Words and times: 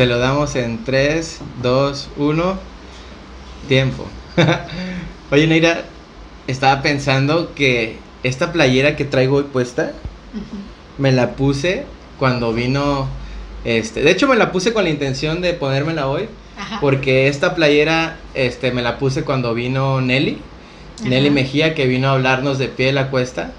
Se 0.00 0.06
lo 0.06 0.18
damos 0.18 0.56
en 0.56 0.82
3, 0.82 1.40
2, 1.62 2.08
1. 2.16 2.58
Tiempo. 3.68 4.06
Oye, 5.30 5.46
Neira, 5.46 5.84
estaba 6.46 6.80
pensando 6.80 7.54
que 7.54 7.98
esta 8.22 8.50
playera 8.50 8.96
que 8.96 9.04
traigo 9.04 9.36
hoy 9.36 9.42
puesta, 9.52 9.92
me 10.96 11.12
la 11.12 11.32
puse 11.32 11.84
cuando 12.18 12.54
vino, 12.54 13.08
este, 13.66 14.00
de 14.00 14.10
hecho 14.10 14.26
me 14.26 14.36
la 14.36 14.52
puse 14.52 14.72
con 14.72 14.84
la 14.84 14.88
intención 14.88 15.42
de 15.42 15.52
ponérmela 15.52 16.08
hoy, 16.08 16.30
porque 16.80 17.28
esta 17.28 17.54
playera, 17.54 18.16
este, 18.32 18.72
me 18.72 18.80
la 18.80 18.96
puse 18.96 19.22
cuando 19.24 19.52
vino 19.52 20.00
Nelly, 20.00 20.38
Nelly 21.04 21.28
Mejía, 21.28 21.74
que 21.74 21.86
vino 21.86 22.08
a 22.08 22.12
hablarnos 22.12 22.58
de 22.58 22.68
pie 22.68 22.86
de 22.86 22.92
la 22.92 23.10
cuesta, 23.10 23.52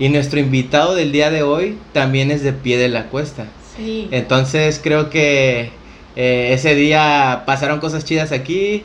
y 0.00 0.08
nuestro 0.08 0.40
invitado 0.40 0.96
del 0.96 1.12
día 1.12 1.30
de 1.30 1.44
hoy 1.44 1.78
también 1.92 2.32
es 2.32 2.42
de 2.42 2.52
pie 2.52 2.78
de 2.78 2.88
la 2.88 3.04
cuesta. 3.10 3.46
Sí. 3.76 4.08
Entonces 4.10 4.80
creo 4.82 5.08
que 5.08 5.83
eh, 6.16 6.50
ese 6.52 6.74
día 6.74 7.42
pasaron 7.46 7.80
cosas 7.80 8.04
chidas 8.04 8.32
aquí. 8.32 8.84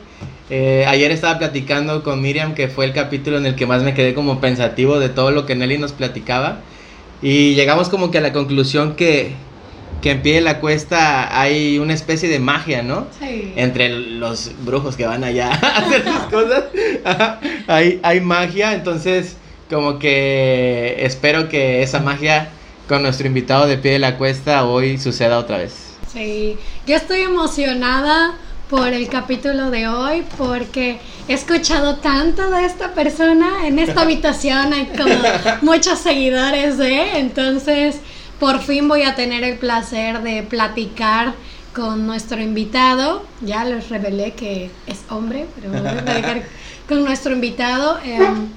Eh, 0.50 0.84
ayer 0.88 1.12
estaba 1.12 1.38
platicando 1.38 2.02
con 2.02 2.20
Miriam, 2.20 2.54
que 2.54 2.68
fue 2.68 2.84
el 2.84 2.92
capítulo 2.92 3.38
en 3.38 3.46
el 3.46 3.54
que 3.54 3.66
más 3.66 3.82
me 3.82 3.94
quedé 3.94 4.14
como 4.14 4.40
pensativo 4.40 4.98
de 4.98 5.08
todo 5.08 5.30
lo 5.30 5.46
que 5.46 5.54
Nelly 5.54 5.78
nos 5.78 5.92
platicaba. 5.92 6.58
Y 7.22 7.54
llegamos 7.54 7.88
como 7.88 8.10
que 8.10 8.18
a 8.18 8.20
la 8.20 8.32
conclusión 8.32 8.96
que, 8.96 9.32
que 10.02 10.10
en 10.10 10.22
pie 10.22 10.36
de 10.36 10.40
la 10.40 10.58
cuesta 10.58 11.40
hay 11.40 11.78
una 11.78 11.94
especie 11.94 12.28
de 12.28 12.40
magia, 12.40 12.82
¿no? 12.82 13.06
Sí. 13.20 13.52
Entre 13.56 13.90
los 13.90 14.50
brujos 14.64 14.96
que 14.96 15.06
van 15.06 15.22
allá 15.22 15.52
a 15.62 15.78
hacer 15.78 16.02
sus 16.02 16.22
cosas. 16.30 16.64
hay, 17.68 18.00
hay 18.02 18.20
magia, 18.20 18.72
entonces 18.72 19.36
como 19.68 20.00
que 20.00 20.96
espero 20.98 21.48
que 21.48 21.82
esa 21.82 22.00
magia 22.00 22.48
con 22.88 23.02
nuestro 23.02 23.28
invitado 23.28 23.68
de 23.68 23.78
pie 23.78 23.92
de 23.92 23.98
la 24.00 24.18
cuesta 24.18 24.64
hoy 24.64 24.98
suceda 24.98 25.38
otra 25.38 25.58
vez. 25.58 25.90
Sí, 26.12 26.58
yo 26.90 26.96
estoy 26.96 27.20
emocionada 27.20 28.34
por 28.68 28.88
el 28.88 29.08
capítulo 29.08 29.70
de 29.70 29.86
hoy 29.86 30.24
porque 30.36 30.98
he 31.28 31.34
escuchado 31.34 31.98
tanto 31.98 32.50
de 32.50 32.64
esta 32.64 32.94
persona 32.94 33.64
en 33.68 33.78
esta 33.78 34.00
habitación, 34.02 34.72
hay 34.72 34.86
como 34.86 35.14
muchos 35.62 36.00
seguidores 36.00 36.78
de, 36.78 37.20
entonces 37.20 38.00
por 38.40 38.58
fin 38.58 38.88
voy 38.88 39.02
a 39.02 39.14
tener 39.14 39.44
el 39.44 39.56
placer 39.56 40.22
de 40.22 40.42
platicar 40.42 41.34
con 41.76 42.08
nuestro 42.08 42.40
invitado, 42.40 43.24
ya 43.40 43.64
les 43.64 43.88
revelé 43.88 44.32
que 44.32 44.68
es 44.88 44.98
hombre, 45.10 45.46
pero 45.54 45.70
voy 45.70 45.86
a 45.86 46.04
platicar 46.04 46.42
con 46.88 47.04
nuestro 47.04 47.32
invitado 47.32 48.00
em, 48.02 48.48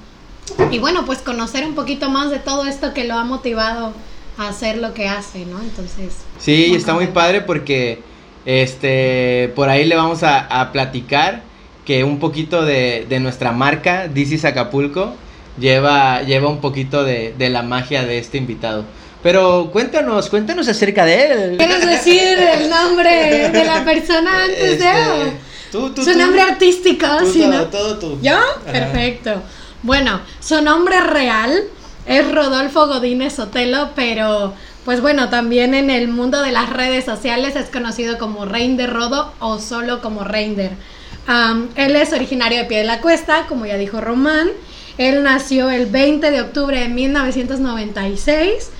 y 0.72 0.80
bueno, 0.80 1.04
pues 1.06 1.20
conocer 1.20 1.64
un 1.64 1.76
poquito 1.76 2.10
más 2.10 2.30
de 2.30 2.40
todo 2.40 2.66
esto 2.66 2.94
que 2.94 3.04
lo 3.04 3.14
ha 3.14 3.22
motivado 3.22 3.92
hacer 4.38 4.78
lo 4.78 4.92
que 4.92 5.06
hace, 5.06 5.46
¿no? 5.46 5.60
Entonces. 5.60 6.16
Sí, 6.40 6.74
está 6.74 6.94
muy 6.94 7.06
padre 7.06 7.40
porque 7.40 8.02
este 8.46 9.52
por 9.54 9.68
ahí 9.68 9.84
le 9.84 9.96
vamos 9.96 10.22
a, 10.22 10.70
platicar 10.72 11.42
que 11.84 12.04
un 12.04 12.18
poquito 12.18 12.64
de, 12.64 13.06
nuestra 13.20 13.52
marca, 13.52 14.08
This 14.12 14.44
Acapulco, 14.44 15.14
lleva, 15.58 16.22
lleva 16.22 16.48
un 16.48 16.60
poquito 16.60 17.04
de, 17.04 17.34
la 17.38 17.62
magia 17.62 18.04
de 18.04 18.18
este 18.18 18.38
invitado. 18.38 18.84
Pero 19.22 19.70
cuéntanos, 19.72 20.28
cuéntanos 20.28 20.68
acerca 20.68 21.06
de 21.06 21.26
él. 21.26 21.56
¿Quieres 21.56 21.86
decir 21.86 22.38
el 22.38 22.68
nombre 22.68 23.48
de 23.48 23.64
la 23.64 23.84
persona 23.84 24.44
antes 24.44 24.78
de 24.78 24.90
él? 24.90 25.32
Este, 25.74 26.04
su 26.04 26.18
nombre 26.18 26.40
artístico, 26.40 27.06
¿sí, 27.32 27.46
no? 27.46 27.64
Todo 27.64 27.98
tú. 27.98 28.18
¿Yo? 28.22 28.38
Perfecto. 28.64 29.42
Bueno, 29.82 30.20
su 30.40 30.62
nombre 30.62 31.00
real 31.00 31.64
es 32.06 32.32
Rodolfo 32.32 32.86
Godínez 32.86 33.34
Sotelo, 33.34 33.90
pero 33.96 34.54
pues 34.84 35.00
bueno, 35.00 35.30
también 35.30 35.74
en 35.74 35.88
el 35.88 36.08
mundo 36.08 36.42
de 36.42 36.52
las 36.52 36.70
redes 36.70 37.04
sociales 37.04 37.56
es 37.56 37.70
conocido 37.70 38.18
como 38.18 38.44
Reinder 38.44 38.92
Rodo 38.92 39.32
o 39.38 39.58
solo 39.58 40.02
como 40.02 40.24
Reinder. 40.24 40.72
él 41.76 41.96
es 41.96 42.12
originario 42.12 42.58
de 42.58 42.64
Pie 42.66 42.78
de 42.78 42.84
la 42.84 43.00
Cuesta, 43.00 43.46
como 43.48 43.64
ya 43.64 43.76
dijo 43.76 44.00
Román. 44.00 44.48
Él 44.98 45.22
nació 45.22 45.70
el 45.70 45.86
20 45.86 46.30
de 46.30 46.40
octubre 46.42 46.78
de 46.78 46.88
1996. 46.88 48.70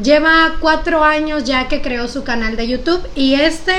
Lleva 0.00 0.54
cuatro 0.60 1.02
años 1.02 1.42
ya 1.44 1.66
que 1.66 1.82
creó 1.82 2.06
su 2.06 2.22
canal 2.22 2.56
de 2.56 2.68
YouTube 2.68 3.04
y 3.16 3.34
este, 3.34 3.74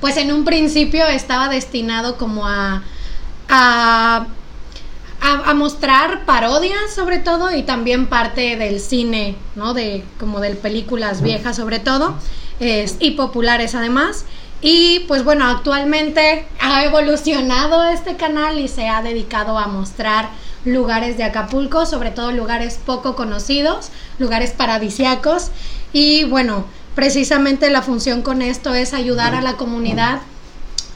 pues 0.00 0.16
en 0.16 0.32
un 0.32 0.46
principio 0.46 1.06
estaba 1.06 1.50
destinado 1.50 2.16
como 2.16 2.46
a, 2.46 2.82
a 3.50 4.26
a, 5.24 5.54
mostrar 5.54 6.26
parodias 6.26 6.94
sobre 6.94 7.18
todo 7.18 7.54
y 7.54 7.62
también 7.62 8.06
parte 8.08 8.56
del 8.56 8.78
cine, 8.78 9.36
¿no? 9.54 9.72
De 9.72 10.04
como 10.20 10.40
de 10.40 10.54
películas 10.54 11.22
viejas 11.22 11.56
sobre 11.56 11.78
todo 11.78 12.14
y 12.60 13.10
populares 13.12 13.74
además. 13.74 14.26
Y 14.60 15.00
pues 15.08 15.24
bueno, 15.24 15.46
actualmente 15.46 16.46
ha 16.60 16.84
evolucionado 16.84 17.84
este 17.84 18.16
canal 18.16 18.58
y 18.58 18.68
se 18.68 18.88
ha 18.88 19.02
dedicado 19.02 19.58
a 19.58 19.66
mostrar 19.66 20.28
lugares 20.64 21.16
de 21.16 21.24
Acapulco, 21.24 21.84
sobre 21.86 22.10
todo 22.10 22.32
lugares 22.32 22.78
poco 22.84 23.16
conocidos, 23.16 23.90
lugares 24.18 24.52
paradisiacos. 24.52 25.50
Y 25.92 26.24
bueno, 26.24 26.64
precisamente 26.94 27.70
la 27.70 27.82
función 27.82 28.22
con 28.22 28.42
esto 28.42 28.74
es 28.74 28.94
ayudar 28.94 29.34
a 29.34 29.42
la 29.42 29.56
comunidad 29.56 30.20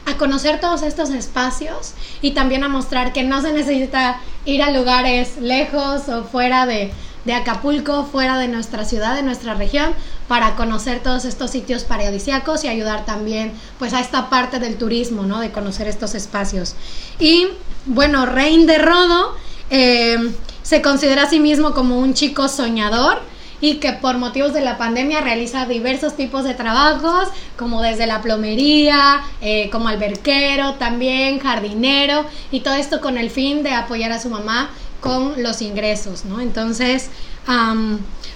a 0.08 0.16
conocer 0.16 0.60
todos 0.60 0.82
estos 0.82 1.10
espacios 1.10 1.94
y 2.22 2.32
también 2.32 2.64
a 2.64 2.68
mostrar 2.68 3.12
que 3.12 3.22
no 3.22 3.40
se 3.42 3.52
necesita 3.52 4.20
ir 4.44 4.62
a 4.62 4.70
lugares 4.70 5.36
lejos 5.40 6.08
o 6.08 6.24
fuera 6.24 6.66
de, 6.66 6.92
Acapulco, 7.32 8.06
fuera 8.06 8.38
de 8.38 8.48
nuestra 8.48 8.86
ciudad, 8.86 9.14
de 9.14 9.22
nuestra 9.22 9.52
región, 9.52 9.92
para 10.28 10.56
conocer 10.56 11.02
todos 11.02 11.26
estos 11.26 11.50
sitios 11.50 11.84
paradisíacos 11.84 12.64
y 12.64 12.68
ayudar 12.68 13.04
también 13.04 13.52
pues 13.78 13.92
a 13.92 14.00
esta 14.00 14.30
parte 14.30 14.58
del 14.58 14.78
turismo, 14.78 15.24
¿no? 15.24 15.38
De 15.40 15.52
conocer 15.52 15.88
estos 15.88 16.14
espacios. 16.14 16.74
Y 17.18 17.48
bueno, 17.84 18.24
Rein 18.24 18.66
de 18.66 18.78
Rodo 18.78 19.36
eh, 19.68 20.32
se 20.62 20.80
considera 20.80 21.24
a 21.24 21.28
sí 21.28 21.38
mismo 21.38 21.74
como 21.74 21.98
un 21.98 22.14
chico 22.14 22.48
soñador 22.48 23.20
y 23.60 23.76
que 23.76 23.92
por 23.92 24.18
motivos 24.18 24.52
de 24.52 24.60
la 24.60 24.78
pandemia 24.78 25.20
realiza 25.20 25.66
diversos 25.66 26.16
tipos 26.16 26.44
de 26.44 26.54
trabajos, 26.54 27.28
como 27.56 27.82
desde 27.82 28.06
la 28.06 28.22
plomería, 28.22 29.22
eh, 29.40 29.68
como 29.70 29.88
alberquero 29.88 30.74
también, 30.74 31.38
jardinero, 31.40 32.24
y 32.50 32.60
todo 32.60 32.74
esto 32.74 33.00
con 33.00 33.18
el 33.18 33.30
fin 33.30 33.62
de 33.62 33.72
apoyar 33.72 34.12
a 34.12 34.20
su 34.20 34.30
mamá 34.30 34.70
con 35.00 35.42
los 35.42 35.62
ingresos, 35.62 36.24
¿no? 36.24 36.40
Entonces, 36.40 37.10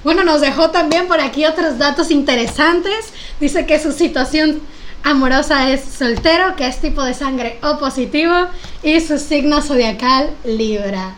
bueno, 0.05 0.25
nos 0.25 0.41
dejó 0.41 0.71
también 0.71 1.07
por 1.07 1.21
aquí 1.21 1.45
otros 1.45 1.79
datos 1.79 2.11
interesantes. 2.11 3.13
Dice 3.41 3.67
que 3.67 3.79
su 3.79 3.93
situación 3.93 4.61
amorosa 5.05 5.71
es 5.71 5.83
soltero, 5.85 6.57
que 6.57 6.67
es 6.67 6.81
tipo 6.81 7.03
de 7.03 7.13
sangre 7.13 7.59
O 7.63 7.79
positivo 7.79 8.33
y 8.83 9.01
su 9.01 9.19
signo 9.19 9.61
zodiacal 9.61 10.31
Libra. 10.45 11.15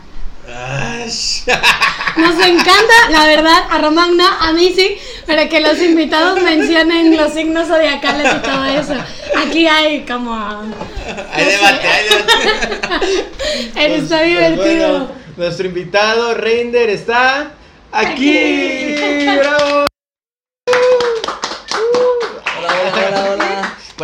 Nos 2.16 2.34
encanta, 2.47 3.10
la 3.10 3.27
verdad, 3.27 3.59
a 3.71 3.78
Román 3.78 4.16
no, 4.16 4.27
a 4.27 4.53
mí 4.53 4.72
sí, 4.75 4.97
para 5.27 5.49
que 5.49 5.60
los 5.60 5.78
invitados 5.81 6.41
mencionen 6.43 7.16
los 7.16 7.32
signos 7.32 7.69
zodiacales 7.69 8.34
y 8.34 8.38
todo 8.38 8.65
eso. 8.65 8.94
Aquí 9.47 9.66
hay 9.66 10.04
como. 10.04 10.34
Hay 11.33 11.44
debate, 11.44 11.88
hay 11.88 12.04
debate. 12.09 13.97
Está 13.97 14.19
pues, 14.19 14.27
divertido. 14.27 15.10
nuestro 15.37 15.66
invitado, 15.66 16.34
Reinder, 16.34 16.91
está 16.91 17.53
aquí. 17.93 18.97
¡Bravo! 19.38 19.87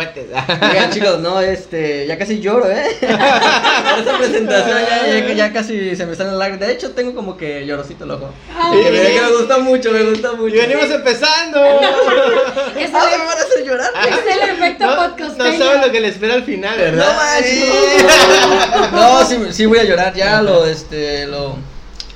Oigan, 0.71 0.91
chicos, 0.91 1.19
no, 1.19 1.39
este, 1.39 2.07
ya 2.07 2.17
casi 2.17 2.39
lloro, 2.39 2.69
¿eh? 2.69 2.85
Por 2.99 3.99
esta 3.99 4.17
presentación 4.17 4.77
ya, 5.07 5.33
ya, 5.33 5.53
casi 5.53 5.95
se 5.95 6.05
me 6.05 6.15
salen 6.15 6.37
lágrimas. 6.37 6.67
De 6.67 6.73
hecho, 6.73 6.91
tengo 6.91 7.13
como 7.13 7.37
que 7.37 7.65
llorosito 7.65 8.05
el 8.05 8.11
ojo. 8.11 8.33
Y 8.73 8.83
que 8.83 8.91
me 8.91 9.31
gusta 9.37 9.57
mucho, 9.59 9.91
me 9.91 10.03
gusta 10.03 10.33
mucho. 10.33 10.55
Y 10.55 10.59
venimos 10.59 10.89
empezando. 10.89 11.63
es 12.77 12.91
ah, 12.93 13.07
me 13.11 13.17
van 13.17 13.37
a 13.37 13.41
hacer 13.41 13.65
llorar. 13.65 13.91
Es 14.07 14.35
el 14.35 14.49
efecto 14.49 14.85
no, 14.85 14.95
podcast. 14.95 15.37
No 15.37 15.57
saben 15.57 15.81
lo 15.81 15.91
que 15.91 15.99
le 15.99 16.07
espera 16.07 16.33
al 16.35 16.43
final, 16.43 16.77
¿verdad? 16.77 17.13
No, 18.91 19.19
no, 19.19 19.25
sí, 19.25 19.37
sí 19.51 19.65
voy 19.65 19.79
a 19.79 19.83
llorar, 19.83 20.13
ya 20.13 20.41
lo, 20.41 20.65
este, 20.65 21.27
lo... 21.27 21.57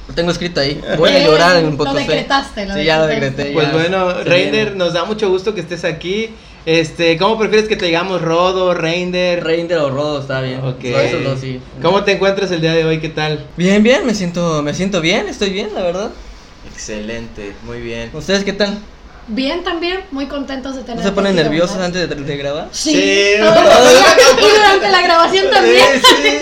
Lo 0.07 0.13
tengo 0.13 0.29
escrito 0.29 0.59
ahí. 0.59 0.79
Voy 0.97 1.09
a 1.09 1.25
llorar 1.25 1.57
en 1.57 1.65
un 1.65 1.77
podcast. 1.77 1.95
Lo 1.95 2.01
decretaste, 2.01 2.73
Sí, 2.75 2.83
ya 2.83 2.99
lo 2.99 3.07
decreté. 3.07 3.51
Pues 3.53 3.71
bueno, 3.71 4.23
Reiner, 4.23 4.75
nos 4.75 4.93
da 4.93 5.03
mucho 5.03 5.29
gusto 5.29 5.55
que 5.55 5.61
estés 5.61 5.83
aquí. 5.83 6.29
Este, 6.65 7.17
¿cómo 7.17 7.37
prefieres 7.37 7.67
que 7.67 7.75
te 7.75 7.85
digamos 7.85 8.21
Rodo, 8.21 8.73
Reinder? 8.73 9.43
Reinder 9.43 9.77
o 9.77 9.91
Rodo, 9.91 10.21
está 10.21 10.41
bien. 10.41 10.61
Ok. 10.61 10.83
Eso 10.83 11.37
sí. 11.37 11.59
¿Cómo 11.81 12.03
te 12.03 12.13
encuentras 12.13 12.49
el 12.51 12.61
día 12.61 12.73
de 12.73 12.83
hoy? 12.85 12.99
¿Qué 12.99 13.09
tal? 13.09 13.45
Bien, 13.55 13.83
bien, 13.83 14.05
me 14.05 14.15
siento, 14.15 14.63
me 14.63 14.73
siento 14.73 14.99
bien, 14.99 15.27
estoy 15.27 15.51
bien, 15.51 15.69
la 15.75 15.83
verdad. 15.83 16.11
Excelente, 16.71 17.53
muy 17.63 17.81
bien. 17.81 18.09
¿Ustedes 18.13 18.43
qué 18.43 18.53
tal? 18.53 18.79
Bien 19.27 19.63
también, 19.63 20.01
muy 20.11 20.27
contentos 20.27 20.75
de 20.75 20.81
tener. 20.81 20.97
¿No 20.97 21.03
se 21.03 21.11
ponen 21.11 21.35
nerviosos 21.35 21.77
antes 21.77 22.07
de, 22.09 22.37
grabar? 22.37 22.67
Sí. 22.71 22.95
y 22.95 23.37
durante 23.37 24.89
la 24.91 25.01
grabación 25.01 25.49
también. 25.51 25.85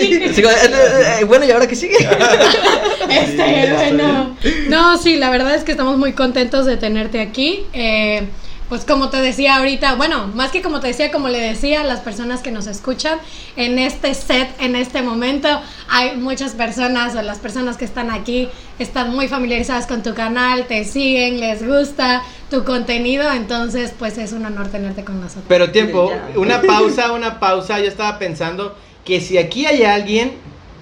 sí. 0.00 0.42
Eh, 0.44 1.18
eh, 1.20 1.24
bueno, 1.24 1.44
¿y 1.46 1.50
ahora 1.50 1.66
qué 1.66 1.76
sigue? 1.76 1.96
Este, 3.08 3.72
bueno. 3.72 4.36
No, 4.68 4.98
sí, 4.98 5.16
la 5.16 5.30
verdad 5.30 5.54
es 5.54 5.64
que 5.64 5.72
estamos 5.72 5.96
muy 5.98 6.12
contentos 6.12 6.66
de 6.66 6.76
tenerte 6.76 7.20
aquí. 7.20 7.66
Eh, 7.72 8.26
pues 8.68 8.84
como 8.84 9.10
te 9.10 9.18
decía 9.18 9.56
ahorita, 9.56 9.94
bueno, 9.94 10.28
más 10.28 10.50
que 10.50 10.62
como 10.62 10.80
te 10.80 10.88
decía, 10.88 11.10
como 11.10 11.28
le 11.28 11.38
decía 11.38 11.82
a 11.82 11.84
las 11.84 12.00
personas 12.00 12.40
que 12.40 12.50
nos 12.50 12.66
escuchan, 12.66 13.18
en 13.56 13.78
este 13.78 14.14
set, 14.14 14.48
en 14.58 14.74
este 14.74 15.02
momento, 15.02 15.48
hay 15.88 16.16
muchas 16.16 16.52
personas 16.52 17.14
o 17.14 17.22
las 17.22 17.38
personas 17.38 17.76
que 17.76 17.84
están 17.84 18.10
aquí 18.10 18.48
están 18.78 19.14
muy 19.14 19.28
familiarizadas 19.28 19.86
con 19.86 20.02
tu 20.02 20.14
canal, 20.14 20.66
te 20.66 20.84
siguen, 20.84 21.40
les 21.40 21.66
gusta 21.66 22.22
tu 22.50 22.64
contenido, 22.64 23.30
entonces 23.32 23.92
pues 23.98 24.16
es 24.18 24.32
un 24.32 24.46
honor 24.46 24.68
tenerte 24.68 25.04
con 25.04 25.20
nosotros. 25.20 25.44
Pero 25.48 25.70
tiempo, 25.70 26.10
una 26.36 26.62
pausa, 26.66 27.12
una 27.12 27.38
pausa, 27.40 27.80
yo 27.80 27.88
estaba 27.88 28.18
pensando 28.18 28.76
que 29.04 29.20
si 29.20 29.36
aquí 29.36 29.66
hay 29.66 29.82
alguien 29.82 30.32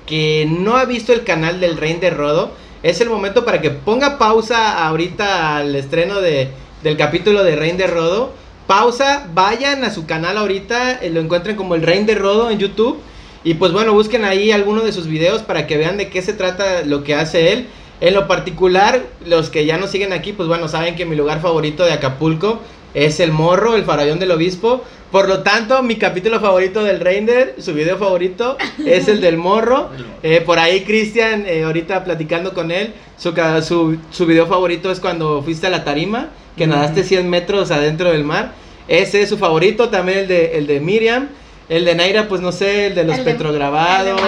que 0.06 0.46
no 0.48 0.76
ha 0.76 0.84
visto 0.84 1.12
el 1.12 1.24
canal 1.24 1.60
del 1.60 1.76
Rein 1.76 1.98
de 2.00 2.10
Rodo, 2.10 2.52
es 2.82 3.00
el 3.00 3.08
momento 3.08 3.44
para 3.44 3.60
que 3.60 3.70
ponga 3.70 4.18
pausa 4.18 4.86
ahorita 4.86 5.56
al 5.56 5.74
estreno 5.76 6.20
de, 6.20 6.50
del 6.82 6.96
capítulo 6.96 7.44
de 7.44 7.56
Rein 7.56 7.76
de 7.76 7.86
Rodo. 7.86 8.32
Pausa, 8.66 9.28
vayan 9.34 9.84
a 9.84 9.90
su 9.90 10.06
canal 10.06 10.36
ahorita, 10.36 11.00
eh, 11.02 11.10
lo 11.10 11.20
encuentren 11.20 11.56
como 11.56 11.74
el 11.74 11.82
Rein 11.82 12.06
de 12.06 12.14
Rodo 12.14 12.50
en 12.50 12.58
YouTube. 12.58 13.00
Y 13.44 13.54
pues 13.54 13.72
bueno, 13.72 13.92
busquen 13.92 14.24
ahí 14.24 14.52
alguno 14.52 14.82
de 14.82 14.92
sus 14.92 15.06
videos 15.06 15.42
para 15.42 15.66
que 15.66 15.76
vean 15.76 15.96
de 15.96 16.08
qué 16.08 16.22
se 16.22 16.32
trata 16.32 16.82
lo 16.84 17.02
que 17.02 17.14
hace 17.14 17.52
él. 17.52 17.66
En 18.00 18.14
lo 18.14 18.26
particular, 18.26 19.02
los 19.24 19.50
que 19.50 19.64
ya 19.64 19.78
nos 19.78 19.90
siguen 19.90 20.12
aquí, 20.12 20.32
pues 20.32 20.48
bueno, 20.48 20.68
saben 20.68 20.96
que 20.96 21.06
mi 21.06 21.16
lugar 21.16 21.40
favorito 21.40 21.84
de 21.84 21.92
Acapulco 21.92 22.60
es 22.94 23.20
el 23.20 23.32
morro, 23.32 23.74
el 23.76 23.84
farallón 23.84 24.18
del 24.18 24.30
obispo. 24.30 24.82
Por 25.10 25.28
lo 25.28 25.42
tanto, 25.42 25.82
mi 25.82 25.96
capítulo 25.96 26.40
favorito 26.40 26.82
del 26.84 26.98
Render, 27.00 27.56
su 27.58 27.74
video 27.74 27.98
favorito, 27.98 28.56
es 28.86 29.08
el 29.08 29.20
del 29.20 29.36
morro. 29.36 29.90
Eh, 30.22 30.40
por 30.44 30.58
ahí, 30.58 30.84
Cristian, 30.84 31.44
eh, 31.46 31.64
ahorita 31.64 32.04
platicando 32.04 32.54
con 32.54 32.70
él, 32.70 32.94
su, 33.18 33.32
su, 33.62 33.98
su 34.10 34.26
video 34.26 34.46
favorito 34.46 34.90
es 34.90 35.00
cuando 35.00 35.42
fuiste 35.42 35.66
a 35.66 35.70
la 35.70 35.84
tarima, 35.84 36.28
que 36.56 36.66
nadaste 36.66 37.04
100 37.04 37.28
metros 37.28 37.70
adentro 37.70 38.10
del 38.10 38.24
mar. 38.24 38.52
Ese 38.88 39.22
es 39.22 39.28
su 39.28 39.38
favorito, 39.38 39.88
también 39.90 40.18
el 40.20 40.28
de, 40.28 40.58
el 40.58 40.66
de 40.66 40.80
Miriam. 40.80 41.28
El 41.68 41.84
de 41.86 41.94
Naira, 41.94 42.28
pues 42.28 42.40
no 42.42 42.52
sé, 42.52 42.88
el 42.88 42.94
de 42.94 43.04
los 43.04 43.18
El 43.18 43.24
de- 43.24 43.32
petrograbados. 43.32 44.20
el 44.20 44.24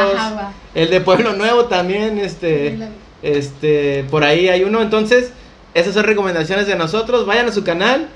de. 0.75 0.83
El 0.85 0.91
de 0.91 1.01
Pueblo 1.01 1.33
Nuevo 1.35 1.67
también, 1.67 2.19
este, 2.19 2.79
este, 3.23 4.05
por 4.11 4.25
ahí 4.25 4.49
hay 4.49 4.65
uno. 4.65 4.81
Entonces, 4.81 5.33
esas 5.75 5.95
son 5.95 6.05
recomendaciones 6.05 6.67
de 6.67 6.77
nosotros. 6.77 7.27
Vayan 7.27 7.49
a 7.49 7.53
su 7.53 7.65
canal. 7.65 8.09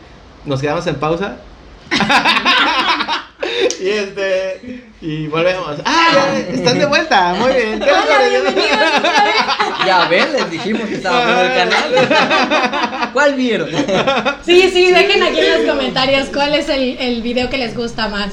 Nos 0.45 0.61
quedamos 0.61 0.87
en 0.87 0.97
pausa. 0.97 1.37
y 3.81 3.89
este, 3.89 4.85
y 5.01 5.27
volvemos. 5.27 5.79
Ah, 5.85 6.09
ya, 6.13 6.39
están 6.39 6.79
de 6.79 6.87
vuelta. 6.87 7.35
Muy 7.35 7.53
bien. 7.53 7.81
Ya 9.87 10.09
ven, 10.09 10.33
les 10.33 10.51
dijimos 10.51 10.83
que 10.83 10.95
estaba 10.97 11.23
en 11.23 11.51
el 11.51 11.57
canal. 11.57 13.11
¿Cuál 13.13 13.35
vieron? 13.35 13.71
Sí, 14.45 14.71
sí, 14.73 14.91
dejen 14.91 15.23
aquí 15.23 15.41
en 15.41 15.65
los 15.65 15.75
comentarios 15.75 16.29
cuál 16.33 16.55
es 16.55 16.69
el, 16.69 16.99
el 16.99 17.23
video 17.23 17.49
que 17.49 17.59
les 17.59 17.77
gusta 17.77 18.09
más. 18.09 18.33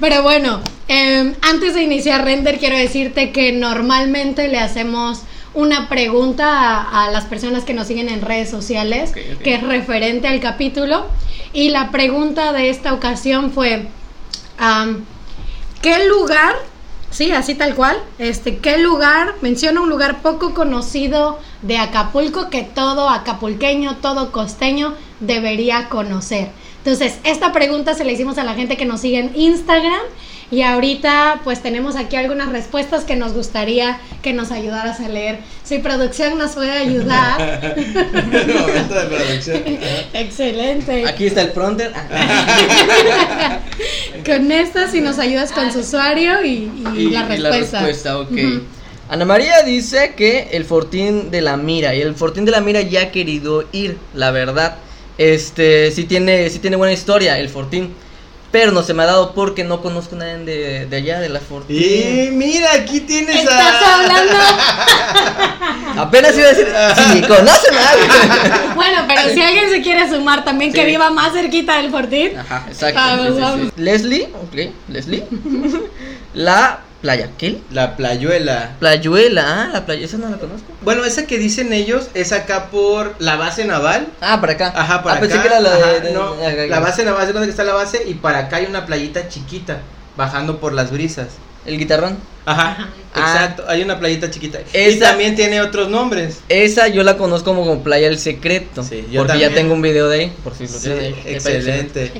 Pero 0.00 0.22
bueno, 0.22 0.60
eh, 0.88 1.34
antes 1.42 1.74
de 1.74 1.82
iniciar 1.82 2.24
render, 2.24 2.58
quiero 2.58 2.76
decirte 2.76 3.32
que 3.32 3.52
normalmente 3.52 4.48
le 4.48 4.58
hacemos 4.58 5.22
una 5.54 5.88
pregunta 5.88 6.82
a, 6.82 7.04
a 7.04 7.10
las 7.10 7.24
personas 7.24 7.64
que 7.64 7.74
nos 7.74 7.86
siguen 7.86 8.08
en 8.08 8.20
redes 8.20 8.50
sociales, 8.50 9.12
que 9.12 9.54
es 9.54 9.62
referente 9.62 10.28
al 10.28 10.40
capítulo. 10.40 11.06
Y 11.52 11.70
la 11.70 11.90
pregunta 11.90 12.52
de 12.52 12.68
esta 12.68 12.92
ocasión 12.92 13.52
fue, 13.52 13.86
¿qué 15.80 16.08
lugar, 16.08 16.54
sí, 17.10 17.30
así 17.30 17.54
tal 17.54 17.74
cual, 17.76 17.96
este, 18.18 18.58
qué 18.58 18.78
lugar, 18.78 19.34
menciona 19.40 19.80
un 19.80 19.88
lugar 19.88 20.20
poco 20.20 20.52
conocido 20.52 21.38
de 21.62 21.78
Acapulco 21.78 22.50
que 22.50 22.62
todo 22.62 23.08
acapulqueño, 23.08 23.98
todo 23.98 24.32
costeño 24.32 24.94
debería 25.20 25.88
conocer? 25.88 26.48
Entonces, 26.78 27.18
esta 27.24 27.52
pregunta 27.52 27.94
se 27.94 28.04
la 28.04 28.12
hicimos 28.12 28.36
a 28.36 28.44
la 28.44 28.54
gente 28.54 28.76
que 28.76 28.84
nos 28.84 29.00
sigue 29.00 29.18
en 29.18 29.32
Instagram 29.34 30.02
y 30.50 30.62
ahorita 30.62 31.40
pues 31.44 31.62
tenemos 31.62 31.96
aquí 31.96 32.16
algunas 32.16 32.50
respuestas 32.50 33.04
que 33.04 33.16
nos 33.16 33.32
gustaría 33.32 33.98
que 34.22 34.32
nos 34.32 34.50
ayudaras 34.50 35.00
a 35.00 35.08
leer. 35.08 35.38
Si 35.64 35.78
producción 35.78 36.38
nos 36.38 36.52
puede 36.52 36.72
ayudar. 36.72 37.74
Momento 37.74 38.94
de 38.94 39.06
producción. 39.06 39.62
Excelente. 40.12 41.06
Aquí 41.06 41.26
está 41.26 41.42
el 41.42 41.52
pronter. 41.52 41.92
Con 44.26 44.52
esta, 44.52 44.90
si 44.90 45.00
nos 45.00 45.18
ayudas 45.18 45.52
con 45.52 45.72
su 45.72 45.80
usuario 45.80 46.44
y, 46.44 46.70
y 46.96 47.10
la 47.10 47.26
respuesta. 47.26 47.80
respuesta, 47.80 48.18
ok. 48.20 48.38
Ana 49.08 49.26
María 49.26 49.62
dice 49.62 50.14
que 50.16 50.48
el 50.52 50.64
Fortín 50.64 51.30
de 51.30 51.42
la 51.42 51.56
Mira. 51.56 51.94
Y 51.94 52.00
el 52.00 52.14
Fortín 52.14 52.44
de 52.44 52.52
la 52.52 52.60
Mira 52.60 52.80
ya 52.80 53.02
ha 53.02 53.10
querido 53.10 53.64
ir, 53.72 53.98
la 54.14 54.30
verdad. 54.30 54.76
Este, 55.18 55.90
sí 55.90 56.04
tiene, 56.04 56.48
sí 56.48 56.58
tiene 56.58 56.76
buena 56.76 56.92
historia, 56.92 57.38
el 57.38 57.50
Fortín. 57.50 57.92
Pero 58.54 58.70
no 58.70 58.84
se 58.84 58.94
me 58.94 59.02
ha 59.02 59.06
dado 59.06 59.32
porque 59.34 59.64
no 59.64 59.82
conozco 59.82 60.14
a 60.14 60.18
nadie 60.18 60.38
de, 60.44 60.86
de 60.86 60.96
allá, 60.96 61.18
de 61.18 61.28
la 61.28 61.40
Fortín. 61.40 61.76
Y 61.76 62.30
mira, 62.30 62.72
aquí 62.72 63.00
tienes 63.00 63.34
¿Estás 63.34 63.82
a. 63.82 63.94
hablando? 63.96 64.36
Apenas 66.00 66.38
iba 66.38 66.46
a 66.46 66.50
decir, 66.50 66.68
sí, 66.94 67.20
conocen 67.22 67.74
a 67.74 67.90
alguien. 67.90 68.10
Bueno, 68.76 68.98
pero 69.08 69.34
si 69.34 69.42
alguien 69.42 69.70
se 69.70 69.82
quiere 69.82 70.08
sumar 70.08 70.44
también 70.44 70.72
que 70.72 70.84
viva 70.84 71.10
más 71.10 71.32
cerquita 71.32 71.82
del 71.82 71.90
Fortín. 71.90 72.38
Ajá, 72.38 72.64
exacto. 72.68 73.00
Vamos, 73.00 73.26
sí, 73.26 73.26
sí, 73.26 73.34
sí. 73.34 73.40
vamos. 73.40 73.72
Leslie, 73.74 74.28
ok, 74.44 74.72
Leslie. 74.86 75.24
la 76.34 76.78
playa, 77.04 77.28
¿qué? 77.36 77.58
La 77.70 77.96
playuela. 77.98 78.76
Playuela, 78.80 79.64
ah, 79.64 79.68
la 79.74 79.84
playa, 79.84 80.06
esa 80.06 80.16
no 80.16 80.30
la 80.30 80.38
conozco. 80.38 80.66
Bueno, 80.80 81.04
esa 81.04 81.26
que 81.26 81.36
dicen 81.36 81.74
ellos 81.74 82.08
es 82.14 82.32
acá 82.32 82.70
por 82.70 83.14
la 83.18 83.36
base 83.36 83.66
naval. 83.66 84.08
Ah, 84.22 84.40
para 84.40 84.54
acá. 84.54 84.72
Ajá, 84.74 85.02
para 85.02 85.16
ah, 85.16 85.18
acá. 85.18 85.26
pensé 85.28 85.38
que 85.42 85.46
era 85.48 85.60
la 85.60 85.76
de. 85.76 85.82
Ajá, 85.82 86.00
de- 86.00 86.12
no, 86.12 86.34
la 86.66 86.80
base 86.80 87.04
naval 87.04 87.28
es 87.28 87.34
donde 87.34 87.50
está 87.50 87.62
la 87.62 87.74
base 87.74 88.04
y 88.08 88.14
para 88.14 88.38
acá 88.38 88.56
hay 88.56 88.64
una 88.64 88.86
playita 88.86 89.28
chiquita 89.28 89.80
bajando 90.16 90.58
por 90.60 90.72
las 90.72 90.90
brisas. 90.90 91.26
El 91.66 91.76
guitarrón. 91.78 92.16
Ajá, 92.46 92.88
Ajá. 93.14 93.32
exacto, 93.34 93.64
hay 93.68 93.82
una 93.82 93.98
playita 93.98 94.30
chiquita. 94.30 94.60
Y 94.60 94.76
Esa- 94.76 95.10
también 95.10 95.34
tiene 95.34 95.60
otros 95.60 95.90
nombres. 95.90 96.38
Esa 96.48 96.88
yo 96.88 97.02
la 97.02 97.18
conozco 97.18 97.50
como, 97.50 97.66
como 97.66 97.82
Playa 97.82 98.08
El 98.08 98.18
Secreto. 98.18 98.82
Sí, 98.82 99.06
yo 99.10 99.20
porque 99.22 99.38
ya 99.38 99.46
también. 99.48 99.54
tengo 99.54 99.74
un 99.74 99.82
video 99.82 100.08
de 100.08 100.20
ahí. 100.20 100.32
Por 100.42 100.54
si 100.54 100.62
lo 100.64 100.68
Sí, 100.78 100.88
ahí. 100.90 101.14
excelente. 101.26 102.12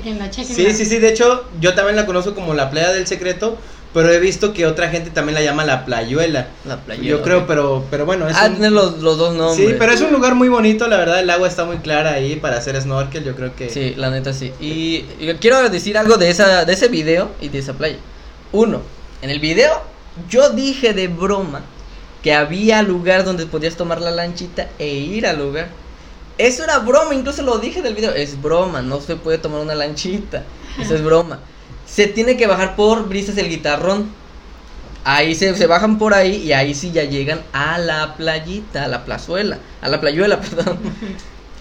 Sí, 0.44 0.72
sí, 0.72 0.84
sí, 0.84 0.98
de 0.98 1.08
hecho 1.08 1.46
yo 1.60 1.74
también 1.74 1.96
la 1.96 2.04
conozco 2.06 2.34
como 2.34 2.52
la 2.54 2.70
playa 2.70 2.92
del 2.92 3.06
secreto, 3.06 3.58
pero 3.94 4.10
he 4.12 4.18
visto 4.18 4.52
que 4.52 4.66
otra 4.66 4.88
gente 4.90 5.08
también 5.10 5.34
la 5.36 5.42
llama 5.42 5.64
la 5.64 5.86
playuela. 5.86 6.48
La 6.66 6.76
playa. 6.78 7.02
Yo 7.02 7.22
creo, 7.22 7.46
pero 7.46 7.84
pero 7.90 8.04
bueno, 8.04 8.28
es 8.28 8.36
Ah, 8.36 8.50
un- 8.54 8.74
los, 8.74 8.98
los 8.98 9.16
dos 9.16 9.34
nombres. 9.34 9.70
Sí, 9.70 9.76
pero 9.78 9.92
es 9.92 10.00
un 10.02 10.12
lugar 10.12 10.34
muy 10.34 10.48
bonito, 10.48 10.86
la 10.88 10.98
verdad, 10.98 11.20
el 11.20 11.30
agua 11.30 11.48
está 11.48 11.64
muy 11.64 11.78
clara 11.78 12.12
ahí 12.12 12.36
para 12.36 12.58
hacer 12.58 12.78
snorkel, 12.82 13.24
yo 13.24 13.34
creo 13.34 13.54
que 13.56 13.70
Sí, 13.70 13.94
la 13.96 14.10
neta 14.10 14.32
sí. 14.34 14.52
Y, 14.60 15.04
y 15.18 15.32
quiero 15.40 15.66
decir 15.70 15.96
algo 15.96 16.16
de, 16.18 16.28
esa, 16.28 16.64
de 16.66 16.72
ese 16.74 16.88
video 16.88 17.30
y 17.40 17.48
de 17.48 17.60
esa 17.60 17.72
playa. 17.72 17.96
Uno, 18.52 18.82
en 19.22 19.30
el 19.30 19.38
video 19.40 19.80
yo 20.28 20.50
dije 20.50 20.92
de 20.92 21.08
broma 21.08 21.62
que 22.22 22.34
había 22.34 22.82
lugar 22.82 23.24
donde 23.24 23.46
podías 23.46 23.76
tomar 23.76 24.00
la 24.00 24.10
lanchita 24.10 24.68
e 24.78 24.88
ir 24.88 25.26
al 25.26 25.38
lugar. 25.38 25.68
Eso 26.36 26.64
era 26.64 26.78
broma, 26.80 27.14
incluso 27.14 27.42
lo 27.42 27.58
dije 27.58 27.80
del 27.80 27.94
video. 27.94 28.12
Es 28.12 28.40
broma, 28.42 28.82
no 28.82 29.00
se 29.00 29.14
puede 29.14 29.38
tomar 29.38 29.60
una 29.60 29.74
lanchita. 29.76 30.42
Eso 30.80 30.94
es 30.96 31.02
broma. 31.04 31.38
Se 31.94 32.06
tiene 32.06 32.36
que 32.36 32.46
bajar 32.46 32.76
por 32.76 33.08
brisas 33.08 33.36
el 33.38 33.48
guitarrón. 33.48 34.10
Ahí 35.04 35.34
se, 35.34 35.54
se 35.54 35.66
bajan 35.66 35.98
por 35.98 36.14
ahí 36.14 36.36
y 36.36 36.52
ahí 36.52 36.74
sí 36.74 36.90
ya 36.90 37.04
llegan 37.04 37.42
a 37.52 37.78
la 37.78 38.16
playita, 38.16 38.84
a 38.84 38.88
la 38.88 39.04
plazuela, 39.04 39.58
a 39.82 39.88
la 39.88 40.00
playuela, 40.00 40.40
perdón. 40.40 40.78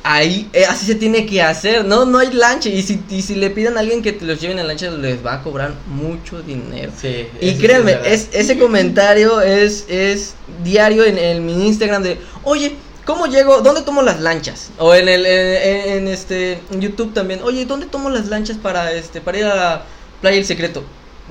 Ahí, 0.06 0.50
eh, 0.54 0.66
así 0.66 0.86
se 0.86 0.96
tiene 0.96 1.26
que 1.26 1.42
hacer, 1.42 1.86
no, 1.86 2.06
no 2.06 2.20
hay 2.20 2.32
lancha. 2.34 2.70
Y 2.70 2.82
si, 2.82 3.02
y 3.10 3.22
si 3.22 3.36
le 3.36 3.50
piden 3.52 3.78
a 3.78 3.82
alguien 3.82 4.02
que 4.02 4.12
te 4.14 4.26
los 4.26 4.40
lleven 4.42 4.60
en 4.60 4.68
lancha, 4.68 4.90
les 4.92 5.26
va 5.26 5.36
a 5.36 5.44
cobrar 5.44 5.74
mucho 5.88 6.42
dinero. 6.42 6.92
Sí, 7.00 7.28
Y 7.40 7.58
créanme, 7.58 8.00
es 8.04 8.30
ese 8.34 8.58
comentario 8.58 9.40
es, 9.42 9.86
es 9.88 10.36
diario 10.64 11.06
en, 11.06 11.18
en 11.18 11.46
mi 11.46 11.68
Instagram 11.68 12.04
de, 12.04 12.20
oye, 12.44 12.76
¿cómo 13.06 13.28
llego? 13.28 13.62
¿Dónde 13.62 13.82
tomo 13.82 14.02
las 14.02 14.20
lanchas? 14.20 14.72
O 14.78 14.94
en 14.94 15.08
el 15.08 15.26
en, 15.26 15.90
en 15.98 16.08
este 16.08 16.62
en 16.72 16.82
YouTube 16.82 17.14
también, 17.14 17.42
oye, 17.44 17.66
¿dónde 17.66 17.86
tomo 17.86 18.10
las 18.10 18.28
lanchas 18.28 18.58
para 18.58 18.92
este 18.94 19.22
para 19.22 19.38
ir 19.38 19.46
a 19.46 19.86
playa 20.24 20.38
El 20.38 20.46
Secreto? 20.46 20.84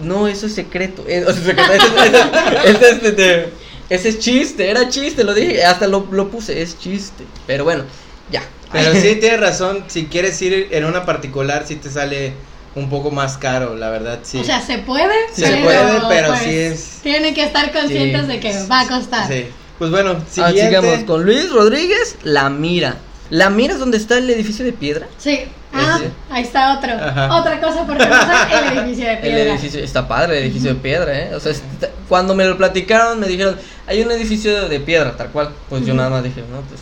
No, 0.02 0.28
eso 0.28 0.46
es 0.46 0.54
secreto. 0.54 1.02
o 1.02 1.06
sea, 1.32 1.34
secreto, 1.34 1.72
ese, 1.72 2.70
ese- 2.70 3.08
ese 3.08 3.08
es, 3.40 3.46
ese 3.90 4.08
es 4.11 4.18
chiste, 4.20 4.70
era 4.70 4.88
chiste, 4.88 5.25
lo 5.25 5.34
dije, 5.34 5.64
hasta 5.64 5.87
lo, 5.87 6.06
lo 6.12 6.28
puse, 6.30 6.62
es 6.62 6.78
chiste. 6.78 7.25
Pero 7.46 7.64
bueno, 7.64 7.84
ya. 8.30 8.42
Pero 8.72 8.92
sí 9.00 9.16
tienes 9.16 9.40
razón, 9.40 9.84
si 9.88 10.06
quieres 10.06 10.40
ir 10.42 10.68
en 10.70 10.84
una 10.84 11.04
particular 11.04 11.64
sí 11.66 11.76
te 11.76 11.90
sale 11.90 12.32
un 12.75 12.88
poco 12.88 13.11
más 13.11 13.37
caro, 13.37 13.76
la 13.76 13.90
verdad, 13.90 14.20
sí. 14.22 14.38
O 14.38 14.44
sea, 14.44 14.62
se 14.62 14.78
puede, 14.78 15.12
Sí 15.34 15.42
se 15.44 15.56
puede, 15.58 16.00
pero 16.08 16.34
sí 16.37 16.50
es- 16.56 17.00
Tienen 17.02 17.34
que 17.34 17.44
estar 17.44 17.70
conscientes 17.72 18.22
Sí. 18.22 18.26
de 18.28 18.40
que 18.40 18.66
va 18.70 18.80
a 18.80 18.88
costar. 18.88 19.28
Sí. 19.28 19.46
Pues 19.78 19.90
bueno, 19.90 20.16
Ah, 20.38 20.52
sigamos 20.52 21.00
con 21.04 21.25
Luis 21.25 21.50
Rodríguez, 21.50 22.16
La 22.22 22.49
Mira. 22.49 22.96
La 23.30 23.50
Mira 23.50 23.75
es 23.75 23.80
donde 23.80 23.96
está 23.99 24.16
el 24.18 24.30
edificio 24.30 24.64
de 24.64 24.72
piedra. 24.72 25.06
Sí. 25.18 25.40
Ah, 25.73 25.97
Ese. 25.99 26.11
ahí 26.31 26.43
está 26.43 26.76
otro. 26.79 26.93
Ajá. 26.93 27.35
Otra 27.41 27.61
cosa 27.61 27.87
por 27.87 27.97
conocer, 27.97 28.37
el 28.73 28.79
edificio 28.79 29.07
de 29.07 29.12
El 29.14 29.19
piedra. 29.21 29.43
edificio, 29.55 29.81
está 29.83 30.07
padre 30.07 30.38
el 30.38 30.45
edificio 30.45 30.75
de 30.75 30.81
piedra, 30.81 31.19
¿eh? 31.19 31.35
O 31.35 31.41
sea, 31.41 31.52
está- 31.52 31.88
cuando 32.09 32.35
me 32.35 32.45
lo 32.45 32.57
platicaron 32.59 33.19
me 33.19 33.26
dijeron, 33.26 33.57
hay 33.87 34.02
un 34.02 34.11
edificio 34.12 34.69
de 34.69 34.81
piedra, 34.81 35.17
tal 35.17 35.29
cual. 35.29 35.50
Pues 35.71 35.87
yo 35.87 35.95
nada 35.95 36.11
más 36.11 36.23
dije, 36.25 36.43
no, 36.50 36.61
pues 36.62 36.81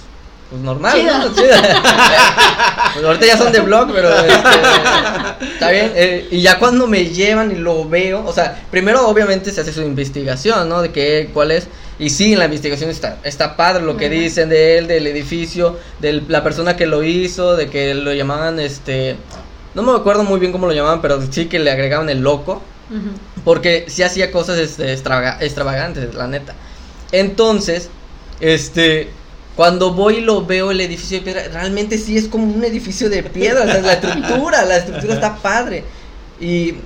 pues 0.50 0.62
normal, 0.62 0.99
Chido. 0.99 1.19
¿no? 1.19 1.30
Pues 2.95 3.04
ahorita 3.04 3.26
ya 3.26 3.38
son 3.38 3.52
de 3.52 3.61
blog, 3.61 3.92
pero 3.92 4.11
este, 4.12 4.33
está 5.54 5.71
bien. 5.71 5.92
eh, 5.95 6.26
y 6.33 6.40
ya 6.42 6.59
cuando 6.59 6.87
me 6.88 7.04
llevan 7.07 7.52
y 7.52 7.54
lo 7.54 7.88
veo, 7.88 8.25
o 8.26 8.33
sea, 8.33 8.61
primero 8.71 9.07
obviamente 9.07 9.52
se 9.52 9.61
hace 9.61 9.73
su 9.73 9.83
investigación, 9.83 10.69
¿no? 10.69 10.83
De 10.83 10.90
qué, 10.90 11.30
cuál 11.33 11.52
es. 11.52 11.69
Y 12.00 12.11
sí, 12.11 12.33
en 12.33 12.38
la 12.40 12.47
investigación 12.47 12.90
está, 12.90 13.19
está 13.23 13.57
padre 13.57 13.85
lo 13.85 13.97
que 13.97 14.09
dicen 14.09 14.49
de 14.49 14.78
él, 14.78 14.88
del 14.88 15.07
edificio, 15.07 15.78
de 16.00 16.23
la 16.28 16.42
persona 16.42 16.75
que 16.76 16.87
lo 16.87 17.04
hizo, 17.04 17.54
de 17.57 17.69
que 17.71 17.95
lo 17.95 18.12
llamaban, 18.12 18.59
este, 18.59 19.16
no 19.75 19.83
me 19.83 19.92
acuerdo 19.92 20.25
muy 20.25 20.40
bien 20.40 20.50
cómo 20.50 20.66
lo 20.66 20.73
llamaban, 20.73 21.00
pero 21.02 21.21
sí 21.30 21.47
que 21.47 21.59
le 21.61 21.71
agregaban 21.71 22.09
el 22.11 22.21
loco. 22.23 22.61
Porque 23.45 23.85
sí 23.88 24.02
hacía 24.02 24.33
cosas 24.33 24.59
este, 24.59 24.92
extravaga- 24.92 25.37
extravagantes, 25.40 26.12
la 26.14 26.26
neta. 26.26 26.54
Entonces, 27.12 27.88
este, 28.40 29.11
cuando 29.60 29.92
voy 29.92 30.14
y 30.14 30.20
lo 30.22 30.46
veo 30.46 30.70
el 30.70 30.80
edificio 30.80 31.18
de 31.18 31.22
piedra, 31.22 31.42
realmente 31.52 31.98
sí 31.98 32.16
es 32.16 32.28
como 32.28 32.44
un 32.44 32.64
edificio 32.64 33.10
de 33.10 33.22
piedra, 33.22 33.64
o 33.64 33.66
sea, 33.66 33.82
la 33.82 33.92
estructura, 33.92 34.64
la 34.64 34.78
estructura 34.78 35.12
está 35.12 35.36
padre. 35.36 35.84
Y 36.40 36.76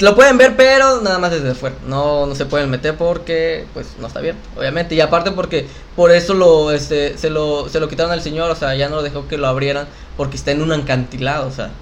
lo 0.00 0.14
pueden 0.14 0.38
ver, 0.38 0.56
pero 0.56 1.02
nada 1.02 1.18
más 1.18 1.32
desde 1.32 1.54
fuera. 1.54 1.76
No, 1.86 2.24
no 2.24 2.34
se 2.34 2.46
pueden 2.46 2.70
meter 2.70 2.96
porque, 2.96 3.66
pues, 3.74 3.88
no 4.00 4.06
está 4.06 4.20
bien, 4.20 4.36
obviamente. 4.56 4.94
Y 4.94 5.02
aparte 5.02 5.32
porque 5.32 5.66
por 5.96 6.12
eso 6.12 6.32
lo, 6.32 6.72
este, 6.72 7.18
se 7.18 7.28
lo, 7.28 7.68
se 7.68 7.78
lo 7.78 7.90
quitaron 7.90 8.10
al 8.10 8.22
señor, 8.22 8.50
o 8.50 8.56
sea, 8.56 8.74
ya 8.74 8.88
no 8.88 9.02
dejó 9.02 9.28
que 9.28 9.36
lo 9.36 9.46
abrieran 9.46 9.86
porque 10.16 10.38
está 10.38 10.50
en 10.50 10.62
un 10.62 10.72
acantilado, 10.72 11.46
o 11.46 11.50
sea. 11.52 11.72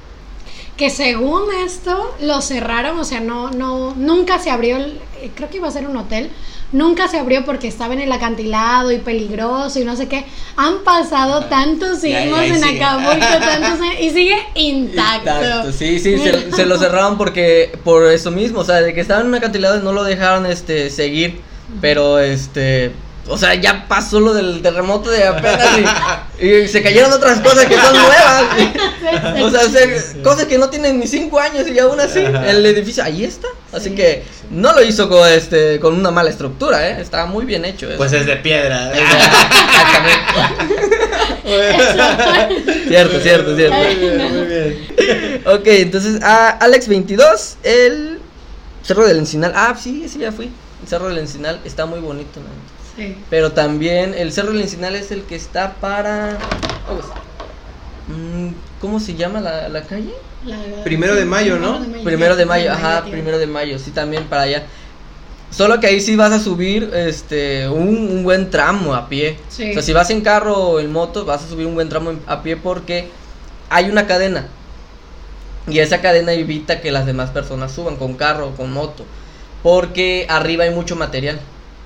Que 0.76 0.90
según 0.90 1.42
esto 1.64 2.16
lo 2.20 2.42
cerraron, 2.42 2.98
o 2.98 3.04
sea, 3.04 3.20
no, 3.20 3.52
no, 3.52 3.94
nunca 3.94 4.40
se 4.40 4.50
abrió, 4.50 4.78
el- 4.78 5.00
creo 5.36 5.48
que 5.50 5.58
iba 5.58 5.68
a 5.68 5.70
ser 5.70 5.86
un 5.86 5.96
hotel, 5.96 6.32
nunca 6.72 7.06
se 7.08 7.18
abrió 7.18 7.44
porque 7.44 7.68
estaba 7.68 7.94
en 7.94 8.00
el 8.00 8.10
acantilado 8.12 8.90
y 8.92 8.98
peligroso 8.98 9.78
y 9.78 9.84
no 9.84 9.94
sé 9.96 10.08
qué. 10.08 10.24
Han 10.56 10.82
pasado 10.84 11.44
tantos 11.44 12.02
ahí- 12.02 12.14
ahí 12.14 12.50
en 12.50 12.62
sigue. 12.62 12.82
Acapulco, 12.82 13.26
tantos 13.38 13.80
años, 13.80 13.96
y 14.00 14.10
sigue 14.10 14.36
intacto. 14.54 15.30
Intacto, 15.30 15.72
Sí, 15.72 15.98
sí, 15.98 16.18
se, 16.18 16.52
se 16.52 16.66
lo 16.66 16.78
cerraron 16.78 17.18
porque 17.18 17.78
por 17.84 18.06
eso 18.10 18.30
mismo, 18.30 18.60
o 18.60 18.64
sea, 18.64 18.76
de 18.82 18.94
que 18.94 19.00
estaban 19.00 19.22
en 19.24 19.28
un 19.28 19.34
acantilado 19.36 19.78
y 19.78 19.82
no 19.82 19.92
lo 19.92 20.02
dejaron 20.04 20.46
este 20.46 20.90
seguir, 20.90 21.40
pero 21.80 22.18
este, 22.18 22.92
o 23.28 23.38
sea, 23.38 23.54
ya 23.54 23.86
pasó 23.88 24.18
lo 24.20 24.34
del 24.34 24.62
terremoto 24.62 25.08
de 25.10 25.24
apenas 25.24 25.68
y, 26.40 26.46
y 26.46 26.68
se 26.68 26.82
cayeron 26.82 27.12
otras 27.12 27.38
cosas 27.40 27.66
que 27.66 27.76
son 27.76 27.92
nuevas. 27.92 29.42
o 29.42 29.50
sea, 29.50 29.62
se- 29.68 30.22
cosas 30.22 30.46
que 30.46 30.58
no 30.58 30.68
tienen 30.70 30.98
ni 30.98 31.06
cinco 31.06 31.38
años 31.38 31.66
y 31.68 31.78
aún 31.78 32.00
así 32.00 32.18
el 32.20 32.66
edificio 32.66 33.04
ahí 33.04 33.24
está, 33.24 33.46
así 33.72 33.90
Sí. 33.90 33.94
que 33.94 34.24
no 34.50 34.72
lo 34.72 34.82
hizo 34.82 35.08
con 35.08 35.28
este 35.28 35.78
con 35.80 35.94
una 35.94 36.10
mala 36.10 36.30
estructura, 36.30 36.88
eh, 36.88 37.00
estaba 37.00 37.26
muy 37.26 37.44
bien 37.44 37.64
hecho. 37.64 37.86
eso. 37.88 37.96
Pues 37.96 38.12
es 38.12 38.26
de 38.26 38.36
piedra. 38.36 38.92
cierto, 42.88 43.20
cierto, 43.20 43.56
cierto. 43.56 43.76
Muy 43.76 43.94
bien, 43.96 44.36
muy 44.36 44.46
bien. 44.46 45.42
Ok, 45.46 45.66
entonces 45.66 46.22
a 46.22 46.58
Alex22, 46.60 47.54
el 47.62 48.18
Cerro 48.82 49.06
del 49.06 49.18
Encinal. 49.18 49.52
Ah, 49.54 49.76
sí, 49.80 50.06
sí, 50.08 50.18
ya 50.18 50.32
fui. 50.32 50.50
El 50.82 50.88
Cerro 50.88 51.08
del 51.08 51.18
Encinal 51.18 51.60
está 51.64 51.86
muy 51.86 52.00
bonito, 52.00 52.40
¿no? 52.40 52.46
Sí. 52.96 53.16
Pero 53.30 53.52
también 53.52 54.14
el 54.14 54.32
Cerro 54.32 54.52
del 54.52 54.60
Encinal 54.62 54.94
es 54.94 55.10
el 55.10 55.22
que 55.22 55.34
está 55.36 55.74
para. 55.74 56.38
pues, 56.88 57.06
mm, 58.08 58.48
¿Cómo 58.80 59.00
se 59.00 59.14
llama 59.14 59.40
la, 59.40 59.68
la 59.68 59.82
calle? 59.82 60.12
La- 60.44 60.56
Primero 60.84 61.14
de 61.14 61.24
mayo, 61.24 61.58
¿no? 61.58 61.80
Primero 62.04 62.36
de 62.36 62.44
mayo, 62.46 62.72
ajá, 62.72 63.04
primero 63.04 63.38
de 63.38 63.46
mayo, 63.46 63.78
sí, 63.78 63.92
también 63.92 64.24
para 64.24 64.42
allá. 64.42 64.64
Solo 65.50 65.78
que 65.80 65.86
ahí 65.86 66.00
sí 66.00 66.16
vas 66.16 66.32
a 66.32 66.38
subir 66.40 66.90
este 66.94 67.68
un, 67.68 67.88
un 68.10 68.22
buen 68.24 68.50
tramo 68.50 68.94
a 68.94 69.08
pie. 69.08 69.38
Sí. 69.48 69.70
O 69.70 69.72
sea, 69.74 69.82
si 69.82 69.92
vas 69.92 70.10
en 70.10 70.22
carro 70.22 70.56
o 70.56 70.80
en 70.80 70.90
moto, 70.90 71.24
vas 71.24 71.44
a 71.44 71.48
subir 71.48 71.66
un 71.66 71.74
buen 71.74 71.88
tramo 71.88 72.14
a 72.26 72.42
pie 72.42 72.56
porque 72.56 73.08
hay 73.70 73.88
una 73.90 74.06
cadena. 74.06 74.46
Y 75.68 75.78
esa 75.78 76.00
cadena 76.00 76.32
evita 76.32 76.80
que 76.80 76.90
las 76.90 77.06
demás 77.06 77.30
personas 77.30 77.70
suban 77.70 77.96
con 77.96 78.14
carro 78.14 78.48
o 78.48 78.50
con 78.56 78.72
moto. 78.72 79.04
Porque 79.62 80.26
arriba 80.28 80.64
hay 80.64 80.70
mucho 80.70 80.96
material. 80.96 81.38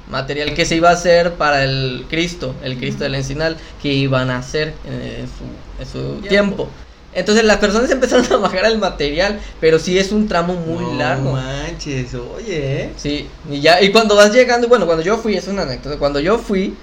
Material 0.06 0.54
que 0.54 0.64
se 0.66 0.76
iba 0.76 0.90
a 0.90 0.92
hacer 0.92 1.34
para 1.34 1.64
el 1.64 2.06
Cristo, 2.08 2.54
el 2.62 2.78
Cristo 2.78 3.04
del 3.04 3.14
Encinal, 3.16 3.56
que 3.82 3.92
iban 3.92 4.30
a 4.30 4.38
hacer 4.38 4.80
en, 4.84 5.02
en 5.02 5.28
su, 5.28 5.60
en 5.78 5.86
su 5.86 6.20
Tiempo. 6.20 6.28
tiempo. 6.28 6.76
Entonces 7.12 7.44
las 7.44 7.58
personas 7.58 7.90
empezaron 7.90 8.30
a 8.32 8.36
bajar 8.36 8.66
el 8.66 8.78
material, 8.78 9.40
pero 9.60 9.78
sí 9.78 9.98
es 9.98 10.12
un 10.12 10.28
tramo 10.28 10.54
muy 10.54 10.84
No 10.84 10.92
largo. 10.92 11.32
manches, 11.32 12.14
oye, 12.14 12.82
¿eh? 12.84 12.92
Sí, 12.96 13.34
y 13.48 13.60
ya, 13.60 13.80
y 13.82 13.90
cuando 13.92 14.16
vas 14.16 14.32
llegando, 14.32 14.68
bueno, 14.68 14.86
cuando 14.86 15.02
yo 15.04 15.18
fui, 15.18 15.36
es 15.36 15.48
una 15.48 15.62
anécdota, 15.62 15.98
cuando 15.98 16.20
yo 16.20 16.38
fui, 16.38 16.78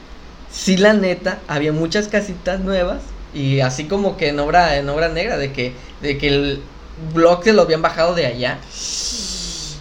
sí 0.49 0.77
la 0.77 0.93
neta, 0.93 1.43
había 1.47 1.71
muchas 1.73 2.07
casitas 2.07 2.59
nuevas, 2.61 3.15
y 3.33 3.59
así 3.61 3.87
como 3.87 4.17
que 4.17 4.29
en 4.29 4.39
obra, 4.39 4.77
en 4.77 4.89
obra 4.89 5.09
negra, 5.09 5.37
de 5.37 5.51
que, 5.53 5.81
de 6.01 6.17
que 6.17 6.27
el 6.29 6.63
blog 7.13 7.43
se 7.43 7.53
lo 7.53 7.63
habían 7.63 7.81
bajado 7.81 8.15
de 8.15 8.25
allá. 8.27 8.59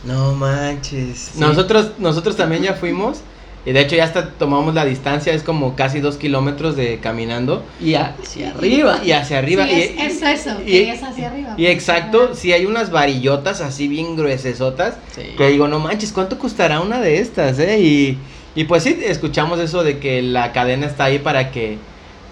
No 0.03 0.35
manches. 0.35 1.35
Nosotros, 1.35 1.93
nosotros 1.99 2.37
también 2.37 2.63
ya 2.63 2.75
fuimos. 2.75 3.25
Y 3.65 3.71
de 3.73 3.81
hecho 3.81 3.95
ya 3.95 4.05
hasta 4.05 4.31
tomamos 4.33 4.75
la 4.75 4.85
distancia, 4.85 5.33
es 5.33 5.45
como 5.45 5.77
casi 5.77 6.01
dos 6.01 6.17
kilómetros 6.17 6.75
de 6.75 6.99
caminando. 6.99 7.63
Y 7.81 7.95
hacia 7.95 8.51
arriba. 8.51 9.01
Y 9.05 9.13
hacia 9.13 9.39
arriba. 9.39 9.65
Sí, 9.67 9.73
y, 9.73 9.81
es, 10.03 10.23
es 10.23 10.23
eso, 10.41 10.61
y- 10.67 10.71
que 10.71 10.91
es 10.91 11.03
hacia 11.03 11.29
arriba. 11.31 11.55
y 11.57 11.67
exacto, 11.67 12.35
si 12.35 12.53
hay 12.53 12.67
unas 12.67 12.91
varillotas 12.91 13.61
así 13.61 13.87
bien 13.87 14.17
gruesotas. 14.17 14.95
Sí. 15.15 15.35
Que 15.37 15.49
digo, 15.49 15.69
no 15.69 15.79
manches, 15.79 16.13
¿cuánto 16.13 16.39
costará 16.39 16.81
una 16.81 17.01
de 17.01 17.19
estas, 17.21 17.59
eh? 17.61 17.79
Y, 17.81 18.19
y 18.57 18.65
pues 18.65 18.83
sí, 18.83 18.99
escuchamos 19.05 19.61
eso 19.61 19.85
de 19.85 19.99
que 20.01 20.23
la 20.23 20.51
cadena 20.53 20.87
está 20.87 21.05
ahí 21.05 21.21
para 21.21 21.53
que, 21.53 21.79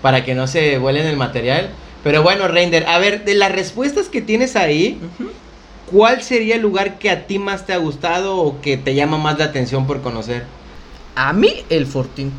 para 0.02 0.24
que 0.24 0.34
no 0.34 0.48
se 0.48 0.78
vuelen 0.78 1.06
el 1.06 1.16
material. 1.16 1.70
Pero 2.02 2.22
bueno, 2.24 2.48
Render, 2.48 2.86
a 2.88 2.98
ver, 2.98 3.24
de 3.24 3.34
las 3.34 3.52
respuestas 3.52 4.08
que 4.08 4.20
tienes 4.20 4.56
ahí. 4.56 4.98
¿cuál 5.90 6.22
sería 6.22 6.54
el 6.54 6.62
lugar 6.62 6.98
que 7.00 7.10
a 7.10 7.26
ti 7.26 7.38
más 7.40 7.66
te 7.66 7.72
ha 7.72 7.76
gustado 7.78 8.36
o 8.36 8.60
que 8.60 8.76
te 8.76 8.94
llama 8.94 9.18
más 9.18 9.38
la 9.38 9.46
atención 9.46 9.86
por 9.88 10.02
conocer? 10.02 10.44
A 11.14 11.32
mí, 11.32 11.64
el 11.68 11.86
Fortín. 11.86 12.32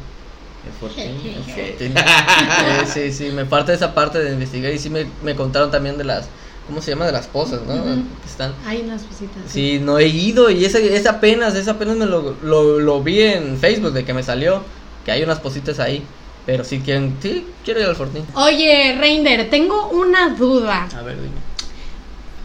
El 0.66 0.74
Fortín. 0.80 1.06
El 1.06 1.44
Fortín. 1.44 1.94
Eh, 1.98 2.86
sí, 2.86 3.12
sí, 3.12 3.32
me 3.32 3.46
parte 3.46 3.74
esa 3.74 3.94
parte 3.94 4.20
de 4.20 4.32
investigar 4.34 4.72
y 4.74 4.80
sí 4.80 4.90
me, 4.90 5.06
me 5.24 5.36
contaron 5.36 5.72
también 5.72 5.98
de 5.98 6.04
las, 6.04 6.28
¿cómo 6.68 6.82
se 6.82 6.92
llama? 6.92 7.06
De 7.06 7.12
las 7.12 7.28
pozas, 7.28 7.62
¿no? 7.68 7.74
Ujú. 7.74 8.04
Que 8.24 8.30
están. 8.30 8.54
Hay 8.66 8.82
unas 8.82 9.02
cositas. 9.04 9.44
Sí, 9.48 9.80
no 9.80 9.98
he 10.00 10.08
ido 10.08 10.50
y 10.50 10.66
ese, 10.66 10.96
ese 10.96 11.10
apenas, 11.10 11.56
ese 11.56 11.70
apenas 11.70 11.98
me 11.98 12.06
lo, 12.06 12.36
lo, 12.44 12.80
lo 12.80 13.02
vi 13.02 13.22
en 13.22 13.58
Facebook 13.58 13.94
de 13.94 14.06
que 14.06 14.14
me 14.14 14.24
salió, 14.24 14.64
que 15.06 15.12
hay 15.12 15.24
unas 15.24 15.40
positas 15.40 15.80
ahí, 15.80 16.04
pero 16.46 16.64
sí 16.64 16.80
quieren, 16.80 17.18
sí, 17.22 17.46
quiero 17.66 17.82
ir 17.82 17.88
al 17.88 17.96
Fortín. 17.96 18.24
Oye, 18.36 18.96
Reinder, 19.00 19.50
tengo 19.50 19.90
una 19.90 20.30
duda. 20.30 20.88
A 20.96 21.02
ver, 21.02 21.16
dime. 21.16 21.36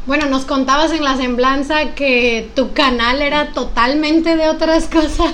Bueno, 0.06 0.26
nos 0.26 0.44
contabas 0.44 0.92
en 0.92 1.02
la 1.02 1.16
semblanza 1.16 1.94
que 1.94 2.48
tu 2.54 2.72
canal 2.72 3.20
era 3.22 3.52
totalmente 3.52 4.36
de 4.36 4.48
otras 4.48 4.86
cosas. 4.86 5.32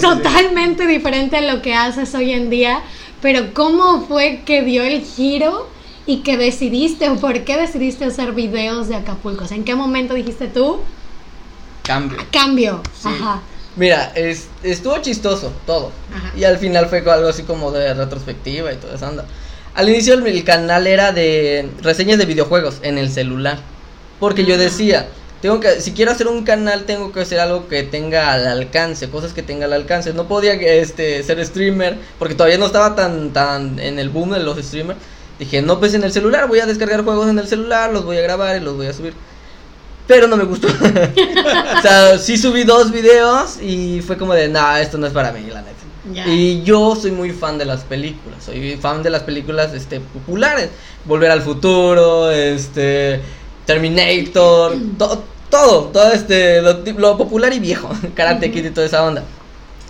Totalmente 0.00 0.86
diferente 0.86 1.36
a 1.36 1.40
lo 1.40 1.62
que 1.62 1.74
haces 1.74 2.14
hoy 2.14 2.32
en 2.32 2.50
día. 2.50 2.82
Pero 3.20 3.52
¿cómo 3.52 4.02
fue 4.06 4.42
que 4.44 4.62
dio 4.62 4.82
el 4.82 5.02
giro 5.02 5.68
y 6.06 6.18
que 6.18 6.36
decidiste 6.36 7.08
o 7.10 7.16
por 7.16 7.44
qué 7.44 7.56
decidiste 7.56 8.04
hacer 8.04 8.32
videos 8.32 8.88
de 8.88 8.96
Acapulco? 8.96 9.44
O 9.44 9.48
sea, 9.48 9.56
¿en 9.56 9.64
qué 9.64 9.74
momento 9.74 10.14
dijiste 10.14 10.46
tú? 10.46 10.78
Cambio. 11.82 12.18
Cambio. 12.30 12.82
Sí. 12.94 13.08
Ajá. 13.08 13.40
Mira, 13.76 14.12
es, 14.14 14.48
estuvo 14.62 14.98
chistoso 14.98 15.52
todo. 15.66 15.92
Ajá. 16.14 16.32
Y 16.36 16.44
al 16.44 16.58
final 16.58 16.86
fue 16.86 16.98
algo 16.98 17.28
así 17.28 17.42
como 17.44 17.70
de 17.70 17.94
retrospectiva 17.94 18.72
y 18.72 18.76
toda 18.76 18.94
esa 18.94 19.08
onda. 19.08 19.24
Al 19.74 19.88
inicio 19.88 20.14
el, 20.14 20.26
el 20.26 20.44
canal 20.44 20.86
era 20.86 21.12
de 21.12 21.68
reseñas 21.82 22.18
de 22.18 22.26
videojuegos 22.26 22.78
en 22.82 22.98
el 22.98 23.10
celular. 23.10 23.58
Porque 24.18 24.44
yo 24.44 24.58
decía, 24.58 25.08
tengo 25.40 25.60
que, 25.60 25.80
si 25.80 25.92
quiero 25.92 26.10
hacer 26.10 26.26
un 26.26 26.44
canal, 26.44 26.84
tengo 26.84 27.12
que 27.12 27.20
hacer 27.20 27.38
algo 27.38 27.68
que 27.68 27.84
tenga 27.84 28.32
al 28.32 28.46
alcance, 28.46 29.08
cosas 29.08 29.32
que 29.32 29.42
tenga 29.42 29.66
al 29.66 29.72
alcance. 29.72 30.12
No 30.12 30.26
podía 30.26 30.54
este, 30.54 31.22
ser 31.22 31.44
streamer, 31.46 31.96
porque 32.18 32.34
todavía 32.34 32.58
no 32.58 32.66
estaba 32.66 32.96
tan, 32.96 33.32
tan 33.32 33.78
en 33.78 33.98
el 33.98 34.08
boom 34.08 34.30
de 34.30 34.40
los 34.40 34.58
streamers. 34.58 34.98
Dije, 35.38 35.62
no, 35.62 35.78
pues 35.78 35.94
en 35.94 36.02
el 36.02 36.12
celular, 36.12 36.48
voy 36.48 36.58
a 36.58 36.66
descargar 36.66 37.04
juegos 37.04 37.28
en 37.28 37.38
el 37.38 37.46
celular, 37.46 37.92
los 37.92 38.04
voy 38.04 38.16
a 38.16 38.22
grabar 38.22 38.56
y 38.56 38.60
los 38.60 38.76
voy 38.76 38.86
a 38.86 38.92
subir. 38.92 39.14
Pero 40.08 40.26
no 40.26 40.36
me 40.36 40.44
gustó. 40.44 40.66
o 41.78 41.82
sea, 41.82 42.18
sí 42.18 42.36
subí 42.36 42.64
dos 42.64 42.90
videos 42.90 43.62
y 43.62 44.00
fue 44.00 44.16
como 44.16 44.34
de, 44.34 44.48
nah, 44.48 44.80
esto 44.80 44.98
no 44.98 45.06
es 45.06 45.12
para 45.12 45.30
mí, 45.30 45.42
la 45.42 45.62
neta. 45.62 45.78
Y 46.26 46.62
yo 46.62 46.96
soy 46.96 47.10
muy 47.10 47.30
fan 47.32 47.58
de 47.58 47.66
las 47.66 47.82
películas, 47.82 48.44
soy 48.44 48.76
fan 48.76 49.02
de 49.02 49.10
las 49.10 49.22
películas 49.22 49.74
este, 49.74 50.00
populares. 50.00 50.70
Volver 51.04 51.30
al 51.30 51.42
futuro, 51.42 52.30
este, 52.30 53.20
Terminator, 53.68 54.74
to- 54.98 55.24
todo, 55.50 55.84
todo 55.92 56.12
este, 56.12 56.62
lo, 56.62 56.74
lo 56.98 57.18
popular 57.18 57.52
y 57.54 57.60
viejo, 57.60 57.90
Karate 58.16 58.50
Kid 58.50 58.66
y 58.66 58.70
toda 58.70 58.86
esa 58.86 59.04
onda. 59.04 59.24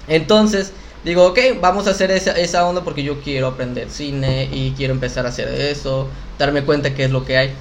Entonces, 0.09 0.73
digo, 1.05 1.27
ok, 1.27 1.39
vamos 1.61 1.87
a 1.89 1.91
hacer 1.93 2.11
esa, 2.11 2.33
esa 2.33 2.67
onda 2.69 2.85
porque 2.85 3.05
yo 3.05 3.21
quiero 3.23 3.49
aprender 3.49 3.91
cine 3.91 4.49
y 4.53 4.73
quiero 4.73 4.95
empezar 4.95 5.27
a 5.27 5.31
hacer 5.31 5.49
eso, 5.49 6.09
darme 6.39 6.65
cuenta 6.65 6.95
qué 6.95 7.05
es 7.07 7.13
lo 7.13 7.25
que 7.25 7.39
hay. 7.39 7.55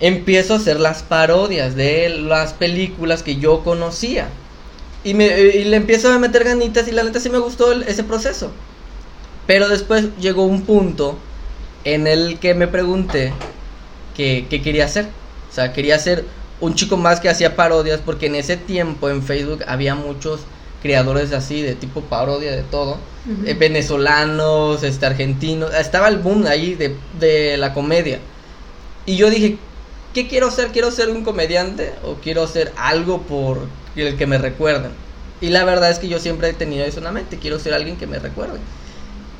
Empiezo 0.00 0.54
a 0.54 0.56
hacer 0.58 0.78
las 0.80 1.02
parodias 1.02 1.74
de 1.74 2.08
las 2.08 2.52
películas 2.54 3.22
que 3.22 3.36
yo 3.36 3.64
conocía. 3.64 4.28
Y, 5.04 5.14
me, 5.14 5.26
y 5.26 5.64
le 5.64 5.76
empiezo 5.76 6.12
a 6.12 6.18
meter 6.20 6.44
ganitas 6.44 6.88
y 6.88 6.92
la 6.92 7.04
neta 7.04 7.20
sí 7.20 7.30
me 7.30 7.38
gustó 7.38 7.72
el- 7.72 7.84
ese 7.84 8.04
proceso. 8.04 8.56
Pero 9.46 9.68
después 9.68 10.16
llegó 10.18 10.44
un 10.44 10.62
punto 10.66 11.24
en 11.84 12.06
el 12.08 12.38
que 12.40 12.54
me 12.54 12.68
pregunté 12.68 13.34
qué 14.18 14.62
quería 14.62 14.84
hacer. 14.84 15.06
O 15.50 15.54
sea, 15.54 15.72
quería 15.72 15.98
ser 15.98 16.24
un 16.60 16.74
chico 16.74 16.96
más 16.96 17.20
que 17.20 17.28
hacía 17.28 17.56
parodias 17.56 18.00
porque 18.04 18.26
en 18.26 18.34
ese 18.34 18.56
tiempo 18.56 19.08
en 19.08 19.22
Facebook 19.22 19.64
había 19.66 19.94
muchos 19.94 20.40
creadores 20.82 21.32
así 21.32 21.62
de 21.62 21.74
tipo 21.74 22.02
parodia 22.02 22.52
de 22.52 22.62
todo, 22.62 22.98
eh, 23.44 23.54
venezolanos, 23.54 24.82
este 24.82 25.06
argentinos, 25.06 25.74
estaba 25.74 26.08
el 26.08 26.18
boom 26.18 26.46
ahí 26.46 26.74
de, 26.74 26.96
de 27.18 27.56
la 27.56 27.74
comedia. 27.74 28.20
Y 29.06 29.16
yo 29.16 29.30
dije, 29.30 29.58
¿qué 30.14 30.28
quiero 30.28 30.50
ser? 30.50 30.68
¿Quiero 30.68 30.90
ser 30.90 31.10
un 31.10 31.24
comediante 31.24 31.94
o 32.04 32.14
quiero 32.14 32.46
ser 32.46 32.72
algo 32.76 33.22
por 33.22 33.66
el 33.96 34.16
que 34.16 34.26
me 34.26 34.38
recuerden? 34.38 34.92
Y 35.40 35.50
la 35.50 35.64
verdad 35.64 35.90
es 35.90 35.98
que 35.98 36.08
yo 36.08 36.18
siempre 36.18 36.50
he 36.50 36.52
tenido 36.52 36.84
eso 36.84 36.98
en 36.98 37.04
la 37.04 37.12
mente, 37.12 37.38
quiero 37.38 37.58
ser 37.58 37.74
alguien 37.74 37.96
que 37.96 38.06
me 38.06 38.18
recuerde. 38.18 38.58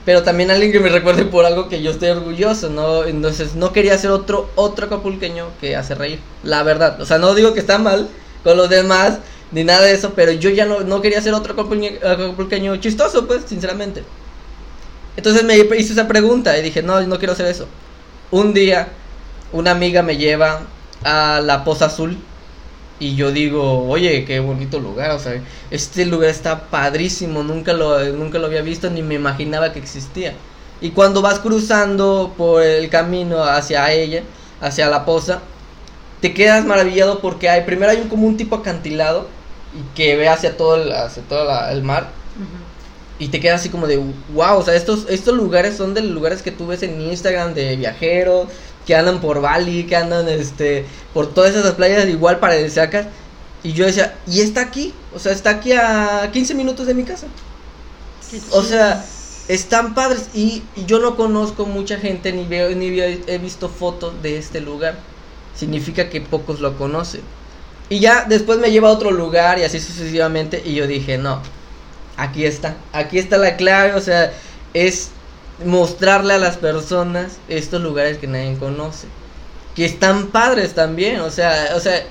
Pero 0.09 0.23
también 0.23 0.51
alguien 0.51 0.73
que 0.73 0.81
me 0.81 0.89
recuerde 0.89 1.27
por 1.27 1.45
algo 1.45 1.69
que 1.69 1.83
yo 1.83 1.91
estoy 1.91 2.09
orgulloso, 2.09 2.71
¿no? 2.71 3.05
Entonces 3.05 3.57
no 3.57 3.75
quería 3.75 3.99
ser 3.99 4.11
otro, 4.11 4.49
otro 4.55 4.87
acapulqueño 4.87 5.49
que 5.61 5.77
hace 5.77 5.95
reír, 5.95 6.19
la 6.43 6.63
verdad. 6.63 6.99
O 6.99 7.05
sea, 7.05 7.19
no 7.19 7.35
digo 7.35 7.53
que 7.53 7.61
está 7.61 7.77
mal 7.77 8.09
con 8.43 8.57
los 8.57 8.71
demás, 8.71 9.19
ni 9.53 9.65
nada 9.65 9.83
de 9.83 9.93
eso, 9.93 10.15
pero 10.17 10.33
yo 10.33 10.49
ya 10.49 10.65
no, 10.65 10.81
no 10.81 11.03
quería 11.03 11.21
ser 11.21 11.35
otro 11.35 11.53
acapulqueño, 11.53 12.77
chistoso, 12.77 13.27
pues, 13.27 13.43
sinceramente. 13.47 14.03
Entonces 15.19 15.45
me 15.45 15.59
hice 15.59 15.93
esa 15.93 16.09
pregunta 16.09 16.57
y 16.57 16.63
dije, 16.63 16.83
no, 16.83 16.99
no 17.03 17.19
quiero 17.19 17.35
hacer 17.35 17.45
eso. 17.45 17.67
Un 18.31 18.55
día, 18.55 18.89
una 19.53 19.73
amiga 19.73 20.03
me 20.03 20.17
lleva 20.17 20.63
a 21.05 21.43
la 21.45 21.65
Poza 21.65 21.85
Azul 21.85 22.17
y 23.01 23.15
yo 23.17 23.31
digo, 23.33 23.89
oye, 23.89 24.25
qué 24.25 24.41
bonito 24.41 24.81
lugar, 24.81 25.13
o 25.13 25.19
sea, 25.21 25.41
este 25.71 26.05
lugar 26.07 26.31
está 26.31 26.69
padrísimo, 26.71 27.43
nunca 27.43 27.73
lo, 27.73 28.03
nunca 28.13 28.39
lo 28.39 28.47
había 28.47 28.63
visto 28.63 28.91
ni 28.91 29.03
me 29.03 29.15
imaginaba 29.15 29.73
que 29.73 29.79
existía. 29.79 30.41
Y 30.81 30.91
cuando 30.93 31.23
vas 31.23 31.41
cruzando 31.41 32.35
por 32.37 32.63
el 32.63 32.89
camino 32.91 33.43
hacia 33.45 33.93
ella, 33.93 34.25
hacia 34.61 34.89
la 34.89 35.05
poza, 35.05 35.43
te 36.21 36.35
quedas 36.35 36.65
maravillado 36.67 37.21
porque 37.21 37.49
hay, 37.49 37.63
primero 37.65 37.93
hay 37.93 37.99
un, 38.01 38.09
como 38.09 38.27
un 38.27 38.37
tipo 38.37 38.57
acantilado 38.57 39.31
y 39.73 39.83
que 39.95 40.17
ve 40.17 40.29
hacia 40.29 40.57
todo 40.57 40.77
el, 40.77 40.93
hacia 40.93 41.23
todo 41.25 41.45
la- 41.45 41.73
el 41.73 41.83
mar 41.83 42.15
y 43.19 43.29
te 43.29 43.41
quedas 43.41 43.61
así 43.61 43.69
como 43.69 43.87
de 43.89 43.97
wow, 44.29 44.59
o 44.59 44.63
sea, 44.63 44.75
estos, 44.77 45.07
estos 45.09 45.35
lugares 45.35 45.77
son 45.77 45.93
de 45.95 46.03
los 46.03 46.13
lugares 46.13 46.43
que 46.43 46.53
tú 46.53 46.69
ves 46.69 46.83
en 46.85 47.01
Instagram 47.01 47.53
de 47.55 47.75
viajeros, 47.77 48.49
que 48.89 48.97
andan 48.97 49.21
por 49.21 49.43
Bali, 49.43 49.85
que 49.85 49.97
andan 49.97 50.27
este 50.31 50.87
por 51.13 51.33
todas 51.35 51.55
esas 51.55 51.75
playas 51.75 52.09
igual 52.09 52.39
paradisíacas. 52.39 53.07
Y 53.63 53.75
yo 53.75 53.85
decía, 53.85 54.17
y 54.27 54.41
está 54.41 54.63
aquí, 54.63 54.95
o 55.15 55.19
sea, 55.19 55.33
está 55.33 55.51
aquí 55.51 55.73
a 55.73 56.31
15 56.33 56.55
minutos 56.55 56.87
de 56.87 56.95
mi 56.95 57.05
casa. 57.05 57.27
O 58.51 58.63
sea, 58.63 59.05
están 59.49 59.95
padres 59.95 60.29
y, 60.35 60.63
y 60.77 60.87
yo 60.87 60.99
no 61.01 61.17
conozco 61.17 61.67
mucha 61.67 61.99
gente 61.99 62.33
ni 62.33 62.45
veo 62.47 62.71
ni 62.75 62.91
veo- 62.91 63.21
he 63.27 63.39
visto 63.39 63.69
fotos 63.69 64.23
de 64.23 64.39
este 64.39 64.61
lugar. 64.61 64.97
Significa 65.55 66.09
que 66.09 66.21
pocos 66.23 66.61
lo 66.61 66.79
conocen. 66.79 67.21
Y 67.91 68.01
ya 68.01 68.25
después 68.27 68.59
me 68.59 68.71
lleva 68.71 68.89
a 68.89 68.93
otro 68.93 69.11
lugar 69.11 69.59
y 69.59 69.65
así 69.65 69.81
sucesivamente 69.81 70.63
y 70.65 70.75
yo 70.75 70.87
dije, 70.87 71.19
"No. 71.19 71.43
Aquí 72.17 72.45
está. 72.47 72.77
Aquí 72.93 73.19
está 73.19 73.39
la 73.39 73.57
clave, 73.57 73.95
o 73.95 74.01
sea, 74.01 74.33
es 74.75 75.11
mostrarle 75.65 76.35
a 76.35 76.39
las 76.39 76.57
personas 76.57 77.39
estos 77.49 77.83
lugares 77.83 78.19
que 78.19 78.27
nadie 78.27 78.57
conoce. 78.59 79.07
Que 79.75 79.85
están 79.85 80.29
padres 80.29 80.75
también, 80.75 81.21
o 81.21 81.31
sea, 81.31 81.73
o 81.77 81.81
sea, 81.81 82.03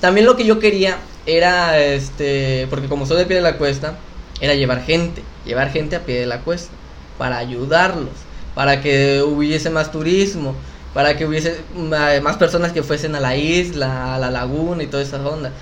también 0.00 0.26
lo 0.26 0.36
que 0.36 0.44
yo 0.44 0.58
quería 0.58 0.98
era 1.26 1.78
este, 1.78 2.66
porque 2.68 2.88
como 2.88 3.06
soy 3.06 3.18
de 3.18 3.26
pie 3.26 3.36
de 3.36 3.42
la 3.42 3.58
cuesta, 3.58 3.96
era 4.40 4.54
llevar 4.54 4.82
gente, 4.82 5.22
llevar 5.44 5.70
gente 5.70 5.96
a 5.96 6.00
pie 6.00 6.20
de 6.20 6.26
la 6.26 6.40
cuesta 6.40 6.72
para 7.18 7.38
ayudarlos, 7.38 8.10
para 8.54 8.80
que 8.80 9.22
hubiese 9.22 9.70
más 9.70 9.92
turismo, 9.92 10.56
para 10.94 11.16
que 11.16 11.26
hubiese 11.26 11.60
más 11.76 12.36
personas 12.36 12.72
que 12.72 12.82
fuesen 12.82 13.14
a 13.14 13.20
la 13.20 13.36
isla, 13.36 14.14
a 14.16 14.18
la 14.18 14.30
laguna 14.30 14.82
y 14.82 14.88
toda 14.88 15.02
esa 15.02 15.24
onda. 15.26 15.52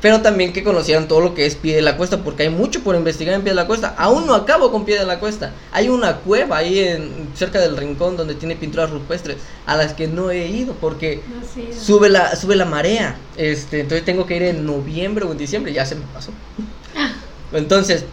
Pero 0.00 0.22
también 0.22 0.52
que 0.54 0.64
conocieran 0.64 1.08
todo 1.08 1.20
lo 1.20 1.34
que 1.34 1.44
es 1.44 1.56
pie 1.56 1.76
de 1.76 1.82
la 1.82 1.96
cuesta, 1.98 2.22
porque 2.24 2.44
hay 2.44 2.48
mucho 2.48 2.80
por 2.82 2.96
investigar 2.96 3.34
en 3.34 3.42
pie 3.42 3.50
de 3.52 3.56
la 3.56 3.66
cuesta. 3.66 3.94
Aún 3.98 4.26
no 4.26 4.34
acabo 4.34 4.70
con 4.72 4.86
pie 4.86 4.98
de 4.98 5.04
la 5.04 5.20
cuesta. 5.20 5.52
Hay 5.72 5.90
una 5.90 6.16
cueva 6.16 6.56
ahí 6.56 6.78
en 6.78 7.28
cerca 7.34 7.60
del 7.60 7.76
rincón 7.76 8.16
donde 8.16 8.34
tiene 8.34 8.56
pinturas 8.56 8.88
rupestres 8.90 9.36
a 9.66 9.76
las 9.76 9.92
que 9.92 10.08
no 10.08 10.30
he 10.30 10.46
ido 10.48 10.72
porque 10.74 11.20
No, 11.28 11.46
sí, 11.46 11.68
no. 11.70 11.78
sube 11.78 12.08
la 12.08 12.34
sube 12.34 12.56
la 12.56 12.64
marea. 12.64 13.18
Este, 13.36 13.80
entonces 13.80 14.04
tengo 14.06 14.24
que 14.24 14.36
ir 14.36 14.42
en 14.44 14.64
noviembre 14.64 15.24
o 15.26 15.32
en 15.32 15.38
diciembre, 15.38 15.72
ya 15.72 15.84
se 15.84 15.96
me 15.96 16.04
pasó. 16.14 16.30
Ah. 16.96 17.12
Entonces, 17.52 18.04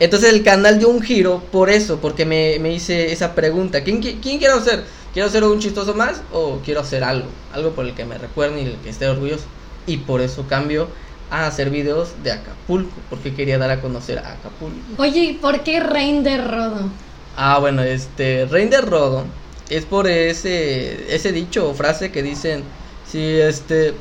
entonces 0.00 0.32
el 0.32 0.42
canal 0.42 0.78
dio 0.78 0.88
un 0.88 1.00
giro 1.02 1.42
por 1.52 1.70
eso, 1.70 1.98
porque 2.00 2.24
me, 2.26 2.58
me 2.60 2.72
hice 2.72 3.12
esa 3.12 3.34
pregunta. 3.34 3.82
¿Quién, 3.84 4.02
qui- 4.02 4.18
¿Quién 4.20 4.38
quiero 4.38 4.60
ser? 4.62 4.84
¿Quiero 5.12 5.28
ser 5.30 5.44
un 5.44 5.58
chistoso 5.60 5.94
más 5.94 6.20
o 6.32 6.58
quiero 6.64 6.80
hacer 6.80 7.04
algo? 7.04 7.28
Algo 7.52 7.70
por 7.70 7.84
el 7.86 7.94
que 7.94 8.04
me 8.04 8.18
recuerden 8.18 8.58
y 8.58 8.62
el 8.62 8.76
que 8.78 8.90
esté 8.90 9.06
orgulloso. 9.06 9.44
Y 9.86 9.98
por 9.98 10.20
eso 10.20 10.44
cambio 10.48 10.88
a 11.30 11.46
hacer 11.46 11.70
videos 11.70 12.10
de 12.22 12.32
Acapulco, 12.32 12.94
porque 13.10 13.34
quería 13.34 13.58
dar 13.58 13.70
a 13.70 13.80
conocer 13.80 14.18
a 14.18 14.32
Acapulco. 14.32 14.78
Oye, 14.98 15.20
¿y 15.20 15.32
por 15.34 15.60
qué 15.60 15.80
Rein 15.80 16.22
de 16.22 16.38
Rodo? 16.38 16.88
Ah, 17.36 17.58
bueno, 17.58 17.82
este, 17.82 18.46
Rein 18.46 18.70
de 18.70 18.80
Rodo 18.80 19.24
es 19.68 19.84
por 19.84 20.06
ese, 20.08 21.14
ese 21.14 21.32
dicho 21.32 21.68
o 21.68 21.74
frase 21.74 22.12
que 22.12 22.22
dicen, 22.22 22.62
si 23.10 23.22
este, 23.38 23.94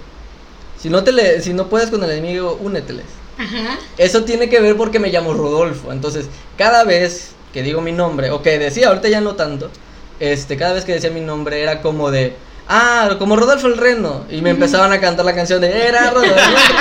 si 0.80 0.90
no 0.90 1.04
te 1.04 1.12
le, 1.12 1.42
si 1.42 1.54
no 1.54 1.68
puedes 1.68 1.90
con 1.90 2.04
el 2.04 2.12
enemigo, 2.12 2.60
úneteles. 2.62 3.06
Ajá. 3.38 3.80
Eso 3.98 4.24
tiene 4.24 4.50
que 4.50 4.62
ver 4.62 4.78
porque 4.78 5.00
me 5.00 5.10
llamo 5.10 5.34
Rodolfo. 5.34 5.92
Entonces, 5.92 6.28
cada 6.58 6.84
vez 6.84 7.32
que 7.54 7.64
digo 7.64 7.82
mi 7.82 7.92
nombre, 7.92 8.32
o 8.32 8.42
que 8.42 8.60
decía, 8.60 8.90
ahorita 8.90 9.10
ya 9.10 9.22
no 9.22 9.36
tanto, 9.36 9.72
este, 10.20 10.58
cada 10.58 10.74
vez 10.74 10.86
que 10.86 10.94
decía 10.94 11.10
mi 11.10 11.22
nombre 11.22 11.62
era 11.62 11.82
como 11.82 12.12
de, 12.12 12.36
ah, 12.68 13.16
como 13.20 13.36
Rodolfo 13.36 13.68
el 13.68 13.78
Reno. 13.78 14.26
Y 14.30 14.42
me 14.42 14.52
empezaban 14.52 14.92
a 14.92 15.00
cantar 15.00 15.26
la 15.26 15.36
canción 15.36 15.62
de, 15.62 15.88
era 15.88 16.12
Rodolfo. 16.12 16.34
el 16.34 16.36
Reno". 16.46 16.80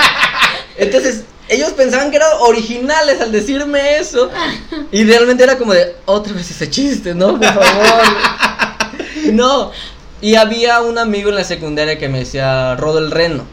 Entonces, 0.76 1.24
ellos 1.48 1.72
pensaban 1.72 2.10
que 2.10 2.16
eran 2.16 2.30
originales 2.40 3.20
al 3.20 3.32
decirme 3.32 3.98
eso. 3.98 4.30
Y 4.92 5.04
realmente 5.04 5.42
era 5.42 5.58
como 5.58 5.72
de, 5.72 5.96
otra 6.04 6.32
vez 6.32 6.50
ese 6.50 6.70
chiste, 6.70 7.14
¿no? 7.14 7.38
Por 7.38 7.52
favor. 7.52 8.02
no. 9.32 9.72
Y 10.20 10.36
había 10.36 10.80
un 10.82 10.98
amigo 10.98 11.30
en 11.30 11.34
la 11.34 11.44
secundaria 11.44 11.98
que 11.98 12.08
me 12.08 12.20
decía 12.20 12.76
Rodo 12.76 12.98
el 12.98 13.10
Reno. 13.10 13.44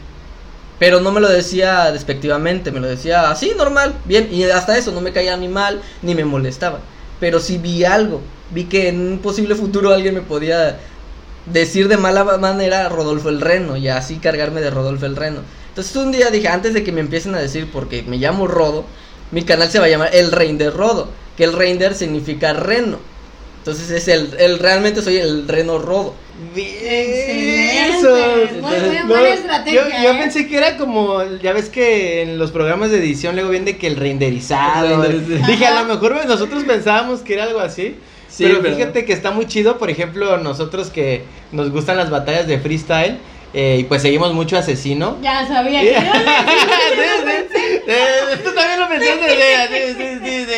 Pero 0.78 1.00
no 1.00 1.12
me 1.12 1.20
lo 1.20 1.28
decía 1.28 1.92
despectivamente, 1.92 2.70
me 2.70 2.80
lo 2.80 2.88
decía 2.88 3.30
así, 3.30 3.52
normal, 3.56 3.94
bien. 4.04 4.28
Y 4.32 4.44
hasta 4.44 4.76
eso 4.78 4.92
no 4.92 5.00
me 5.00 5.12
caía 5.12 5.36
ni 5.36 5.48
mal, 5.48 5.82
ni 6.00 6.14
me 6.14 6.24
molestaba. 6.24 6.78
Pero 7.20 7.40
sí 7.40 7.58
vi 7.58 7.84
algo. 7.84 8.20
Vi 8.50 8.64
que 8.64 8.88
en 8.88 9.00
un 9.00 9.18
posible 9.18 9.54
futuro 9.54 9.92
alguien 9.92 10.14
me 10.14 10.22
podía 10.22 10.78
decir 11.46 11.88
de 11.88 11.96
mala 11.96 12.24
manera 12.38 12.88
Rodolfo 12.88 13.28
el 13.28 13.40
Reno 13.40 13.76
y 13.76 13.88
así 13.88 14.16
cargarme 14.16 14.60
de 14.60 14.70
Rodolfo 14.70 15.06
el 15.06 15.16
Reno. 15.16 15.40
Entonces 15.68 15.96
un 15.96 16.12
día 16.12 16.30
dije, 16.30 16.48
antes 16.48 16.74
de 16.74 16.84
que 16.84 16.92
me 16.92 17.00
empiecen 17.00 17.34
a 17.34 17.38
decir, 17.40 17.68
porque 17.72 18.02
me 18.02 18.18
llamo 18.18 18.46
Rodo, 18.46 18.84
mi 19.30 19.42
canal 19.42 19.70
se 19.70 19.78
va 19.78 19.86
a 19.86 19.88
llamar 19.88 20.10
El 20.12 20.30
Reinder 20.30 20.74
Rodo, 20.74 21.08
que 21.36 21.44
el 21.44 21.54
Reinder 21.54 21.94
significa 21.94 22.52
reno. 22.52 22.98
Entonces 23.58 23.90
es 23.90 24.08
el, 24.08 24.34
el 24.38 24.58
realmente 24.58 25.02
soy 25.02 25.18
el 25.18 25.46
reno 25.46 25.78
Rodo. 25.78 26.14
Bien. 26.54 26.68
Excelente. 26.74 28.58
Eso. 28.58 28.60
Muy 28.60 29.08
buena 29.08 29.28
estrategia, 29.28 29.88
Yo, 29.88 30.02
yo 30.02 30.10
¿eh? 30.10 30.18
pensé 30.18 30.48
que 30.48 30.56
era 30.56 30.76
como, 30.76 31.22
ya 31.40 31.52
ves 31.52 31.68
que 31.68 32.22
en 32.22 32.38
los 32.38 32.50
programas 32.50 32.90
de 32.90 32.98
edición 32.98 33.36
luego 33.36 33.50
viene 33.50 33.78
que 33.78 33.86
el 33.86 33.96
renderizado. 33.96 35.04
El 35.04 35.12
renderizado. 35.12 35.52
Dije, 35.52 35.66
a 35.66 35.82
lo 35.82 35.94
mejor 35.94 36.26
nosotros 36.26 36.64
pensábamos 36.64 37.20
que 37.20 37.34
era 37.34 37.44
algo 37.44 37.60
así. 37.60 37.96
Sí, 38.32 38.44
pero 38.44 38.62
pero- 38.62 38.74
fíjate 38.76 39.04
que 39.04 39.12
está 39.12 39.30
muy 39.30 39.46
chido, 39.46 39.76
por 39.78 39.90
ejemplo, 39.90 40.38
nosotros 40.38 40.88
que 40.88 41.24
nos 41.52 41.70
gustan 41.70 41.98
las 41.98 42.08
batallas 42.08 42.46
de 42.46 42.58
freestyle 42.58 43.18
eh, 43.52 43.76
y 43.80 43.84
pues 43.84 44.00
seguimos 44.00 44.32
mucho 44.32 44.56
Asesino. 44.56 45.18
Ya 45.20 45.46
sabía 45.46 45.80
Sí, 45.82 45.88
que 45.88 45.94
sí, 46.00 47.48
sí. 47.54 47.80
Eh, 47.86 48.38
Tú 48.42 48.50
también 48.54 48.80
lo 48.80 48.88
pensaste, 48.88 49.28
sí, 49.68 49.94
sí, 49.98 50.18
sí, 50.24 50.46
sí. 50.46 50.52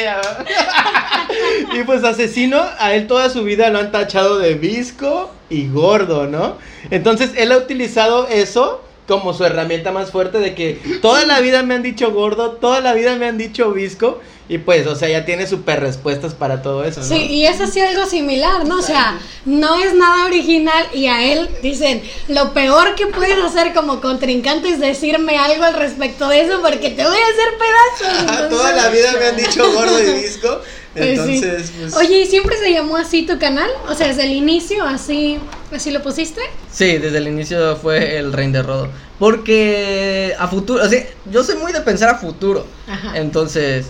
Y 1.80 1.82
pues 1.84 2.04
asesino, 2.04 2.62
a 2.78 2.94
él 2.94 3.06
toda 3.08 3.28
su 3.30 3.42
vida 3.42 3.68
lo 3.70 3.80
han 3.80 3.90
tachado 3.90 4.38
de 4.38 4.54
visco 4.54 5.32
y 5.50 5.66
gordo, 5.68 6.26
¿no? 6.28 6.56
Entonces 6.90 7.32
él 7.36 7.50
ha 7.50 7.56
utilizado 7.58 8.28
eso 8.28 8.82
como 9.08 9.34
su 9.34 9.44
herramienta 9.44 9.90
más 9.92 10.10
fuerte 10.12 10.38
de 10.38 10.54
que 10.54 10.78
toda 11.02 11.26
la 11.26 11.40
vida 11.40 11.62
me 11.62 11.74
han 11.74 11.82
dicho 11.82 12.12
gordo, 12.12 12.52
toda 12.52 12.80
la 12.80 12.94
vida 12.94 13.16
me 13.16 13.26
han 13.26 13.36
dicho 13.36 13.72
visco 13.72 14.20
y 14.48 14.58
pues, 14.58 14.86
o 14.86 14.94
sea, 14.94 15.08
ya 15.08 15.24
tiene 15.24 15.46
super 15.46 15.80
respuestas 15.80 16.34
para 16.34 16.60
todo 16.62 16.84
eso, 16.84 17.00
¿no? 17.00 17.06
Sí, 17.06 17.16
y 17.30 17.46
es 17.46 17.60
así 17.60 17.80
algo 17.80 18.04
similar, 18.06 18.66
¿no? 18.66 18.78
O 18.78 18.82
sea, 18.82 19.18
no 19.46 19.78
es 19.80 19.94
nada 19.94 20.26
original 20.26 20.84
y 20.92 21.06
a 21.06 21.32
él 21.32 21.48
dicen, 21.62 22.02
lo 22.28 22.52
peor 22.52 22.94
que 22.94 23.06
puedes 23.06 23.38
hacer 23.42 23.72
como 23.72 24.00
contrincante 24.02 24.68
es 24.68 24.80
decirme 24.80 25.38
algo 25.38 25.64
al 25.64 25.74
respecto 25.74 26.28
de 26.28 26.42
eso 26.42 26.60
porque 26.60 26.90
te 26.90 27.04
voy 27.04 27.16
a 27.16 27.26
hacer 27.32 27.58
pedazos. 27.58 28.24
Ah, 28.28 28.46
Toda 28.50 28.72
la 28.72 28.88
vida 28.90 29.12
me 29.18 29.26
han 29.26 29.36
dicho 29.38 29.72
gordo 29.72 29.98
y 29.98 30.12
visco, 30.22 30.60
Pues 30.92 31.04
sí. 31.06 31.10
entonces, 31.40 31.72
pues... 31.78 31.96
Oye, 31.96 32.18
¿y 32.22 32.26
siempre 32.26 32.58
se 32.58 32.70
llamó 32.70 32.98
así 32.98 33.22
tu 33.24 33.38
canal? 33.38 33.70
O 33.88 33.94
sea, 33.94 34.08
desde 34.08 34.24
el 34.24 34.32
inicio, 34.32 34.84
así, 34.84 35.38
así 35.72 35.90
lo 35.90 36.02
pusiste. 36.02 36.42
Sí, 36.70 36.98
desde 36.98 37.16
el 37.16 37.28
inicio 37.28 37.76
fue 37.76 38.18
el 38.18 38.30
Rein 38.32 38.52
de 38.52 38.62
Rodo. 38.62 38.90
Porque 39.18 40.34
a 40.38 40.48
futuro, 40.48 40.84
o 40.84 40.88
sea, 40.88 41.02
yo 41.30 41.42
soy 41.42 41.56
muy 41.56 41.72
de 41.72 41.80
pensar 41.80 42.10
a 42.10 42.18
futuro. 42.18 42.66
Ajá. 42.86 43.16
Entonces, 43.16 43.86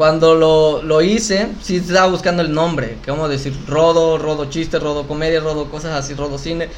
Cuando 0.00 0.34
lo, 0.34 0.80
lo 0.82 1.02
hice, 1.02 1.48
sí 1.60 1.76
estaba 1.76 2.06
buscando 2.06 2.40
el 2.40 2.54
nombre, 2.54 2.96
¿cómo 3.06 3.28
decir? 3.28 3.54
Rodo, 3.68 4.16
Rodo 4.16 4.46
chiste, 4.46 4.78
Rodo 4.78 5.06
comedia, 5.06 5.40
Rodo 5.40 5.66
cosas 5.70 5.92
así, 5.92 6.14
Rodo 6.14 6.38
cine. 6.38 6.70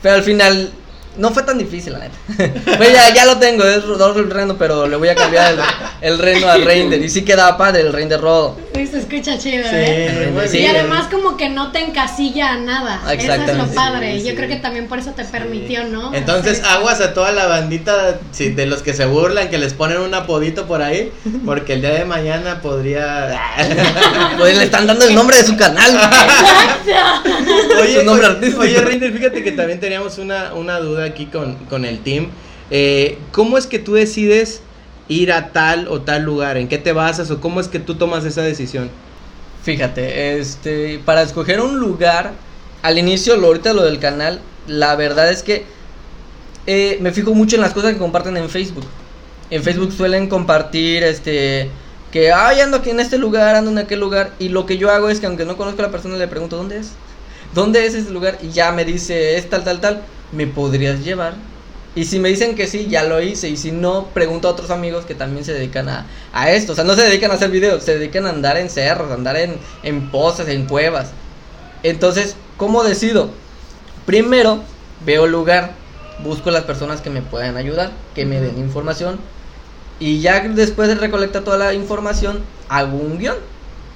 Pero 0.00 0.14
al 0.14 0.22
final 0.22 0.72
no 1.16 1.30
fue 1.32 1.42
tan 1.42 1.58
difícil, 1.58 1.92
la 1.92 1.98
neta. 2.00 2.16
pues 2.76 2.92
ya, 2.92 3.12
ya 3.14 3.24
lo 3.26 3.38
tengo, 3.38 3.64
es 3.64 3.84
Rodolfo 3.84 4.20
el 4.20 4.30
Reno, 4.30 4.56
pero 4.56 4.86
le 4.86 4.96
voy 4.96 5.08
a 5.08 5.14
cambiar 5.14 5.52
el, 5.54 5.60
el 6.00 6.18
Reno 6.18 6.48
al 6.48 6.64
Render. 6.64 7.02
Y 7.02 7.08
sí 7.10 7.24
quedaba 7.24 7.56
padre 7.58 7.82
el 7.82 7.92
Render 7.92 8.20
Rodo. 8.20 8.56
Sí, 8.74 8.86
se 8.86 8.98
escucha 9.00 9.36
chido, 9.38 9.64
Sí, 9.64 9.70
¿eh? 9.76 10.32
Sí, 10.48 10.56
y 10.58 10.60
bien. 10.60 10.76
además 10.76 11.08
como 11.10 11.36
que 11.36 11.48
no 11.50 11.72
te 11.72 11.80
encasilla 11.80 12.52
a 12.52 12.56
nada. 12.58 13.00
Eso 13.12 13.32
es 13.32 13.56
lo 13.56 13.66
padre. 13.68 14.20
Sí, 14.20 14.28
Yo 14.28 14.34
creo 14.34 14.48
que 14.48 14.56
también 14.56 14.86
por 14.88 14.98
eso 14.98 15.10
te 15.10 15.24
permitió, 15.24 15.84
¿no? 15.84 16.14
Entonces, 16.14 16.62
aguas 16.64 17.00
a 17.00 17.12
toda 17.12 17.32
la 17.32 17.46
bandita 17.46 18.18
sí, 18.32 18.50
de 18.50 18.66
los 18.66 18.82
que 18.82 18.94
se 18.94 19.04
burlan, 19.06 19.50
que 19.50 19.58
les 19.58 19.74
ponen 19.74 19.98
un 19.98 20.14
apodito 20.14 20.66
por 20.66 20.80
ahí, 20.82 21.12
porque 21.44 21.74
el 21.74 21.80
día 21.82 21.90
de 21.90 22.04
mañana 22.04 22.60
podría. 22.62 23.38
Pues 24.38 24.56
le 24.56 24.64
están 24.64 24.86
dando 24.86 25.06
el 25.06 25.14
nombre 25.14 25.36
de 25.36 25.44
su 25.44 25.56
canal. 25.56 25.90
oye, 27.80 28.00
Su 28.00 28.04
nombre 28.04 28.26
oye, 28.26 28.34
artístico. 28.36 28.62
oye, 28.62 28.80
Reiner, 28.80 29.12
fíjate 29.12 29.42
que 29.42 29.52
también 29.52 29.80
teníamos 29.80 30.18
una, 30.18 30.54
una 30.54 30.78
duda 30.78 30.99
aquí 31.02 31.26
con, 31.26 31.54
con 31.66 31.84
el 31.84 32.00
team. 32.00 32.28
Eh, 32.70 33.18
¿Cómo 33.32 33.58
es 33.58 33.66
que 33.66 33.78
tú 33.78 33.94
decides 33.94 34.62
ir 35.08 35.32
a 35.32 35.48
tal 35.48 35.88
o 35.88 36.02
tal 36.02 36.22
lugar? 36.22 36.56
¿En 36.56 36.68
qué 36.68 36.78
te 36.78 36.92
basas 36.92 37.30
o 37.30 37.40
cómo 37.40 37.60
es 37.60 37.68
que 37.68 37.80
tú 37.80 37.96
tomas 37.96 38.24
esa 38.24 38.42
decisión? 38.42 38.90
Fíjate, 39.62 40.38
este, 40.38 41.00
para 41.04 41.22
escoger 41.22 41.60
un 41.60 41.78
lugar, 41.78 42.32
al 42.82 42.98
inicio, 42.98 43.36
lo, 43.36 43.48
ahorita 43.48 43.74
lo 43.74 43.82
del 43.82 43.98
canal, 43.98 44.40
la 44.66 44.96
verdad 44.96 45.30
es 45.30 45.42
que 45.42 45.64
eh, 46.66 46.98
me 47.00 47.12
fijo 47.12 47.34
mucho 47.34 47.56
en 47.56 47.62
las 47.62 47.72
cosas 47.72 47.92
que 47.92 47.98
comparten 47.98 48.36
en 48.36 48.48
Facebook. 48.48 48.86
En 49.50 49.62
Facebook 49.62 49.92
suelen 49.92 50.28
compartir, 50.28 51.02
este, 51.02 51.68
que, 52.12 52.32
ay, 52.32 52.60
ando 52.60 52.78
aquí 52.78 52.90
en 52.90 53.00
este 53.00 53.18
lugar, 53.18 53.56
ando 53.56 53.70
en 53.70 53.78
aquel 53.78 54.00
lugar, 54.00 54.32
y 54.38 54.48
lo 54.48 54.64
que 54.64 54.78
yo 54.78 54.90
hago 54.90 55.10
es 55.10 55.20
que 55.20 55.26
aunque 55.26 55.44
no 55.44 55.56
conozco 55.56 55.82
a 55.82 55.86
la 55.86 55.90
persona, 55.90 56.16
le 56.16 56.28
pregunto, 56.28 56.56
¿dónde 56.56 56.78
es? 56.78 56.92
¿Dónde 57.52 57.84
es 57.84 57.94
ese 57.94 58.10
lugar? 58.10 58.38
Y 58.42 58.50
ya 58.50 58.72
me 58.72 58.84
dice, 58.84 59.36
es 59.36 59.50
tal, 59.50 59.64
tal, 59.64 59.80
tal, 59.80 60.02
¿me 60.32 60.46
podrías 60.46 61.04
llevar? 61.04 61.34
Y 61.94 62.04
si 62.04 62.20
me 62.20 62.28
dicen 62.28 62.54
que 62.54 62.66
sí, 62.68 62.86
ya 62.88 63.02
lo 63.02 63.20
hice. 63.20 63.48
Y 63.48 63.56
si 63.56 63.72
no, 63.72 64.06
pregunto 64.14 64.48
a 64.48 64.52
otros 64.52 64.70
amigos 64.70 65.04
que 65.04 65.14
también 65.14 65.44
se 65.44 65.52
dedican 65.52 65.88
a, 65.88 66.06
a 66.32 66.50
esto. 66.52 66.72
O 66.72 66.74
sea, 66.74 66.84
no 66.84 66.94
se 66.94 67.02
dedican 67.02 67.30
a 67.30 67.34
hacer 67.34 67.50
videos, 67.50 67.82
se 67.82 67.98
dedican 67.98 68.26
a 68.26 68.30
andar 68.30 68.56
en 68.56 68.70
cerros, 68.70 69.10
a 69.10 69.14
andar 69.14 69.36
en, 69.36 69.56
en 69.82 70.10
pozas, 70.10 70.48
en 70.48 70.66
cuevas. 70.66 71.10
Entonces, 71.82 72.36
¿cómo 72.56 72.84
decido? 72.84 73.30
Primero, 74.06 74.62
veo 75.04 75.24
el 75.24 75.32
lugar, 75.32 75.72
busco 76.22 76.50
las 76.50 76.64
personas 76.64 77.00
que 77.00 77.10
me 77.10 77.22
puedan 77.22 77.56
ayudar, 77.56 77.90
que 78.14 78.24
me 78.24 78.40
den 78.40 78.58
información. 78.58 79.18
Y 79.98 80.20
ya 80.20 80.40
después 80.40 80.88
de 80.88 80.94
recolectar 80.94 81.42
toda 81.42 81.58
la 81.58 81.74
información, 81.74 82.44
hago 82.68 82.96
un 82.96 83.18
guion. 83.18 83.36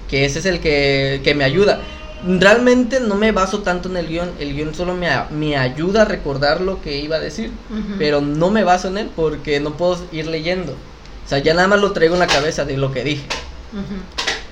Que 0.09 0.25
ese 0.25 0.41
es 0.41 0.47
el 0.47 0.61
que, 0.61 1.21
que 1.25 1.35
me 1.35 1.45
ayuda. 1.45 1.81
Realmente 2.27 3.01
no 3.01 3.17
me 3.17 3.33
baso 3.33 3.61
tanto 3.61 3.89
en 3.89 3.97
el 3.97 4.07
guion. 4.09 4.31
El 4.39 4.55
guion 4.55 4.75
solo 4.75 4.95
me, 4.95 5.09
a- 5.09 5.29
me 5.31 5.57
ayuda 5.57 6.03
a 6.03 6.05
recordar 6.07 6.61
lo 6.61 6.81
que 6.81 6.99
iba 6.99 7.17
a 7.17 7.21
decir. 7.21 7.51
Pero 7.99 8.21
no 8.21 8.51
me 8.51 8.65
baso 8.65 8.89
en 8.89 8.99
él 8.99 9.11
porque 9.15 9.61
no 9.61 9.77
puedo 9.77 9.99
ir 10.13 10.27
leyendo. 10.27 10.73
O 10.73 11.29
sea, 11.29 11.39
ya 11.39 11.55
nada 11.55 11.69
más 11.69 11.81
lo 11.81 11.93
traigo 11.93 12.15
en 12.15 12.21
la 12.21 12.27
cabeza 12.27 12.65
de 12.65 12.77
lo 12.77 12.93
que 12.93 13.05
dije. 13.05 13.25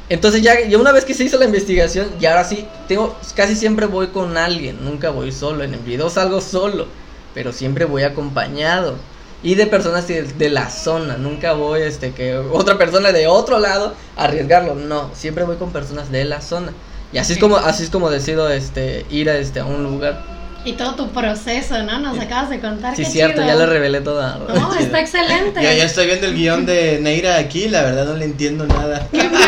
Entonces 0.08 0.42
ya, 0.42 0.60
ya 0.68 0.76
una 0.78 0.92
vez 0.92 1.04
que 1.04 1.14
se 1.14 1.24
hizo 1.24 1.38
la 1.38 1.46
investigación, 1.46 2.08
y 2.20 2.26
ahora 2.26 2.44
sí, 2.44 2.66
tengo, 2.88 3.16
casi 3.34 3.54
siempre 3.56 3.86
voy 3.86 4.08
con 4.08 4.36
alguien, 4.36 4.84
nunca 4.84 5.10
voy 5.10 5.32
solo. 5.32 5.64
En 5.64 5.72
el 5.72 5.80
video 5.80 6.10
salgo 6.10 6.40
solo, 6.40 6.86
pero 7.34 7.52
siempre 7.52 7.84
voy 7.86 8.02
acompañado. 8.02 8.96
Y 9.42 9.54
de 9.54 9.66
personas 9.66 10.06
de, 10.06 10.22
de 10.24 10.50
la 10.50 10.68
zona, 10.70 11.16
nunca 11.16 11.54
voy 11.54 11.80
este 11.82 12.12
que 12.12 12.36
otra 12.36 12.76
persona 12.78 13.10
de 13.12 13.26
otro 13.26 13.58
lado 13.58 13.94
a 14.16 14.24
arriesgarlo. 14.24 14.74
No, 14.74 15.10
siempre 15.14 15.44
voy 15.44 15.56
con 15.56 15.72
personas 15.72 16.12
de 16.12 16.24
la 16.24 16.40
zona. 16.42 16.72
Y 17.12 17.18
así 17.18 17.34
es 17.34 17.38
como, 17.38 17.56
así 17.56 17.84
es 17.84 17.90
como 17.90 18.10
decido 18.10 18.48
este 18.50 19.04
ir 19.10 19.28
a 19.28 19.36
este 19.36 19.60
a 19.60 19.64
un 19.64 19.82
lugar. 19.82 20.22
Y 20.64 20.74
todo 20.74 20.94
tu 20.94 21.08
proceso, 21.10 21.82
¿no? 21.82 21.98
Nos 21.98 22.18
acabas 22.20 22.48
de 22.48 22.60
contar. 22.60 22.94
Sí, 22.94 23.02
qué 23.02 23.10
cierto, 23.10 23.42
chido. 23.42 23.48
ya 23.52 23.56
le 23.56 23.66
revelé 23.66 24.00
toda. 24.00 24.38
No, 24.54 24.72
está 24.74 25.00
excelente. 25.06 25.60
Ya, 25.60 25.74
ya 25.74 25.84
estoy 25.84 26.06
viendo 26.06 26.26
el 26.26 26.34
guion 26.34 26.64
de 26.66 27.00
Neira 27.00 27.36
aquí, 27.36 27.68
la 27.68 27.82
verdad 27.82 28.04
no 28.04 28.14
le 28.16 28.24
entiendo 28.26 28.64
nada. 28.66 29.08
Qué 29.10 29.28
bueno. 29.28 29.46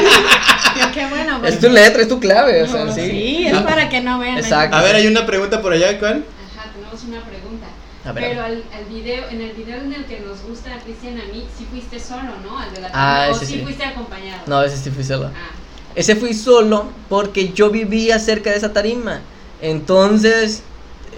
Qué- 0.93 1.07
bueno. 1.07 1.37
Es 1.45 1.55
porque- 1.55 1.67
tu 1.69 1.73
letra, 1.73 2.03
es 2.03 2.09
tu 2.09 2.19
clave, 2.21 2.65
o 2.65 2.67
sea, 2.67 2.85
No, 2.87 2.93
sí. 2.95 3.01
sí, 3.09 3.47
es 3.47 3.57
para 3.59 3.89
que 3.89 4.01
no 4.01 4.19
vean. 4.19 4.39
Exacto. 4.39 4.77
A 4.77 4.83
ver, 4.83 4.97
hay 4.97 5.07
una 5.07 5.25
pregunta 5.25 5.63
por 5.63 5.73
allá, 5.73 5.99
¿cuál? 6.01 6.25
Ajá, 6.57 6.71
tenemos 6.75 7.05
una 7.05 7.21
pregunta. 7.25 7.67
A 8.05 8.13
ver. 8.13 8.25
Pero 8.31 8.43
al, 8.45 8.65
al 8.77 8.85
video, 8.93 9.29
en 9.31 9.41
el 9.41 9.53
video 9.53 9.77
en 9.81 9.93
el 9.93 10.05
que 10.07 10.19
nos 10.21 10.43
gusta 10.43 10.75
a 10.75 10.79
Cristian 10.79 11.15
a 11.21 11.33
mí, 11.33 11.47
sí 11.57 11.65
fuiste 11.71 12.01
solo, 12.01 12.33
¿no? 12.45 12.59
Al 12.59 12.75
de 12.75 12.81
la 12.81 12.91
Ah, 12.93 13.29
o 13.31 13.35
sí, 13.39 13.47
sí. 13.47 13.61
fuiste 13.63 13.85
acompañado. 13.85 14.43
No, 14.47 14.63
ese 14.65 14.77
sí 14.77 14.91
fui 14.91 15.05
solo. 15.05 15.31
Ah, 15.33 15.51
Ese 15.95 16.17
fui 16.17 16.35
solo 16.35 16.89
porque 17.09 17.53
yo 17.53 17.71
vivía 17.71 18.19
cerca 18.19 18.51
de 18.51 18.57
esa 18.57 18.73
tarima. 18.73 19.21
Entonces, 19.61 20.63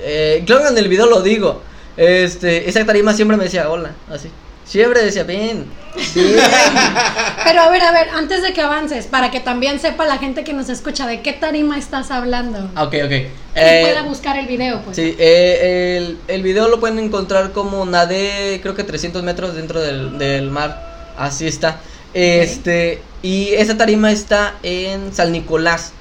eh, 0.00 0.42
claro 0.46 0.64
que 0.64 0.68
en 0.68 0.78
el 0.78 0.88
video 0.88 1.06
lo 1.06 1.22
digo. 1.22 1.62
Este, 1.96 2.68
esa 2.68 2.84
tarima 2.84 3.14
siempre 3.14 3.36
me 3.36 3.44
decía 3.44 3.70
hola, 3.70 3.92
así. 4.10 4.30
Siempre 4.66 5.04
decía, 5.04 5.22
ven. 5.22 5.66
Pero 6.14 7.60
a 7.62 7.70
ver, 7.70 7.82
a 7.82 7.92
ver, 7.92 8.08
antes 8.12 8.42
de 8.42 8.52
que 8.52 8.60
avances, 8.60 9.06
para 9.06 9.30
que 9.30 9.38
también 9.38 9.78
sepa 9.78 10.04
la 10.06 10.18
gente 10.18 10.42
que 10.42 10.52
nos 10.52 10.68
escucha 10.68 11.06
de 11.06 11.20
qué 11.20 11.32
tarima 11.32 11.78
estás 11.78 12.10
hablando. 12.10 12.68
Ah, 12.74 12.82
ok, 12.82 12.94
ok. 13.04 13.12
Eh, 13.12 13.30
pueda 13.54 14.02
buscar 14.02 14.36
el 14.36 14.46
video, 14.46 14.82
pues. 14.82 14.96
sí, 14.96 15.14
eh, 15.20 15.98
el, 15.98 16.18
el 16.26 16.42
video 16.42 16.66
lo 16.66 16.80
pueden 16.80 16.98
encontrar 16.98 17.52
como 17.52 17.86
nadé, 17.86 18.58
creo 18.60 18.74
que 18.74 18.82
300 18.82 19.22
metros 19.22 19.54
dentro 19.54 19.80
del, 19.80 20.18
del 20.18 20.50
mar. 20.50 21.14
Así 21.16 21.46
está. 21.46 21.80
Este, 22.12 23.00
y 23.26 23.48
esa 23.54 23.76
tarima 23.76 24.12
está 24.12 24.54
en 24.62 25.12
San 25.12 25.32
Nicolás, 25.32 25.92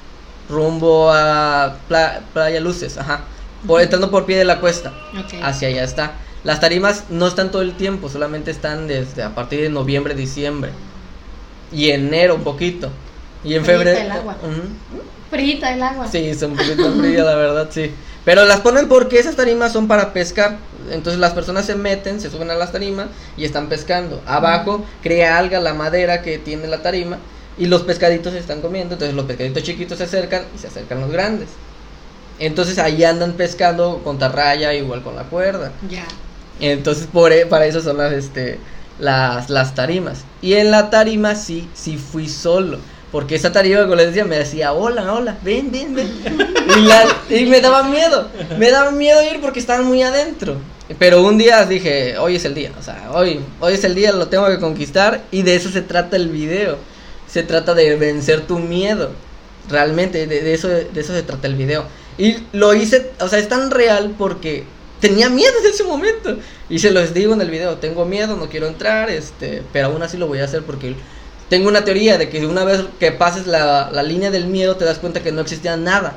rumbo 0.49 1.11
a 1.11 1.77
Pla- 1.87 2.21
Playa 2.33 2.59
Luces, 2.59 2.97
ajá. 2.97 3.21
Por, 3.65 3.81
entrando 3.81 4.11
por 4.11 4.25
pie 4.25 4.37
de 4.37 4.45
la 4.45 4.59
cuesta. 4.59 4.93
Hacia 5.41 5.69
allá 5.69 5.83
está. 5.83 6.13
Las 6.43 6.59
tarimas 6.59 7.05
no 7.09 7.25
están 7.27 7.49
todo 7.49 7.63
el 7.63 7.73
tiempo, 7.73 8.09
solamente 8.09 8.51
están 8.51 8.87
desde 8.87 9.23
a 9.23 9.33
partir 9.33 9.61
de 9.61 9.69
noviembre, 9.69 10.13
diciembre. 10.13 10.69
Y 11.71 11.89
enero 11.89 12.35
un 12.35 12.43
poquito. 12.43 12.91
Y 13.43 13.55
en 13.55 13.65
febrero. 13.65 13.99
el 13.99 14.11
agua. 14.11 14.35
Frita 15.31 15.73
el 15.73 15.81
agua. 15.81 16.07
Sí, 16.07 16.33
son 16.35 16.51
un 16.51 16.57
poquito 16.57 16.91
frías, 16.99 17.25
la 17.25 17.35
verdad, 17.35 17.67
sí. 17.71 17.91
Pero 18.25 18.43
las 18.45 18.61
ponen 18.61 18.87
porque 18.89 19.19
esas 19.19 19.35
tarimas 19.35 19.71
son 19.71 19.87
para 19.87 20.11
pescar. 20.11 20.57
Entonces 20.91 21.19
las 21.19 21.33
personas 21.33 21.65
se 21.65 21.75
meten, 21.75 22.19
se 22.19 22.29
suben 22.29 22.49
a 22.51 22.55
las 22.55 22.71
tarimas 22.71 23.07
y 23.37 23.45
están 23.45 23.69
pescando. 23.69 24.21
Abajo 24.25 24.83
crea 25.01 25.37
alga 25.37 25.59
la 25.59 25.73
madera 25.73 26.21
que 26.21 26.37
tiene 26.39 26.67
la 26.67 26.81
tarima 26.81 27.19
y 27.57 27.67
los 27.67 27.83
pescaditos 27.83 28.33
se 28.33 28.39
están 28.39 28.61
comiendo. 28.61 28.95
Entonces 28.95 29.15
los 29.15 29.25
pescaditos 29.25 29.63
chiquitos 29.63 29.99
se 29.99 30.05
acercan 30.05 30.43
y 30.55 30.57
se 30.57 30.67
acercan 30.67 31.01
los 31.01 31.11
grandes. 31.11 31.49
Entonces 32.39 32.79
ahí 32.79 33.03
andan 33.03 33.33
pescando 33.33 34.01
con 34.03 34.17
tarraya, 34.19 34.73
igual 34.73 35.03
con 35.03 35.15
la 35.15 35.23
cuerda. 35.23 35.71
Ya. 35.89 36.05
Entonces 36.59 37.07
por, 37.11 37.31
e- 37.31 37.45
para 37.45 37.67
eso 37.67 37.81
son 37.81 37.97
las, 37.97 38.11
este, 38.11 38.59
las, 38.99 39.49
las 39.51 39.75
tarimas. 39.75 40.23
Y 40.41 40.53
en 40.53 40.71
la 40.71 40.89
tarima 40.89 41.35
sí, 41.35 41.69
sí 41.75 41.97
fui 41.97 42.27
solo. 42.27 42.79
Porque 43.11 43.35
esa 43.35 43.51
tarima, 43.51 43.81
como 43.83 43.95
les 43.95 44.07
decía, 44.07 44.25
me 44.25 44.37
decía, 44.37 44.73
hola, 44.73 45.13
hola, 45.13 45.37
ven, 45.43 45.71
ven, 45.71 45.95
ven. 45.95 46.11
Y, 46.77 46.81
la- 46.81 47.05
y 47.29 47.45
me 47.45 47.61
daba 47.61 47.83
miedo, 47.83 48.27
me 48.57 48.71
daba 48.71 48.91
miedo 48.91 49.21
ir 49.23 49.39
porque 49.41 49.59
estaban 49.59 49.85
muy 49.85 50.01
adentro. 50.03 50.57
Pero 50.99 51.23
un 51.23 51.37
día 51.37 51.65
dije, 51.65 52.17
hoy 52.17 52.35
es 52.35 52.45
el 52.45 52.53
día, 52.53 52.71
o 52.79 52.83
sea, 52.83 53.09
hoy, 53.13 53.39
hoy 53.59 53.73
es 53.73 53.83
el 53.83 53.95
día, 53.95 54.11
lo 54.11 54.27
tengo 54.27 54.47
que 54.47 54.59
conquistar. 54.59 55.21
Y 55.31 55.43
de 55.43 55.55
eso 55.55 55.69
se 55.69 55.81
trata 55.81 56.15
el 56.17 56.29
video. 56.29 56.77
Se 57.27 57.41
trata 57.43 57.73
de 57.73 57.95
vencer 57.95 58.41
tu 58.41 58.59
miedo. 58.59 59.11
Realmente, 59.69 60.27
de, 60.27 60.41
de 60.41 60.53
eso, 60.53 60.67
de 60.67 60.87
eso 60.95 61.13
se 61.13 61.23
trata 61.23 61.47
el 61.47 61.55
video. 61.55 61.85
Y 62.17 62.35
lo 62.53 62.73
hice, 62.73 63.11
o 63.19 63.27
sea, 63.27 63.39
es 63.39 63.49
tan 63.49 63.71
real 63.71 64.13
porque 64.17 64.63
tenía 64.99 65.29
miedo 65.29 65.53
en 65.63 65.69
ese 65.71 65.83
momento. 65.83 66.37
Y 66.69 66.79
se 66.79 66.91
los 66.91 67.13
digo 67.13 67.33
en 67.33 67.41
el 67.41 67.49
video, 67.49 67.75
tengo 67.77 68.05
miedo, 68.05 68.35
no 68.35 68.47
quiero 68.47 68.67
entrar, 68.67 69.09
este, 69.09 69.63
pero 69.73 69.87
aún 69.87 70.03
así 70.03 70.17
lo 70.17 70.27
voy 70.27 70.39
a 70.39 70.45
hacer 70.45 70.63
porque 70.63 70.95
tengo 71.49 71.67
una 71.67 71.83
teoría 71.85 72.17
de 72.17 72.29
que 72.29 72.45
una 72.45 72.63
vez 72.63 72.81
que 72.99 73.11
pases 73.11 73.45
la, 73.47 73.89
la 73.91 74.03
línea 74.03 74.31
del 74.31 74.47
miedo 74.47 74.75
te 74.77 74.85
das 74.85 74.97
cuenta 74.99 75.21
que 75.21 75.31
no 75.31 75.41
existía 75.41 75.77
nada. 75.77 76.15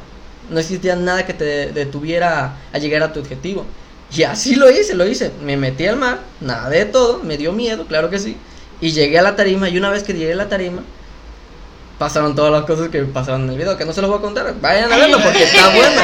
No 0.50 0.58
existía 0.58 0.96
nada 0.96 1.26
que 1.26 1.34
te 1.34 1.72
detuviera 1.72 2.56
a, 2.72 2.78
llegar 2.78 3.02
a 3.02 3.12
tu 3.12 3.20
objetivo. 3.20 3.66
Y 4.16 4.22
así 4.22 4.54
lo 4.54 4.70
hice, 4.70 4.94
lo 4.94 5.06
hice. 5.06 5.30
Me 5.44 5.58
metí 5.58 5.86
al 5.86 5.96
mar, 5.96 6.20
nadé 6.40 6.86
todo, 6.86 7.20
me 7.22 7.36
dio 7.36 7.52
miedo, 7.52 7.86
claro 7.86 8.08
que 8.08 8.18
sí. 8.18 8.36
Y 8.80 8.92
llegué 8.92 9.18
a 9.18 9.22
la 9.22 9.36
tarima 9.36 9.68
y 9.68 9.76
una 9.76 9.90
vez 9.90 10.04
que 10.04 10.14
llegué 10.14 10.32
a 10.32 10.36
la 10.36 10.48
tarima, 10.48 10.82
pasaron 11.98 12.34
todas 12.36 12.52
las 12.52 12.62
cosas 12.62 12.88
que 12.88 13.00
pasaron 13.02 13.42
en 13.44 13.50
el 13.50 13.58
video, 13.58 13.76
que 13.76 13.84
no 13.84 13.92
se 13.92 14.00
los 14.00 14.08
voy 14.08 14.20
a 14.20 14.22
contar. 14.22 14.54
Vayan 14.62 14.90
a 14.92 14.96
verlo 14.96 15.18
porque 15.22 15.42
está 15.42 15.68
bueno. 15.74 16.00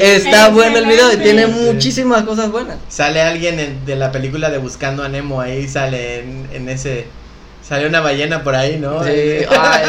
Está 0.00 0.48
bueno 0.50 0.78
el 0.78 0.86
video 0.86 1.12
y 1.12 1.16
tiene 1.16 1.46
muchísimas 1.48 2.22
cosas 2.24 2.50
buenas. 2.52 2.76
Sale 2.88 3.20
alguien 3.22 3.58
en- 3.58 3.84
de 3.86 3.96
la 3.96 4.12
película 4.12 4.50
de 4.50 4.58
Buscando 4.58 5.02
a 5.02 5.08
Nemo 5.08 5.40
ahí, 5.40 5.66
sale 5.66 6.20
en, 6.20 6.46
en 6.52 6.68
ese... 6.68 7.06
Sale 7.70 7.86
una 7.86 8.00
ballena 8.00 8.42
por 8.42 8.54
ahí, 8.54 8.76
¿no? 8.78 9.02
Sí, 9.04 9.10
ah, 9.50 9.80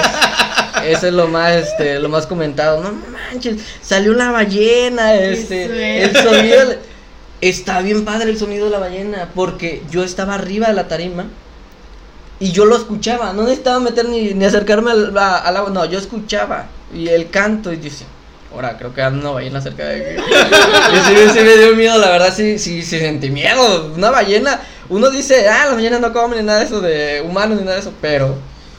es- 0.83 0.85
eso 0.97 1.07
es 1.07 1.13
lo 1.13 1.27
más, 1.27 1.51
este, 1.55 1.99
lo 1.99 2.07
más 2.09 2.25
comentado. 2.27 2.81
No 2.81 2.91
manches, 3.11 3.57
salió 3.81 4.13
la 4.13 4.31
ballena, 4.31 5.13
este, 5.15 6.03
el 6.03 6.15
sonido, 6.15 6.75
está 7.41 7.81
bien 7.81 8.05
padre 8.05 8.29
el 8.31 8.37
sonido 8.37 8.65
de 8.65 8.71
la 8.71 8.79
ballena, 8.79 9.29
porque 9.35 9.81
yo 9.91 10.03
estaba 10.03 10.35
arriba 10.35 10.67
de 10.67 10.73
la 10.73 10.87
tarima 10.87 11.25
Y 12.39 12.51
yo 12.51 12.65
lo 12.65 12.75
escuchaba, 12.75 13.33
no 13.33 13.43
necesitaba 13.43 13.79
meter 13.79 14.09
ni, 14.09 14.33
ni 14.33 14.45
acercarme 14.45 14.91
al, 14.91 15.15
a- 15.17 15.37
al 15.39 15.57
agua, 15.57 15.69
no, 15.71 15.85
yo 15.85 15.99
escuchaba. 15.99 16.67
Y 16.93 17.07
el 17.07 17.29
canto, 17.29 17.71
y 17.71 17.77
decía, 17.77 18.07
ahora 18.51 18.77
creo 18.79 18.93
que 18.95 19.01
anda 19.03 19.19
una 19.21 19.29
ballena 19.31 19.61
cerca 19.61 19.85
de 19.85 20.13
aquí. 20.19 20.23
y 20.95 20.97
sí, 21.07 21.29
sí 21.33 21.39
me 21.39 21.55
dio 21.57 21.75
miedo, 21.75 21.97
la 21.99 22.09
verdad, 22.09 22.33
sí, 22.35 22.57
sí, 22.57 22.81
sí 22.81 22.97
sentí 22.99 23.29
miedo. 23.29 23.91
Una 23.95 24.09
ballena, 24.09 24.59
uno 24.91 25.09
dice, 25.09 25.47
ah, 25.47 25.65
las 25.65 25.75
ballenas 25.75 25.99
no 26.01 26.13
comen 26.13 26.39
ni 26.39 26.45
nada 26.45 26.59
de 26.59 26.65
eso 26.65 26.81
de 26.81 27.21
humanos 27.21 27.57
ni 27.57 27.63
nada 27.63 27.75
de 27.75 27.81
eso, 27.81 27.93
pero 28.01 28.35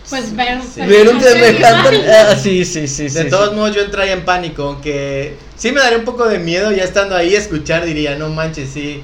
Pues 0.09 0.35
ver. 0.37 0.61
ver 0.87 1.09
un 1.09 1.21
semejante. 1.21 2.13
ah, 2.13 2.37
sí, 2.37 2.65
sí, 2.65 2.87
sí, 2.87 3.09
sí. 3.09 3.15
De 3.17 3.25
sí. 3.25 3.31
todos 3.31 3.55
modos, 3.55 3.75
yo 3.75 3.83
entraría 3.83 4.13
en 4.13 4.25
pánico, 4.25 4.63
aunque 4.65 5.37
sí 5.57 5.73
me 5.73 5.81
daría 5.81 5.99
un 5.99 6.05
poco 6.05 6.29
de 6.29 6.39
miedo 6.39 6.71
ya 6.71 6.85
estando 6.85 7.17
ahí 7.17 7.35
escuchar, 7.35 7.85
diría, 7.87 8.15
no 8.17 8.29
manches, 8.29 8.69
sí, 8.71 9.03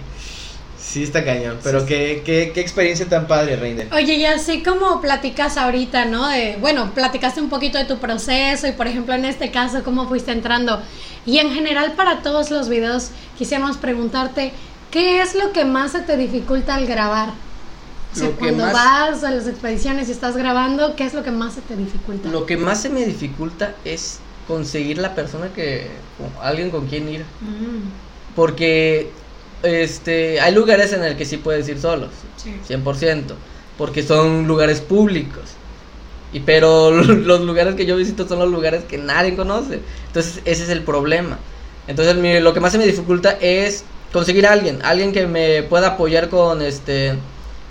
sí 0.78 1.02
está 1.02 1.24
cañón. 1.24 1.58
Pero 1.62 1.86
qué, 1.86 2.22
qué, 2.26 2.52
qué 2.54 2.60
experiencia 2.60 3.06
tan 3.08 3.26
padre, 3.26 3.56
Reiner. 3.56 3.88
Oye, 3.94 4.14
y 4.14 4.24
así 4.26 4.62
como 4.62 5.00
platicas 5.00 5.56
ahorita, 5.56 6.04
¿no? 6.04 6.28
De, 6.28 6.56
bueno, 6.60 6.90
platicaste 6.94 7.40
un 7.40 7.48
poquito 7.48 7.78
de 7.78 7.84
tu 7.86 7.98
proceso 7.98 8.66
y 8.66 8.72
por 8.72 8.86
ejemplo 8.86 9.14
en 9.14 9.24
este 9.24 9.50
caso 9.50 9.82
cómo 9.82 10.08
fuiste 10.08 10.32
entrando. 10.32 10.82
Y 11.26 11.38
en 11.38 11.52
general 11.54 11.92
para 11.92 12.22
todos 12.22 12.50
los 12.50 12.68
videos 12.68 13.10
quisiéramos 13.36 13.76
preguntarte, 13.76 14.52
¿qué 14.90 15.20
es 15.22 15.34
lo 15.34 15.52
que 15.52 15.64
más 15.64 15.92
se 15.92 16.00
te 16.02 16.16
dificulta 16.16 16.74
al 16.74 16.86
grabar? 16.86 17.30
O 18.12 18.16
sea, 18.16 18.30
cuando 18.36 18.64
más- 18.64 18.72
vas 18.72 19.24
a 19.24 19.30
las 19.30 19.46
expediciones 19.46 20.08
y 20.08 20.12
estás 20.12 20.36
grabando, 20.36 20.96
¿qué 20.96 21.04
es 21.04 21.14
lo 21.14 21.22
que 21.22 21.30
más 21.30 21.54
se 21.54 21.62
te 21.62 21.76
dificulta? 21.76 22.28
Lo 22.28 22.46
que 22.46 22.56
más 22.56 22.80
se 22.82 22.88
me 22.88 23.04
dificulta 23.04 23.76
es 23.84 24.18
conseguir 24.46 24.98
la 24.98 25.14
persona 25.14 25.52
que. 25.52 25.90
alguien 26.40 26.70
con 26.70 26.86
quien 26.88 27.08
ir. 27.08 27.26
Mm, 27.40 28.34
Porque 28.34 29.12
este 29.62 30.40
hay 30.40 30.54
lugares 30.54 30.92
en 30.92 31.02
el 31.02 31.16
que 31.16 31.24
sí 31.24 31.38
puedes 31.38 31.68
ir 31.68 31.80
solos, 31.80 32.14
sí. 32.36 32.50
100%, 32.66 33.34
porque 33.76 34.02
son 34.02 34.46
lugares 34.46 34.80
públicos. 34.80 35.50
Y 36.30 36.40
pero 36.40 36.90
los 37.02 37.40
lugares 37.40 37.74
que 37.74 37.86
yo 37.86 37.96
visito 37.96 38.28
son 38.28 38.38
los 38.38 38.50
lugares 38.50 38.84
que 38.84 38.98
nadie 38.98 39.36
conoce. 39.36 39.84
Entonces, 40.06 40.42
ese 40.44 40.64
es 40.64 40.68
el 40.70 40.84
problema. 40.84 41.38
Entonces, 41.86 42.16
mi- 42.16 42.40
lo 42.40 42.52
que 42.54 42.60
más 42.60 42.72
se 42.72 42.78
me 42.78 42.86
dificulta 42.86 43.32
es 43.40 43.86
conseguir 44.12 44.46
a 44.46 44.52
alguien, 44.52 44.80
alguien 44.84 45.12
que 45.12 45.26
me 45.26 45.62
pueda 45.62 45.88
apoyar 45.88 46.28
con 46.28 46.62
este 46.62 47.18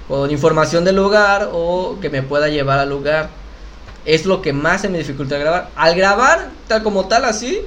con 0.08 0.32
información 0.32 0.86
del 0.86 0.96
lugar 0.96 1.50
o 1.52 1.98
que 2.02 2.10
me 2.10 2.24
pueda 2.24 2.48
llevar 2.48 2.80
al 2.80 2.90
lugar. 2.90 3.30
Es 4.06 4.26
lo 4.26 4.42
que 4.42 4.54
más 4.54 4.82
se 4.82 4.88
me 4.88 5.00
dificulta 5.00 5.38
grabar. 5.38 5.70
Al 5.76 5.94
grabar, 5.96 6.48
tal 6.70 6.82
como 6.82 7.08
tal, 7.10 7.26
así, 7.26 7.60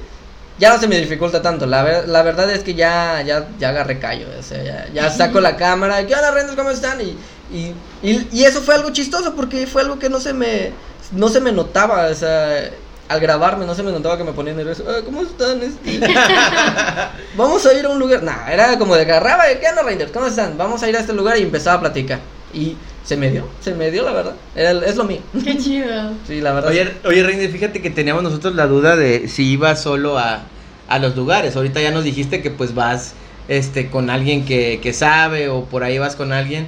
ya 0.57 0.73
no 0.73 0.79
se 0.79 0.87
me 0.87 0.97
dificulta 0.97 1.43
tanto. 1.43 1.67
La, 1.67 1.83
ver- 1.83 2.07
la 2.09 2.23
verdad 2.23 2.49
es 2.49 2.63
que 2.63 2.73
ya, 2.73 3.21
ya, 3.21 3.47
ya 3.59 3.69
agarré 3.69 3.99
callo. 3.99 4.25
O 4.39 4.41
sea, 4.41 4.63
ya, 4.63 4.87
ya 4.91 5.11
saco 5.11 5.39
la 5.39 5.55
cámara. 5.55 6.07
¿Qué 6.07 6.15
onda, 6.15 6.31
Renders? 6.31 6.57
¿Cómo 6.57 6.71
están? 6.71 6.99
Y, 6.99 7.15
y, 7.53 7.75
y, 8.01 8.27
y 8.31 8.43
eso 8.45 8.61
fue 8.61 8.73
algo 8.73 8.89
chistoso 8.91 9.35
porque 9.35 9.67
fue 9.67 9.83
algo 9.83 9.99
que 9.99 10.09
no 10.09 10.19
se 10.19 10.33
me, 10.33 10.71
no 11.11 11.29
se 11.29 11.41
me 11.41 11.51
notaba. 11.51 12.07
O 12.07 12.15
sea, 12.15 12.71
al 13.11 13.19
grabarme 13.19 13.65
no 13.65 13.75
se 13.75 13.83
me 13.83 13.91
notaba 13.91 14.17
que 14.17 14.23
me 14.23 14.31
ponía 14.33 14.53
nervioso. 14.53 14.83
"Ah, 14.87 15.01
¿Cómo 15.05 15.21
están? 15.21 15.61
Este? 15.61 15.99
Vamos 17.35 17.65
a 17.65 17.73
ir 17.73 17.85
a 17.85 17.89
un 17.89 17.99
lugar. 17.99 18.23
Nah, 18.23 18.49
era 18.51 18.77
como 18.77 18.95
de 18.95 19.01
agarraba. 19.03 19.43
¿Qué 19.59 19.67
onda, 19.67 19.83
Renders? 19.83 20.11
¿Cómo 20.11 20.27
están? 20.27 20.57
Vamos 20.57 20.81
a 20.83 20.89
ir 20.89 20.95
a 20.95 20.99
este 20.99 21.13
lugar 21.13 21.37
y 21.37 21.43
empezaba 21.43 21.77
a 21.77 21.81
platicar. 21.81 22.19
Y 22.53 22.75
se 23.03 23.17
me 23.17 23.29
dio, 23.31 23.47
se 23.61 23.73
me 23.73 23.91
dio 23.91 24.03
la 24.03 24.11
verdad. 24.11 24.33
Era- 24.55 24.71
es 24.85 24.95
lo 24.95 25.03
mío. 25.05 25.19
Qué 25.43 25.57
chido. 25.57 26.11
Sí, 26.27 26.41
la 26.41 26.53
verdad. 26.53 26.69
Oye, 26.71 26.93
oye, 27.05 27.23
Reiner, 27.23 27.49
fíjate 27.51 27.81
que 27.81 27.89
teníamos 27.89 28.23
nosotros 28.23 28.55
la 28.55 28.67
duda 28.67 28.95
de 28.95 29.27
si 29.27 29.43
ibas 29.51 29.81
solo 29.81 30.17
a, 30.17 30.41
a 30.87 30.99
los 30.99 31.15
lugares. 31.15 31.55
Ahorita 31.55 31.81
ya 31.81 31.91
nos 31.91 32.03
dijiste 32.03 32.41
que 32.41 32.51
pues 32.51 32.73
vas 32.75 33.13
este 33.47 33.89
con 33.89 34.09
alguien 34.09 34.45
que, 34.45 34.79
que 34.81 34.93
sabe 34.93 35.49
o 35.49 35.65
por 35.65 35.83
ahí 35.83 35.97
vas 35.99 36.15
con 36.15 36.31
alguien. 36.31 36.67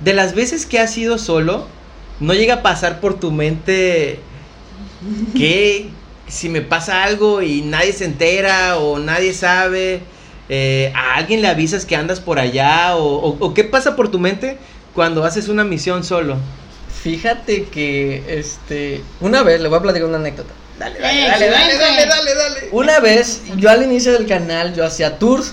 De 0.00 0.14
las 0.14 0.34
veces 0.34 0.64
que 0.66 0.78
has 0.78 0.96
ido 0.96 1.18
solo, 1.18 1.66
¿no 2.20 2.32
llega 2.34 2.54
a 2.54 2.62
pasar 2.62 3.00
por 3.00 3.20
tu 3.20 3.30
mente 3.32 4.18
que 5.36 5.88
si 6.28 6.48
me 6.48 6.60
pasa 6.62 7.02
algo 7.04 7.42
y 7.42 7.62
nadie 7.62 7.92
se 7.92 8.04
entera 8.04 8.78
o 8.78 8.98
nadie 8.98 9.32
sabe, 9.34 10.00
eh, 10.48 10.92
a 10.94 11.16
alguien 11.16 11.42
le 11.42 11.48
avisas 11.48 11.84
que 11.86 11.96
andas 11.96 12.20
por 12.20 12.38
allá 12.38 12.96
o, 12.96 13.04
o- 13.04 13.36
o 13.40 13.54
qué 13.54 13.64
pasa 13.64 13.96
por 13.96 14.10
tu 14.10 14.18
mente 14.18 14.58
cuando 14.94 15.24
haces 15.24 15.48
una 15.48 15.64
misión 15.64 16.04
solo? 16.04 16.36
Fíjate 17.02 17.64
que, 17.64 18.22
este, 18.28 19.02
una 19.20 19.42
vez, 19.42 19.60
le 19.60 19.68
voy 19.68 19.78
a 19.78 19.82
platicar 19.82 20.08
una 20.08 20.18
anécdota. 20.18 20.52
Dale, 20.78 20.98
dale, 20.98 21.26
dale, 21.26 21.46
dale, 21.50 21.76
dale, 21.76 22.06
dale, 22.06 22.34
dale. 22.34 22.68
Una 22.72 23.00
vez, 23.00 23.42
yo 23.56 23.70
al 23.70 23.82
inicio 23.82 24.12
del 24.12 24.26
canal, 24.26 24.74
yo 24.74 24.84
hacía 24.84 25.18
tours, 25.18 25.52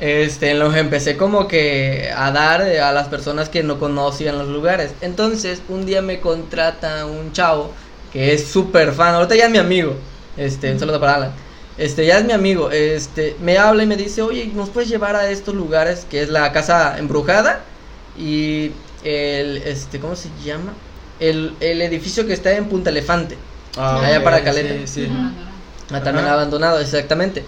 este, 0.00 0.50
en 0.52 0.60
los 0.60 0.72
que 0.72 0.80
empecé 0.80 1.16
como 1.16 1.48
que 1.48 2.10
a 2.16 2.30
dar 2.30 2.62
eh, 2.62 2.80
a 2.80 2.92
las 2.92 3.08
personas 3.08 3.48
que 3.48 3.62
no 3.62 3.78
conocían 3.78 4.38
los 4.38 4.48
lugares. 4.48 4.92
Entonces, 5.00 5.60
un 5.68 5.84
día 5.84 6.00
me 6.02 6.20
contrata 6.20 7.04
un 7.06 7.32
chavo 7.32 7.72
que 8.12 8.32
es 8.32 8.46
súper 8.46 8.92
fan, 8.92 9.14
ahorita 9.14 9.36
ya 9.36 9.46
es 9.46 9.50
mi 9.50 9.58
amigo, 9.58 9.94
este, 10.36 10.72
un 10.72 10.78
saludo 10.78 11.00
para 11.00 11.14
Alan. 11.14 11.32
Este, 11.76 12.04
ya 12.06 12.18
es 12.18 12.24
mi 12.24 12.32
amigo, 12.32 12.70
este, 12.70 13.36
me 13.40 13.56
habla 13.56 13.84
y 13.84 13.86
me 13.86 13.96
dice, 13.96 14.22
oye, 14.22 14.50
¿nos 14.54 14.68
puedes 14.70 14.88
llevar 14.88 15.14
a 15.14 15.30
estos 15.30 15.54
lugares? 15.54 16.06
Que 16.10 16.22
es 16.22 16.28
la 16.28 16.50
casa 16.52 16.98
embrujada 16.98 17.60
y 18.18 18.72
el, 19.04 19.58
este, 19.58 20.00
¿cómo 20.00 20.16
se 20.16 20.28
llama? 20.44 20.72
El, 21.20 21.54
el 21.60 21.80
edificio 21.82 22.26
que 22.26 22.32
está 22.32 22.52
en 22.56 22.66
Punta 22.66 22.90
Elefante. 22.90 23.36
Ah, 23.76 24.00
Allá 24.04 24.24
para 24.24 24.42
Caleta. 24.42 24.74
Sí, 24.86 25.04
sí. 25.04 25.08
Ah, 25.92 26.02
también 26.02 26.26
Ajá. 26.26 26.34
abandonado, 26.34 26.80
exactamente. 26.80 27.44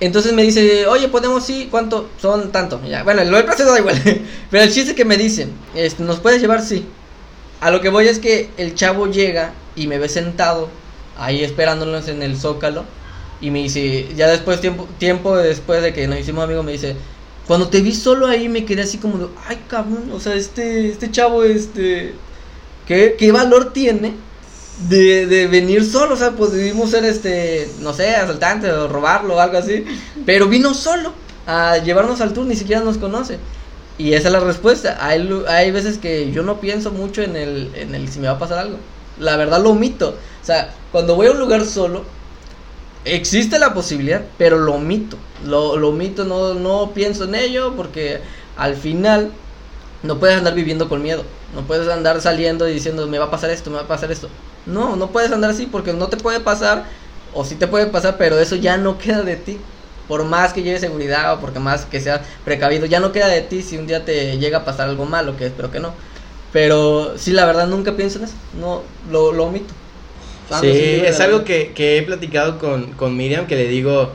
Entonces 0.00 0.32
me 0.32 0.42
dice, 0.42 0.86
oye, 0.86 1.08
podemos 1.08 1.48
ir, 1.50 1.68
¿cuánto? 1.68 2.08
Son 2.20 2.50
tanto. 2.50 2.80
Ya, 2.88 3.02
bueno, 3.02 3.22
lo 3.24 3.36
del 3.36 3.44
proceso 3.44 3.72
da 3.72 3.78
igual. 3.78 4.00
Pero 4.50 4.64
el 4.64 4.72
chiste 4.72 4.94
que 4.94 5.04
me 5.04 5.18
dicen, 5.18 5.52
este, 5.74 6.02
¿nos 6.02 6.20
puedes 6.20 6.40
llevar? 6.40 6.62
Sí. 6.62 6.86
A 7.60 7.70
lo 7.70 7.82
que 7.82 7.90
voy 7.90 8.08
es 8.08 8.18
que 8.18 8.48
el 8.56 8.74
chavo 8.74 9.06
llega 9.06 9.52
y 9.80 9.86
me 9.86 9.98
ve 9.98 10.08
sentado 10.10 10.68
ahí 11.18 11.42
esperándonos 11.42 12.06
en 12.08 12.22
el 12.22 12.36
zócalo. 12.36 12.84
Y 13.40 13.50
me 13.50 13.60
dice, 13.60 14.08
ya 14.14 14.28
después, 14.28 14.60
tiempo, 14.60 14.86
tiempo 14.98 15.34
después 15.36 15.82
de 15.82 15.94
que 15.94 16.06
nos 16.06 16.18
hicimos 16.18 16.44
amigos, 16.44 16.64
me 16.64 16.72
dice, 16.72 16.96
cuando 17.46 17.68
te 17.68 17.80
vi 17.80 17.94
solo 17.94 18.26
ahí 18.26 18.50
me 18.50 18.66
quedé 18.66 18.82
así 18.82 18.98
como 18.98 19.16
de, 19.16 19.26
ay 19.48 19.58
cabrón, 19.66 20.10
o 20.12 20.20
sea, 20.20 20.34
este, 20.34 20.90
este 20.90 21.10
chavo, 21.10 21.42
este, 21.44 22.14
¿qué, 22.86 23.16
qué 23.18 23.32
valor 23.32 23.72
tiene 23.72 24.12
de, 24.90 25.26
de 25.26 25.46
venir 25.46 25.82
solo? 25.84 26.12
O 26.14 26.18
sea, 26.18 26.32
pues 26.32 26.52
debimos 26.52 26.90
ser, 26.90 27.06
este, 27.06 27.66
no 27.80 27.94
sé, 27.94 28.14
asaltante 28.14 28.70
o 28.70 28.86
robarlo 28.88 29.36
o 29.36 29.40
algo 29.40 29.56
así. 29.56 29.86
Pero 30.26 30.46
vino 30.46 30.74
solo 30.74 31.14
a 31.46 31.78
llevarnos 31.78 32.20
al 32.20 32.34
tour, 32.34 32.44
ni 32.46 32.56
siquiera 32.56 32.82
nos 32.82 32.98
conoce. 32.98 33.38
Y 33.96 34.12
esa 34.12 34.28
es 34.28 34.32
la 34.32 34.40
respuesta. 34.40 34.98
Hay, 35.00 35.26
hay 35.48 35.70
veces 35.70 35.96
que 35.96 36.30
yo 36.32 36.42
no 36.42 36.60
pienso 36.60 36.90
mucho 36.90 37.22
en 37.22 37.36
el, 37.36 37.70
en 37.74 37.94
el 37.94 38.08
si 38.10 38.18
me 38.18 38.28
va 38.28 38.34
a 38.34 38.38
pasar 38.38 38.58
algo. 38.58 38.78
La 39.20 39.36
verdad 39.36 39.62
lo 39.62 39.70
omito. 39.70 40.16
O 40.42 40.44
sea, 40.44 40.74
cuando 40.90 41.14
voy 41.14 41.28
a 41.28 41.32
un 41.32 41.38
lugar 41.38 41.64
solo, 41.64 42.04
existe 43.04 43.58
la 43.58 43.74
posibilidad, 43.74 44.22
pero 44.38 44.58
lo 44.58 44.74
omito. 44.74 45.16
Lo, 45.44 45.76
lo 45.76 45.90
omito, 45.90 46.24
no, 46.24 46.54
no 46.54 46.90
pienso 46.92 47.24
en 47.24 47.34
ello 47.34 47.74
porque 47.76 48.20
al 48.56 48.74
final 48.74 49.30
no 50.02 50.18
puedes 50.18 50.36
andar 50.36 50.54
viviendo 50.54 50.88
con 50.88 51.02
miedo. 51.02 51.24
No 51.54 51.62
puedes 51.62 51.88
andar 51.88 52.20
saliendo 52.20 52.68
y 52.68 52.72
diciendo 52.72 53.06
me 53.06 53.18
va 53.18 53.26
a 53.26 53.30
pasar 53.30 53.50
esto, 53.50 53.70
me 53.70 53.76
va 53.76 53.82
a 53.82 53.88
pasar 53.88 54.10
esto. 54.12 54.28
No, 54.66 54.96
no 54.96 55.08
puedes 55.10 55.32
andar 55.32 55.50
así 55.50 55.66
porque 55.66 55.92
no 55.92 56.08
te 56.08 56.16
puede 56.16 56.40
pasar, 56.40 56.84
o 57.34 57.44
sí 57.44 57.54
te 57.56 57.66
puede 57.66 57.86
pasar, 57.86 58.16
pero 58.18 58.38
eso 58.38 58.56
ya 58.56 58.76
no 58.76 58.98
queda 58.98 59.22
de 59.22 59.36
ti. 59.36 59.58
Por 60.08 60.24
más 60.24 60.52
que 60.52 60.62
lleves 60.62 60.80
seguridad 60.80 61.34
o 61.34 61.40
porque 61.40 61.60
más 61.60 61.84
que 61.84 62.00
seas 62.00 62.20
precavido, 62.44 62.86
ya 62.86 62.98
no 62.98 63.12
queda 63.12 63.28
de 63.28 63.42
ti 63.42 63.62
si 63.62 63.78
un 63.78 63.86
día 63.86 64.04
te 64.04 64.38
llega 64.38 64.58
a 64.58 64.64
pasar 64.64 64.88
algo 64.88 65.06
malo, 65.06 65.36
que 65.36 65.46
espero 65.46 65.70
que 65.70 65.80
no. 65.80 65.92
Pero 66.52 67.16
sí, 67.16 67.32
la 67.32 67.46
verdad 67.46 67.66
nunca 67.68 67.96
pienso 67.96 68.18
en 68.18 68.24
eso. 68.24 68.34
No, 68.58 68.82
lo, 69.10 69.32
lo 69.32 69.44
omito. 69.46 69.72
Sí, 70.60 70.66
duda 70.96 71.08
es 71.08 71.20
algo 71.20 71.44
que, 71.44 71.72
que 71.74 71.98
he 71.98 72.02
platicado 72.02 72.58
con, 72.58 72.92
con 72.92 73.16
Miriam, 73.16 73.46
que 73.46 73.56
le 73.56 73.68
digo, 73.68 74.10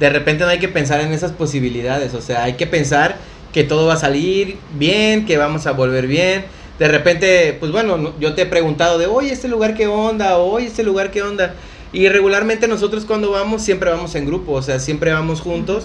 de 0.00 0.10
repente 0.10 0.44
no 0.44 0.50
hay 0.50 0.58
que 0.58 0.68
pensar 0.68 1.00
en 1.00 1.12
esas 1.12 1.32
posibilidades, 1.32 2.14
o 2.14 2.20
sea, 2.20 2.42
hay 2.44 2.54
que 2.54 2.66
pensar 2.66 3.16
que 3.52 3.62
todo 3.64 3.86
va 3.86 3.94
a 3.94 3.98
salir 3.98 4.58
bien, 4.78 5.24
que 5.26 5.36
vamos 5.38 5.66
a 5.66 5.72
volver 5.72 6.06
bien. 6.06 6.44
De 6.78 6.88
repente, 6.88 7.56
pues 7.58 7.72
bueno, 7.72 7.96
no- 7.96 8.18
yo 8.20 8.34
te 8.34 8.42
he 8.42 8.46
preguntado 8.46 8.98
de, 8.98 9.06
oye, 9.06 9.32
este 9.32 9.48
lugar 9.48 9.74
qué 9.74 9.86
onda, 9.86 10.38
oye, 10.38 10.66
este 10.66 10.82
lugar 10.82 11.10
qué 11.10 11.22
onda. 11.22 11.54
Y 11.92 12.08
regularmente 12.08 12.68
nosotros 12.68 13.04
cuando 13.06 13.30
vamos, 13.30 13.62
siempre 13.62 13.90
vamos 13.90 14.14
en 14.16 14.26
grupo, 14.26 14.52
o 14.52 14.62
sea, 14.62 14.78
siempre 14.80 15.12
vamos 15.12 15.40
juntos. 15.40 15.84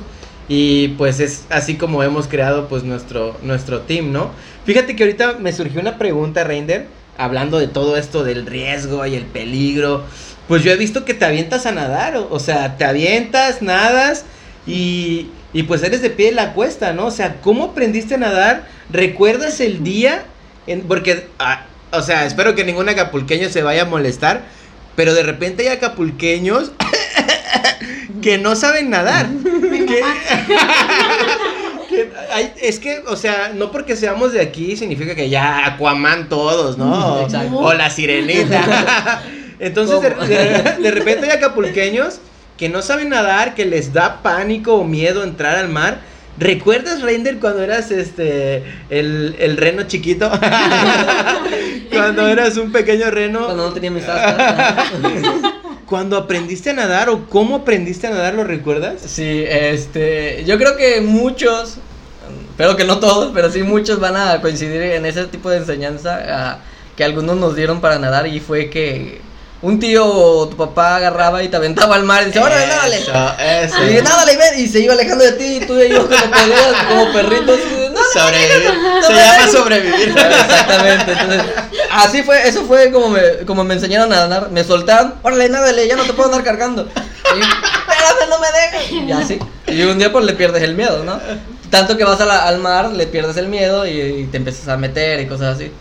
Y 0.49 0.89
pues 0.89 1.19
es 1.21 1.45
así 1.49 1.77
como 1.77 2.03
hemos 2.03 2.27
creado 2.27 2.67
pues 2.67 2.83
nuestro, 2.83 3.37
nuestro 3.43 3.81
team, 3.81 4.11
¿no? 4.11 4.31
Fíjate 4.65 4.95
que 4.95 5.03
ahorita 5.03 5.33
me 5.39 5.53
surgió 5.53 5.81
una 5.81 5.97
pregunta, 5.97 6.43
Reinder, 6.43 6.87
hablando 7.17 7.59
de 7.59 7.67
todo 7.67 7.97
esto 7.97 8.23
del 8.23 8.45
riesgo 8.45 9.05
y 9.05 9.15
el 9.15 9.25
peligro. 9.25 10.03
Pues 10.47 10.63
yo 10.63 10.71
he 10.71 10.77
visto 10.77 11.05
que 11.05 11.13
te 11.13 11.25
avientas 11.25 11.65
a 11.65 11.71
nadar, 11.71 12.15
o, 12.17 12.27
o 12.29 12.39
sea, 12.39 12.77
te 12.77 12.83
avientas, 12.85 13.61
nadas 13.61 14.25
y, 14.67 15.27
y 15.53 15.63
pues 15.63 15.81
eres 15.83 16.01
de 16.01 16.09
pie 16.09 16.29
en 16.29 16.35
la 16.35 16.53
cuesta, 16.53 16.93
¿no? 16.93 17.07
O 17.07 17.11
sea, 17.11 17.37
¿cómo 17.41 17.65
aprendiste 17.65 18.15
a 18.15 18.17
nadar? 18.19 18.67
¿Recuerdas 18.91 19.59
el 19.61 19.83
día? 19.83 20.23
En, 20.67 20.81
porque, 20.81 21.27
ah, 21.39 21.65
o 21.91 22.01
sea, 22.01 22.25
espero 22.25 22.53
que 22.55 22.63
ningún 22.63 22.87
acapulqueño 22.89 23.49
se 23.49 23.63
vaya 23.63 23.83
a 23.83 23.85
molestar, 23.85 24.43
pero 24.95 25.13
de 25.13 25.23
repente 25.23 25.63
hay 25.63 25.75
acapulqueños 25.75 26.71
que 28.21 28.37
no 28.37 28.55
saben 28.55 28.89
nadar. 28.89 29.27
Mi 29.29 29.85
que- 29.85 30.01
mamá. 30.01 30.15
es 32.61 32.79
que, 32.79 32.99
o 33.07 33.15
sea, 33.15 33.51
no 33.55 33.71
porque 33.71 33.95
seamos 33.95 34.33
de 34.33 34.41
aquí 34.41 34.75
significa 34.75 35.15
que 35.15 35.29
ya 35.29 35.65
Aquaman 35.65 36.29
todos, 36.29 36.77
¿no? 36.77 37.21
Exacto. 37.25 37.57
O 37.57 37.73
la 37.73 37.89
sirenita. 37.89 39.21
Entonces, 39.59 40.01
de, 40.01 40.11
¿Cómo? 40.13 40.25
de- 40.27 40.77
de 40.81 40.91
repente 40.91 41.27
hay 41.29 41.37
acapulqueños 41.37 42.19
que 42.57 42.69
no 42.69 42.81
saben 42.81 43.09
nadar, 43.09 43.53
que 43.55 43.65
les 43.65 43.93
da 43.93 44.21
pánico 44.21 44.75
o 44.75 44.83
miedo 44.83 45.23
entrar 45.23 45.55
al 45.55 45.69
mar. 45.69 45.99
¿Recuerdas, 46.37 47.01
Reinder, 47.01 47.37
cuando 47.39 47.61
eras 47.61 47.91
este 47.91 48.63
el, 48.89 49.35
el 49.39 49.57
reno 49.57 49.83
chiquito? 49.83 50.31
cuando 51.91 52.27
eras 52.27 52.57
un 52.57 52.71
pequeño 52.71 53.11
reno. 53.11 53.45
Cuando 53.45 53.67
no 53.67 53.73
tenía 53.73 53.91
mis 53.91 54.07
astas. 54.07 54.85
Cuando 55.91 56.15
aprendiste 56.15 56.69
a 56.69 56.73
nadar 56.73 57.09
o 57.09 57.27
cómo 57.27 57.57
aprendiste 57.57 58.07
a 58.07 58.11
nadar, 58.11 58.33
¿lo 58.33 58.45
recuerdas? 58.45 59.01
Sí, 59.05 59.43
este, 59.45 60.41
yo 60.45 60.57
creo 60.57 60.77
que 60.77 61.01
muchos, 61.01 61.79
espero 62.51 62.77
que 62.77 62.85
no 62.85 63.01
todos, 63.01 63.31
pero 63.33 63.51
sí 63.51 63.61
muchos 63.61 63.99
van 63.99 64.15
a 64.15 64.39
coincidir 64.39 64.81
en 64.81 65.05
ese 65.05 65.25
tipo 65.25 65.49
de 65.49 65.57
enseñanza 65.57 66.61
que 66.95 67.03
algunos 67.03 67.35
nos 67.35 67.57
dieron 67.57 67.81
para 67.81 67.99
nadar 67.99 68.25
y 68.25 68.39
fue 68.39 68.69
que 68.69 69.19
un 69.61 69.81
tío 69.81 70.05
o 70.05 70.47
tu 70.47 70.55
papá 70.55 70.95
agarraba 70.95 71.43
y 71.43 71.49
te 71.49 71.57
aventaba 71.57 71.95
al 71.95 72.03
mar 72.03 72.23
y 72.23 72.27
dice, 72.27 72.39
órale, 72.39 72.67
nádale. 72.67 72.95
Eso, 72.95 73.11
eso. 73.37 73.91
Y 73.91 74.01
nádale, 74.01 74.31
y 74.31 74.37
ven", 74.37 74.59
y 74.59 74.67
se 74.69 74.79
iba 74.79 74.93
alejando 74.93 75.25
de 75.25 75.33
ti 75.33 75.57
y 75.57 75.67
tú 75.67 75.77
y 75.77 75.89
yo 75.89 76.07
como 76.07 76.19
como 76.89 77.13
perritos. 77.13 77.59
Y, 78.13 78.17
"No, 78.17 78.21
Sobrevivir. 78.23 79.03
Se 79.07 79.13
llama 79.13 79.33
dejes". 79.37 79.51
sobrevivir. 79.51 80.09
Exactamente, 80.17 81.11
entonces, 81.11 81.41
así 81.91 82.23
fue, 82.23 82.47
eso 82.47 82.63
fue 82.65 82.91
como 82.91 83.09
me, 83.09 83.21
como 83.45 83.63
me 83.63 83.73
enseñaron 83.75 84.11
a 84.13 84.27
nadar, 84.27 84.51
me 84.51 84.63
soltaron, 84.63 85.15
órale, 85.21 85.49
nádale, 85.49 85.87
ya 85.87 85.95
no 85.95 86.03
te 86.03 86.13
puedo 86.13 86.29
andar 86.29 86.43
cargando. 86.43 86.83
Y, 86.83 87.39
espérame, 87.39 88.29
no 88.29 88.39
me 88.39 88.47
dejes. 88.47 88.91
Y 88.91 89.11
así, 89.11 89.39
y 89.67 89.81
un 89.83 89.97
día 89.99 90.11
pues 90.11 90.25
le 90.25 90.33
pierdes 90.33 90.63
el 90.63 90.75
miedo, 90.75 91.03
¿no? 91.03 91.19
Tanto 91.69 91.95
que 91.97 92.03
vas 92.03 92.19
a 92.19 92.25
la- 92.25 92.47
al 92.47 92.57
mar, 92.59 92.91
le 92.91 93.07
pierdes 93.07 93.37
el 93.37 93.47
miedo 93.47 93.85
y, 93.87 93.91
y 94.01 94.23
te 94.25 94.37
empiezas 94.37 94.67
a 94.67 94.75
meter 94.77 95.21
y 95.21 95.27
cosas 95.27 95.55
así. 95.55 95.71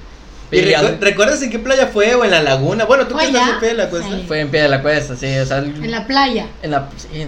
¿Y 0.53 0.59
Y 0.59 0.63
recu- 0.65 0.77
así- 0.77 0.97
¿Recuerdas 1.01 1.43
en 1.43 1.51
qué 1.51 1.59
playa 1.61 1.89
fue 1.93 2.15
o 2.15 2.25
en 2.25 2.31
la 2.33 2.43
laguna? 2.43 2.85
Bueno, 2.85 3.05
tú 3.07 3.17
que 3.17 3.25
Fue 3.27 3.27
estás 3.27 3.49
en 3.51 3.59
pie 3.61 3.69
de 3.71 3.75
la 3.75 3.89
cuesta. 3.89 4.09
Sí. 4.11 4.25
fue 4.27 4.41
en 4.41 4.49
pie 4.51 4.63
de 4.63 4.69
la 4.69 4.83
cuesta, 4.83 5.17
sí, 5.17 5.37
o 5.39 5.47
sea, 5.47 5.59
En 5.59 5.91
la 5.91 6.07
playa. 6.07 6.47
en 6.63 6.71
la 6.73 6.89
sí, 6.97 7.27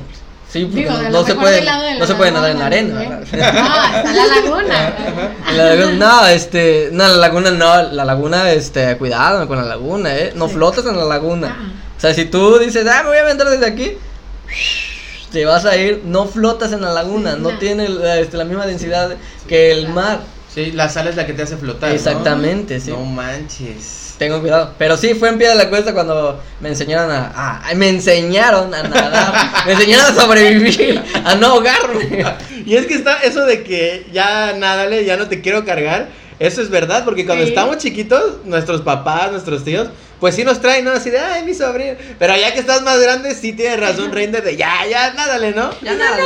sí, 0.53 0.65
porque 0.67 0.81
Digo, 0.81 0.93
no, 0.93 1.11
no 1.11 1.25
se 1.27 1.35
puede 1.35 1.65
no 1.99 2.07
se 2.07 2.15
puede 2.15 2.31
nadar 2.33 2.51
en 2.51 2.59
la 2.59 2.67
arena. 2.67 3.03
¿eh? 3.03 3.09
Ah, 3.43 4.03
está 4.05 4.13
la 4.13 4.27
laguna. 4.27 4.95
En 5.49 5.57
la 5.59 5.75
laguna, 5.75 5.95
no, 6.21 6.27
este, 6.27 6.89
no, 6.93 7.09
la 7.09 7.17
laguna 7.17 7.51
no, 7.51 7.83
la 7.83 8.05
laguna, 8.05 8.51
este, 8.53 8.97
cuidado 8.99 9.47
con 9.49 9.57
la 9.59 9.65
laguna, 9.65 10.17
eh, 10.17 10.33
no 10.37 10.49
Sí. 10.49 10.55
flotas 10.55 10.85
en 10.87 10.97
la 10.97 11.05
laguna. 11.05 11.57
Ah. 11.59 11.73
O 11.97 12.01
sea, 12.01 12.15
si 12.15 12.25
tú 12.27 12.59
dices, 12.59 12.87
ah, 12.87 13.03
me 13.03 13.09
voy 13.11 13.19
a 13.19 13.23
aventar 13.23 13.49
desde 13.49 13.67
aquí, 13.67 13.93
te 15.33 15.45
vas 15.47 15.65
a 15.65 15.77
ir, 15.77 16.03
no 16.05 16.27
flotas 16.27 16.73
en 16.73 16.83
la 16.83 16.93
laguna, 16.93 17.37
no 17.37 17.53
No. 17.53 17.59
tiene 17.59 17.89
este, 18.21 18.37
la 18.37 18.45
misma 18.45 18.67
densidad 18.67 19.11
que 19.49 19.73
el 19.73 19.89
mar. 19.89 20.21
Sí, 20.55 20.73
la 20.73 20.89
sal 20.89 21.09
es 21.09 21.17
la 21.17 21.25
que 21.27 21.33
te 21.33 21.43
hace 21.43 21.57
flotar. 21.57 21.89
¿no? 21.91 21.95
Exactamente, 21.95 22.79
sí. 22.81 22.91
No 22.91 22.99
manches. 23.05 24.15
Tengo 24.19 24.41
cuidado. 24.41 24.75
Pero 24.79 24.97
sí, 24.97 25.15
fue 25.15 25.31
en 25.31 25.39
pie 25.39 25.49
de 25.49 25.55
la 25.55 25.69
cuesta 25.71 25.95
cuando 25.95 26.41
me 26.61 26.69
enseñaron 26.69 27.11
a, 27.11 27.33
a- 27.69 27.75
me 27.75 27.89
enseñaron 27.89 28.73
a 28.75 28.83
nadar, 28.83 29.51
me 29.67 29.73
enseñaron 29.73 30.07
a 30.07 30.15
sobrevivir, 30.21 31.03
a 31.25 31.35
no 31.37 31.47
ahogarme. 31.49 32.25
Y 32.67 32.77
es 32.77 32.87
que 32.87 32.95
está 32.95 33.17
eso 33.25 33.45
de 33.45 33.65
que 33.65 34.07
ya 34.13 34.53
nádale, 34.57 35.05
ya 35.05 35.17
no 35.17 35.27
te 35.29 35.41
quiero 35.41 35.65
cargar. 35.65 36.09
Eso 36.39 36.63
es 36.63 36.71
verdad, 36.71 37.05
porque 37.05 37.25
cuando 37.27 37.43
Sí. 37.45 37.49
estamos 37.51 37.79
chiquitos, 37.79 38.45
nuestros 38.45 38.83
papás, 38.83 39.33
nuestros 39.33 39.65
tíos, 39.65 39.89
pues 40.21 40.35
sí 40.37 40.45
nos 40.45 40.61
traen, 40.61 40.85
¿no? 40.85 40.93
Así 40.93 41.11
de, 41.11 41.19
ay, 41.19 41.43
mi 41.45 41.55
sobrino. 41.55 41.95
Pero 42.21 42.37
ya 42.37 42.53
que 42.55 42.61
estás 42.61 42.83
más 42.83 43.01
grande, 43.01 43.35
sí 43.35 43.53
tienes 43.53 43.81
razón, 43.81 44.13
Reinder, 44.13 44.45
de 44.45 44.57
ya, 44.57 44.87
ya, 44.89 45.13
nádale, 45.15 45.51
¿no? 45.53 45.71
Ya 45.83 45.95
nada. 45.95 46.17
Sí, 46.17 46.23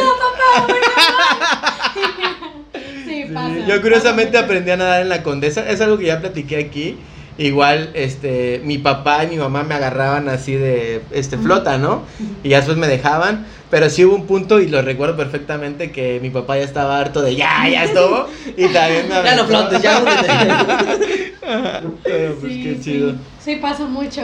pasa. 3.27 3.67
Yo 3.67 3.81
curiosamente 3.83 4.39
aprendí 4.39 4.71
a 4.71 4.77
nadar 4.77 5.03
en 5.03 5.09
la 5.09 5.23
Condesa, 5.23 5.69
es 5.69 5.81
algo 5.81 5.99
que 5.99 6.07
ya 6.07 6.21
platiqué 6.21 6.57
aquí. 6.59 6.97
Igual, 7.39 7.91
este, 7.93 8.63
mi 8.65 8.79
papá 8.79 9.25
y 9.25 9.27
mi 9.27 9.37
mamá 9.37 9.63
me 9.63 9.75
agarraban 9.75 10.27
así 10.31 10.55
de, 10.55 11.03
este, 11.11 11.37
flota, 11.37 11.77
¿no? 11.77 12.03
Y 12.43 12.49
ya 12.49 12.57
después 12.57 12.79
me 12.79 12.87
dejaban, 12.89 13.45
pero 13.71 13.91
sí 13.91 14.07
hubo 14.07 14.15
un 14.15 14.27
punto, 14.27 14.59
y 14.59 14.69
lo 14.69 14.81
recuerdo 14.81 15.19
perfectamente, 15.19 15.91
que 15.93 16.19
mi 16.23 16.31
papá 16.31 16.57
ya 16.57 16.65
estaba 16.65 16.99
harto 16.99 17.21
de, 17.21 17.37
ya, 17.37 17.69
ya 17.69 17.85
estuvo, 17.85 18.27
y 18.57 18.69
también 18.69 19.07
me 19.09 19.15
Ya 19.25 19.37
no 19.37 19.45
flotes, 19.45 19.83
ya. 19.83 20.03
Pero, 22.03 22.35
pues, 22.41 22.53
Sí, 22.53 22.63
qué 22.63 22.75
sí. 22.77 22.81
chido. 22.83 23.15
Sí, 23.45 23.57
pasa 23.57 23.85
mucho. 23.85 24.23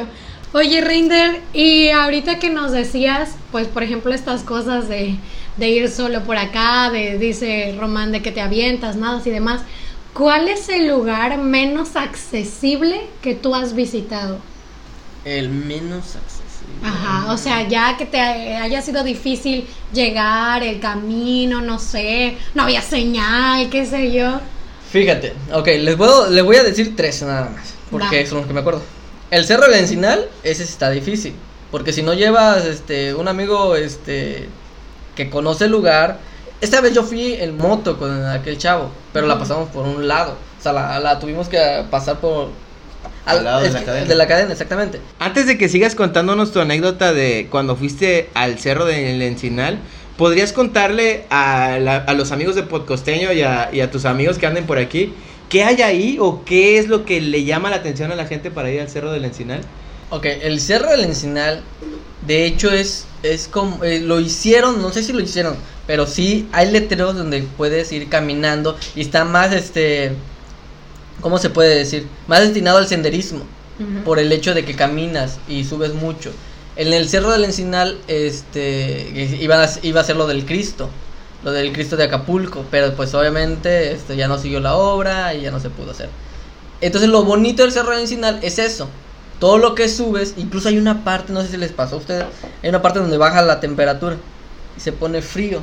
Oye, 0.55 0.81
Rinder, 0.83 1.41
y 1.53 1.88
ahorita 1.91 2.38
que 2.38 2.51
nos 2.51 2.73
decías, 2.73 3.37
pues, 3.51 3.69
por 3.69 3.83
ejemplo, 3.83 4.12
estas 4.12 4.43
cosas 4.43 4.88
de, 4.88 5.17
de 5.57 5.69
ir 5.69 5.91
solo 5.91 6.23
por 6.25 6.37
acá, 6.37 6.91
de, 6.91 7.19
dice 7.19 7.77
Román, 7.79 8.12
de 8.12 8.23
que 8.23 8.33
te 8.33 8.41
avientas, 8.41 8.97
nadas 8.97 9.27
y 9.27 9.31
demás, 9.31 9.62
¿cuál 10.15 10.49
es 10.49 10.69
el 10.69 10.88
lugar 10.88 11.38
menos 11.38 11.97
accesible 11.97 13.01
que 13.21 13.35
tú 13.35 13.55
has 13.55 13.75
visitado? 13.75 14.38
El 15.25 15.49
menos 15.51 16.17
accesible. 16.17 16.43
Ajá, 16.83 17.33
o 17.33 17.37
sea, 17.37 17.69
ya 17.69 17.97
que 17.97 18.07
te 18.07 18.19
haya 18.19 18.83
sido 18.83 19.05
difícil 19.05 19.67
llegar, 19.93 20.62
el 20.62 20.81
camino, 20.81 21.61
no 21.61 21.79
sé, 21.79 22.37
no 22.55 22.62
había 22.62 22.83
señal, 22.83 23.69
qué 23.71 23.87
sé 23.87 24.11
yo. 24.11 24.41
Fíjate, 24.91 25.35
ok, 25.53 25.67
les, 25.79 25.97
puedo, 25.97 26.29
les 26.31 26.45
voy 26.45 26.57
a 26.57 26.65
decir 26.65 26.97
tres 26.97 27.23
nada 27.23 27.51
más, 27.51 27.75
porque 27.91 28.23
Va. 28.23 28.29
son 28.29 28.38
los 28.38 28.47
que 28.47 28.53
me 28.55 28.61
acuerdo. 28.61 28.83
El 29.31 29.45
Cerro 29.47 29.67
del 29.67 29.81
Encinal, 29.81 30.29
ese 30.43 30.65
está 30.65 30.91
difícil, 30.91 31.35
porque 31.71 31.93
si 31.93 32.03
no 32.03 32.15
llevas 32.15 32.65
este, 32.67 33.15
un 33.15 33.29
amigo 33.29 33.77
este, 33.77 34.49
que 35.16 35.29
conoce 35.31 35.64
el 35.66 35.70
lugar, 35.72 36.18
esta 36.61 36.81
vez 36.81 36.94
yo 36.94 37.03
fui 37.03 37.35
en 37.35 37.57
moto 37.57 37.98
con 37.98 38.25
aquel 38.27 38.59
chavo, 38.59 38.90
pero 39.12 39.27
la 39.27 39.38
pasamos 39.38 39.68
por 39.70 39.87
un 39.87 40.07
lado, 40.09 40.37
o 40.59 40.62
sea, 40.62 40.72
la, 40.72 40.98
la 41.01 41.18
tuvimos 41.18 41.48
que 41.48 41.59
pasar 41.90 42.18
por... 42.18 42.48
Al 43.25 43.44
lado 43.44 43.61
de 43.61 43.68
es 43.68 43.72
la 43.75 43.81
que- 43.81 43.87
cadena. 43.87 44.07
De 44.07 44.14
la 44.16 44.27
cadena, 44.27 44.53
exactamente. 44.53 45.01
Antes 45.20 45.46
de 45.46 45.57
que 45.59 45.68
sigas 45.68 45.94
contándonos 45.94 46.53
tu 46.53 46.61
anécdota 46.61 47.12
de 47.12 47.46
cuando 47.51 47.77
fuiste 47.77 48.31
al 48.35 48.59
cerro 48.59 48.85
del 48.85 49.22
Encinal, 49.22 49.79
¿podrías 50.16 50.53
contarle 50.53 51.25
a, 51.31 51.79
la- 51.81 51.98
a 51.98 52.14
los 52.14 52.33
amigos 52.33 52.55
de 52.57 52.64
Podcosteño 52.64 53.33
y 53.33 53.42
a, 53.42 53.70
y 53.72 53.81
a 53.81 53.90
tus 53.92 54.05
amigos 54.07 54.38
que 54.38 54.46
anden 54.46 54.66
por 54.66 54.79
aquí 54.79 55.12
qué 55.48 55.62
hay 55.64 55.83
ahí 55.83 56.16
o 56.20 56.44
qué 56.44 56.79
es 56.79 56.88
lo 56.88 57.05
que 57.05 57.20
le 57.20 57.44
llama 57.44 57.70
la 57.70 57.77
atención 57.77 58.11
a 58.11 58.16
la 58.16 58.27
gente 58.27 58.51
para 58.51 58.70
ir 58.70 58.81
al 58.81 58.88
cerro 58.88 59.12
del 59.12 59.25
Encinal? 59.25 59.61
Ok, 60.11 60.27
el 60.27 60.61
Cerro 60.61 60.90
del 60.90 61.05
Encinal, 61.05 61.62
de 62.27 62.44
hecho 62.46 62.70
es, 62.72 63.07
es 63.22 63.48
como, 63.48 63.82
eh, 63.85 64.00
lo 64.00 64.20
hicieron, 64.20 64.80
no 64.82 64.90
sé 64.90 65.02
si 65.02 65.12
lo 65.12 65.20
hicieron, 65.20 65.56
pero 65.87 66.06
sí 66.06 66.48
hay 66.52 66.70
letreros 66.70 67.16
donde 67.16 67.42
puedes 67.56 67.92
ir 67.92 68.08
caminando 68.08 68.76
y 68.94 69.00
está 69.00 69.24
más, 69.24 69.52
este, 69.52 70.12
¿cómo 71.20 71.38
se 71.38 71.50
puede 71.50 71.76
decir? 71.76 72.06
Más 72.26 72.40
destinado 72.40 72.78
al 72.78 72.87
senderismo, 72.87 73.44
por 74.04 74.20
el 74.20 74.30
hecho 74.30 74.54
de 74.54 74.64
que 74.64 74.76
caminas 74.76 75.38
y 75.48 75.64
subes 75.64 75.94
mucho. 75.94 76.30
En 76.76 76.92
el 76.92 77.08
Cerro 77.08 77.30
del 77.30 77.44
Encinal, 77.44 77.98
este, 78.06 79.38
iba 79.40 79.62
a, 79.62 79.70
iba 79.82 80.00
a 80.00 80.04
ser 80.04 80.16
lo 80.16 80.26
del 80.26 80.46
Cristo, 80.46 80.88
lo 81.42 81.50
del 81.52 81.72
Cristo 81.72 81.96
de 81.96 82.04
Acapulco, 82.04 82.64
pero 82.70 82.94
pues 82.94 83.12
obviamente 83.14 83.92
este, 83.92 84.16
ya 84.16 84.28
no 84.28 84.38
siguió 84.38 84.61
la 84.61 84.76
obra 84.76 85.35
y 85.35 85.42
ya 85.42 85.50
no 85.50 85.61
se 85.61 85.70
pudo 85.70 85.90
hacer. 85.90 86.08
Entonces 86.80 87.11
lo 87.11 87.24
bonito 87.24 87.62
del 87.62 87.72
Cerro 87.72 87.90
del 87.90 88.00
Encinal 88.00 88.38
es 88.42 88.58
eso. 88.58 88.88
Todo 89.42 89.59
lo 89.59 89.74
que 89.74 89.88
subes, 89.88 90.35
incluso 90.37 90.68
hay 90.68 90.78
una 90.78 91.02
parte, 91.02 91.33
no 91.33 91.42
sé 91.42 91.48
si 91.48 91.57
les 91.57 91.72
pasó 91.72 91.96
a 91.96 91.98
ustedes, 91.98 92.26
hay 92.62 92.68
una 92.68 92.81
parte 92.81 93.00
donde 93.00 93.16
baja 93.16 93.42
la 93.42 93.59
temperatura 93.59 94.16
y 94.76 94.81
se 94.81 94.92
pone 94.92 95.20
frío. 95.20 95.59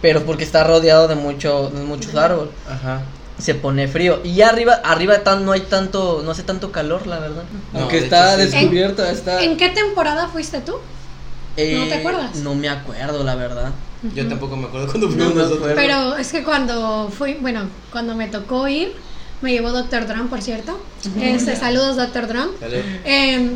Pero 0.00 0.22
porque 0.24 0.44
está 0.44 0.62
rodeado 0.62 1.08
de, 1.08 1.16
mucho, 1.16 1.68
de 1.74 1.82
muchos 1.82 2.14
árboles, 2.14 2.52
Ajá. 2.68 3.02
se 3.40 3.56
pone 3.56 3.88
frío. 3.88 4.20
Y 4.22 4.36
ya 4.36 4.50
arriba, 4.50 4.74
arriba 4.84 5.24
tan, 5.24 5.44
no 5.44 5.50
hay 5.50 5.62
tanto, 5.62 6.22
no 6.24 6.30
hace 6.30 6.44
tanto 6.44 6.70
calor, 6.70 7.08
la 7.08 7.18
verdad. 7.18 7.42
No, 7.72 7.80
Aunque 7.80 7.96
de 7.96 8.04
está 8.04 8.40
hecho 8.40 8.52
sí. 8.52 8.58
descubierto, 8.58 9.04
está... 9.04 9.42
¿En 9.42 9.56
qué 9.56 9.70
temporada 9.70 10.28
fuiste 10.28 10.60
tú? 10.60 10.74
¿No 10.74 11.88
te 11.88 11.94
acuerdas? 11.94 12.36
No 12.36 12.54
me 12.54 12.68
acuerdo, 12.68 13.24
la 13.24 13.34
verdad. 13.34 13.72
Yo 14.14 14.28
tampoco 14.28 14.56
me 14.56 14.68
acuerdo 14.68 14.86
cuando 14.86 15.08
No 15.08 15.12
fuimos 15.12 15.34
me 15.34 15.42
nosotros. 15.42 15.72
Pero 15.74 16.14
es 16.14 16.30
que 16.30 16.44
cuando 16.44 17.10
fui, 17.10 17.34
bueno, 17.34 17.62
cuando 17.90 18.14
me 18.14 18.28
tocó 18.28 18.68
ir, 18.68 18.94
me 19.42 19.52
llevó 19.52 19.70
Doctor 19.72 20.06
Drum, 20.06 20.28
por 20.28 20.42
cierto. 20.42 20.80
Este, 21.20 21.56
saludos, 21.56 21.96
Doctor 21.96 22.26
Drum. 22.28 22.48
Eh, 23.04 23.50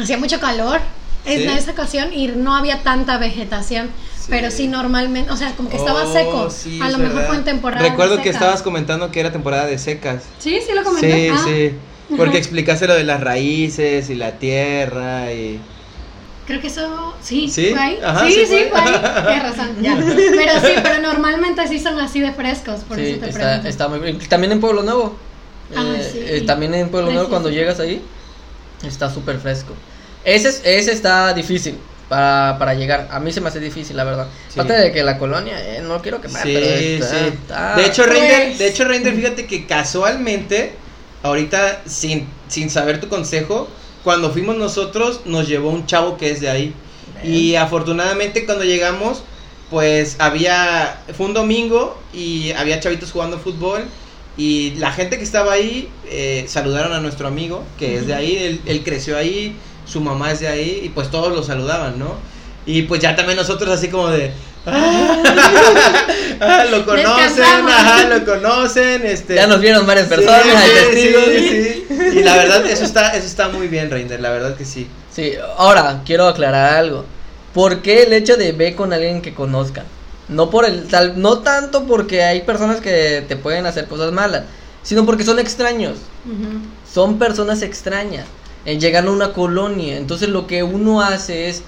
hacía 0.00 0.18
mucho 0.18 0.38
calor 0.40 0.80
en 1.24 1.40
¿Sí? 1.50 1.58
esa 1.58 1.72
ocasión 1.72 2.12
y 2.12 2.28
no 2.28 2.54
había 2.54 2.82
tanta 2.82 3.18
vegetación. 3.18 3.88
Sí. 4.18 4.26
Pero 4.30 4.50
sí, 4.50 4.66
normalmente, 4.68 5.30
o 5.30 5.36
sea, 5.36 5.52
como 5.52 5.68
que 5.68 5.76
estaba 5.76 6.04
Oh, 6.04 6.12
seco. 6.12 6.50
sí, 6.50 6.80
a 6.82 6.90
lo 6.90 6.98
mejor 6.98 7.14
verdad. 7.16 7.28
fue 7.28 7.36
en 7.38 7.44
temporada. 7.44 7.82
Recuerdo 7.88 8.16
que 8.18 8.24
seca. 8.24 8.38
estabas 8.38 8.62
comentando 8.62 9.10
que 9.10 9.20
era 9.20 9.30
temporada 9.32 9.66
de 9.66 9.78
secas. 9.78 10.22
Sí, 10.38 10.58
sí 10.66 10.72
lo 10.74 10.82
comenté. 10.82 11.12
Sí, 11.12 11.28
Ah, 11.32 11.44
sí. 11.44 11.72
Porque 12.16 12.38
explicaste 12.38 12.86
lo 12.86 12.94
de 12.94 13.02
las 13.04 13.20
raíces 13.20 14.10
y 14.10 14.14
la 14.14 14.32
tierra 14.38 15.32
y... 15.32 15.58
Creo 16.46 16.60
que 16.60 16.68
eso, 16.68 17.14
sí, 17.22 17.48
¿Sí? 17.48 17.70
fue 17.70 17.78
ahí. 17.80 17.98
Ajá, 18.04 18.24
sí, 18.26 18.32
sí 18.32 18.46
sí, 18.46 18.64
fue. 18.70 18.80
ahí. 18.80 18.92
Tienes 19.26 19.42
razón, 19.42 19.76
ya. 19.82 19.96
Pero 19.96 20.60
sí, 20.60 20.72
pero 20.82 21.00
normalmente 21.02 21.66
sí 21.66 21.78
son 21.80 21.98
así 21.98 22.20
de 22.20 22.32
frescos, 22.32 22.80
por 22.82 22.96
Sí, 22.96 23.02
eso 23.10 23.20
te 23.20 23.28
está, 23.30 23.40
pregunto. 23.40 23.68
está 23.68 23.88
muy 23.88 23.98
bien. 23.98 24.18
También 24.28 24.52
en 24.52 24.60
Pueblo 24.60 24.82
Nuevo. 24.84 25.16
Ah, 25.76 25.82
Eh, 25.98 26.08
sí. 26.12 26.18
eh, 26.22 26.40
también 26.46 26.72
en 26.74 26.88
Pueblo 26.90 27.10
Nuevo 27.10 27.28
cuando 27.28 27.50
llegas 27.50 27.80
ahí 27.80 28.00
está 28.86 29.10
súper 29.10 29.38
fresco. 29.38 29.74
Ese, 30.24 30.48
es- 30.50 30.62
ese 30.64 30.92
está 30.92 31.34
difícil 31.34 31.76
para, 32.08 32.56
para 32.58 32.74
llegar. 32.74 33.08
A 33.10 33.18
mí 33.18 33.32
se 33.32 33.40
me 33.40 33.48
hace 33.48 33.58
difícil, 33.58 33.96
la 33.96 34.04
verdad. 34.04 34.28
Sí. 34.48 34.60
Aparte 34.60 34.74
de 34.80 34.92
que 34.92 35.02
la 35.02 35.18
colonia, 35.18 35.58
eh, 35.60 35.80
no 35.82 36.00
quiero 36.00 36.20
quemar, 36.20 36.42
Sí, 36.44 36.50
pero 36.54 36.66
está- 36.66 37.08
sí. 37.18 37.24
está- 37.26 37.74
De 37.76 37.86
hecho, 37.86 38.04
Pues- 38.06 38.58
de 38.58 38.68
hecho, 38.68 38.84
Reinder, 38.84 39.14
fíjate 39.16 39.46
que 39.46 39.66
casualmente, 39.66 40.74
ahorita, 41.24 41.82
sin, 41.86 42.28
sin 42.48 42.70
saber 42.70 43.00
tu 43.00 43.08
consejo, 43.08 43.68
cuando 44.06 44.30
fuimos 44.30 44.56
nosotros, 44.56 45.22
nos 45.24 45.48
llevó 45.48 45.70
un 45.70 45.84
chavo 45.84 46.16
que 46.16 46.30
es 46.30 46.40
de 46.40 46.48
ahí. 46.48 46.72
Y 47.24 47.56
afortunadamente 47.56 48.46
cuando 48.46 48.62
llegamos, 48.62 49.24
pues 49.68 50.14
había, 50.20 51.02
fue 51.16 51.26
un 51.26 51.34
domingo 51.34 52.00
y 52.14 52.52
había 52.52 52.78
chavitos 52.78 53.10
jugando 53.10 53.40
fútbol. 53.40 53.82
Y 54.36 54.74
la 54.76 54.92
gente 54.92 55.18
que 55.18 55.24
estaba 55.24 55.54
ahí 55.54 55.88
eh, 56.08 56.44
saludaron 56.46 56.92
a 56.92 57.00
nuestro 57.00 57.26
amigo, 57.26 57.64
que 57.80 57.96
es 57.96 58.06
de 58.06 58.14
ahí, 58.14 58.36
él, 58.36 58.60
él 58.66 58.84
creció 58.84 59.18
ahí, 59.18 59.56
su 59.86 60.00
mamá 60.00 60.30
es 60.30 60.38
de 60.38 60.46
ahí, 60.46 60.82
y 60.84 60.90
pues 60.90 61.10
todos 61.10 61.34
lo 61.34 61.42
saludaban, 61.42 61.98
¿no? 61.98 62.14
Y 62.64 62.82
pues 62.82 63.00
ya 63.00 63.16
también 63.16 63.36
nosotros 63.36 63.68
así 63.70 63.88
como 63.88 64.06
de... 64.06 64.30
ah, 64.66 66.64
lo 66.70 66.84
conocen, 66.84 67.44
ajá, 67.68 68.08
lo 68.08 68.24
conocen, 68.24 69.06
este... 69.06 69.34
Ya 69.34 69.46
nos 69.46 69.60
vieron 69.60 69.86
varias 69.86 70.06
personas, 70.08 70.42
Sí, 70.42 70.50
hay 70.50 70.68
sí, 70.70 70.74
testigos. 70.90 71.24
sí, 71.24 71.86
sí. 72.10 72.18
Y 72.18 72.22
la 72.22 72.36
verdad, 72.36 72.66
eso 72.66 72.84
está, 72.84 73.10
eso 73.16 73.26
está 73.26 73.48
muy 73.48 73.68
bien, 73.68 73.90
Reinder, 73.90 74.20
la 74.20 74.30
verdad 74.30 74.56
que 74.56 74.64
sí. 74.64 74.88
Sí, 75.12 75.32
ahora 75.56 76.02
quiero 76.04 76.26
aclarar 76.28 76.74
algo. 76.74 77.04
¿Por 77.54 77.80
qué 77.82 78.02
el 78.02 78.12
hecho 78.12 78.36
de 78.36 78.52
ver 78.52 78.74
con 78.74 78.92
alguien 78.92 79.22
que 79.22 79.34
conozcan? 79.34 79.84
No 80.28 80.50
por 80.50 80.64
el 80.66 80.88
tal, 80.88 81.20
no 81.20 81.38
tanto 81.38 81.86
porque 81.86 82.22
hay 82.22 82.42
personas 82.42 82.80
que 82.80 83.24
te 83.26 83.36
pueden 83.36 83.64
hacer 83.66 83.86
cosas 83.86 84.12
malas, 84.12 84.42
sino 84.82 85.06
porque 85.06 85.24
son 85.24 85.38
extraños. 85.38 85.98
Ujú. 86.26 86.58
Son 86.92 87.18
personas 87.18 87.62
extrañas. 87.62 88.26
eh, 88.64 88.78
llegan 88.78 89.06
a 89.06 89.10
una 89.12 89.32
colonia. 89.32 89.96
Entonces 89.96 90.28
lo 90.28 90.46
que 90.48 90.62
uno 90.64 91.00
hace 91.00 91.48
es 91.48 91.62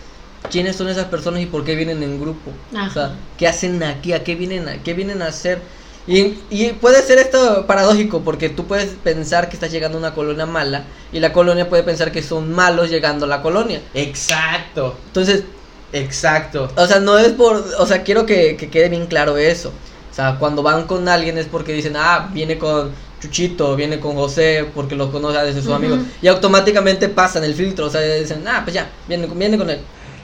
quiénes 0.49 0.76
son 0.76 0.88
esas 0.88 1.07
personas 1.07 1.40
y 1.42 1.46
por 1.46 1.64
qué 1.64 1.74
vienen 1.76 2.03
en 2.03 2.20
grupo. 2.20 2.53
Ajá. 2.74 2.86
O 2.86 2.90
sea, 2.90 3.16
¿qué 3.36 3.46
hacen 3.49 3.82
aquí? 3.82 4.12
¿A 4.12 4.24
qué 4.24 4.34
vienen 4.34 4.68
a, 4.68 4.82
qué 4.82 4.94
vienen 4.94 5.22
a 5.22 5.26
hacer? 5.28 5.62
Y, 6.07 6.38
y 6.49 6.72
puede 6.72 7.03
ser 7.03 7.18
esto 7.18 7.66
paradójico 7.66 8.22
porque 8.24 8.49
tú 8.49 8.66
puedes 8.66 8.94
pensar 8.94 9.49
que 9.49 9.57
estás 9.57 9.70
llegando 9.70 9.99
a 9.99 10.01
una 10.01 10.14
colonia 10.14 10.46
mala 10.46 10.88
y 11.12 11.20
la 11.20 11.32
colonia 11.32 11.68
puede 11.68 11.82
pensar 11.82 12.11
que 12.12 12.22
son 12.22 12.51
malos 12.53 12.88
llegando 12.90 13.26
a 13.26 13.28
la 13.28 13.42
colonia. 13.42 13.82
Exacto, 13.92 14.99
Entonces, 15.07 15.44
exacto. 15.92 16.72
o 16.76 16.86
sea, 16.86 17.01
no 17.01 17.18
es 17.18 17.32
por, 17.32 17.57
o 17.78 17.86
sea, 17.86 18.03
quiero 18.03 18.26
que, 18.26 18.57
que 18.57 18.70
quede 18.70 18.88
bien 18.88 19.07
claro 19.07 19.36
eso. 19.36 19.78
O 20.11 20.14
sea, 20.14 20.36
cuando 20.38 20.62
van 20.62 20.86
con 20.86 21.09
alguien 21.09 21.38
es 21.38 21.46
porque 21.46 21.72
dicen, 21.72 21.94
ah, 21.96 22.30
viene 22.32 22.59
con 22.59 22.92
Chuchito, 23.20 23.76
viene 23.76 24.01
con 24.01 24.14
José, 24.16 24.70
porque 24.74 24.96
lo 24.96 25.11
conoce 25.12 25.38
desde 25.38 25.61
sus 25.61 25.66
Ujú. 25.68 25.76
amigos. 25.76 26.01
Y 26.22 26.28
automáticamente 26.28 27.09
pasan 27.09 27.44
el 27.44 27.55
filtro, 27.55 27.86
o 27.86 27.90
sea, 27.90 28.01
dicen, 28.01 28.46
ah, 28.49 28.62
pues 28.64 28.74
ya, 28.74 28.90
viene, 29.07 29.26
viene 29.26 29.59
con 29.59 29.70
él. 29.70 29.80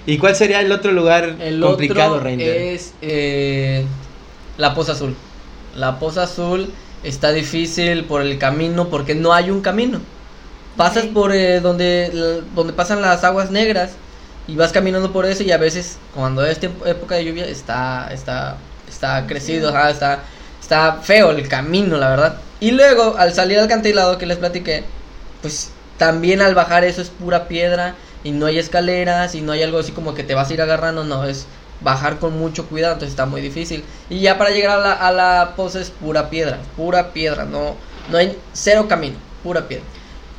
¿Y 0.07 0.19
cuál 0.19 0.37
sería 0.37 0.61
el 0.61 0.71
otro 0.71 0.93
lugar 0.93 1.37
El 1.41 1.61
complicado, 1.61 2.17
otro 2.17 2.29
es 2.29 2.93
eh, 3.01 3.85
la 4.59 4.75
Poza 4.75 4.93
Azul. 4.93 5.15
La 5.75 5.99
Poza 5.99 6.25
Azul 6.25 6.71
está 7.03 7.33
difícil 7.33 8.05
por 8.05 8.23
el 8.23 8.39
camino, 8.39 8.89
porque 8.89 9.15
no 9.15 9.33
hay 9.33 9.51
un 9.51 9.61
camino. 9.61 10.01
Pasas 10.77 11.07
por 11.07 11.33
eh, 11.33 11.61
donde, 11.61 12.43
donde 12.55 12.73
pasan 12.73 13.01
las 13.01 13.25
aguas 13.25 13.51
negras 13.51 13.93
y 14.47 14.57
vas 14.57 14.73
caminando 14.73 15.13
por 15.13 15.25
eso 15.25 15.43
y 15.43 15.53
a 15.53 15.57
veces 15.57 15.97
cuando 16.15 16.45
es 16.45 16.59
tiempo- 16.59 16.85
época 16.87 17.15
de 17.15 17.25
lluvia 17.25 17.47
está 17.47 18.11
está 18.13 18.57
está 18.89 19.27
crecido, 19.27 19.71
ajá, 19.71 19.89
está 19.91 20.21
está 20.61 20.95
feo 21.03 21.31
el 21.31 21.49
camino, 21.49 21.97
la 21.97 22.11
verdad. 22.11 22.37
Y 22.61 22.73
luego 22.73 23.17
al 23.17 23.33
salir 23.33 23.59
al 23.59 23.67
acantilado 23.67 24.19
que 24.19 24.27
les 24.27 24.37
platiqué, 24.37 24.85
pues 25.43 25.71
también 25.97 26.43
al 26.43 26.55
bajar 26.55 26.85
eso 26.85 27.01
es 27.01 27.09
pura 27.09 27.47
piedra 27.49 27.95
y 28.25 28.33
no 28.33 28.47
hay 28.47 28.59
escaleras 28.59 29.35
y 29.35 29.43
no 29.43 29.53
hay 29.53 29.63
algo 29.63 29.79
así 29.79 29.93
como 29.93 30.15
que 30.15 30.25
te 30.25 30.35
vas 30.35 30.51
a 30.51 30.55
ir 30.55 30.63
agarrando, 30.63 31.05
no, 31.05 31.25
es 31.25 31.47
bajar 31.83 32.19
con 32.19 32.39
mucho 32.39 32.67
cuidado, 32.67 32.95
entonces 32.95 33.13
está 33.13 33.27
muy 33.27 33.41
difícil. 33.41 33.85
Y 34.11 34.21
ya 34.21 34.39
para 34.39 34.51
llegar 34.51 34.81
a 34.81 34.83
la, 34.83 34.93
a 34.93 35.13
la 35.13 35.53
poza 35.55 35.81
es 35.81 35.91
pura 35.91 36.31
piedra, 36.31 36.59
pura 36.77 37.13
piedra, 37.13 37.45
no, 37.45 37.77
no 38.11 38.19
hay 38.19 38.37
cero 38.53 38.87
camino, 38.89 39.17
pura 39.43 39.69
piedra. 39.69 39.85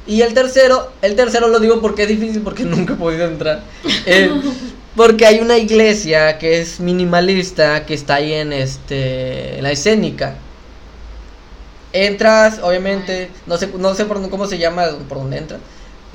Y 0.07 0.21
el 0.21 0.33
tercero, 0.33 0.91
el 1.01 1.15
tercero 1.15 1.47
lo 1.47 1.59
digo 1.59 1.81
porque 1.81 2.03
es 2.03 2.09
difícil, 2.09 2.41
porque 2.41 2.63
nunca 2.65 2.93
he 2.93 2.97
podido 2.97 3.27
entrar. 3.27 3.61
Eh, 4.05 4.29
porque 4.95 5.25
hay 5.25 5.39
una 5.39 5.57
iglesia 5.57 6.37
que 6.37 6.61
es 6.61 6.79
minimalista, 6.79 7.85
que 7.85 7.93
está 7.93 8.15
ahí 8.15 8.33
en 8.33 8.53
este 8.53 9.57
en 9.57 9.63
la 9.63 9.71
escénica. 9.71 10.35
Entras, 11.93 12.59
obviamente, 12.61 13.29
no 13.45 13.57
sé, 13.57 13.69
no 13.77 13.95
sé 13.95 14.03
por 14.05 14.29
cómo 14.29 14.47
se 14.47 14.57
llama, 14.57 14.85
por 15.07 15.19
dónde 15.19 15.37
entras. 15.37 15.61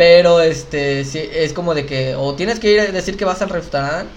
Pero 0.01 0.41
este 0.41 1.05
sí, 1.05 1.21
es 1.31 1.53
como 1.53 1.75
de 1.75 1.85
que 1.85 2.15
o 2.17 2.35
tienes 2.35 2.59
que 2.59 2.73
ir 2.73 2.81
a 2.81 2.87
decir 2.87 3.19
que 3.19 3.27
vas 3.27 3.43
al 3.43 3.51
restaurante 3.51 4.11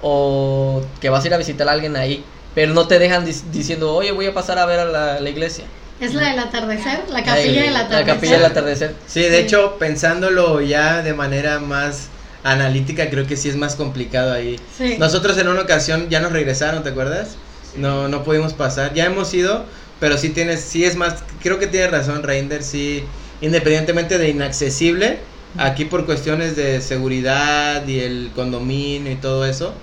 o 0.00 0.80
que 1.00 1.08
vas 1.08 1.24
a 1.24 1.26
ir 1.26 1.34
a 1.34 1.38
visitar 1.38 1.68
a 1.68 1.72
alguien 1.72 1.96
ahí. 1.96 2.24
Pero 2.54 2.72
no 2.72 2.86
te 2.86 3.00
dejan 3.00 3.26
dis- 3.26 3.42
diciendo, 3.50 3.92
oye, 3.92 4.12
voy 4.12 4.26
a 4.26 4.32
pasar 4.32 4.60
a 4.60 4.66
ver 4.66 4.78
a 4.78 4.84
la, 4.84 5.18
la 5.18 5.28
iglesia. 5.28 5.64
Es 6.00 6.14
la 6.14 6.28
del 6.30 6.38
atardecer, 6.38 7.00
la 7.10 7.24
capilla 7.24 7.62
del 7.64 7.76
atardecer. 7.76 8.06
La 8.06 8.14
capilla 8.14 8.36
del 8.36 8.44
atardecer. 8.44 8.94
Sí, 9.08 9.22
de 9.22 9.40
hecho, 9.40 9.74
pensándolo 9.80 10.60
ya 10.60 11.02
de 11.02 11.14
manera 11.14 11.58
más 11.58 12.10
analítica, 12.44 13.10
creo 13.10 13.26
que 13.26 13.36
sí 13.36 13.48
es 13.48 13.56
más 13.56 13.74
complicado 13.74 14.32
ahí. 14.32 14.54
Sí. 14.78 14.94
Nosotros 15.00 15.36
en 15.38 15.48
una 15.48 15.62
ocasión 15.62 16.10
ya 16.10 16.20
nos 16.20 16.30
regresaron, 16.30 16.84
¿te 16.84 16.90
acuerdas? 16.90 17.30
No, 17.76 18.06
no 18.06 18.22
pudimos 18.22 18.52
pasar. 18.52 18.94
Ya 18.94 19.06
hemos 19.06 19.34
ido, 19.34 19.64
pero 19.98 20.16
sí 20.16 20.28
tienes, 20.28 20.60
sí 20.60 20.84
es 20.84 20.94
más, 20.94 21.24
creo 21.42 21.58
que 21.58 21.66
tienes 21.66 21.90
razón, 21.90 22.22
Reinder, 22.22 22.62
sí, 22.62 23.04
independientemente 23.44 24.18
de 24.18 24.30
inaccesible, 24.30 25.18
aquí 25.56 25.84
por 25.84 26.06
cuestiones 26.06 26.56
de 26.56 26.80
seguridad 26.80 27.86
y 27.86 28.00
el 28.00 28.30
condominio 28.34 29.12
y 29.12 29.16
todo 29.16 29.44
eso. 29.44 29.74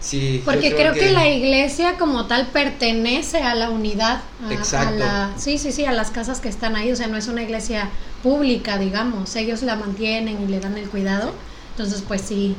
Sí. 0.00 0.40
Porque 0.44 0.74
creo, 0.74 0.94
que... 0.94 1.12
la 1.12 1.28
iglesia 1.28 1.96
como 1.98 2.26
tal 2.26 2.46
pertenece 2.48 3.38
a 3.42 3.54
la 3.54 3.70
unidad. 3.70 4.22
a- 4.44 4.48
a 4.48 4.52
Exacto. 4.54 4.98
la- 4.98 5.30
sí, 5.38 5.58
sí, 5.58 5.72
sí, 5.72 5.84
a 5.84 5.92
las 5.92 6.10
casas 6.10 6.40
que 6.40 6.48
están 6.48 6.74
ahí. 6.74 6.90
O 6.90 6.96
sea, 6.96 7.06
no 7.06 7.16
es 7.18 7.28
una 7.28 7.42
iglesia 7.42 7.90
pública, 8.22 8.78
digamos. 8.78 9.36
Ellos 9.36 9.62
la 9.62 9.76
mantienen 9.76 10.42
y 10.42 10.46
le 10.50 10.58
dan 10.58 10.76
el 10.78 10.88
cuidado. 10.88 11.32
Entonces, 11.72 12.02
pues 12.06 12.22
sí. 12.22 12.56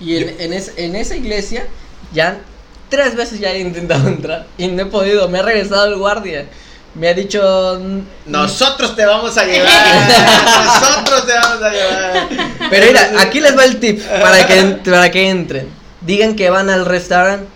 Y 0.00 0.16
en, 0.16 0.40
en, 0.40 0.52
es- 0.52 0.72
en 0.76 0.94
esa 0.94 1.16
iglesia 1.16 1.66
ya 2.12 2.40
tres 2.88 3.16
veces 3.16 3.40
ya 3.40 3.52
he 3.52 3.60
intentado 3.60 4.08
entrar 4.16 4.46
y 4.56 4.68
no 4.68 4.82
he 4.82 4.86
podido. 4.86 5.28
Me 5.28 5.38
ha 5.38 5.42
regresado 5.42 5.86
el 5.92 5.98
guardia. 5.98 6.46
Me 6.94 7.08
ha 7.08 7.14
dicho. 7.14 7.78
"Mm, 7.82 8.00
Nosotros 8.30 8.94
te 8.94 9.04
vamos 9.04 9.36
a 9.36 9.44
llevar. 9.46 9.72
Nosotros 10.64 11.26
te 11.26 11.32
vamos 11.32 11.62
a 11.62 11.70
llevar. 11.70 12.28
Pero 12.70 12.86
mira, 12.86 13.10
aquí 13.20 13.40
les 13.40 13.56
va 13.56 13.64
el 13.64 13.80
tip 13.80 14.00
para 14.02 14.46
que, 14.46 14.62
para 14.90 15.10
que 15.10 15.28
entren. 15.28 15.68
Digan 16.02 16.36
que 16.36 16.50
van 16.50 16.70
al 16.70 16.86
restaurante. 16.86 17.46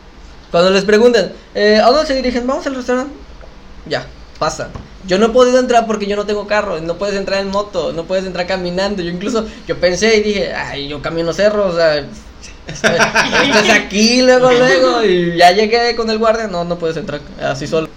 Cuando 0.51 0.70
les 0.70 0.84
pregunten, 0.84 1.32
eh, 1.55 1.78
¿a 1.82 1.86
dónde 1.91 2.07
se 2.07 2.14
dirigen? 2.14 2.47
Vamos 2.47 2.66
al 2.66 2.74
restaurante. 2.74 3.12
Ya, 3.86 4.07
pasa. 4.39 4.70
Yo 5.07 5.18
no 5.18 5.26
he 5.26 5.28
podido 5.30 5.59
entrar 5.59 5.86
porque 5.86 6.07
yo 6.07 6.16
no 6.16 6.26
tengo 6.26 6.47
carro. 6.47 6.80
No 6.80 6.97
puedes 6.97 7.14
entrar 7.16 7.41
en 7.41 7.49
moto, 7.49 7.93
no 7.93 8.05
puedes 8.05 8.24
entrar 8.26 8.47
caminando. 8.47 9.03
Yo 9.03 9.11
incluso, 9.11 9.47
yo 9.66 9.78
pensé 9.78 10.16
y 10.16 10.22
dije, 10.22 10.53
ay, 10.55 10.89
yo 10.89 11.01
camino 11.01 11.32
cerros, 11.32 11.74
o 11.74 11.76
sea, 11.76 11.97
estás 12.66 13.70
aquí 13.70 14.22
luego, 14.22 14.51
luego. 14.51 15.05
Y 15.05 15.36
ya 15.36 15.53
llegué 15.53 15.95
con 15.97 16.11
el 16.11 16.18
guardia. 16.18 16.47
No, 16.49 16.64
no 16.64 16.78
puedes 16.78 16.97
entrar 16.97 17.20
así 17.43 17.66
solo. 17.66 17.89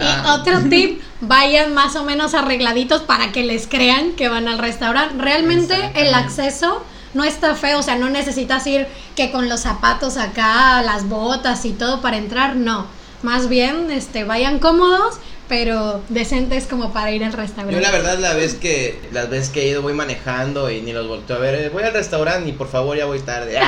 Y 0.00 0.04
Ah. 0.04 0.34
otro 0.38 0.60
tip, 0.70 1.00
vayan 1.20 1.74
más 1.74 1.96
o 1.96 2.04
menos 2.04 2.34
arregladitos 2.34 3.02
para 3.02 3.32
que 3.32 3.42
les 3.44 3.66
crean 3.66 4.12
que 4.12 4.28
van 4.28 4.48
al 4.48 4.58
restaurante. 4.58 5.14
Realmente 5.18 5.74
el 5.94 6.14
acceso 6.14 6.82
no 7.14 7.24
está 7.24 7.54
feo, 7.54 7.78
o 7.80 7.82
sea, 7.82 7.96
no 7.96 8.08
necesitas 8.08 8.66
ir 8.66 8.86
que 9.16 9.30
con 9.30 9.48
los 9.48 9.60
zapatos 9.60 10.16
acá, 10.16 10.80
las 10.82 11.08
botas 11.08 11.64
y 11.64 11.72
todo 11.72 12.00
para 12.00 12.16
entrar, 12.16 12.56
no. 12.56 12.86
Más 13.22 13.48
bien, 13.48 13.90
este, 13.90 14.24
vayan 14.24 14.58
cómodos, 14.58 15.16
pero 15.52 16.00
decentes 16.08 16.64
como 16.64 16.94
para 16.94 17.10
ir 17.10 17.22
al 17.22 17.34
restaurante. 17.34 17.74
Yo 17.74 17.80
la 17.82 17.90
verdad 17.90 18.18
la 18.18 18.32
vez 18.32 18.54
que 18.54 18.98
las 19.12 19.28
veces 19.28 19.50
que 19.50 19.60
he 19.60 19.68
ido 19.68 19.82
voy 19.82 19.92
manejando 19.92 20.70
y 20.70 20.80
ni 20.80 20.94
los 20.94 21.06
volteo 21.06 21.36
a 21.36 21.40
ver, 21.40 21.54
eh, 21.56 21.68
voy 21.68 21.82
al 21.82 21.92
restaurante 21.92 22.48
y 22.48 22.52
por 22.52 22.70
favor 22.70 22.96
ya 22.96 23.04
voy 23.04 23.20
tarde. 23.20 23.58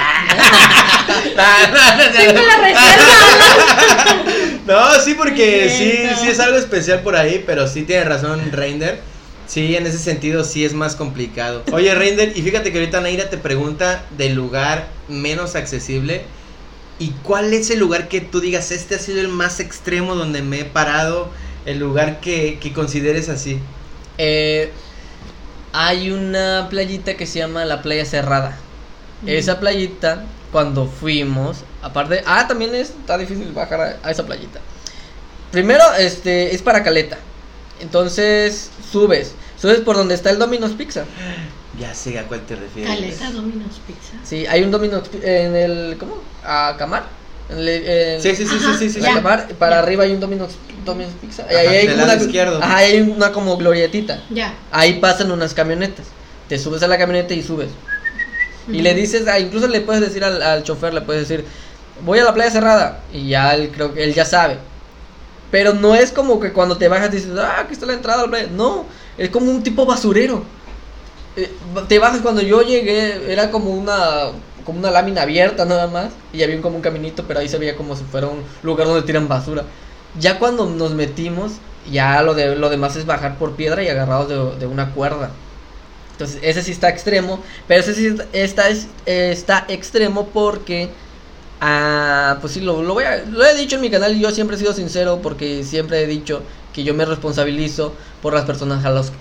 No, 4.67 4.95
sí 5.05 5.13
porque 5.13 5.69
sí, 5.69 6.09
sí 6.23 6.31
es 6.31 6.41
algo 6.41 6.57
especial 6.57 7.01
por 7.01 7.17
ahí, 7.17 7.45
pero 7.45 7.69
sí 7.69 7.83
tiene 7.83 8.05
razón 8.05 8.41
Reinder. 8.51 9.03
Sí, 9.47 9.77
en 9.77 9.87
ese 9.87 9.99
sentido 9.99 10.43
sí 10.43 10.65
es 10.65 10.73
más 10.73 10.97
complicado. 10.97 11.65
Oye, 11.71 11.95
Reinder, 11.95 12.33
y 12.35 12.41
fíjate 12.41 12.73
que 12.73 12.79
ahorita 12.79 13.03
Naira 13.03 13.29
te 13.29 13.37
pregunta 13.37 14.07
del 14.17 14.35
lugar 14.35 14.87
menos 15.09 15.55
accesible. 15.55 16.23
¿Y 16.99 17.11
cuál 17.23 17.53
es 17.53 17.69
el 17.69 17.79
lugar 17.79 18.09
que 18.09 18.23
tú 18.23 18.41
digas, 18.41 18.71
este 18.71 18.95
ha 18.95 18.99
sido 18.99 19.21
el 19.21 19.29
más 19.29 19.61
extremo 19.61 20.15
donde 20.15 20.41
me 20.41 20.61
he 20.61 20.65
parado? 20.65 21.31
El 21.67 21.79
lugar 21.79 22.21
que, 22.21 22.59
que 22.59 22.73
consideres 22.73 23.29
así. 23.29 23.59
Eh, 24.19 24.71
hay 25.73 26.11
una 26.11 26.69
playita 26.71 27.17
que 27.17 27.27
se 27.27 27.39
llama 27.39 27.65
la 27.65 27.83
playa 27.83 28.05
cerrada. 28.05 28.59
Esa 29.27 29.59
playita, 29.59 30.25
cuando 30.53 30.87
fuimos, 30.87 31.65
aparte, 31.81 32.23
ah, 32.27 32.47
también 32.47 32.75
es, 32.75 32.91
está 32.91 33.17
difícil 33.17 33.53
bajar 33.53 33.81
a, 33.81 33.99
a 34.03 34.11
esa 34.11 34.27
playita. 34.27 34.61
Primero, 35.51 35.83
este, 35.99 36.55
es 36.55 36.61
para 36.61 36.83
caleta. 36.83 37.17
Entonces, 37.81 38.71
subes, 38.93 39.33
subes 39.59 39.81
por 39.81 39.97
donde 39.97 40.15
está 40.15 40.31
el 40.31 40.39
Domino's 40.39 40.73
Pizza. 40.73 41.05
Ya 41.79 41.95
sé 41.95 42.19
a 42.19 42.25
cuál 42.25 42.43
te 42.43 42.57
refieres. 42.57 42.93
Caleta 42.93 43.31
Domino's 43.31 43.81
Pizza. 43.87 44.13
Sí, 44.23 44.47
hay 44.47 44.63
un 44.63 44.71
Domino's 44.71 45.09
en 45.23 45.57
el. 45.57 45.97
¿Cómo? 45.99 46.23
A 46.45 46.77
Camar. 46.79 47.05
El- 47.51 48.21
Sí, 48.23 48.35
sí, 48.35 48.47
sí, 48.47 48.59
sí, 48.59 48.65
Ajá, 48.67 48.79
sí, 48.79 48.91
sí. 48.91 49.01
ya. 49.01 49.23
para 49.59 49.79
arriba 49.79 50.05
hay 50.05 50.13
un 50.13 50.21
Domino's, 50.21 50.53
Domino's 50.85 51.13
Pizza. 51.21 51.43
Ajá, 51.45 51.59
ahí 51.59 51.67
hay 51.67 51.87
del 51.87 51.97
como 51.97 52.07
lado 52.07 52.19
una, 52.19 52.27
izquierdo. 52.27 52.63
Ajá, 52.63 52.77
ahí 52.77 52.93
hay 52.93 53.01
una 53.03 53.33
como 53.33 53.57
glorietita. 53.57 54.23
Ya. 54.31 54.55
Ahí 54.71 54.95
pasan 54.95 55.31
unas 55.31 55.53
camionetas. 55.55 56.07
Te 56.49 56.59
subes 56.59 56.83
a 56.83 56.89
la 56.89 56.99
camioneta 56.99 57.35
y 57.35 57.43
subes. 57.43 57.69
Y 58.69 58.81
le 58.81 58.95
dices, 58.95 59.27
ah, 59.29 59.39
incluso 59.39 59.69
le 59.69 59.83
puedes 59.83 60.01
decir 60.01 60.25
al, 60.25 60.41
al 60.41 60.63
chofer, 60.63 60.95
le 60.95 61.03
puedes 61.03 61.29
decir, 61.29 61.45
voy 62.03 62.19
a 62.19 62.25
la 62.25 62.33
playa 62.33 62.51
cerrada. 62.51 63.01
Y 63.13 63.29
ya 63.29 63.55
él 63.55 63.71
creo 63.75 63.93
que 63.93 64.05
él 64.05 64.15
ya 64.15 64.25
sabe. 64.25 64.57
Pero 65.51 65.75
no 65.75 65.95
es 65.95 66.11
como 66.13 66.41
que 66.41 66.53
cuando 66.53 66.77
te 66.79 66.89
bajas 66.89 67.13
dices, 67.13 67.31
ah, 67.39 67.61
aquí 67.61 67.75
está 67.75 67.85
la 67.87 67.93
entrada 67.93 68.21
a 68.21 68.25
la 68.25 68.31
playa. 68.31 68.49
No, 68.51 68.87
es 69.19 69.29
como 69.29 69.51
un 69.51 69.63
tipo 69.63 69.85
basurero. 69.85 70.45
Eh, 71.37 71.51
te 71.89 71.99
bajas 71.99 72.21
cuando 72.23 72.41
yo 72.41 72.63
llegué, 72.63 73.31
era 73.33 73.51
como 73.51 73.71
una 73.71 74.29
como 74.65 74.79
una 74.79 74.91
lámina 74.91 75.23
abierta 75.23 75.65
nada 75.65 75.87
más. 75.89 76.13
Y 76.33 76.43
había 76.43 76.61
como 76.63 76.77
un 76.77 76.83
caminito, 76.83 77.27
pero 77.27 77.41
ahí 77.41 77.49
se 77.49 77.59
veía 77.59 77.77
como 77.77 77.97
si 77.97 78.05
fuera 78.05 78.29
un 78.29 78.45
lugar 78.63 78.87
donde 78.87 79.03
tiran 79.03 79.29
basura. 79.29 79.65
Ya 80.15 80.39
cuando 80.39 80.67
nos 80.71 80.93
metimos, 80.95 81.63
ya 81.85 82.23
lo, 82.23 82.35
de, 82.35 82.57
lo 82.57 82.71
demás 82.71 82.97
es 82.97 83.07
bajar 83.07 83.39
por 83.39 83.57
piedra 83.57 83.83
y 83.83 83.89
agarrados 83.89 84.59
de, 84.59 84.67
una 84.67 84.93
cuerda. 84.93 85.31
Entonces, 86.13 86.41
ese 86.43 86.63
sí 86.63 86.71
está 86.73 86.89
extremo, 86.91 87.43
pero 87.67 87.81
ese 87.81 87.95
sí 87.95 88.15
está, 88.33 88.69
es- 88.69 88.89
está 89.05 89.65
extremo 89.69 90.31
porque, 90.33 90.95
ah, 91.61 92.39
pues 92.41 92.53
sí, 92.55 92.61
lo, 92.61 92.83
lo, 92.83 92.95
voy 92.95 93.05
a- 93.05 93.25
lo 93.25 93.45
he 93.45 93.55
dicho 93.57 93.77
en 93.77 93.83
mi 93.83 93.91
canal 93.91 94.19
yo 94.19 94.31
siempre 94.31 94.57
he 94.57 94.59
sido 94.59 94.73
sincero 94.75 95.21
porque 95.23 95.65
siempre 95.65 96.03
he 96.03 96.07
dicho 96.07 96.43
que 96.73 96.85
yo 96.85 96.95
me 96.95 97.05
responsabilizo 97.05 97.97
por 98.23 98.35
las 98.35 98.45
personas 98.45 98.85
a 98.85 98.91
los 98.91 99.13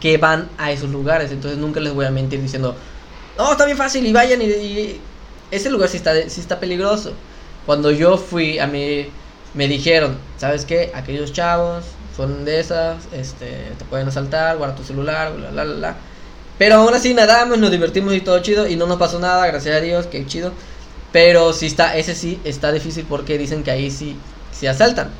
que 0.00 0.18
van 0.18 0.48
a 0.58 0.72
esos 0.72 0.90
lugares, 0.90 1.30
entonces 1.32 1.58
nunca 1.58 1.80
les 1.80 1.92
voy 1.94 2.06
a 2.06 2.10
mentir 2.10 2.40
diciendo, 2.42 2.76
no, 3.38 3.52
está 3.52 3.64
bien 3.64 3.76
fácil 3.76 4.06
y 4.06 4.12
vayan 4.12 4.40
y, 4.42 4.44
y 4.46 5.00
ese 5.50 5.70
lugar 5.70 5.88
sí 5.88 5.96
está, 5.96 6.28
sí 6.28 6.40
está 6.40 6.60
peligroso. 6.60 7.12
Cuando 7.66 7.90
yo 7.90 8.16
fui, 8.18 8.58
a 8.58 8.66
mí 8.66 9.06
me 9.54 9.68
dijeron, 9.68 10.18
¿sabes 10.36 10.64
qué? 10.64 10.92
Aquellos 10.94 11.32
chavos 11.32 11.84
son 12.16 12.44
de 12.44 12.60
esas, 12.60 12.96
este, 13.12 13.72
te 13.78 13.84
pueden 13.84 14.08
asaltar, 14.08 14.56
guarda 14.56 14.74
tu 14.74 14.84
celular, 14.84 15.32
bla, 15.32 15.50
bla, 15.50 15.64
bla, 15.64 15.74
bla. 15.74 15.96
Pero 16.58 16.76
aún 16.76 16.94
así 16.94 17.14
nadamos, 17.14 17.58
nos 17.58 17.70
divertimos 17.70 18.14
y 18.14 18.20
todo 18.20 18.38
chido 18.40 18.68
y 18.68 18.76
no 18.76 18.86
nos 18.86 18.98
pasó 18.98 19.18
nada, 19.18 19.46
gracias 19.46 19.76
a 19.76 19.80
Dios, 19.80 20.06
qué 20.06 20.26
chido. 20.26 20.52
Pero 21.12 21.52
sí 21.52 21.66
está, 21.66 21.96
ese 21.96 22.14
sí 22.14 22.40
está 22.44 22.72
difícil 22.72 23.06
porque 23.08 23.38
dicen 23.38 23.62
que 23.62 23.70
ahí 23.70 23.90
sí 23.90 24.16
se 24.52 24.68
asaltan. 24.68 25.10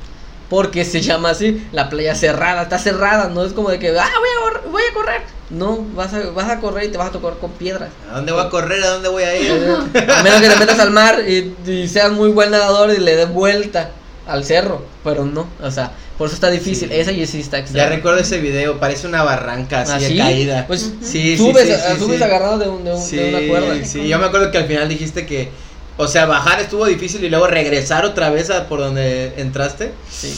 Porque 0.50 0.84
se 0.84 1.00
llama 1.00 1.30
así, 1.30 1.66
la 1.72 1.88
playa 1.88 2.14
cerrada, 2.14 2.62
está 2.62 2.78
cerrada, 2.78 3.28
no 3.28 3.44
es 3.44 3.52
como 3.52 3.70
de 3.70 3.78
que, 3.78 3.88
ah, 3.98 4.10
voy 4.18 4.28
a, 4.54 4.68
voy 4.68 4.82
a 4.82 4.94
correr. 4.94 5.22
No, 5.54 5.84
vas 5.94 6.12
a, 6.14 6.20
vas 6.30 6.50
a 6.50 6.58
correr 6.60 6.84
y 6.84 6.88
te 6.88 6.98
vas 6.98 7.08
a 7.08 7.12
tocar 7.12 7.34
con 7.38 7.50
piedras. 7.52 7.90
¿A 8.10 8.16
dónde 8.16 8.32
voy 8.32 8.42
a 8.44 8.48
correr? 8.50 8.82
¿A 8.82 8.90
dónde 8.90 9.08
voy 9.08 9.22
a 9.22 9.36
ir? 9.36 9.50
A 10.10 10.22
menos 10.22 10.40
que 10.40 10.48
te 10.48 10.56
metas 10.56 10.78
al 10.80 10.90
mar 10.90 11.22
y, 11.28 11.54
y 11.70 11.86
seas 11.88 12.10
muy 12.12 12.30
buen 12.30 12.50
nadador 12.50 12.90
y 12.92 12.98
le 12.98 13.14
des 13.16 13.28
vuelta 13.30 13.90
al 14.26 14.44
cerro. 14.44 14.84
Pero 15.04 15.24
no, 15.24 15.46
o 15.62 15.70
sea, 15.70 15.92
por 16.18 16.26
eso 16.26 16.34
está 16.34 16.50
difícil. 16.50 16.88
Sí. 16.88 16.94
Esa 16.96 17.12
y 17.12 17.26
sí 17.26 17.40
está 17.40 17.58
Ya 17.58 17.62
extrema. 17.62 17.88
recuerdo 17.88 18.18
ese 18.20 18.38
video, 18.38 18.80
parece 18.80 19.06
una 19.06 19.22
barranca 19.22 19.82
así 19.82 19.92
¿Ah, 19.92 19.98
de 19.98 20.08
sí? 20.08 20.18
caída. 20.18 20.64
Pues 20.66 20.80
Sí, 21.02 21.36
sí, 21.36 21.36
subes, 21.36 21.66
sí, 21.66 21.72
a- 21.72 21.92
sí, 21.94 21.98
subes 22.00 22.18
sí. 22.18 22.24
agarrado 22.24 22.58
de, 22.58 22.68
un- 22.68 22.84
de 22.84 22.92
un- 22.92 23.00
Sí, 23.02 23.16
de 23.16 23.28
una 23.34 23.46
cuerda. 23.48 23.84
sí, 23.84 24.08
yo 24.08 24.18
me 24.18 24.26
acuerdo 24.26 24.50
que 24.50 24.58
al 24.58 24.66
final 24.66 24.88
dijiste 24.88 25.24
que, 25.26 25.50
o 25.96 26.08
sea, 26.08 26.26
bajar 26.26 26.58
estuvo 26.60 26.84
difícil 26.86 27.22
y 27.22 27.28
luego 27.30 27.46
regresar 27.46 28.04
otra 28.04 28.30
vez 28.30 28.50
a 28.50 28.66
por 28.66 28.80
donde 28.80 29.34
entraste. 29.36 29.92
Sí. 30.10 30.34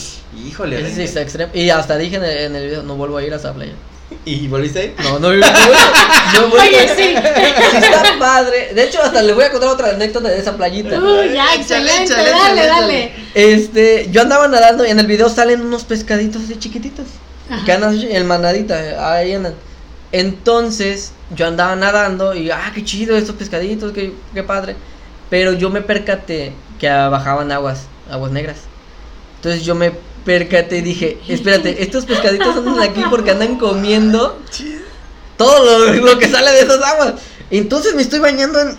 Híjole, 0.47 0.79
Ese 0.79 0.93
sí 0.93 1.01
está 1.01 1.21
extremo. 1.21 1.51
Y 1.55 1.71
hasta 1.71 1.97
dije 1.97 2.17
en 2.17 2.23
el, 2.23 2.37
en 2.37 2.55
el 2.55 2.67
video, 2.67 2.83
no 2.83 2.95
vuelvo 2.95 3.17
a 3.17 3.23
ir 3.23 3.33
a 3.33 3.37
esa 3.37 3.53
playa. 3.53 3.71
¿Y 4.25 4.47
volviste 4.47 4.79
ahí? 4.79 4.95
No, 5.03 5.19
no, 5.19 5.33
no, 5.33 5.37
no 5.37 6.53
Oye, 6.53 6.87
sí. 6.95 7.15
Sí 7.15 7.77
está 7.77 8.15
padre. 8.19 8.73
De 8.73 8.83
hecho, 8.83 9.01
hasta 9.01 9.21
les 9.21 9.35
voy 9.35 9.43
a 9.43 9.51
contar 9.51 9.69
otra 9.69 9.89
anécdota 9.89 10.29
de 10.29 10.39
esa 10.39 10.55
playita. 10.55 10.99
Uy, 10.99 11.33
ya, 11.33 11.55
excelente, 11.55 12.03
échale, 12.03 12.29
dale, 12.29 12.63
échale, 12.63 12.67
dale. 12.67 13.11
Este, 13.33 14.09
yo 14.11 14.21
andaba 14.21 14.47
nadando 14.47 14.85
y 14.85 14.89
en 14.89 14.99
el 14.99 15.07
video 15.07 15.29
salen 15.29 15.61
unos 15.61 15.83
pescaditos 15.83 16.43
así 16.43 16.57
chiquititos. 16.57 17.05
Ajá. 17.49 17.65
Que 17.65 17.71
andan 17.73 17.99
en 18.01 18.25
manadita, 18.27 19.11
ahí 19.11 19.33
andan. 19.33 19.55
Entonces, 20.11 21.11
yo 21.35 21.47
andaba 21.47 21.75
nadando 21.75 22.33
y, 22.33 22.49
ah, 22.49 22.71
qué 22.73 22.83
chido 22.83 23.17
estos 23.17 23.35
pescaditos, 23.35 23.91
qué, 23.91 24.13
qué 24.33 24.43
padre. 24.43 24.75
Pero 25.29 25.53
yo 25.53 25.69
me 25.69 25.81
percaté 25.81 26.53
que 26.79 26.87
bajaban 26.87 27.51
aguas, 27.51 27.87
aguas 28.09 28.31
negras. 28.31 28.57
Entonces 29.37 29.63
yo 29.63 29.75
me 29.75 29.91
percaté 30.27 30.77
y 30.79 30.81
dije, 30.81 31.17
espérate, 31.29 31.81
estos 31.81 32.05
pescaditos 32.05 32.57
andan 32.57 32.79
aquí 32.83 33.01
porque 33.09 33.31
andan 33.31 33.57
comiendo 33.57 34.39
todo 35.37 35.85
lo, 35.87 35.93
lo 35.93 36.19
que 36.19 36.27
sale 36.29 36.51
de 36.51 36.59
esas 36.59 36.83
aguas. 36.83 37.13
Entonces 37.49 37.95
me 37.95 38.01
estoy 38.01 38.19
bañando 38.19 38.59
en... 38.59 38.67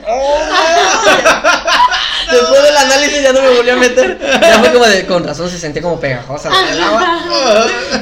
Después 2.30 2.62
del 2.62 2.76
análisis 2.76 3.22
ya 3.22 3.32
no 3.32 3.40
me 3.40 3.49
volví 3.49 3.70
a 3.70 3.76
meter. 3.76 4.18
Ya 4.20 4.59
fue 4.59 4.70
como 4.72 4.84
de, 4.84 5.07
con 5.07 5.24
razón 5.24 5.49
se 5.49 5.59
sentía 5.59 5.80
como 5.80 5.99
pegajosa 5.99 6.51
el 6.70 6.82
agua. 6.82 7.22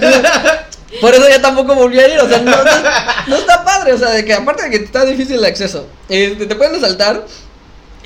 Por 1.00 1.14
eso 1.14 1.28
ya 1.28 1.40
tampoco 1.40 1.74
volví 1.74 2.00
a 2.00 2.08
ir, 2.08 2.18
o 2.18 2.28
sea, 2.28 2.38
no, 2.38 2.50
no, 2.50 2.72
no 3.26 3.36
está 3.36 3.64
padre, 3.64 3.92
o 3.92 3.98
sea, 3.98 4.10
de 4.10 4.24
que 4.24 4.32
aparte 4.32 4.64
de 4.64 4.70
que 4.70 4.76
está 4.76 5.04
difícil 5.04 5.36
el 5.36 5.44
acceso, 5.44 5.86
este, 6.08 6.46
te 6.46 6.54
pueden 6.54 6.74
asaltar, 6.76 7.26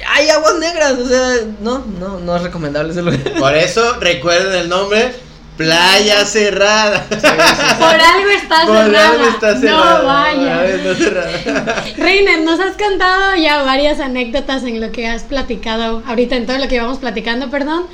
hay 0.08 0.28
aguas 0.28 0.56
negras, 0.56 0.94
o 0.94 1.06
sea, 1.06 1.36
no, 1.60 1.84
no, 2.00 2.18
no 2.18 2.36
es 2.36 2.42
recomendable 2.42 2.92
ese 2.92 3.02
lugar. 3.02 3.20
Por 3.38 3.54
eso 3.54 3.94
recuerden 4.00 4.54
el 4.54 4.68
nombre, 4.68 5.14
Playa 5.60 6.24
Cerrada. 6.24 7.04
Por 7.10 7.20
algo 7.20 8.30
está 8.30 8.64
Por 8.64 8.76
cerrada. 8.76 9.10
algo 9.10 9.28
está 9.28 9.60
cerrada. 9.60 9.98
No 9.98 10.06
vaya. 10.06 10.58
Por 10.58 10.66
algo 10.66 10.90
está 10.92 11.04
cerrada. 11.04 11.84
Reiner, 11.98 12.40
nos 12.40 12.58
has 12.60 12.78
contado 12.78 13.36
ya 13.36 13.62
varias 13.62 14.00
anécdotas 14.00 14.62
en 14.64 14.80
lo 14.80 14.90
que 14.90 15.06
has 15.06 15.24
platicado, 15.24 16.02
ahorita 16.06 16.36
en 16.36 16.46
todo 16.46 16.56
lo 16.56 16.66
que 16.66 16.76
íbamos 16.76 16.96
platicando, 16.96 17.50
perdón. 17.50 17.84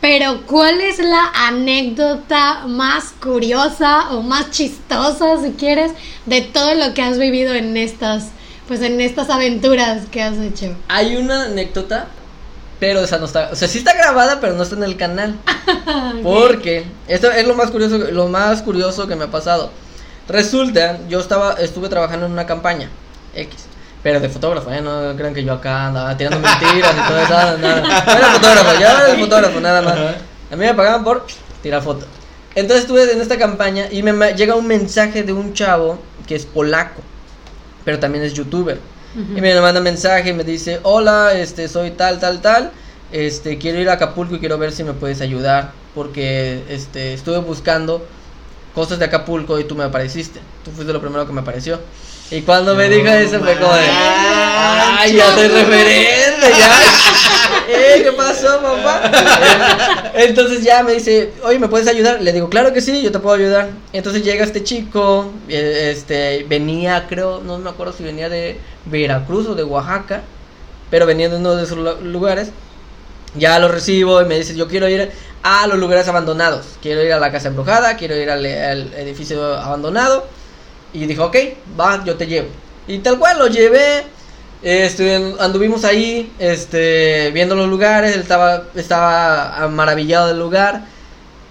Pero, 0.00 0.46
¿cuál 0.46 0.80
es 0.80 0.98
la 0.98 1.30
anécdota 1.34 2.62
más 2.66 3.12
curiosa 3.20 4.12
o 4.12 4.22
más 4.22 4.50
chistosa, 4.50 5.42
si 5.42 5.50
quieres, 5.50 5.92
de 6.24 6.40
todo 6.40 6.74
lo 6.74 6.94
que 6.94 7.02
has 7.02 7.18
vivido 7.18 7.52
en 7.52 7.76
estas, 7.76 8.28
pues 8.66 8.80
en 8.80 8.98
estas 8.98 9.28
aventuras 9.28 10.06
que 10.10 10.22
has 10.22 10.38
hecho? 10.38 10.74
Hay 10.88 11.16
una 11.16 11.44
anécdota, 11.44 12.06
pero 12.80 13.00
esa 13.00 13.18
no 13.18 13.26
está, 13.26 13.50
o 13.52 13.54
sea, 13.54 13.68
sí 13.68 13.78
está 13.78 13.92
grabada, 13.92 14.40
pero 14.40 14.54
no 14.54 14.62
está 14.62 14.74
en 14.74 14.82
el 14.82 14.96
canal. 14.96 15.36
Porque 16.22 16.86
esto 17.06 17.30
es 17.30 17.46
lo 17.46 17.54
más 17.54 17.70
curioso, 17.70 17.98
lo 17.98 18.26
más 18.26 18.62
curioso 18.62 19.06
que 19.06 19.14
me 19.14 19.24
ha 19.24 19.30
pasado. 19.30 19.70
Resulta, 20.26 20.98
yo 21.08 21.20
estaba, 21.20 21.54
estuve 21.54 21.88
trabajando 21.88 22.26
en 22.26 22.32
una 22.32 22.46
campaña 22.46 22.88
X, 23.34 23.66
pero 24.02 24.18
de 24.18 24.30
fotógrafo, 24.30 24.72
¿eh? 24.72 24.80
No 24.80 25.14
crean 25.14 25.34
que 25.34 25.44
yo 25.44 25.52
acá 25.52 25.88
andaba 25.88 26.16
tirando 26.16 26.40
mentiras 26.48 26.94
y 26.94 27.08
todo 27.08 27.18
eso, 27.20 27.58
nada. 27.58 27.80
No 27.82 28.12
era 28.12 28.32
fotógrafo, 28.32 28.80
yo 28.80 28.86
era 28.86 29.10
el 29.10 29.20
fotógrafo, 29.20 29.60
nada 29.60 29.82
más. 29.82 29.98
A 30.50 30.56
mí 30.56 30.64
me 30.64 30.74
pagaban 30.74 31.04
por 31.04 31.26
tirar 31.62 31.82
fotos. 31.82 32.08
Entonces 32.54 32.82
estuve 32.82 33.12
en 33.12 33.20
esta 33.20 33.38
campaña 33.38 33.88
y 33.90 34.02
me 34.02 34.34
llega 34.34 34.54
un 34.54 34.66
mensaje 34.66 35.22
de 35.22 35.32
un 35.32 35.52
chavo 35.52 35.98
que 36.26 36.34
es 36.34 36.46
polaco, 36.46 37.02
pero 37.84 37.98
también 37.98 38.24
es 38.24 38.32
youtuber. 38.32 38.80
Y 39.14 39.40
me 39.40 39.60
manda 39.60 39.80
mensaje 39.80 40.30
y 40.30 40.32
me 40.32 40.44
dice, 40.44 40.80
hola, 40.84 41.32
este, 41.34 41.68
soy 41.68 41.90
tal, 41.90 42.20
tal, 42.20 42.40
tal, 42.40 42.70
este, 43.10 43.58
quiero 43.58 43.80
ir 43.80 43.88
a 43.90 43.94
Acapulco 43.94 44.36
y 44.36 44.38
quiero 44.38 44.56
ver 44.56 44.72
si 44.72 44.84
me 44.84 44.92
puedes 44.92 45.20
ayudar, 45.20 45.72
porque, 45.94 46.62
este, 46.68 47.14
estuve 47.14 47.38
buscando 47.38 48.06
cosas 48.74 48.98
de 49.00 49.06
Acapulco 49.06 49.58
y 49.58 49.64
tú 49.64 49.74
me 49.74 49.84
apareciste, 49.84 50.40
tú 50.64 50.70
fuiste 50.70 50.92
lo 50.92 51.00
primero 51.00 51.26
que 51.26 51.32
me 51.32 51.40
apareció. 51.40 51.80
Y 52.30 52.42
cuando 52.42 52.76
me 52.76 52.88
dijo 52.88 53.08
eso 53.08 53.40
fue 53.40 53.56
como 53.56 53.74
de, 53.74 53.88
ay, 53.90 55.16
ya 55.16 55.34
soy 55.34 55.48
referente, 55.48 56.50
ya. 56.56 56.70
Eh, 57.72 58.02
¿qué 58.02 58.12
pasó, 58.12 58.60
papá? 58.60 59.10
Entonces 60.14 60.62
ya 60.64 60.82
me 60.82 60.92
dice, 60.94 61.32
oye, 61.44 61.58
¿me 61.58 61.68
puedes 61.68 61.86
ayudar? 61.86 62.20
Le 62.20 62.32
digo, 62.32 62.48
claro 62.50 62.72
que 62.72 62.80
sí, 62.80 63.00
yo 63.02 63.12
te 63.12 63.18
puedo 63.20 63.36
ayudar. 63.36 63.70
Entonces 63.92 64.24
llega 64.24 64.44
este 64.44 64.64
chico, 64.64 65.30
eh, 65.48 65.92
este, 65.94 66.44
venía, 66.48 67.06
creo, 67.08 67.40
no 67.40 67.58
me 67.58 67.70
acuerdo 67.70 67.92
si 67.92 68.02
venía 68.02 68.28
de 68.28 68.58
Veracruz 68.86 69.46
o 69.46 69.54
de 69.54 69.62
Oaxaca, 69.64 70.22
pero 70.90 71.06
venía 71.06 71.28
de 71.28 71.36
uno 71.36 71.54
de 71.54 71.64
esos 71.64 71.78
lu- 71.78 72.00
lugares. 72.02 72.50
Ya 73.36 73.58
lo 73.60 73.68
recibo 73.68 74.20
y 74.20 74.24
me 74.24 74.36
dice, 74.38 74.56
yo 74.56 74.66
quiero 74.66 74.88
ir 74.88 75.12
a 75.44 75.66
los 75.68 75.78
lugares 75.78 76.08
abandonados. 76.08 76.66
Quiero 76.82 77.02
ir 77.04 77.12
a 77.12 77.20
la 77.20 77.30
casa 77.30 77.48
embrujada, 77.48 77.96
quiero 77.96 78.16
ir 78.16 78.28
al, 78.30 78.44
al 78.44 78.92
edificio 78.94 79.54
abandonado. 79.56 80.26
Y 80.92 81.06
dijo, 81.06 81.26
ok, 81.26 81.36
va, 81.78 82.04
yo 82.04 82.16
te 82.16 82.26
llevo. 82.26 82.48
Y 82.88 82.98
tal 82.98 83.18
cual, 83.20 83.38
lo 83.38 83.46
llevé. 83.46 84.04
Este, 84.62 85.34
anduvimos 85.38 85.84
ahí, 85.84 86.30
este, 86.38 87.30
viendo 87.32 87.54
los 87.54 87.68
lugares, 87.68 88.14
él 88.14 88.20
estaba, 88.20 88.64
estaba 88.74 89.68
maravillado 89.68 90.28
del 90.28 90.38
lugar. 90.38 90.82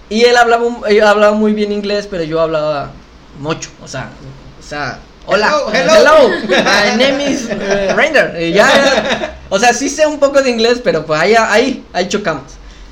Y 0.08 0.22
él 0.22 0.36
hablaba, 0.36 0.64
él 0.88 1.02
hablaba 1.02 1.34
muy 1.34 1.52
bien 1.52 1.72
inglés, 1.72 2.06
pero 2.08 2.22
yo 2.22 2.40
hablaba 2.40 2.90
mucho, 3.38 3.70
o 3.82 3.88
sea, 3.88 4.10
o 4.58 4.62
sea, 4.62 4.98
hola, 5.26 5.48
Hello, 5.48 5.72
hello, 5.72 5.94
hello. 5.94 6.28
my 6.48 6.96
name 6.96 7.24
is 7.30 7.48
eh, 7.48 7.92
Rainer. 7.94 8.40
Y 8.40 8.52
ya, 8.52 9.36
o 9.48 9.58
sea, 9.58 9.72
sí 9.72 9.88
sé 9.88 10.06
un 10.06 10.18
poco 10.18 10.42
de 10.42 10.50
inglés, 10.50 10.80
pero 10.82 11.06
pues 11.06 11.20
ahí, 11.20 11.34
ahí, 11.36 11.84
ahí 11.92 12.08
chocamos. 12.08 12.44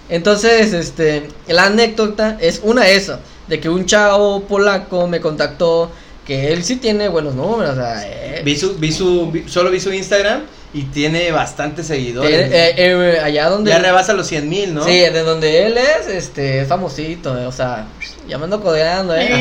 Entonces, 0.09 0.73
este, 0.73 1.29
la 1.49 1.65
anécdota 1.65 2.37
es 2.41 2.61
una 2.63 2.89
eso, 2.89 3.19
de 3.47 3.61
que 3.61 3.69
un 3.69 3.85
chavo 3.87 4.43
polaco 4.45 5.07
me 5.07 5.21
contactó 5.21 5.91
que 6.29 6.53
él 6.53 6.63
sí 6.63 6.77
tiene 6.77 7.09
buenos 7.09 7.35
números, 7.35 7.73
o 7.73 7.75
sea, 7.75 8.03
eh, 8.07 8.43
Vi 8.45 8.57
su, 8.57 8.75
vi 8.77 8.93
su, 8.93 9.31
vi- 9.33 9.49
solo 9.49 9.71
vi 9.71 9.81
su 9.81 9.93
Instagram 9.93 10.43
y 10.73 10.83
tiene 10.85 11.33
bastantes 11.33 11.87
seguidores. 11.89 12.31
eh, 12.31 12.51
eh, 12.53 12.75
eh, 12.77 13.21
allá 13.21 13.49
donde 13.49 13.71
ya 13.71 13.79
rebasa 13.79 14.13
los 14.13 14.27
100 14.29 14.49
mil, 14.49 14.75
¿no? 14.75 14.85
Sí, 14.85 14.93
de 14.93 15.23
donde 15.23 15.67
él 15.67 15.79
es, 15.79 16.07
este, 16.07 16.61
es 16.61 16.69
famosito, 16.69 17.37
eh, 17.37 17.47
o 17.47 17.53
sea, 17.53 17.87
ya 18.29 18.37
me 18.39 18.45
ando 18.45 18.61
codeando, 18.61 19.17
eh. 19.17 19.41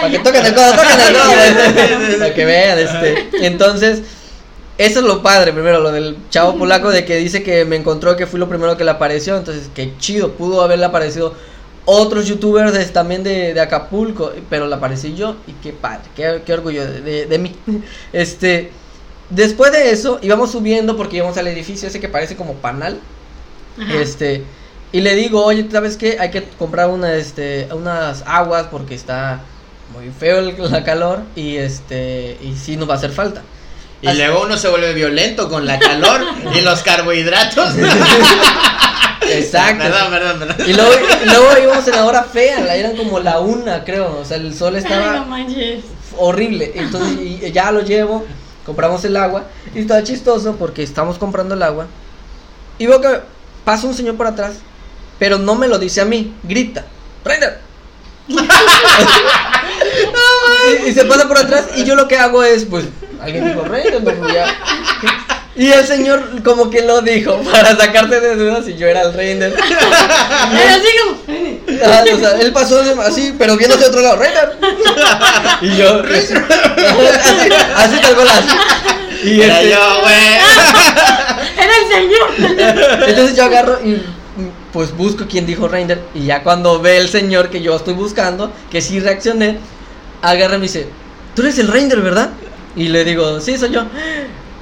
Para 0.00 0.10
que 0.10 0.18
toquen 0.18 0.46
el 0.46 0.54
codo, 0.54 0.72
toquen 0.72 1.00
el 1.00 1.14
codo, 1.14 2.18
para 2.18 2.34
que 2.34 2.44
vean, 2.44 2.78
este. 2.78 3.28
Entonces, 3.46 4.02
eso 4.78 4.98
es 5.00 5.04
lo 5.04 5.22
padre, 5.22 5.52
primero, 5.52 5.80
lo 5.80 5.92
del 5.92 6.16
chavo 6.30 6.58
polaco 6.58 6.90
de 6.90 7.04
que 7.04 7.16
dice 7.16 7.42
que 7.42 7.64
me 7.64 7.76
encontró 7.76 8.16
que 8.16 8.26
fui 8.26 8.40
lo 8.40 8.48
primero 8.48 8.76
que 8.76 8.84
le 8.84 8.90
apareció, 8.90 9.36
entonces, 9.36 9.68
qué 9.74 9.92
chido, 9.98 10.32
pudo 10.32 10.62
haberle 10.62 10.86
aparecido 10.86 11.34
otros 11.90 12.26
youtubers 12.26 12.72
de- 12.72 12.84
también 12.86 13.22
de, 13.22 13.54
de 13.54 13.60
Acapulco, 13.60 14.32
pero 14.48 14.66
le 14.68 14.74
aparecí 14.74 15.14
yo 15.14 15.42
y 15.46 15.52
qué 15.54 15.72
padre, 15.72 16.10
qué, 16.14 16.42
qué 16.44 16.52
orgullo 16.54 16.86
de, 16.86 17.00
de- 17.02 17.26
de 17.26 17.38
mí. 17.38 17.56
Este, 18.12 18.72
después 19.28 19.72
de 19.72 19.90
eso, 19.90 20.18
íbamos 20.22 20.52
subiendo 20.52 20.96
porque 20.96 21.16
íbamos 21.18 21.36
al 21.38 21.46
edificio 21.48 21.88
ese 21.88 22.00
que 22.00 22.08
parece 22.08 22.36
como 22.36 22.60
panal. 22.60 23.00
Ajá. 23.78 24.02
Este, 24.02 24.52
y 24.92 25.00
le 25.02 25.14
digo, 25.16 25.44
oye, 25.44 25.68
¿sabes 25.70 25.96
qué? 25.96 26.18
Hay 26.20 26.30
que 26.30 26.48
comprar 26.50 26.90
una, 26.90 27.14
este, 27.16 27.68
unas 27.72 28.22
aguas 28.26 28.68
porque 28.68 28.94
está 28.94 29.52
muy 29.88 30.10
feo 30.12 30.38
el- 30.40 30.70
la 30.70 30.84
calor 30.84 31.30
y 31.34 31.56
este, 31.56 32.38
y 32.40 32.56
sí 32.56 32.76
nos 32.76 32.88
va 32.88 32.94
a 32.94 32.96
hacer 32.98 33.12
falta. 33.12 33.50
Y 34.02 34.12
luego 34.14 34.42
uno 34.42 34.56
se 34.56 34.68
vuelve 34.68 34.94
violento 34.94 35.48
con 35.48 35.66
la 35.66 35.78
calor 35.78 36.22
y 36.54 36.60
los 36.62 36.80
carbohidratos. 36.82 37.74
Exacto. 39.28 39.84
Perdón, 39.84 40.10
perdón, 40.10 40.38
perdón. 40.38 40.56
Y 40.68 40.72
luego, 40.72 41.58
íbamos 41.62 41.86
en 41.86 41.94
la 41.96 42.04
hora 42.06 42.22
fea, 42.24 42.60
la- 42.60 42.76
eran 42.76 42.96
como 42.96 43.20
la 43.20 43.38
una, 43.40 43.84
creo. 43.84 44.18
O 44.20 44.24
sea, 44.24 44.38
el 44.38 44.56
sol 44.56 44.74
Ay, 44.76 44.82
no 44.82 44.88
estaba 44.88 45.24
manches. 45.26 45.84
horrible. 46.16 46.72
Entonces 46.74 47.18
y 47.20 47.52
ya 47.52 47.70
lo 47.72 47.82
llevo, 47.82 48.24
compramos 48.64 49.04
el 49.04 49.16
agua. 49.16 49.44
Y 49.74 49.80
estaba 49.80 50.02
chistoso 50.02 50.56
porque 50.56 50.82
estamos 50.82 51.18
comprando 51.18 51.54
el 51.54 51.62
agua. 51.62 51.86
Y 52.78 52.86
veo 52.86 53.00
que 53.00 53.20
pasa 53.64 53.86
un 53.86 53.94
señor 53.94 54.16
por 54.16 54.26
atrás, 54.26 54.54
pero 55.18 55.36
no 55.38 55.54
me 55.54 55.68
lo 55.68 55.78
dice 55.78 56.00
a 56.00 56.06
mí, 56.06 56.34
grita, 56.42 56.86
¡Render! 57.24 57.60
y, 60.84 60.88
y 60.88 60.94
se 60.94 61.04
pasa 61.04 61.28
por 61.28 61.38
atrás 61.38 61.66
y 61.76 61.84
yo 61.84 61.94
lo 61.94 62.08
que 62.08 62.16
hago 62.16 62.42
es, 62.42 62.64
pues, 62.64 62.86
alguien 63.22 63.44
dijo, 63.44 63.62
no, 63.62 63.68
pues, 63.68 64.32
ya. 64.32 64.46
Y 65.56 65.70
el 65.70 65.84
señor 65.84 66.42
como 66.42 66.70
que 66.70 66.82
lo 66.82 67.02
dijo 67.02 67.42
para 67.52 67.76
sacarte 67.76 68.20
de 68.20 68.36
dudas 68.36 68.64
si 68.64 68.76
yo 68.76 68.86
era 68.86 69.02
el 69.02 69.12
Render. 69.12 69.52
Pero 70.52 70.70
así 70.70 70.88
como. 71.02 71.82
Ah, 71.84 72.04
o 72.14 72.18
sea, 72.18 72.40
él 72.40 72.52
pasó 72.52 72.82
así, 73.04 73.34
pero 73.38 73.56
viendo 73.56 73.76
hacia 73.76 73.88
otro 73.88 74.00
lado, 74.00 74.16
Render. 74.16 74.58
Y 75.62 75.76
yo, 75.76 76.02
así, 76.02 76.34
así 77.76 78.00
tal 78.00 78.14
cual 78.14 78.28
así. 78.28 78.48
Y 79.24 79.40
Era 79.42 79.60
este, 79.60 79.70
yo, 79.70 80.00
güey. 80.00 80.16
Era 81.58 81.72
el 81.78 81.88
señor. 81.92 83.08
entonces 83.08 83.36
yo 83.36 83.44
agarro 83.44 83.78
y 83.84 84.02
pues 84.72 84.96
busco 84.96 85.26
quién 85.28 85.46
dijo 85.46 85.68
Render. 85.68 86.00
Y 86.14 86.26
ya 86.26 86.42
cuando 86.42 86.80
ve 86.80 86.96
el 86.96 87.08
señor 87.08 87.50
que 87.50 87.60
yo 87.60 87.76
estoy 87.76 87.94
buscando, 87.94 88.52
que 88.70 88.80
sí 88.80 89.00
reaccioné, 89.00 89.58
agarra 90.22 90.56
y 90.56 90.58
me 90.58 90.62
dice, 90.62 90.88
tú 91.34 91.42
eres 91.42 91.58
el 91.58 91.68
Render, 91.68 92.00
¿verdad? 92.00 92.30
Y 92.76 92.88
le 92.88 93.04
digo, 93.04 93.40
sí, 93.40 93.58
soy 93.58 93.70
yo. 93.70 93.84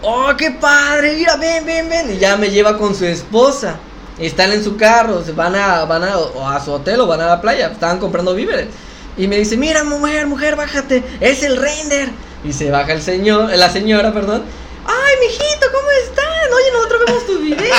Oh, 0.02 0.30
qué 0.36 0.52
padre, 0.52 1.14
mira, 1.14 1.36
ven, 1.36 1.66
ven, 1.66 1.88
ven. 1.88 2.14
Y 2.14 2.18
ya 2.18 2.36
me 2.36 2.50
lleva 2.50 2.78
con 2.78 2.94
su 2.94 3.04
esposa. 3.04 3.76
Están 4.18 4.52
en 4.52 4.64
su 4.64 4.76
carro, 4.76 5.22
se 5.24 5.32
van 5.32 5.54
a, 5.54 5.84
van 5.84 6.04
a, 6.04 6.18
o 6.18 6.48
a 6.48 6.64
su 6.64 6.72
hotel 6.72 7.00
o 7.00 7.06
van 7.06 7.20
a 7.20 7.26
la 7.26 7.40
playa. 7.40 7.68
Estaban 7.68 7.98
comprando 7.98 8.34
víveres. 8.34 8.68
Y 9.16 9.26
me 9.26 9.36
dice, 9.36 9.56
mira, 9.56 9.84
mujer, 9.84 10.26
mujer, 10.26 10.56
bájate. 10.56 11.02
Es 11.20 11.42
el 11.42 11.56
render. 11.56 12.10
Y 12.44 12.52
se 12.52 12.70
baja 12.70 12.92
el 12.92 13.02
señor, 13.02 13.50
la 13.50 13.70
señora, 13.70 14.12
perdón. 14.12 14.42
Ay, 14.86 15.14
mijito, 15.20 15.66
¿cómo 15.72 15.88
están? 16.04 16.52
Oye, 16.54 16.72
nosotros 16.72 17.00
vemos 17.06 17.26
tus 17.26 17.40
videos. 17.42 17.76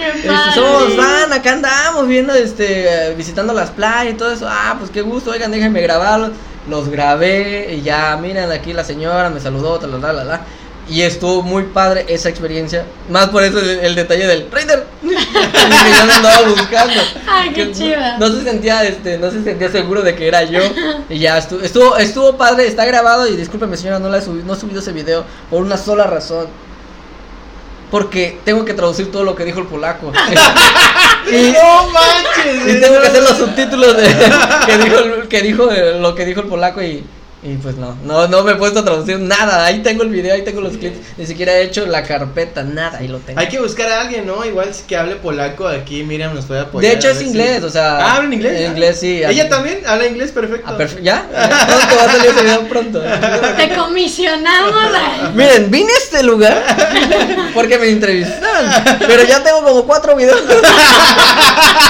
Este, 0.00 0.28
padre. 0.28 0.54
somos 0.54 0.94
fan, 0.94 1.32
acá 1.32 1.52
andamos 1.52 2.08
viendo, 2.08 2.34
este, 2.34 3.14
visitando 3.16 3.52
las 3.52 3.70
playas 3.70 4.14
y 4.14 4.16
todo 4.16 4.32
eso. 4.32 4.46
Ah, 4.48 4.76
pues 4.78 4.90
qué 4.90 5.02
gusto, 5.02 5.30
oigan, 5.30 5.50
déjenme 5.50 5.80
grabarlos. 5.80 6.30
Los 6.68 6.88
grabé 6.88 7.74
y 7.74 7.82
ya, 7.82 8.16
miren, 8.20 8.50
aquí 8.52 8.72
la 8.72 8.84
señora 8.84 9.30
me 9.30 9.40
saludó, 9.40 9.78
tal, 9.78 9.90
tal, 9.92 10.00
tal, 10.00 10.26
tal. 10.26 10.40
Y 10.88 11.02
estuvo 11.02 11.42
muy 11.42 11.64
padre 11.64 12.04
esa 12.08 12.28
experiencia. 12.28 12.84
Más 13.08 13.28
por 13.28 13.44
eso 13.44 13.60
el, 13.60 13.68
el 13.80 13.94
detalle 13.94 14.26
del 14.26 14.50
Raider. 14.50 14.86
que 15.02 15.90
yo 15.96 16.06
no 16.06 16.12
andaba 16.12 16.48
buscando. 16.48 17.00
Ay, 17.28 17.52
qué 17.52 17.66
no 18.18 18.28
se 18.28 18.42
sentía, 18.42 18.84
este, 18.84 19.18
no 19.18 19.30
se 19.30 19.42
sentía 19.42 19.70
seguro 19.70 20.02
de 20.02 20.14
que 20.14 20.28
era 20.28 20.44
yo. 20.44 20.60
Y 21.08 21.18
ya 21.18 21.38
estuvo, 21.38 21.60
estuvo, 21.60 21.96
estuvo 21.96 22.36
padre, 22.36 22.66
está 22.66 22.84
grabado. 22.84 23.28
Y 23.28 23.36
discúlpeme 23.36 23.76
señora, 23.76 23.98
no 23.98 24.08
la 24.08 24.18
he 24.18 24.22
subido, 24.22 24.44
no 24.46 24.54
he 24.54 24.56
subido 24.56 24.80
ese 24.80 24.92
video 24.92 25.24
por 25.48 25.62
una 25.62 25.76
sola 25.76 26.04
razón. 26.04 26.46
Porque 27.90 28.38
tengo 28.44 28.64
que 28.64 28.74
traducir 28.74 29.10
todo 29.10 29.24
lo 29.24 29.34
que 29.34 29.44
dijo 29.44 29.60
el 29.60 29.66
polaco. 29.66 30.12
y, 31.30 31.52
No 31.52 31.88
manches. 31.90 32.76
y 32.76 32.80
tengo 32.80 33.00
que 33.00 33.06
hacer 33.06 33.22
los 33.22 33.36
subtítulos 33.36 33.96
de 33.96 34.04
que 34.66 34.78
dijo, 34.78 35.28
que 35.28 35.42
dijo 35.42 35.70
eh, 35.70 35.98
lo 35.98 36.14
que 36.14 36.24
dijo 36.24 36.40
el 36.40 36.46
polaco 36.46 36.82
y, 36.82 37.04
y 37.42 37.54
pues 37.54 37.76
no, 37.76 37.96
no, 38.04 38.28
no 38.28 38.44
me 38.44 38.52
he 38.52 38.54
puesto 38.56 38.80
a 38.80 38.84
traducir 38.84 39.18
nada. 39.18 39.64
Ahí 39.64 39.78
tengo 39.82 40.02
el 40.02 40.10
video, 40.10 40.34
ahí 40.34 40.42
tengo 40.42 40.60
los 40.60 40.76
clips. 40.76 40.98
Ni 41.16 41.24
siquiera 41.26 41.54
he 41.54 41.62
hecho 41.62 41.86
la 41.86 42.02
carpeta, 42.02 42.62
nada, 42.64 42.98
ahí 42.98 43.08
lo 43.08 43.16
tengo. 43.18 43.40
Hay 43.40 43.48
que 43.48 43.58
buscar 43.58 43.88
a 43.90 44.02
alguien, 44.02 44.26
¿no? 44.26 44.44
Igual 44.44 44.74
si 44.74 44.82
que 44.82 44.94
hable 44.96 45.16
polaco 45.16 45.66
aquí, 45.66 46.02
Miriam 46.02 46.34
nos 46.34 46.44
puede 46.44 46.60
apoyar. 46.60 46.90
de 46.92 46.96
hecho 46.98 47.08
es 47.08 47.18
si- 47.18 47.24
inglés, 47.24 47.62
o 47.62 47.70
sea. 47.70 47.96
Ah, 47.96 48.12
¿habla 48.16 48.26
en 48.26 48.32
inglés? 48.34 48.60
En 48.60 48.70
inglés 48.72 49.00
sí. 49.00 49.22
Ella 49.26 49.48
también 49.48 49.80
habla 49.86 50.06
inglés 50.06 50.32
perfecto. 50.32 50.66
Ah, 50.70 50.76
perfe- 50.78 51.00
¿Ya? 51.02 51.26
¿Ya? 51.32 51.66
Pronto 51.66 51.96
va 51.96 52.02
a 52.04 52.12
salir 52.12 52.30
ese 52.30 52.42
video 52.42 52.68
pronto. 52.68 53.02
Te 53.56 53.74
comisionamos. 53.74 54.74
a- 54.94 55.30
Miren, 55.34 55.70
vine 55.70 55.90
a 55.92 55.96
este 55.96 56.22
lugar 56.22 56.62
porque 57.54 57.78
me 57.78 57.88
entrevistaron. 57.88 58.70
Pero 58.98 59.24
ya 59.24 59.42
tengo 59.42 59.62
como 59.64 59.84
cuatro 59.86 60.14
videos. 60.14 60.42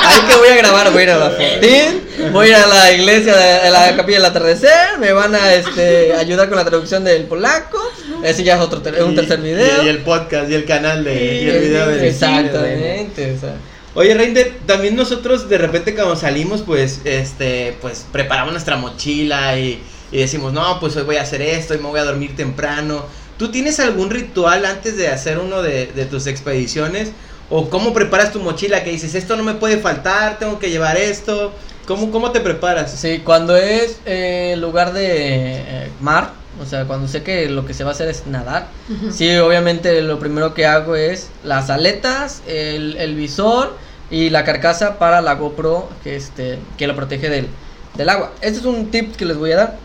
Ahí 0.05 0.21
que 0.29 0.37
voy 0.37 0.49
a 0.49 0.55
grabar, 0.57 0.91
voy 0.93 1.01
a 1.01 1.05
ir 1.05 1.11
a 1.11 1.17
la 1.19 1.31
Fortín, 1.31 2.33
voy 2.33 2.47
a 2.47 2.49
ir 2.51 2.55
a 2.57 2.67
la 2.67 2.93
iglesia 2.93 3.37
de 3.37 3.69
a 3.69 3.71
la 3.71 3.97
capilla 3.97 4.19
del 4.19 4.27
atardecer, 4.27 4.99
me 4.99 5.13
van 5.13 5.35
a 5.35 5.40
este 5.49 6.13
ayudar 6.15 6.49
con 6.49 6.57
la 6.59 6.65
traducción 6.65 7.05
del 7.05 7.25
polaco. 7.25 7.79
Ese 8.25 8.43
ya 8.45 8.57
es 8.57 8.61
otro 8.61 8.83
ter- 8.83 8.95
es 8.97 9.03
un 9.03 9.13
Y- 9.13 9.17
tercer 9.17 9.41
video. 9.41 9.83
Y, 9.83 9.87
y 9.87 9.89
el 9.89 9.99
podcast 9.99 10.51
y 10.51 10.55
el 10.55 10.65
canal 10.65 11.05
de. 11.05 11.43
y 11.43 11.49
el 11.49 11.59
video 11.61 11.89
de. 11.89 12.09
Exactamente. 12.09 13.35
o 13.37 13.41
sea. 13.41 13.55
Oye, 13.95 14.15
Reinder, 14.15 14.53
también 14.67 14.95
nosotros 14.95 15.49
de 15.49 15.59
repente 15.59 15.95
cuando 15.95 16.15
salimos, 16.15 16.63
pues, 16.63 17.01
este, 17.05 17.77
pues 17.81 18.07
preparamos 18.13 18.53
nuestra 18.53 18.77
mochila 18.77 19.59
y, 19.59 19.83
y 20.13 20.19
decimos, 20.19 20.53
no, 20.53 20.79
pues 20.79 20.95
hoy 20.97 21.03
voy 21.03 21.17
a 21.17 21.23
hacer 21.23 21.43
esto 21.43 21.75
y 21.75 21.79
me 21.79 21.89
voy 21.89 21.99
a 21.99 22.05
dormir 22.05 22.37
temprano. 22.37 23.05
¿Tú 23.37 23.51
tienes 23.51 23.81
algún 23.81 24.11
ritual 24.11 24.65
antes 24.65 24.97
de 24.97 25.09
hacer 25.09 25.39
uno 25.41 25.61
de, 25.63 25.87
de 25.87 26.05
tus 26.05 26.29
expediciones? 26.29 27.11
¿O 27.49 27.69
cómo 27.69 27.93
preparas 27.93 28.33
tu 28.33 28.39
mochila? 28.39 28.85
Que 28.85 28.91
dices, 28.93 29.17
esto 29.17 29.35
no 29.37 29.43
me 29.43 29.55
puede 29.55 29.79
faltar, 29.79 30.39
tengo 30.39 30.61
que 30.61 30.71
llevar 30.71 30.97
esto. 30.97 31.53
¿Cómo, 31.91 32.13
cómo 32.13 32.31
te 32.31 32.39
preparas? 32.39 32.93
Sí, 32.93 33.19
cuando 33.25 33.57
es 33.57 33.99
eh, 34.07 34.55
lugar 34.59 34.93
de 34.93 35.57
eh, 35.57 35.91
mar, 36.01 36.35
o 36.63 36.65
sea, 36.65 36.85
cuando 36.85 37.09
sé 37.09 37.25
que 37.25 37.49
lo 37.51 37.67
que 37.67 37.75
se 37.75 37.83
va 37.83 37.91
a 37.91 37.95
hacer 37.95 38.09
es 38.09 38.29
nadar, 38.29 38.69
sí, 39.11 39.37
obviamente 39.39 40.01
lo 40.01 40.21
primero 40.21 40.55
que 40.55 40.67
hago 40.67 40.95
es 40.95 41.31
las 41.43 41.69
aletas, 41.69 42.43
el, 42.47 42.97
el 42.97 43.17
visor 43.17 43.77
y 44.09 44.31
la 44.31 44.45
carcasa 44.45 45.01
para 45.01 45.21
la 45.21 45.35
GoPro 45.35 45.89
que, 46.05 46.15
este, 46.15 46.61
que 46.79 46.87
lo 46.87 46.95
protege 46.95 47.29
del, 47.29 47.49
del 47.97 48.09
agua. 48.09 48.35
Este 48.41 48.61
es 48.61 48.67
un 48.67 48.93
tip 48.93 49.17
que 49.17 49.25
les 49.25 49.37
voy 49.37 49.51
a 49.51 49.57
dar. 49.57 49.77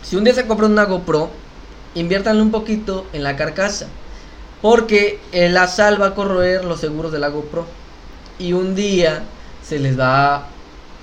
Si 0.00 0.16
un 0.16 0.24
día 0.24 0.32
se 0.32 0.46
compran 0.46 0.72
una 0.72 0.84
GoPro, 0.84 1.28
inviértanle 1.94 2.40
un 2.40 2.52
poquito 2.52 3.04
en 3.12 3.22
la 3.22 3.36
carcasa. 3.36 3.88
Porque 4.62 5.20
eh, 5.32 5.50
la 5.50 5.68
sal 5.68 6.00
va 6.00 6.06
a 6.06 6.14
corroer 6.14 6.64
los 6.64 6.80
seguros 6.80 7.12
de 7.12 7.18
la 7.18 7.28
GoPro. 7.28 7.66
Y 8.38 8.54
un 8.54 8.74
día 8.74 9.24
se 9.62 9.78
les 9.78 10.00
va 10.00 10.36
a 10.36 10.53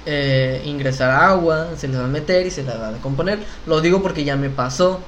eh, 0.06 0.62
ingresar 0.66 1.12
agua, 1.12 1.70
se 1.78 1.88
les 1.88 1.99
va 1.99 2.06
a 2.06 2.08
meter 2.08 2.45
y 2.47 2.52
se 2.52 2.64
les 2.64 2.80
va 2.80 2.88
a 2.88 2.91
descomponer. 2.91 3.39
Lo 3.66 3.82
digo 3.82 4.02
porque 4.02 4.24
ya 4.24 4.36
me 4.36 4.49
pasó 4.49 4.99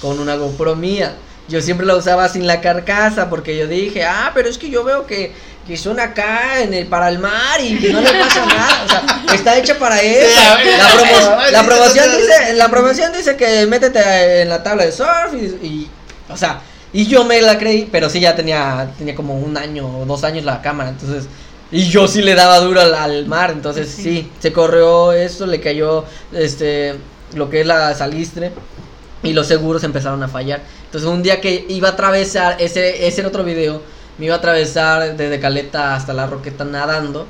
con 0.00 0.18
una 0.20 0.36
GoPro 0.36 0.76
mía. 0.76 1.14
Yo 1.48 1.60
siempre 1.60 1.86
la 1.86 1.94
usaba 1.94 2.28
sin 2.28 2.46
la 2.46 2.60
carcasa 2.60 3.30
porque 3.30 3.56
yo 3.56 3.66
dije, 3.68 4.04
ah, 4.04 4.32
pero 4.34 4.48
es 4.48 4.58
que 4.58 4.68
yo 4.68 4.82
veo 4.82 5.06
que, 5.06 5.32
que 5.66 5.76
son 5.76 6.00
acá 6.00 6.60
en 6.60 6.74
el, 6.74 6.86
para 6.88 7.08
el 7.08 7.20
mar 7.20 7.60
y 7.60 7.78
que 7.78 7.92
no 7.92 8.00
le 8.00 8.12
pasa 8.14 8.44
nada. 8.46 8.84
O 8.84 8.88
sea, 8.88 9.34
está 9.34 9.56
hecha 9.56 9.78
para 9.78 10.00
eso. 10.00 10.28
La, 10.76 10.88
promo- 10.90 11.50
la 11.52 11.64
promoción 11.64 12.04
dice, 12.16 12.52
la 12.54 12.68
promoción 12.68 13.12
dice 13.12 13.36
que 13.36 13.64
métete 13.66 14.42
en 14.42 14.48
la 14.48 14.62
tabla 14.64 14.84
de 14.86 14.92
surf 14.92 15.34
y, 15.34 15.66
y, 15.66 15.90
o 16.28 16.36
sea, 16.36 16.60
y 16.92 17.06
yo 17.06 17.24
me 17.24 17.40
la 17.40 17.58
creí, 17.58 17.88
pero 17.92 18.10
sí 18.10 18.18
ya 18.18 18.34
tenía, 18.34 18.88
tenía 18.98 19.14
como 19.14 19.38
un 19.38 19.56
año 19.56 19.86
o 20.00 20.04
dos 20.04 20.24
años 20.24 20.44
la 20.44 20.62
cámara, 20.62 20.90
entonces, 20.90 21.28
y 21.72 21.88
yo 21.88 22.06
sí 22.08 22.22
le 22.22 22.34
daba 22.34 22.60
duro 22.60 22.80
al, 22.80 22.94
al 22.94 23.26
mar, 23.26 23.50
entonces 23.50 23.88
Sí. 23.88 24.02
sí, 24.02 24.30
se 24.38 24.52
corrió 24.52 25.12
esto, 25.12 25.46
le 25.46 25.60
cayó, 25.60 26.04
este, 26.32 26.94
lo 27.34 27.50
que 27.50 27.60
es 27.62 27.66
la 27.66 27.94
salistre, 27.94 28.52
y 29.22 29.32
los 29.32 29.46
seguros 29.46 29.82
empezaron 29.84 30.22
a 30.22 30.28
fallar. 30.28 30.60
Entonces 30.84 31.08
un 31.08 31.22
día 31.22 31.40
que 31.40 31.64
iba 31.68 31.88
a 31.88 31.92
atravesar, 31.92 32.56
ese, 32.60 33.06
ese 33.06 33.20
era 33.20 33.28
otro 33.28 33.42
video, 33.44 33.82
me 34.18 34.26
iba 34.26 34.34
a 34.36 34.38
atravesar 34.38 35.16
desde 35.16 35.40
Caleta 35.40 35.94
hasta 35.96 36.12
la 36.12 36.26
Roqueta 36.26 36.64
nadando, 36.64 37.26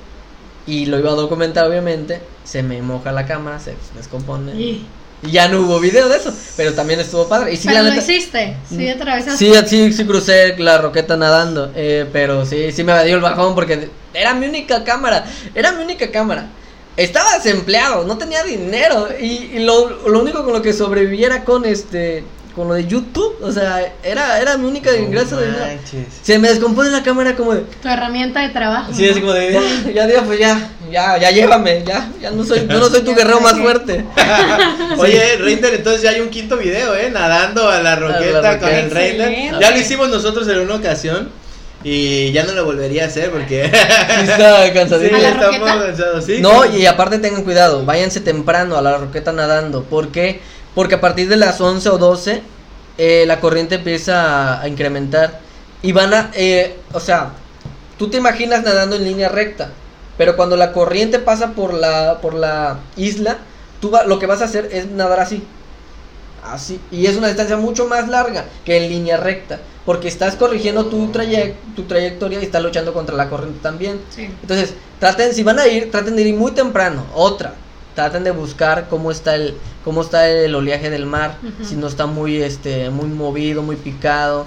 y 0.66 0.86
lo 0.86 0.98
iba 0.98 1.10
a 1.12 1.14
documentar 1.14 1.66
obviamente, 1.68 2.20
se 2.44 2.62
me 2.62 2.82
moja 2.82 3.12
la 3.12 3.24
cámara, 3.26 3.58
se 3.60 3.74
descompone. 3.96 4.52
Y- 4.54 4.86
Y 5.22 5.30
ya 5.30 5.48
no 5.48 5.60
hubo 5.62 5.80
video 5.80 6.10
de 6.10 6.18
eso, 6.18 6.30
pero 6.58 6.74
también 6.74 7.00
estuvo 7.00 7.26
padre. 7.26 7.50
Y 7.54 7.56
sí, 7.56 7.68
pero 7.68 7.78
la 7.82 7.88
lo 7.88 7.94
neta- 7.94 8.02
hiciste, 8.04 8.54
sí 8.68 8.86
atravesaste. 8.86 9.38
Sí, 9.38 9.54
sí, 9.66 9.92
sí 9.94 10.04
crucé 10.04 10.54
la 10.58 10.76
roqueta 10.76 11.16
nadando, 11.16 11.72
eh, 11.74 12.06
pero 12.12 12.44
sí, 12.44 12.70
sí 12.70 12.84
me 12.84 13.02
dio 13.06 13.16
el 13.16 13.22
bajón 13.22 13.54
porque 13.54 13.88
era 14.16 14.34
mi 14.34 14.46
única 14.46 14.82
cámara, 14.84 15.24
era 15.54 15.72
mi 15.72 15.84
única 15.84 16.10
cámara. 16.10 16.48
Estaba 16.96 17.34
desempleado, 17.34 18.04
no 18.04 18.16
tenía 18.16 18.42
dinero 18.42 19.08
y, 19.20 19.50
y 19.54 19.58
lo, 19.58 20.08
lo 20.08 20.20
único 20.20 20.44
con 20.44 20.54
lo 20.54 20.62
que 20.62 20.72
sobreviviera 20.72 21.44
con 21.44 21.66
este, 21.66 22.24
con 22.56 22.68
lo 22.68 22.74
de 22.74 22.86
YouTube, 22.86 23.36
o 23.42 23.52
sea, 23.52 23.92
era, 24.02 24.40
era 24.40 24.56
mi 24.56 24.66
única 24.66 24.96
ingreso 24.96 25.36
de 25.36 25.48
dinero. 25.48 25.80
Se 26.22 26.38
me 26.38 26.48
descompone 26.48 26.88
la 26.88 27.02
cámara 27.02 27.36
como 27.36 27.54
de, 27.54 27.60
Tu 27.82 27.86
herramienta 27.86 28.40
de 28.40 28.48
trabajo. 28.48 28.94
sí, 28.94 29.06
así 29.06 29.20
como 29.20 29.34
de, 29.34 29.52
ya, 29.52 29.92
ya, 29.92 30.06
Dios, 30.06 30.22
pues 30.24 30.38
ya, 30.38 30.70
ya, 30.90 31.18
ya 31.18 31.30
llévame, 31.32 31.84
ya, 31.86 32.10
ya 32.18 32.30
no 32.30 32.44
soy, 32.44 32.60
yo 32.60 32.78
no 32.78 32.88
soy 32.88 33.02
tu 33.02 33.14
guerrero 33.14 33.42
más 33.42 33.58
fuerte. 33.58 34.06
Oye, 34.96 35.36
Reinder, 35.36 35.74
entonces 35.74 36.00
ya 36.00 36.10
hay 36.10 36.20
un 36.20 36.30
quinto 36.30 36.56
video, 36.56 36.94
¿eh? 36.94 37.10
Nadando 37.10 37.68
a 37.68 37.82
la 37.82 37.94
roqueta 37.94 38.40
roqueta. 38.40 38.58
con 38.58 38.68
el. 38.70 38.86
Excelente. 38.86 39.56
Ya 39.60 39.70
lo 39.70 39.76
hicimos 39.76 40.08
nosotros 40.08 40.48
en 40.48 40.60
una 40.60 40.76
ocasión 40.76 41.28
y 41.88 42.32
ya 42.32 42.42
no 42.44 42.52
lo 42.52 42.64
volvería 42.64 43.04
a 43.04 43.06
hacer 43.06 43.30
porque... 43.30 43.64
Sí, 43.70 43.70
estaba 44.30 44.64
sí, 44.66 44.72
cansadito. 44.72 45.14
¿A 45.16 45.18
la 45.20 45.28
está 45.28 45.50
cansado, 45.86 46.20
¿sí? 46.20 46.38
No, 46.40 46.64
y 46.66 46.84
aparte 46.86 47.18
tengan 47.18 47.44
cuidado, 47.44 47.84
váyanse 47.84 48.20
temprano 48.20 48.76
a 48.76 48.82
la 48.82 48.98
roqueta 48.98 49.32
nadando. 49.32 49.84
¿Por 49.84 50.08
qué? 50.08 50.40
Porque 50.74 50.96
a 50.96 51.00
partir 51.00 51.28
de 51.28 51.36
las 51.36 51.60
11 51.60 51.88
o 51.90 51.98
12 51.98 52.42
eh, 52.98 53.24
la 53.26 53.38
corriente 53.40 53.76
empieza 53.76 54.56
a, 54.56 54.62
a 54.62 54.68
incrementar. 54.68 55.38
Y 55.82 55.92
van 55.92 56.12
a, 56.12 56.30
eh, 56.34 56.76
o 56.92 56.98
sea, 56.98 57.30
tú 57.98 58.08
te 58.10 58.16
imaginas 58.16 58.64
nadando 58.64 58.96
en 58.96 59.04
línea 59.04 59.28
recta, 59.28 59.70
pero 60.18 60.34
cuando 60.34 60.56
la 60.56 60.72
corriente 60.72 61.20
pasa 61.20 61.52
por 61.52 61.72
la, 61.72 62.18
por 62.20 62.34
la 62.34 62.78
isla, 62.96 63.36
tú 63.80 63.90
va- 63.92 64.04
lo 64.04 64.18
que 64.18 64.26
vas 64.26 64.42
a 64.42 64.46
hacer 64.46 64.68
es 64.72 64.90
nadar 64.90 65.20
así. 65.20 65.44
Así, 66.52 66.80
y 66.90 67.06
es 67.06 67.16
una 67.16 67.26
distancia 67.28 67.56
mucho 67.56 67.86
más 67.86 68.08
larga 68.08 68.44
que 68.64 68.76
en 68.76 68.88
línea 68.88 69.16
recta, 69.16 69.58
porque 69.84 70.08
estás 70.08 70.36
corrigiendo 70.36 70.86
tu, 70.86 71.10
trayec- 71.12 71.54
tu 71.74 71.82
trayectoria 71.84 72.40
y 72.40 72.44
estás 72.44 72.62
luchando 72.62 72.92
contra 72.92 73.16
la 73.16 73.28
corriente 73.28 73.58
también. 73.62 74.00
Sí. 74.10 74.22
Entonces, 74.42 74.74
traten, 75.00 75.34
si 75.34 75.42
van 75.42 75.58
a 75.58 75.66
ir, 75.66 75.90
traten 75.90 76.14
de 76.16 76.22
ir 76.22 76.34
muy 76.34 76.52
temprano. 76.52 77.04
Otra, 77.14 77.54
traten 77.94 78.22
de 78.24 78.30
buscar 78.30 78.86
cómo 78.88 79.10
está 79.10 79.34
el, 79.34 79.54
cómo 79.84 80.02
está 80.02 80.28
el 80.28 80.54
oleaje 80.54 80.88
del 80.90 81.06
mar, 81.06 81.36
Ujú. 81.42 81.64
si 81.68 81.74
no 81.76 81.88
está 81.88 82.06
muy, 82.06 82.40
este, 82.42 82.90
muy 82.90 83.08
movido, 83.08 83.62
muy 83.62 83.76
picado, 83.76 84.46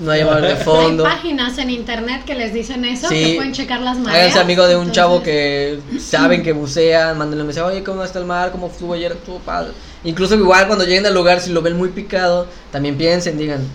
no 0.00 0.10
haya 0.10 0.26
mar 0.26 0.42
de 0.42 0.56
fondo. 0.56 1.04
hay 1.06 1.10
Hay 1.12 1.16
páginas 1.18 1.58
en 1.58 1.70
internet 1.70 2.24
que 2.24 2.34
les 2.34 2.52
dicen 2.52 2.84
eso, 2.84 3.08
Sí. 3.08 3.14
que 3.30 3.34
pueden 3.36 3.52
checar 3.52 3.80
las 3.80 3.96
mareas. 3.96 4.22
Háganse 4.24 4.40
amigo 4.40 4.66
de 4.66 4.74
un 4.74 4.88
entonces- 4.88 4.96
chavo 4.96 5.22
que 5.22 5.78
saben 6.00 6.42
que 6.42 6.52
bucean, 6.52 7.16
mándenle 7.16 7.42
un 7.42 7.46
mensaje, 7.46 7.68
oye, 7.68 7.84
¿cómo 7.84 8.02
está 8.02 8.18
el 8.18 8.24
mar? 8.24 8.50
¿Cómo 8.50 8.66
estuvo 8.66 8.92
ayer? 8.94 9.12
Estuvo 9.12 9.38
padre. 9.38 9.70
Incluso 10.04 10.34
igual 10.34 10.66
cuando 10.66 10.84
lleguen 10.84 11.06
al 11.06 11.14
lugar, 11.14 11.40
si 11.40 11.50
lo 11.50 11.62
ven 11.62 11.76
muy 11.76 11.88
picado, 11.88 12.46
también 12.70 12.96
piensen, 12.96 13.38
digan, 13.38 13.66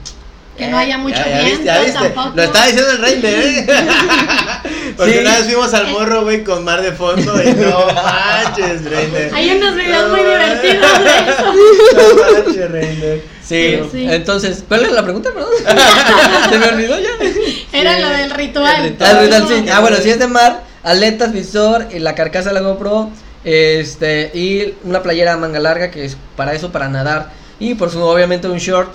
Que 0.57 0.67
no 0.67 0.77
haya 0.77 0.97
mucho 0.97 1.15
ya, 1.15 1.23
ya 1.29 1.39
viento 1.39 1.49
viste, 1.51 1.65
ya 1.65 1.79
viste. 1.81 1.99
tampoco. 1.99 2.31
Lo 2.35 2.43
estaba 2.43 2.65
diciendo 2.67 2.91
el 2.91 2.97
Reinder, 2.99 3.39
¿eh? 3.39 3.67
Porque 4.97 5.13
Sí. 5.13 5.19
una 5.19 5.35
vez 5.37 5.45
fuimos 5.45 5.73
al 5.73 5.87
morro, 5.87 6.23
güey, 6.23 6.43
con 6.43 6.63
mar 6.65 6.81
de 6.81 6.91
fondo 6.91 7.41
y 7.41 7.53
no 7.53 7.85
manches, 7.93 8.83
Reinder. 8.85 9.33
Hay 9.33 9.51
unos 9.51 9.75
videos 9.75 10.03
No 10.03 10.09
muy 10.09 10.19
divertidos 10.19 11.03
de 11.03 11.31
eso. 11.31 11.53
No 11.95 12.43
manches, 12.45 12.71
Reinder. 12.71 13.23
sí. 13.41 13.79
Sí. 13.91 14.07
Entonces, 14.09 14.63
¿cuál 14.67 14.85
es 14.85 14.91
la 14.91 15.03
pregunta, 15.03 15.29
perdón? 15.33 15.49
Se 16.49 16.57
me 16.57 16.67
olvidó 16.67 16.99
ya. 16.99 17.09
Era 17.71 17.95
Sí. 17.95 18.01
lo 18.01 18.09
del 18.09 18.31
ritual. 18.31 18.75
El 18.75 18.81
Ah, 18.99 19.13
ritual. 19.13 19.21
ritual, 19.23 19.47
sí. 19.47 19.69
Ah, 19.71 19.79
bueno, 19.79 19.97
si 19.97 20.09
es 20.09 20.19
de 20.19 20.27
mar, 20.27 20.63
aletas, 20.83 21.31
visor, 21.31 21.87
y 21.91 21.99
la 21.99 22.15
carcasa 22.15 22.49
de 22.49 22.55
la 22.55 22.61
GoPro, 22.61 23.09
este, 23.43 24.31
y 24.33 24.75
una 24.83 25.01
playera 25.01 25.37
manga 25.37 25.59
larga 25.59 25.91
que 25.91 26.05
es 26.05 26.17
para 26.35 26.53
eso, 26.53 26.71
para 26.71 26.89
nadar. 26.89 27.31
Y 27.59 27.75
por 27.75 27.89
su, 27.89 28.01
obviamente 28.01 28.47
un 28.47 28.57
short 28.57 28.91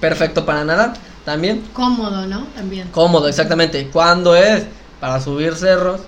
perfecto 0.00 0.44
para 0.44 0.64
nadar 0.64 0.94
también. 1.24 1.62
Cómodo, 1.72 2.26
¿no? 2.26 2.46
También. 2.54 2.88
Cómodo, 2.88 3.28
exactamente. 3.28 3.88
Cuando 3.88 4.36
es 4.36 4.64
para 5.00 5.20
subir 5.20 5.54
cerros, 5.56 6.00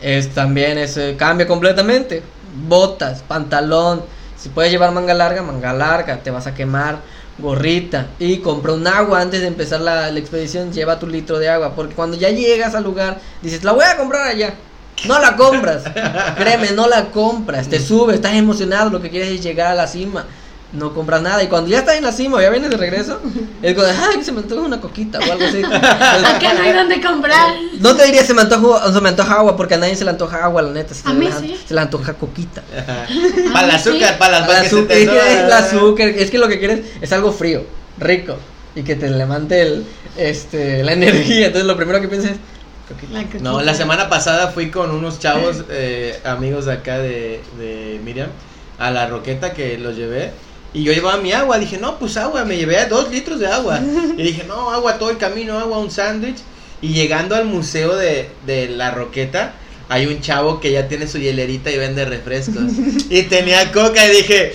es 0.00 0.32
también 0.34 0.78
es, 0.78 0.98
cambia 1.16 1.46
completamente. 1.46 2.22
Botas, 2.68 3.22
pantalón. 3.22 4.02
Si 4.36 4.48
puedes 4.48 4.70
llevar 4.72 4.92
manga 4.92 5.14
larga, 5.14 5.42
manga 5.42 5.72
larga, 5.72 6.18
te 6.22 6.30
vas 6.30 6.46
a 6.46 6.54
quemar. 6.54 7.00
Gorrita 7.38 8.08
y 8.18 8.38
compra 8.38 8.74
un 8.74 8.86
agua 8.86 9.22
antes 9.22 9.40
de 9.40 9.46
empezar 9.46 9.80
la, 9.80 10.10
la 10.10 10.18
expedición. 10.18 10.72
Lleva 10.72 10.98
tu 10.98 11.06
litro 11.06 11.38
de 11.38 11.48
agua. 11.48 11.74
Porque 11.74 11.94
cuando 11.94 12.16
ya 12.16 12.28
llegas 12.28 12.74
al 12.74 12.84
lugar, 12.84 13.18
dices, 13.40 13.64
la 13.64 13.72
voy 13.72 13.84
a 13.84 13.96
comprar 13.96 14.28
allá. 14.28 14.54
No 15.06 15.18
la 15.18 15.36
compras. 15.36 15.82
Créeme, 16.36 16.70
no 16.72 16.86
la 16.88 17.06
compras. 17.06 17.68
Te 17.68 17.80
subes, 17.80 18.16
estás 18.16 18.34
emocionado. 18.34 18.90
Lo 18.90 19.00
que 19.02 19.10
quieres 19.10 19.30
es 19.30 19.42
llegar 19.42 19.72
a 19.72 19.74
la 19.74 19.86
cima. 19.86 20.26
No 20.72 20.94
compras 20.94 21.20
nada. 21.20 21.42
Y 21.42 21.48
cuando 21.48 21.68
ya 21.68 21.80
estás 21.80 21.96
en 21.96 22.04
la 22.04 22.12
cima, 22.12 22.40
ya 22.40 22.48
vienes 22.48 22.70
de 22.70 22.76
regreso. 22.78 23.20
Es 23.60 23.74
como, 23.74 23.86
ay, 23.86 24.22
se 24.24 24.32
me 24.32 24.38
antoja 24.40 24.62
una 24.62 24.80
coquita 24.80 25.18
o 25.18 25.30
algo 25.32 25.44
así. 25.44 25.62
Acá 25.64 26.54
no 26.54 26.62
hay 26.62 26.72
donde 26.72 26.98
comprar. 27.02 27.54
No 27.78 27.94
te 27.94 28.06
diría 28.06 28.24
se 28.24 28.32
me 28.32 28.40
antoja, 28.42 28.90
se 28.90 29.00
me 29.02 29.10
antoja 29.10 29.34
agua, 29.34 29.54
porque 29.56 29.74
a 29.74 29.78
nadie 29.78 29.96
se 29.96 30.04
le 30.04 30.10
antoja 30.10 30.44
agua, 30.44 30.62
la 30.62 30.70
neta. 30.70 30.94
Se, 30.94 31.06
A 31.06 31.12
le, 31.12 31.18
mí 31.18 31.26
antoja- 31.26 31.40
sí. 31.40 31.60
se 31.68 31.74
le 31.74 31.80
antoja 31.80 32.14
coquita. 32.14 32.62
Para 33.52 33.66
el 33.74 33.80
sí. 33.80 33.88
azúcar, 33.90 34.18
para 34.18 34.38
las 34.40 34.48
para 34.48 34.60
azúcar, 34.62 34.96
es 34.96 35.08
el 35.08 35.52
azúcar, 35.52 36.08
es 36.08 36.30
que 36.30 36.38
lo 36.38 36.48
que 36.48 36.58
quieres 36.58 36.80
es 37.02 37.12
algo 37.12 37.32
frío, 37.32 37.64
rico, 37.98 38.36
y 38.74 38.82
que 38.82 38.96
te 38.96 39.10
levante 39.10 39.60
el, 39.60 39.84
este, 40.16 40.82
la 40.84 40.92
energía. 40.94 41.46
Entonces 41.48 41.66
lo 41.66 41.76
primero 41.76 42.00
que 42.00 42.08
piensas 42.08 42.30
es 42.32 42.36
No, 43.40 43.60
la 43.62 43.74
semana 43.74 44.08
pasada 44.08 44.48
fui 44.48 44.70
con 44.70 44.90
unos 44.90 45.18
chavos, 45.18 45.64
eh, 45.70 46.18
amigos 46.24 46.66
de 46.66 46.72
acá 46.72 46.98
de, 46.98 47.40
de 47.58 48.00
Miriam, 48.04 48.28
a 48.78 48.90
la 48.90 49.06
roqueta 49.06 49.52
que 49.52 49.78
los 49.78 49.96
llevé. 49.96 50.30
Y 50.74 50.84
yo 50.84 50.92
llevaba 50.92 51.18
mi 51.18 51.32
agua, 51.32 51.58
dije, 51.58 51.76
no, 51.78 51.98
pues 51.98 52.16
agua, 52.16 52.44
me 52.44 52.56
llevé 52.56 52.86
dos 52.86 53.10
litros 53.10 53.38
de 53.40 53.46
agua. 53.46 53.78
Y 54.16 54.22
dije, 54.22 54.44
no, 54.48 54.70
agua 54.70 54.98
todo 54.98 55.10
el 55.10 55.18
camino, 55.18 55.58
agua, 55.58 55.78
un 55.78 55.90
sándwich. 55.90 56.38
Y 56.80 56.88
llegando 56.94 57.36
al 57.36 57.44
museo 57.44 57.94
de, 57.94 58.28
de 58.46 58.68
la 58.68 58.90
roqueta, 58.90 59.52
hay 59.88 60.06
un 60.06 60.20
chavo 60.20 60.58
que 60.60 60.72
ya 60.72 60.88
tiene 60.88 61.06
su 61.06 61.18
hielerita 61.18 61.70
y 61.70 61.78
vende 61.78 62.04
refrescos. 62.04 62.64
y 63.10 63.22
tenía 63.24 63.70
coca 63.70 64.04
y 64.06 64.16
dije, 64.16 64.54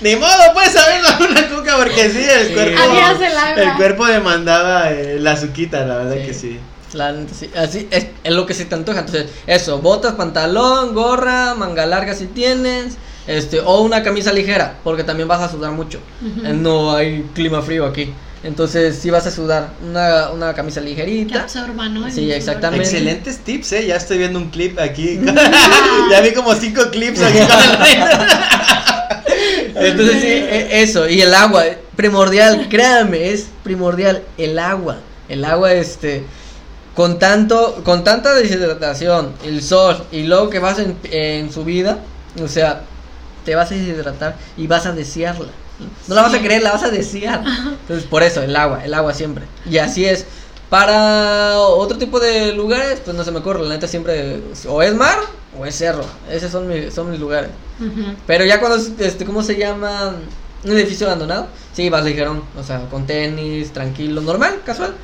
ni 0.00 0.16
modo, 0.16 0.32
puedes 0.54 0.74
abrirlo 0.74 1.08
una 1.30 1.48
coca 1.48 1.76
porque 1.76 2.10
sí, 2.10 2.18
el 2.24 2.52
cuerpo, 2.54 2.80
Adiós 2.82 3.20
el 3.20 3.36
agua. 3.38 3.62
el 3.62 3.72
cuerpo 3.76 4.06
demandaba 4.06 4.90
eh, 4.90 5.18
la 5.20 5.32
azuquita, 5.32 5.84
la 5.84 5.96
verdad 5.98 6.16
Sí. 6.20 6.26
que 6.26 6.34
sí. 6.34 6.58
La 6.94 7.12
neta, 7.12 7.34
sí, 7.34 7.50
así 7.56 7.88
es, 7.90 8.06
es 8.22 8.32
lo 8.32 8.46
que 8.46 8.54
se 8.54 8.64
te 8.64 8.74
antoja. 8.74 9.00
Entonces, 9.00 9.26
eso, 9.46 9.78
botas, 9.80 10.14
pantalón, 10.14 10.94
gorra, 10.94 11.54
manga 11.54 11.84
larga 11.86 12.14
si 12.14 12.26
tienes, 12.26 12.94
este, 13.26 13.60
o 13.60 13.80
una 13.82 14.02
camisa 14.02 14.32
ligera, 14.32 14.78
porque 14.84 15.04
también 15.04 15.28
vas 15.28 15.40
a 15.42 15.50
sudar 15.50 15.72
mucho. 15.72 15.98
Eh, 16.44 16.52
No 16.54 16.94
hay 16.94 17.24
clima 17.34 17.60
frío 17.62 17.84
aquí. 17.86 18.12
Entonces, 18.44 18.98
sí 19.00 19.08
vas 19.08 19.26
a 19.26 19.30
sudar. 19.30 19.70
Una, 19.82 20.28
una 20.30 20.52
camisa 20.52 20.80
Que 20.82 20.88
ligerita. 20.88 21.44
absorba, 21.44 21.88
¿no? 21.88 22.06
El 22.06 22.12
Sí, 22.12 22.30
exactamente. 22.30 22.84
Excelentes 22.84 23.38
tips, 23.38 23.72
eh. 23.72 23.86
Ya 23.86 23.96
estoy 23.96 24.18
viendo 24.18 24.38
un 24.38 24.50
clip 24.50 24.78
aquí. 24.78 25.18
ya 26.10 26.20
vi 26.20 26.34
como 26.34 26.54
cinco 26.54 26.90
clips 26.90 27.22
aquí 27.22 27.38
con 27.38 27.48
el. 29.76 29.86
Entonces, 29.86 30.20
sí, 30.20 30.26
e- 30.28 30.82
eso. 30.82 31.08
Y 31.08 31.20
el 31.22 31.34
agua, 31.34 31.64
primordial, 31.96 32.68
créanme, 32.68 33.30
es 33.30 33.46
primordial. 33.62 34.22
El 34.38 34.58
agua. 34.58 34.98
El 35.28 35.44
agua, 35.44 35.72
este. 35.72 36.24
Con 36.94 37.18
tanto, 37.18 37.82
con 37.84 38.04
tanta 38.04 38.34
deshidratación, 38.34 39.32
el 39.44 39.62
sol, 39.62 40.04
y 40.12 40.22
luego 40.24 40.48
que 40.50 40.60
vas 40.60 40.78
en, 40.78 40.96
en 41.10 41.52
subida, 41.52 41.98
o 42.42 42.46
sea, 42.48 42.82
te 43.44 43.54
vas 43.56 43.70
a 43.72 43.74
deshidratar 43.74 44.36
y 44.56 44.66
vas 44.68 44.86
a 44.86 44.92
desearla. 44.92 45.48
No 46.06 46.14
la 46.14 46.22
vas 46.22 46.34
a 46.34 46.40
querer, 46.40 46.62
la 46.62 46.72
vas 46.72 46.84
a 46.84 46.90
desear. 46.90 47.42
Entonces, 47.82 48.06
por 48.08 48.22
eso, 48.22 48.42
el 48.42 48.54
agua, 48.54 48.84
el 48.84 48.94
agua 48.94 49.12
siempre. 49.12 49.44
Y 49.68 49.78
así 49.78 50.04
es. 50.04 50.24
Para 50.70 51.58
otro 51.58 51.98
tipo 51.98 52.20
de 52.20 52.52
lugares, 52.52 53.00
pues 53.04 53.16
no 53.16 53.24
se 53.24 53.32
me 53.32 53.38
ocurre. 53.40 53.62
La 53.64 53.70
neta 53.74 53.88
siempre, 53.88 54.40
o 54.68 54.82
es 54.82 54.94
mar 54.94 55.18
o 55.58 55.66
es 55.66 55.74
cerro. 55.74 56.04
Esos 56.30 56.50
son, 56.52 56.68
mi- 56.68 56.90
son 56.92 57.10
mis 57.10 57.18
lugares. 57.20 57.50
Pero 58.26 58.44
ya 58.44 58.60
cuando 58.60 58.78
es, 58.78 58.92
este, 58.98 59.24
¿cómo 59.24 59.42
se 59.42 59.56
llama? 59.56 60.14
Un 60.64 60.70
edificio 60.72 61.06
abandonado, 61.08 61.48
sí, 61.74 61.90
vas 61.90 62.04
ligerón, 62.04 62.42
o 62.58 62.62
sea, 62.62 62.80
con 62.88 63.04
tenis, 63.06 63.72
tranquilo, 63.72 64.20
normal, 64.22 64.62
casual. 64.64 64.94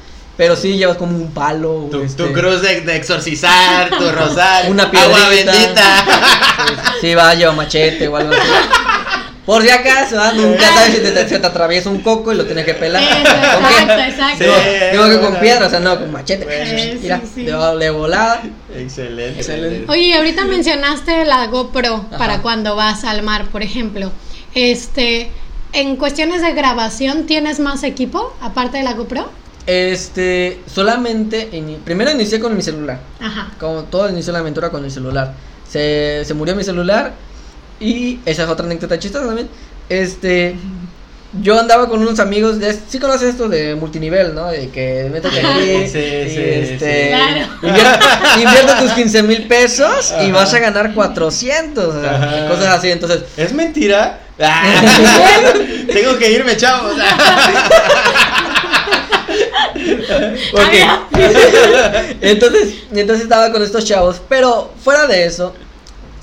Pero 0.41 0.57
sí 0.57 0.79
llevas 0.79 0.97
como 0.97 1.15
un 1.19 1.31
palo. 1.33 1.89
Tu, 1.91 2.01
este, 2.01 2.23
tu 2.25 2.33
cruz 2.33 2.63
de, 2.63 2.81
de 2.81 2.97
exorcizar, 2.97 3.91
tu 3.91 4.11
rosario, 4.11 4.71
Una 4.71 4.85
agua 4.85 4.91
piedrita. 5.29 5.53
bendita. 5.53 6.05
Sí, 7.03 7.15
va, 7.15 7.35
lleva 7.35 7.53
machete 7.53 8.09
o 8.09 8.17
algo 8.17 8.33
así. 8.33 8.49
Por 9.45 9.63
si 9.63 9.69
acaso, 9.69 10.19
¿ah? 10.19 10.33
nunca 10.35 10.63
sabes 10.73 10.95
si 10.95 11.01
te, 11.03 11.11
te- 11.11 11.29
se 11.29 11.39
te 11.41 11.47
atraviesa 11.47 11.91
un 11.91 12.01
coco 12.01 12.33
y 12.33 12.37
lo 12.37 12.47
tienes 12.47 12.65
que 12.65 12.73
pelar. 12.73 13.03
Eso, 13.03 13.13
¿Con 13.13 13.69
qué? 13.69 13.83
exacto, 13.83 14.03
exacto. 14.03 14.45
Digo, 14.45 14.55
Sí, 14.57 14.87
digo 14.93 15.09
que 15.11 15.21
con 15.21 15.37
piedra, 15.41 15.67
o 15.67 15.71
sea, 15.71 15.81
no, 15.81 15.99
con 15.99 16.11
machete. 16.11 16.47
Eh, 16.49 16.99
Mira, 17.03 17.21
sí, 17.23 17.31
sí. 17.35 17.45
de 17.45 17.53
doble 17.53 17.91
volada. 17.91 18.41
Excelente. 18.75 19.41
Excelente. 19.41 19.93
Oye, 19.93 20.15
ahorita 20.15 20.45
mencionaste 20.47 21.27
la 21.27 21.47
GoPro 21.49 22.07
para 22.17 22.41
cuando 22.41 22.77
vas 22.77 23.05
al 23.05 23.23
mar, 23.23 23.47
por 23.53 23.63
ejemplo. 23.63 24.11
Este, 24.55 25.31
en 25.75 25.97
cuestiones 25.97 26.41
de 26.41 26.53
grabación, 26.55 27.27
¿tienes 27.27 27.61
más 27.61 27.83
equipo 27.83 28.35
aparte 28.41 28.79
de 28.79 28.85
la 28.85 28.93
GoPro? 28.95 29.31
Este, 29.67 30.61
solamente, 30.73 31.49
ini- 31.53 31.79
primero 31.85 32.11
inicié 32.11 32.41
con 32.41 32.57
mi 32.57 32.63
celular. 32.63 32.99
Ajá. 33.21 33.49
Como 33.61 33.85
todo 33.85 34.09
inició 34.09 34.33
la 34.33 34.41
aventura 34.41 34.71
con 34.71 34.85
el 34.85 34.91
celular. 34.91 35.33
Se, 35.71 36.25
se 36.25 36.35
murió 36.35 36.57
mi 36.57 36.65
celular 36.65 37.13
y 37.79 38.19
esa 38.27 38.45
es 38.45 38.49
otra 38.49 38.67
anécdota 38.67 38.99
chistosa 38.99 39.27
también. 39.27 39.49
Este, 39.89 40.57
yo 41.43 41.61
andaba 41.61 41.89
con 41.89 42.01
unos 42.01 42.19
amigos, 42.19 42.59
de, 42.59 42.77
sí 42.89 42.99
conoces 42.99 43.29
esto 43.31 43.49
de 43.49 43.77
multinivel, 43.77 44.35
¿no? 44.35 44.47
De 44.49 44.69
que 44.71 45.09
métete 45.13 45.39
aquí, 45.47 45.61
Sí, 45.87 45.99
y 45.99 46.31
sí, 46.31 46.41
este, 46.43 47.05
sí. 47.05 47.09
Claro. 47.11 47.47
invierte, 47.63 48.07
invierte 48.43 48.73
tus 48.83 48.93
15 48.93 49.23
mil 49.23 49.47
pesos 49.47 50.13
y 50.27 50.33
vas 50.33 50.53
a 50.55 50.59
ganar 50.59 50.93
400, 50.95 51.85
o 51.95 52.01
sea, 52.01 52.49
cosas 52.49 52.67
así. 52.79 52.91
Entonces, 52.91 53.23
¿Es 53.37 53.53
mentira? 53.53 54.21
Ah, 54.43 54.65
Tengo 55.93 56.17
que 56.17 56.33
irme, 56.33 56.57
chavos. 56.57 56.95
Entonces, 62.21 62.75
entonces 62.93 63.23
estaba 63.25 63.53
con 63.53 63.63
estos 63.63 63.85
chavos, 63.85 64.21
pero 64.29 64.73
fuera 64.83 65.07
de 65.07 65.25
eso, 65.27 65.55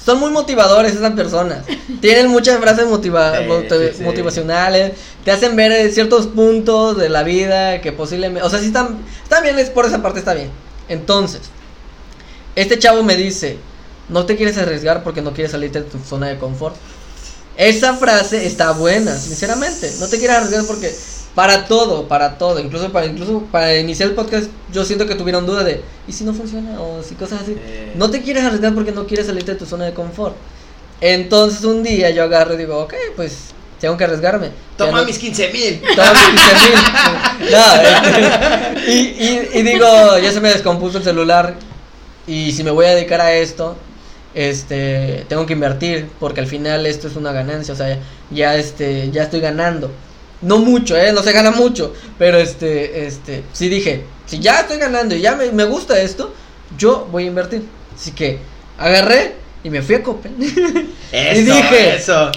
son 0.03 0.19
muy 0.19 0.31
motivadores 0.31 0.93
esas 0.95 1.13
personas. 1.13 1.65
Tienen 2.01 2.27
muchas 2.27 2.59
frases 2.59 2.85
motiva- 2.87 3.37
Sí, 3.39 3.43
motiv- 3.45 3.89
sí, 3.91 3.97
sí. 3.97 4.03
motivacionales, 4.03 4.93
te 5.25 5.31
hacen 5.31 5.55
ver 5.55 5.71
eh, 5.71 5.91
ciertos 5.91 6.27
puntos 6.27 6.97
de 6.97 7.09
la 7.09 7.23
vida 7.23 7.81
que 7.81 7.91
posiblemente, 7.91 8.43
o 8.45 8.49
sea, 8.49 8.59
si 8.59 8.67
están, 8.67 8.99
están 9.23 9.43
bien, 9.43 9.57
es 9.59 9.69
por 9.69 9.85
esa 9.85 10.01
parte 10.01 10.19
está 10.19 10.33
bien. 10.33 10.49
Entonces, 10.87 11.41
este 12.55 12.79
chavo 12.79 13.03
me 13.03 13.15
dice, 13.17 13.57
no 14.09 14.25
te 14.25 14.35
quieres 14.37 14.57
arriesgar 14.57 15.03
porque 15.03 15.21
no 15.21 15.33
quieres 15.33 15.51
salirte 15.51 15.81
de 15.81 15.89
tu 15.89 15.99
zona 15.99 16.27
de 16.27 16.37
confort. 16.37 16.75
Esa 17.57 17.95
frase 17.95 18.45
está 18.45 18.71
buena, 18.71 19.17
sinceramente. 19.17 19.91
No 19.99 20.07
te 20.07 20.19
quieres 20.19 20.37
arriesgar 20.37 20.63
porque 20.65 20.95
para 21.37 21.65
todo, 21.65 22.07
para 22.07 22.39
todo, 22.39 22.59
incluso 22.59 22.91
para 22.91 23.05
incluso 23.05 23.43
para 23.51 23.77
iniciar 23.77 24.09
el 24.09 24.15
podcast, 24.15 24.47
yo 24.73 24.83
siento 24.83 25.05
que 25.05 25.13
tuvieron 25.13 25.45
duda 25.45 25.63
de 25.63 25.83
¿y 26.07 26.11
si 26.11 26.23
no 26.23 26.33
funciona? 26.33 26.81
o 26.81 27.03
si 27.03 27.13
cosas 27.13 27.43
así. 27.43 27.55
Eh. 27.55 27.93
No 27.95 28.09
te 28.09 28.23
quieres 28.23 28.43
arriesgar 28.43 28.73
porque 28.73 28.91
no 28.91 29.05
quieres 29.05 29.27
salirte 29.27 29.51
de 29.51 29.59
tu 29.59 29.67
zona 29.67 29.85
de 29.85 29.93
confort. 29.93 30.35
Entonces 30.99 31.63
un 31.63 31.83
día 31.83 32.09
yo 32.09 32.23
agarro 32.23 32.55
y 32.55 32.57
digo, 32.57 32.79
ok, 32.79 32.95
pues 33.15 33.49
tengo 33.79 33.95
que 33.97 34.05
arriesgarme. 34.05 34.49
Toma 34.77 35.01
no- 35.01 35.05
mis 35.05 35.19
15 35.19 35.51
mil. 35.53 35.79
Toma 35.95 36.11
mis 36.11 36.41
15,000. 36.41 36.73
No, 37.51 37.81
este, 37.83 38.91
y, 38.91 38.97
y, 38.97 39.59
y 39.59 39.61
digo, 39.61 40.17
ya 40.17 40.31
se 40.31 40.41
me 40.41 40.49
descompuso 40.49 40.97
el 40.97 41.03
celular. 41.03 41.53
Y 42.25 42.51
si 42.51 42.63
me 42.63 42.71
voy 42.71 42.87
a 42.87 42.95
dedicar 42.95 43.21
a 43.21 43.35
esto, 43.35 43.75
este, 44.33 45.23
tengo 45.29 45.45
que 45.45 45.53
invertir. 45.53 46.09
Porque 46.19 46.39
al 46.41 46.47
final 46.47 46.87
esto 46.87 47.07
es 47.07 47.15
una 47.15 47.31
ganancia. 47.31 47.75
O 47.75 47.77
sea, 47.77 47.99
ya, 48.31 48.55
este, 48.55 49.11
ya 49.11 49.21
estoy 49.21 49.39
ganando. 49.39 49.91
No 50.41 50.59
mucho, 50.59 50.95
eh, 50.97 51.11
no 51.13 51.23
se 51.23 51.31
gana 51.31 51.51
mucho. 51.51 51.93
Pero 52.17 52.37
este, 52.37 53.05
este, 53.07 53.43
sí 53.53 53.69
dije, 53.69 54.03
si 54.25 54.39
ya 54.39 54.59
estoy 54.61 54.77
ganando 54.77 55.15
y 55.15 55.21
ya 55.21 55.35
me, 55.35 55.51
me 55.51 55.63
gusta 55.65 55.99
esto, 55.99 56.33
yo 56.77 57.07
voy 57.11 57.23
a 57.23 57.27
invertir. 57.27 57.63
Así 57.95 58.11
que 58.11 58.39
agarré 58.77 59.35
y 59.63 59.69
me 59.69 59.81
fui 59.81 59.95
a 59.95 60.03
Coppel. 60.03 60.33
Eso, 61.11 61.39
Y 61.39 61.43
dije- 61.43 61.95
eso. 61.95 62.31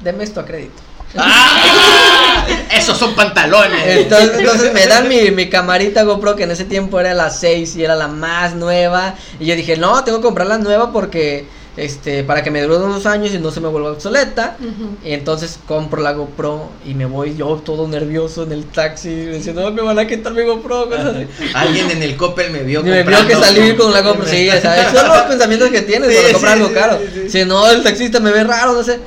Deme 0.00 0.24
esto 0.24 0.40
a 0.40 0.44
crédito. 0.44 0.82
¡Ah! 1.16 2.46
Esos 2.76 2.98
son 2.98 3.14
pantalones. 3.14 3.80
Entonces, 3.86 4.32
entonces 4.38 4.72
me 4.72 4.86
dan 4.86 5.08
mi, 5.08 5.30
mi 5.30 5.48
camarita 5.48 6.02
GoPro 6.02 6.36
que 6.36 6.44
en 6.44 6.50
ese 6.50 6.64
tiempo 6.64 6.98
era 7.00 7.14
la 7.14 7.30
6 7.30 7.76
y 7.76 7.84
era 7.84 7.94
la 7.94 8.08
más 8.08 8.54
nueva. 8.54 9.14
Y 9.38 9.46
yo 9.46 9.54
dije, 9.56 9.76
no, 9.76 10.02
tengo 10.04 10.18
que 10.18 10.24
comprar 10.24 10.46
la 10.48 10.58
nueva 10.58 10.92
porque 10.92 11.46
este 11.76 12.22
para 12.22 12.42
que 12.42 12.50
me 12.50 12.60
dure 12.60 12.76
unos 12.84 13.06
años 13.06 13.32
y 13.32 13.38
no 13.38 13.50
se 13.50 13.60
me 13.60 13.68
vuelva 13.68 13.92
obsoleta. 13.92 14.56
Y 15.04 15.12
entonces 15.12 15.58
compro 15.66 16.02
la 16.02 16.12
GoPro 16.12 16.68
y 16.86 16.94
me 16.94 17.06
voy 17.06 17.34
yo 17.36 17.56
todo 17.64 17.88
nervioso 17.88 18.42
en 18.42 18.52
el 18.52 18.64
taxi 18.66 19.08
diciendo, 19.08 19.62
no, 19.62 19.70
me 19.70 19.80
van 19.82 19.98
a 19.98 20.06
quitar 20.06 20.32
mi 20.34 20.42
GoPro. 20.42 20.88
cosas 20.90 21.14
así. 21.16 21.26
Alguien 21.54 21.90
en 21.90 22.02
el 22.02 22.16
Coppel 22.16 22.50
me 22.50 22.62
vio 22.62 22.80
Y 22.80 22.84
me 22.84 23.02
vio 23.02 23.26
que 23.26 23.34
salí 23.36 23.74
con 23.74 23.92
la 23.92 24.02
GoPro, 24.02 24.26
sí, 24.26 24.48
¿sabes? 24.60 24.88
Son 24.92 25.08
los 25.08 25.18
pensamientos 25.22 25.70
que 25.70 25.82
tienes 25.82 26.10
Sí, 26.10 26.16
cuando 26.16 26.32
compras 26.34 26.52
sí, 26.54 26.58
algo 26.58 26.68
sí, 26.68 26.74
caro. 26.74 26.98
sí, 26.98 27.20
sí. 27.22 27.30
Si 27.38 27.44
no, 27.46 27.70
el 27.70 27.82
taxista 27.82 28.20
me 28.20 28.30
ve 28.32 28.44
raro, 28.44 28.72
no 28.74 28.82
sé. 28.82 29.00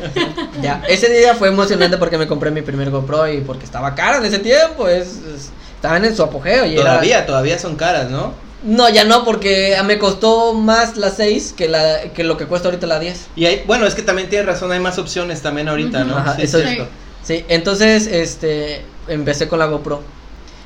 Ya, 0.61 0.81
ese 0.87 1.09
día 1.09 1.35
fue 1.35 1.49
emocionante 1.49 1.97
porque 1.97 2.17
me 2.17 2.25
compré 2.27 2.49
mi 2.51 2.61
primer 2.63 2.89
GoPro 2.89 3.31
y 3.31 3.41
porque 3.41 3.65
estaba 3.65 3.93
cara 3.95 4.17
en 4.17 4.25
ese 4.25 4.39
tiempo, 4.39 4.87
es, 4.87 5.07
es- 5.07 5.49
estaban 5.75 6.03
en 6.03 6.15
su 6.15 6.23
apogeo 6.23 6.65
y 6.65 6.73
era- 6.73 6.83
Todavía, 6.83 7.25
todavía 7.27 7.59
son 7.59 7.75
caras, 7.75 8.09
¿no? 8.09 8.33
No, 8.65 8.89
ya 8.89 9.03
no, 9.03 9.23
porque 9.23 9.77
me 9.85 9.99
costó 9.99 10.53
más 10.55 10.97
la 10.97 11.11
6 11.11 11.53
que, 11.55 11.69
la, 11.69 12.01
que 12.15 12.23
lo 12.23 12.35
que 12.35 12.47
cuesta 12.47 12.67
ahorita 12.67 12.87
la 12.87 12.99
10. 12.99 13.27
Y 13.35 13.45
hay, 13.45 13.63
bueno, 13.67 13.85
es 13.85 13.93
que 13.93 14.01
también 14.01 14.27
tienes 14.27 14.47
razón, 14.47 14.71
hay 14.71 14.79
más 14.79 14.97
opciones 14.97 15.41
también 15.43 15.69
ahorita, 15.69 16.03
¿no? 16.03 16.17
Ajá, 16.17 16.35
Sí, 16.35 16.41
eso 16.41 16.57
es 16.57 16.69
cierto. 16.69 16.87
Sí, 17.23 17.45
entonces, 17.47 18.07
este, 18.07 18.81
empecé 19.07 19.47
con 19.47 19.59
la 19.59 19.67
GoPro. 19.67 20.01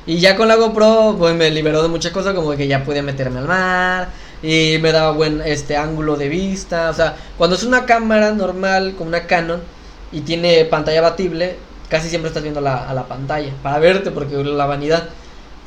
Y 0.06 0.18
ya 0.18 0.34
con 0.34 0.48
la 0.48 0.56
GoPro, 0.56 1.16
pues 1.18 1.34
me 1.34 1.50
liberó 1.50 1.82
de 1.82 1.88
muchas 1.88 2.12
cosas, 2.12 2.34
como 2.34 2.56
que 2.56 2.66
ya 2.66 2.84
podía 2.84 3.02
meterme 3.02 3.40
al 3.40 3.46
mar, 3.46 4.08
y 4.42 4.78
me 4.80 4.92
daba 4.92 5.12
buen, 5.12 5.42
este, 5.42 5.76
ángulo 5.76 6.16
de 6.16 6.30
vista, 6.30 6.88
o 6.88 6.94
sea, 6.94 7.16
cuando 7.36 7.56
es 7.56 7.64
una 7.64 7.84
cámara 7.84 8.32
normal, 8.32 8.94
como 8.96 9.08
una 9.08 9.26
Canon, 9.26 9.60
y 10.10 10.22
tiene 10.22 10.64
pantalla 10.64 11.00
abatible, 11.00 11.56
casi 11.90 12.08
siempre 12.08 12.28
estás 12.28 12.42
viendo 12.42 12.62
la, 12.62 12.88
a 12.88 12.94
la 12.94 13.04
pantalla, 13.04 13.52
para 13.62 13.78
verte, 13.78 14.10
porque 14.10 14.36
la 14.36 14.64
vanidad. 14.64 15.10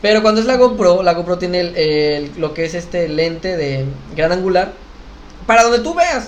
Pero 0.04 0.22
cuando 0.22 0.42
es 0.42 0.46
la 0.48 0.58
GoPro, 0.58 1.02
la 1.02 1.14
GoPro 1.14 1.38
tiene 1.40 1.62
el- 1.62 1.76
el- 1.78 2.32
lo 2.38 2.54
que 2.54 2.66
es 2.66 2.76
este 2.76 3.08
lente 3.08 3.58
de 3.58 3.86
gran 4.16 4.32
angular, 4.34 4.74
para 5.48 5.64
donde 5.64 5.80
tú 5.80 5.96
veas 5.96 6.28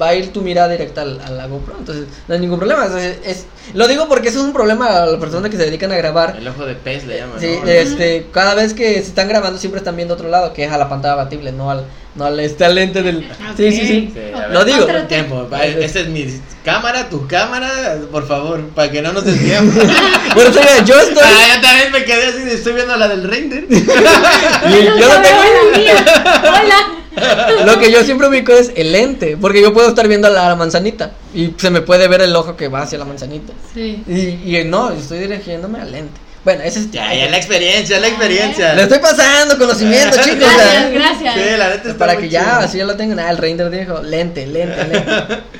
va 0.00 0.08
a 0.08 0.14
ir 0.14 0.32
tu 0.32 0.40
mirada 0.40 0.68
directa 0.68 1.02
al- 1.02 1.20
a 1.20 1.30
la 1.30 1.46
GoPro, 1.46 1.76
entonces 1.78 2.06
no 2.26 2.34
hay 2.34 2.40
ningún 2.40 2.58
problema. 2.58 2.86
Entonces, 2.86 3.18
es, 3.24 3.46
lo 3.74 3.86
digo 3.86 4.08
porque 4.08 4.28
eso 4.28 4.38
es 4.40 4.44
un 4.44 4.52
problema 4.52 4.86
a 5.02 5.06
las 5.06 5.20
personas 5.20 5.50
que 5.50 5.56
se 5.56 5.64
dedican 5.66 5.92
a 5.92 5.96
grabar. 5.96 6.36
El 6.36 6.48
ojo 6.48 6.64
de 6.64 6.74
pez 6.74 7.04
le 7.06 7.18
llaman. 7.18 7.38
Sí, 7.40 7.58
¿no? 7.62 7.68
este, 7.68 8.26
cada 8.32 8.54
vez 8.54 8.72
que 8.74 8.94
se 8.94 9.08
están 9.08 9.28
grabando 9.28 9.58
siempre 9.58 9.78
están 9.78 9.94
viendo 9.96 10.14
otro 10.14 10.28
lado, 10.28 10.52
que 10.52 10.64
es 10.64 10.72
a 10.72 10.78
la 10.78 10.88
pantalla 10.88 11.12
abatible, 11.14 11.52
no 11.52 11.70
al, 11.70 11.84
no 12.14 12.24
al 12.24 12.38
este, 12.40 12.64
al 12.64 12.74
lente 12.76 13.02
del. 13.02 13.26
Sí, 13.56 13.70
sí, 13.72 13.80
sí. 13.86 14.10
Sí, 14.14 14.20
a 14.34 14.38
ver, 14.40 14.50
Lo 14.50 14.64
digo. 14.64 14.86
Tiempo, 15.08 15.48
va, 15.52 15.64
esta 15.64 16.00
es 16.00 16.08
mi 16.08 16.26
cámara, 16.64 17.08
tu 17.08 17.26
cámara, 17.26 17.98
por 18.10 18.26
favor, 18.26 18.60
para 18.68 18.90
que 18.90 19.02
no 19.02 19.12
nos 19.12 19.24
desviemos. 19.24 19.74
Bueno, 20.34 20.50
o 20.50 20.52
sea, 20.52 20.84
yo 20.84 20.98
estoy. 20.98 21.22
ah, 21.24 21.54
yo 21.54 21.60
también 21.60 21.92
me 21.92 22.04
quedé 22.04 22.26
así, 22.26 22.38
de, 22.40 22.54
estoy 22.54 22.72
viendo 22.72 22.96
la 22.96 23.06
del 23.06 23.22
render. 23.22 23.66
y 23.70 23.74
yo 23.76 25.08
no 25.08 25.22
tengo- 25.22 25.40
Hola, 25.40 25.78
mía. 25.78 26.04
Hola. 26.42 27.64
Lo 27.64 27.78
que 27.78 27.92
yo 27.92 28.02
siempre 28.02 28.26
ubico 28.26 28.52
es 28.52 28.72
el 28.74 28.90
lente, 28.90 29.36
porque 29.40 29.62
yo 29.62 29.72
puedo 29.72 29.88
estar 29.88 30.08
viendo 30.08 30.28
la, 30.30 30.48
la 30.48 30.56
manzanita 30.56 31.12
y 31.32 31.52
se 31.56 31.70
me 31.70 31.80
puede 31.82 32.08
ver 32.08 32.20
el 32.22 32.34
ojo 32.34 32.56
que 32.56 32.66
va 32.66 32.82
hacia 32.82 32.98
la 32.98 33.04
manzanita. 33.04 33.52
Sí. 33.72 34.02
Y, 34.08 34.56
y 34.58 34.64
no, 34.64 34.90
estoy 34.90 35.18
dirigiéndome 35.20 35.80
al 35.80 35.92
lente. 35.92 36.20
Bueno, 36.44 36.62
ese 36.62 36.80
es. 36.80 36.90
Ya, 36.90 37.12
ya 37.14 37.30
la 37.30 37.36
experiencia, 37.38 37.98
la 38.00 38.08
experiencia. 38.08 38.74
Le 38.74 38.82
estoy 38.82 38.98
pasando 38.98 39.58
conocimiento, 39.58 40.16
chicos. 40.22 40.46
o 40.46 40.58
sea, 40.58 40.90
Gracias, 40.90 40.92
gracias. 40.92 41.34
Sí, 41.34 41.56
la 41.56 41.68
neta 41.70 41.88
está 41.88 41.98
para 41.98 42.16
que 42.16 42.28
ya, 42.28 42.42
chido. 42.42 42.58
así 42.58 42.78
ya 42.78 42.84
lo 42.84 42.96
tengan. 42.96 43.18
Ah, 43.18 43.30
el 43.30 43.38
render 43.38 43.70
dijo, 43.70 44.02
lente, 44.02 44.46
lente, 44.46 44.84
lente. 44.84 45.12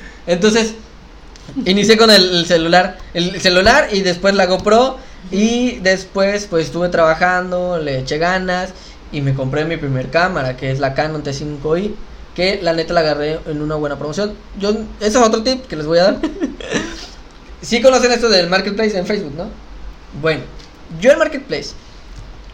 Entonces, 0.26 0.74
inicié 1.64 1.96
con 1.96 2.10
el, 2.10 2.36
el 2.36 2.46
celular, 2.46 2.98
el 3.14 3.40
celular 3.40 3.88
y 3.92 4.02
después 4.02 4.34
la 4.34 4.46
GoPro 4.46 4.98
y 5.30 5.76
después 5.80 6.46
pues 6.48 6.66
estuve 6.66 6.88
trabajando, 6.88 7.78
le 7.78 8.00
eché 8.00 8.18
ganas 8.18 8.70
y 9.12 9.20
me 9.20 9.34
compré 9.34 9.64
mi 9.64 9.76
primer 9.76 10.10
cámara, 10.10 10.56
que 10.56 10.70
es 10.70 10.80
la 10.80 10.94
Canon 10.94 11.22
T5i, 11.22 11.94
que 12.34 12.60
la 12.62 12.72
neta 12.72 12.92
la 12.92 13.00
agarré 13.00 13.38
en 13.46 13.62
una 13.62 13.76
buena 13.76 13.96
promoción. 13.96 14.34
Yo, 14.58 14.70
ese 15.00 15.08
es 15.08 15.16
otro 15.16 15.42
tip 15.42 15.66
que 15.66 15.76
les 15.76 15.86
voy 15.86 15.98
a 15.98 16.04
dar. 16.04 16.16
sí 17.62 17.80
conocen 17.80 18.12
esto 18.12 18.28
del 18.28 18.48
marketplace 18.48 18.98
en 18.98 19.06
Facebook, 19.06 19.34
¿no? 19.36 19.48
Bueno, 20.20 20.42
yo 21.00 21.12
en 21.12 21.18
marketplace 21.18 21.70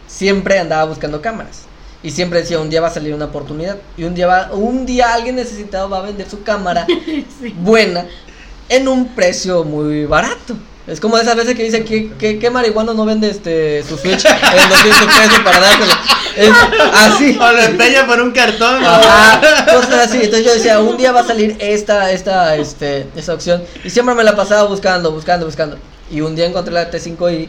siempre 0.07 0.59
andaba 0.59 0.85
buscando 0.85 1.21
cámaras. 1.21 1.63
Y 2.03 2.11
siempre 2.11 2.39
decía, 2.39 2.59
un 2.59 2.69
día 2.69 2.81
va 2.81 2.87
a 2.87 2.93
salir 2.93 3.13
una 3.13 3.25
oportunidad. 3.25 3.77
Y 3.95 4.05
un 4.05 4.15
día 4.15 4.27
va, 4.27 4.49
un 4.53 4.85
día 4.85 5.13
alguien 5.13 5.35
necesitado 5.35 5.89
va 5.89 5.99
a 5.99 6.01
vender 6.01 6.27
su 6.29 6.43
cámara 6.43 6.87
buena 7.59 8.05
en 8.69 8.87
un 8.87 9.09
precio 9.09 9.63
muy 9.63 10.05
barato. 10.05 10.55
Es 10.87 10.99
como 10.99 11.17
esas 11.17 11.35
veces 11.35 11.55
que 11.55 11.63
dice 11.63 11.85
que, 11.85 12.11
que, 12.13 12.39
que 12.39 12.49
marihuano 12.49 12.95
no 12.95 13.05
vende 13.05 13.29
este 13.29 13.83
su 13.83 13.97
Switch 13.97 14.25
en 14.25 14.69
200 14.69 15.05
pesos 15.05 15.39
para 15.43 15.59
dárselo. 15.59 15.93
Es 16.35 16.51
así. 16.93 17.37
O 17.39 17.51
lo 17.51 17.61
empeña 17.61 18.07
por 18.07 18.19
un 18.19 18.31
cartón. 18.31 18.83
Ajá, 18.83 19.65
cosas 19.65 20.07
así. 20.07 20.17
Entonces 20.23 20.43
yo 20.43 20.53
decía, 20.53 20.79
un 20.79 20.97
día 20.97 21.11
va 21.11 21.19
a 21.19 21.27
salir 21.27 21.55
esta, 21.59 22.11
esta, 22.11 22.55
este, 22.55 23.05
esta 23.15 23.33
opción. 23.33 23.63
Y 23.83 23.91
siempre 23.91 24.15
me 24.15 24.23
la 24.23 24.35
pasaba 24.35 24.67
buscando, 24.67 25.11
buscando, 25.11 25.45
buscando. 25.45 25.77
Y 26.09 26.21
un 26.21 26.35
día 26.35 26.47
encontré 26.47 26.73
la 26.73 26.89
T5i 26.89 27.47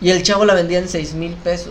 y 0.00 0.10
el 0.10 0.22
chavo 0.22 0.44
la 0.44 0.54
vendía 0.54 0.78
en 0.78 0.88
6 0.88 1.14
mil 1.14 1.32
pesos. 1.34 1.70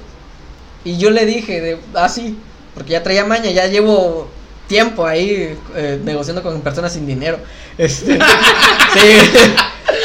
Y 0.84 0.98
yo 0.98 1.10
le 1.10 1.26
dije, 1.26 1.60
de, 1.62 1.80
así, 1.96 2.38
porque 2.74 2.92
ya 2.94 3.04
traía 3.04 3.26
maña, 3.26 3.50
ya 3.52 3.66
llevo 3.68 4.30
tiempo 4.68 5.06
ahí 5.06 5.58
eh, 5.76 6.00
negociando 6.04 6.44
con 6.44 6.62
personas 6.62 6.94
sin 6.94 7.06
dinero. 7.08 7.40
Este, 7.78 8.16
sí, 8.16 9.00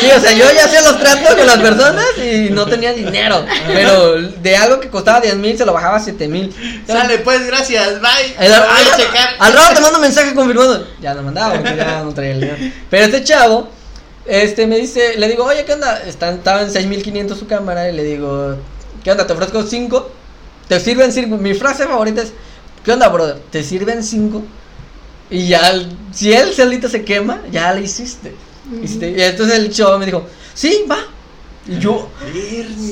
sí, 0.00 0.06
o 0.14 0.20
sea, 0.20 0.32
yo 0.32 0.44
ya 0.54 0.66
hacía 0.66 0.82
los 0.82 1.00
tratos 1.00 1.34
con 1.34 1.46
las 1.46 1.56
personas 1.56 2.04
y 2.18 2.50
no 2.50 2.66
tenía 2.66 2.92
dinero. 2.92 3.46
Pero 3.66 4.20
de 4.20 4.56
algo 4.58 4.78
que 4.78 4.90
costaba 4.90 5.20
10 5.22 5.36
mil 5.36 5.56
se 5.56 5.64
lo 5.64 5.72
bajaba 5.72 5.96
a 5.96 6.00
7 6.00 6.28
mil. 6.28 6.54
Sale 6.86 7.20
pues, 7.20 7.46
gracias, 7.46 7.98
bye. 8.02 8.36
Al, 8.36 8.52
al- 9.38 9.52
rato 9.54 9.74
te 9.74 9.80
mando 9.80 9.96
un 9.98 10.02
mensaje 10.02 10.34
confirmando. 10.34 10.86
Ya 11.00 11.14
no 11.14 11.22
mandaba 11.22 11.54
porque 11.54 11.76
ya 11.76 12.02
no 12.02 12.12
traía 12.12 12.32
el 12.32 12.40
dinero. 12.40 12.58
Pero 12.90 13.04
este 13.06 13.24
chavo, 13.24 13.70
este 14.26 14.66
me 14.66 14.76
dice, 14.78 15.16
le 15.18 15.28
digo, 15.28 15.44
oye, 15.44 15.64
¿qué 15.64 15.72
onda? 15.72 16.00
Está, 16.02 16.30
estaba 16.32 16.62
en 16.62 16.70
6500 16.70 17.38
su 17.38 17.46
cámara 17.46 17.88
y 17.88 17.92
le 17.94 18.04
digo, 18.04 18.56
¿qué 19.02 19.10
onda? 19.12 19.26
Te 19.26 19.32
ofrezco 19.32 19.62
cinco. 19.64 20.10
Te 20.68 20.78
sirven 20.80 21.12
cinco. 21.12 21.36
Mi 21.36 21.54
frase 21.54 21.84
favorita 21.86 22.22
es, 22.22 22.32
¿qué 22.84 22.92
onda, 22.92 23.08
brother? 23.08 23.38
Te 23.50 23.62
sirven 23.62 24.02
cinco. 24.02 24.42
Y 25.30 25.48
ya, 25.48 25.72
si 26.12 26.32
él 26.32 26.52
solito 26.52 26.88
se 26.88 27.04
quema, 27.04 27.40
ya 27.50 27.72
le 27.74 27.82
hiciste. 27.82 28.34
Y 28.82 28.86
si 28.86 28.98
te- 28.98 29.10
y 29.10 29.20
entonces 29.22 29.58
el 29.58 29.72
chavo 29.72 29.98
me 29.98 30.06
dijo, 30.06 30.24
sí, 30.54 30.84
va. 30.90 30.98
Y 31.66 31.78
yo, 31.78 32.08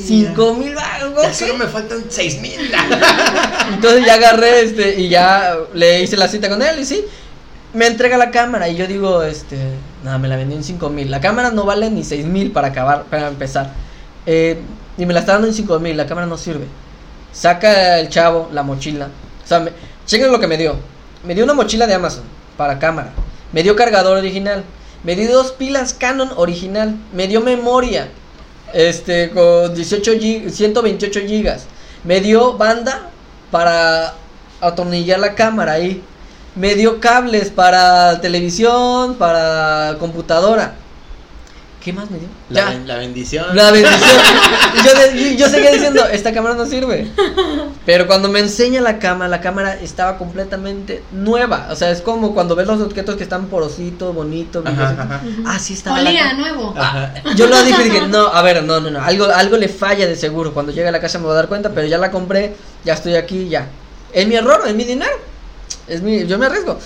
cinco 0.07 0.55
mil 0.55 0.75
baros, 0.75 1.13
Ya 1.23 1.35
solo 1.35 1.57
me 1.59 1.67
faltan 1.67 2.05
seis 2.09 2.41
mil. 2.41 2.53
Entonces 3.75 4.07
ya 4.07 4.15
agarré 4.15 4.61
este 4.63 5.01
y 5.01 5.09
ya 5.09 5.57
le 5.75 6.03
hice 6.03 6.17
la 6.17 6.29
cita 6.29 6.49
con 6.49 6.63
él 6.63 6.79
y 6.79 6.85
sí. 6.85 7.05
Me 7.75 7.87
entrega 7.89 8.17
la 8.17 8.31
cámara 8.31 8.69
y 8.69 8.77
yo 8.77 8.87
digo, 8.87 9.23
este, 9.25 9.57
nada, 10.05 10.19
me 10.19 10.29
la 10.29 10.37
vendió 10.37 10.57
en 10.57 10.65
5 10.65 10.89
mil. 10.91 11.11
La 11.11 11.21
cámara 11.21 11.51
no 11.51 11.65
vale 11.65 11.91
ni 11.91 12.05
6 12.05 12.27
mil 12.27 12.51
para 12.53 12.69
acabar, 12.69 13.05
para 13.05 13.29
empezar. 13.29 13.73
Eh, 14.27 14.61
y 14.99 15.07
me 15.07 15.15
la 15.15 15.21
está 15.21 15.33
dando 15.33 15.49
en 15.49 15.55
5 15.55 15.79
mil, 15.81 15.97
la 15.97 16.07
cámara 16.07 16.27
no 16.27 16.37
sirve. 16.37 16.67
Saca 17.33 17.99
el 17.99 18.09
chavo 18.09 18.49
la 18.53 18.63
mochila. 18.63 19.09
O 19.45 19.47
sea, 19.47 19.61
me, 19.61 19.73
chequen 20.07 20.31
lo 20.33 20.41
que 20.41 20.47
me 20.47 20.57
dio. 20.57 20.77
Me 21.25 21.35
dio 21.35 21.45
una 21.45 21.55
mochila 21.55 21.87
de 21.87 21.95
Amazon 21.95 22.25
para 22.57 22.79
cámara. 22.79 23.13
Me 23.53 23.63
dio 23.63 23.77
cargador 23.77 24.17
original. 24.19 24.65
Me 25.05 25.17
dio 25.17 25.33
dos 25.33 25.53
pilas 25.53 25.95
Canon 25.95 26.31
original. 26.37 26.97
Me 27.13 27.29
dio 27.29 27.41
memoria. 27.41 28.09
Este, 28.73 29.31
con 29.31 29.75
18 29.75 30.13
gig- 30.15 30.51
128 30.51 31.21
gigas. 31.27 31.67
Me 32.05 32.21
dio 32.21 32.57
banda 32.57 33.11
para 33.51 34.15
atornillar 34.61 35.19
la 35.21 35.35
cámara 35.35 35.73
ahí. 35.73 36.03
Me 36.57 36.75
dio 36.75 37.01
cables 37.01 37.51
para 37.51 38.21
televisión, 38.21 39.15
para 39.15 39.97
computadora. 39.99 40.75
¿Qué 41.83 41.95
más 41.95 42.11
me 42.11 42.19
dio? 42.19 42.29
La, 42.51 42.61
Ya. 42.61 42.69
ben- 42.71 42.87
la 42.89 42.97
bendición. 42.97 43.57
La 43.57 43.71
bendición. 43.71 44.01
Yo, 44.85 45.37
yo 45.37 45.49
seguía 45.49 45.73
diciendo, 45.73 46.05
esta 46.07 46.33
cámara 46.33 46.55
no 46.55 46.65
sirve. 46.67 47.11
Pero 47.87 48.07
cuando 48.07 48.29
me 48.29 48.39
enseña 48.39 48.81
la 48.83 48.99
cámara, 48.99 49.29
la 49.29 49.41
cámara 49.41 49.75
estaba 49.75 50.17
completamente 50.19 51.03
nueva. 51.11 51.69
O 51.71 51.77
sea, 51.77 51.91
es 51.91 52.01
como 52.03 52.35
cuando 52.35 52.55
ves 52.55 52.67
los 52.67 52.81
objetos 52.83 53.17
que 53.17 53.23
están 53.25 53.47
porositos, 53.47 54.15
bonitos, 54.15 54.65
Ajá, 54.67 54.91
ajá. 54.91 55.21
Así 55.47 55.73
estaba. 55.73 56.01
la 56.03 56.11
Olía 56.11 56.35
nuevo. 56.35 56.75
Ajá. 56.77 57.15
Yo 57.35 57.47
lo 57.47 57.63
dije 57.65 57.81
y 57.81 57.85
dije, 57.91 58.09
no, 58.09 58.27
a 58.27 58.43
ver, 58.43 58.63
no, 58.63 58.79
no, 58.81 58.91
no, 58.91 59.03
algo, 59.03 59.25
algo 59.27 59.57
le 59.57 59.69
falla 59.69 60.07
de 60.07 60.17
seguro. 60.17 60.53
Cuando 60.53 60.73
llegue 60.73 60.89
a 60.89 60.93
la 60.93 61.01
casa 61.01 61.19
me 61.19 61.25
voy 61.25 61.33
a 61.33 61.37
dar 61.37 61.49
cuenta, 61.49 61.71
pero 61.71 61.87
ya 61.89 61.97
la 61.99 62.11
compré, 62.11 62.55
ya 62.85 62.93
estoy 62.95 63.17
aquí, 63.17 63.49
ya. 63.49 63.67
Es 64.13 64.27
mi 64.29 64.35
error, 64.37 64.63
es 64.67 64.75
mi 64.75 64.85
dinero. 64.85 65.11
Es 65.91 66.03
mi, 66.03 66.25
yo 66.27 66.39
me 66.39 66.47
arriesgo. 66.47 66.79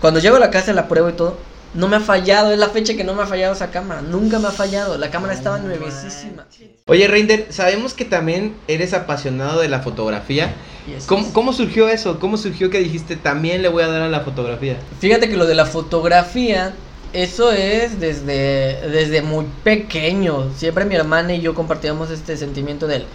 Cuando 0.00 0.18
llego 0.18 0.36
a 0.36 0.40
la 0.40 0.50
casa 0.50 0.72
la 0.72 0.88
pruebo 0.88 1.10
y 1.10 1.12
todo, 1.12 1.36
no 1.74 1.88
me 1.88 1.96
ha 1.96 2.00
fallado, 2.00 2.52
es 2.52 2.58
la 2.58 2.70
fecha 2.70 2.94
que 2.94 3.04
no 3.04 3.14
me 3.14 3.22
ha 3.22 3.26
fallado 3.26 3.52
esa 3.52 3.70
cámara, 3.70 4.00
nunca 4.00 4.38
me 4.38 4.48
ha 4.48 4.50
fallado, 4.50 4.96
la 4.96 5.10
cámara 5.10 5.34
estaba 5.34 5.58
nuevecísima. 5.58 6.46
Oye, 6.86 7.06
Reinder, 7.06 7.48
sabemos 7.50 7.94
que 7.94 8.04
también 8.04 8.56
eres 8.68 8.94
apasionado 8.94 9.60
de 9.60 9.68
la 9.68 9.80
fotografía. 9.80 10.54
Yes. 10.86 11.04
¿Cómo, 11.06 11.32
cómo 11.32 11.52
surgió 11.52 11.88
eso? 11.88 12.18
¿Cómo 12.18 12.36
surgió 12.36 12.70
que 12.70 12.78
dijiste 12.78 13.16
también 13.16 13.62
le 13.62 13.68
voy 13.68 13.82
a 13.82 13.88
dar 13.88 14.02
a 14.02 14.08
la 14.08 14.20
fotografía? 14.20 14.76
Fíjate 15.00 15.28
que 15.28 15.36
lo 15.36 15.46
de 15.46 15.54
la 15.54 15.66
fotografía, 15.66 16.74
eso 17.12 17.52
es 17.52 18.00
desde, 18.00 18.88
desde 18.90 19.22
muy 19.22 19.46
pequeño. 19.64 20.52
Siempre 20.56 20.84
mi 20.84 20.94
hermana 20.94 21.34
y 21.34 21.40
yo 21.40 21.54
compartíamos 21.54 22.10
este 22.10 22.36
sentimiento 22.36 22.86
de 22.86 22.96
él. 22.96 23.06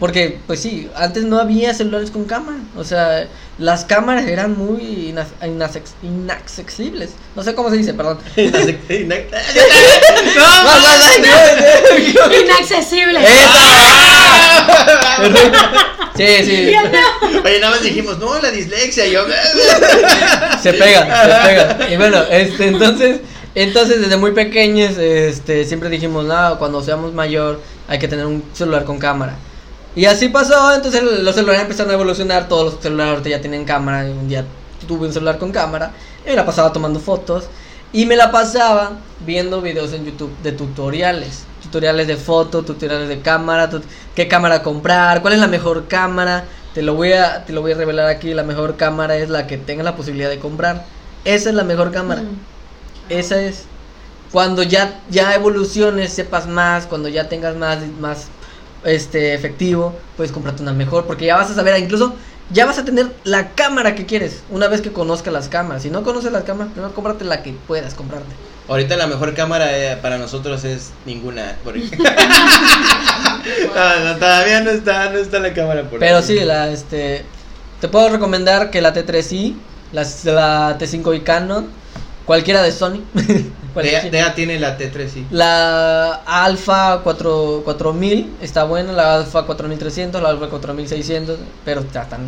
Porque, 0.00 0.38
pues 0.46 0.60
sí, 0.60 0.88
antes 0.96 1.24
no 1.24 1.38
había 1.38 1.74
celulares 1.74 2.10
con 2.10 2.24
cámara. 2.24 2.56
O 2.74 2.84
sea, 2.84 3.28
las 3.58 3.84
cámaras 3.84 4.26
eran 4.26 4.56
muy 4.56 5.14
inaccesibles. 6.02 7.10
No 7.36 7.42
sé 7.42 7.54
cómo 7.54 7.68
se 7.68 7.76
dice, 7.76 7.92
perdón. 7.92 8.18
Inaccesible. 12.42 13.20
¡Esa! 13.20 13.60
Sí, 16.16 16.26
sí. 16.44 16.72
Oye, 17.44 17.60
nada 17.60 17.70
más 17.72 17.82
dijimos, 17.82 18.18
no, 18.18 18.38
la 18.42 18.50
dislexia. 18.50 19.06
Yo, 19.06 19.24
se 20.62 20.74
pega, 20.74 21.06
se 21.24 21.48
pega. 21.48 21.88
Y 21.90 21.96
bueno, 21.96 22.22
este, 22.30 22.66
entonces, 22.66 23.20
entonces 23.54 24.02
desde 24.02 24.18
muy 24.18 24.32
pequeños, 24.32 24.98
este, 24.98 25.64
siempre 25.64 25.88
dijimos, 25.88 26.26
no, 26.26 26.58
cuando 26.58 26.82
seamos 26.82 27.14
mayor 27.14 27.62
hay 27.88 27.98
que 27.98 28.06
tener 28.06 28.26
un 28.26 28.44
celular 28.52 28.84
con 28.84 28.98
cámara. 28.98 29.34
Y 29.96 30.04
así 30.04 30.28
pasó, 30.28 30.74
entonces 30.74 31.02
los 31.02 31.34
celulares 31.34 31.62
empezaron 31.62 31.90
a 31.90 31.94
evolucionar, 31.94 32.48
todos 32.48 32.74
los 32.74 32.82
celulares 32.82 33.24
ya 33.24 33.40
tienen 33.40 33.64
cámara, 33.64 34.08
y 34.08 34.12
un 34.12 34.28
día 34.28 34.44
tuve 34.86 35.06
un 35.06 35.12
celular 35.12 35.38
con 35.38 35.50
cámara, 35.50 35.92
y 36.24 36.30
me 36.30 36.36
la 36.36 36.46
pasaba 36.46 36.72
tomando 36.72 37.00
fotos, 37.00 37.44
y 37.92 38.06
me 38.06 38.14
la 38.16 38.30
pasaba 38.30 38.92
viendo 39.26 39.60
videos 39.60 39.92
en 39.92 40.04
YouTube 40.04 40.30
de 40.42 40.52
tutoriales, 40.52 41.44
tutoriales 41.62 42.06
de 42.06 42.16
foto, 42.16 42.62
tutoriales 42.62 43.08
de 43.08 43.20
cámara, 43.20 43.68
tut- 43.68 43.82
qué 44.14 44.28
cámara 44.28 44.62
comprar, 44.62 45.22
cuál 45.22 45.34
es 45.34 45.40
la 45.40 45.48
mejor 45.48 45.88
cámara, 45.88 46.44
te 46.72 46.82
lo 46.82 46.94
voy 46.94 47.12
a, 47.14 47.44
te 47.44 47.52
lo 47.52 47.60
voy 47.60 47.72
a 47.72 47.76
revelar 47.76 48.06
aquí, 48.06 48.32
la 48.32 48.44
mejor 48.44 48.76
cámara 48.76 49.16
es 49.16 49.28
la 49.28 49.48
que 49.48 49.58
tenga 49.58 49.82
la 49.82 49.96
posibilidad 49.96 50.30
de 50.30 50.38
comprar, 50.38 50.84
esa 51.24 51.48
es 51.48 51.54
la 51.54 51.64
mejor 51.64 51.90
cámara. 51.90 52.22
Mm. 52.22 53.12
Esa 53.12 53.42
es. 53.42 53.64
Cuando 54.30 54.62
ya, 54.62 55.00
ya 55.10 55.34
evoluciones, 55.34 56.12
sepas 56.12 56.46
más, 56.46 56.86
cuando 56.86 57.08
ya 57.08 57.28
tengas 57.28 57.56
más, 57.56 57.78
más 57.98 58.28
este 58.84 59.34
efectivo, 59.34 59.94
puedes 60.16 60.32
comprarte 60.32 60.62
una 60.62 60.72
mejor, 60.72 61.04
porque 61.06 61.26
ya 61.26 61.36
vas 61.36 61.50
a 61.50 61.54
saber, 61.54 61.78
incluso 61.78 62.14
ya 62.52 62.66
vas 62.66 62.78
a 62.78 62.84
tener 62.84 63.12
la 63.24 63.50
cámara 63.50 63.94
que 63.94 64.06
quieres, 64.06 64.42
una 64.50 64.66
vez 64.68 64.80
que 64.80 64.90
conozcas 64.92 65.32
las 65.32 65.48
cámaras. 65.48 65.82
Si 65.82 65.90
no 65.90 66.02
conoces 66.02 66.32
las 66.32 66.44
cámaras, 66.44 66.72
primero 66.72 66.94
cómprate 66.94 67.24
la 67.24 67.42
que 67.42 67.52
puedas 67.68 67.94
comprarte. 67.94 68.28
Ahorita 68.68 68.96
la 68.96 69.06
mejor 69.08 69.34
cámara 69.34 69.76
eh, 69.76 69.96
para 70.00 70.16
nosotros 70.18 70.64
es 70.64 70.90
ninguna. 71.04 71.56
porque- 71.64 71.80
no, 73.74 74.04
no, 74.04 74.16
todavía 74.16 74.60
no 74.60 74.70
está, 74.70 75.10
no 75.10 75.18
está 75.18 75.38
la 75.40 75.52
cámara 75.52 75.82
por 75.88 75.98
Pero 75.98 76.18
ahí. 76.18 76.22
sí, 76.22 76.40
la 76.40 76.68
este 76.70 77.24
te 77.80 77.88
puedo 77.88 78.08
recomendar 78.10 78.70
que 78.70 78.80
la 78.82 78.94
T3i, 78.94 79.54
la, 79.92 80.02
la 80.32 80.78
T5i 80.78 81.22
Canon, 81.22 81.68
cualquiera 82.26 82.62
de 82.62 82.72
Sony. 82.72 83.00
Dea, 83.74 84.02
Dea 84.10 84.34
tiene 84.34 84.58
la 84.58 84.76
T3, 84.78 85.08
sí. 85.08 85.26
La 85.30 86.14
Alpha 86.26 87.00
4, 87.02 87.62
4000 87.64 88.30
está 88.42 88.64
buena, 88.64 88.92
la 88.92 89.14
Alpha 89.16 89.44
4300, 89.44 90.22
la 90.22 90.28
Alpha 90.30 90.48
4600, 90.48 91.38
pero 91.64 91.84
ya 91.92 92.02
están 92.02 92.20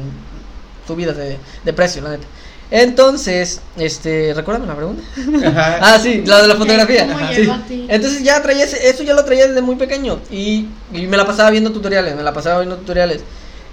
subidas 0.86 1.16
de, 1.16 1.38
de 1.64 1.72
precio, 1.72 2.02
la 2.02 2.10
neta. 2.10 2.26
Entonces, 2.70 3.60
este, 3.76 4.32
recuérdame 4.34 4.66
la 4.66 4.74
pregunta. 4.76 5.02
Ajá. 5.46 5.78
Ah, 5.94 5.98
sí, 6.02 6.22
la 6.24 6.40
de 6.42 6.48
la 6.48 6.54
fotografía. 6.62 7.06
¿Cómo 7.06 7.18
Ajá, 7.18 7.30
llegó 7.32 7.54
sí. 7.68 7.86
Entonces 7.88 8.22
ya 8.22 8.40
traía 8.42 8.64
ese- 8.64 8.88
eso 8.88 9.02
ya 9.02 9.12
lo 9.14 9.24
traía 9.24 9.46
desde 9.46 9.60
muy 9.62 9.76
pequeño 9.76 10.20
y, 10.30 10.68
y 10.92 11.06
me 11.06 11.16
la 11.18 11.26
pasaba 11.26 11.50
viendo 11.50 11.70
tutoriales, 11.72 12.16
me 12.16 12.22
la 12.22 12.32
pasaba 12.32 12.58
viendo 12.60 12.76
tutoriales. 12.78 13.22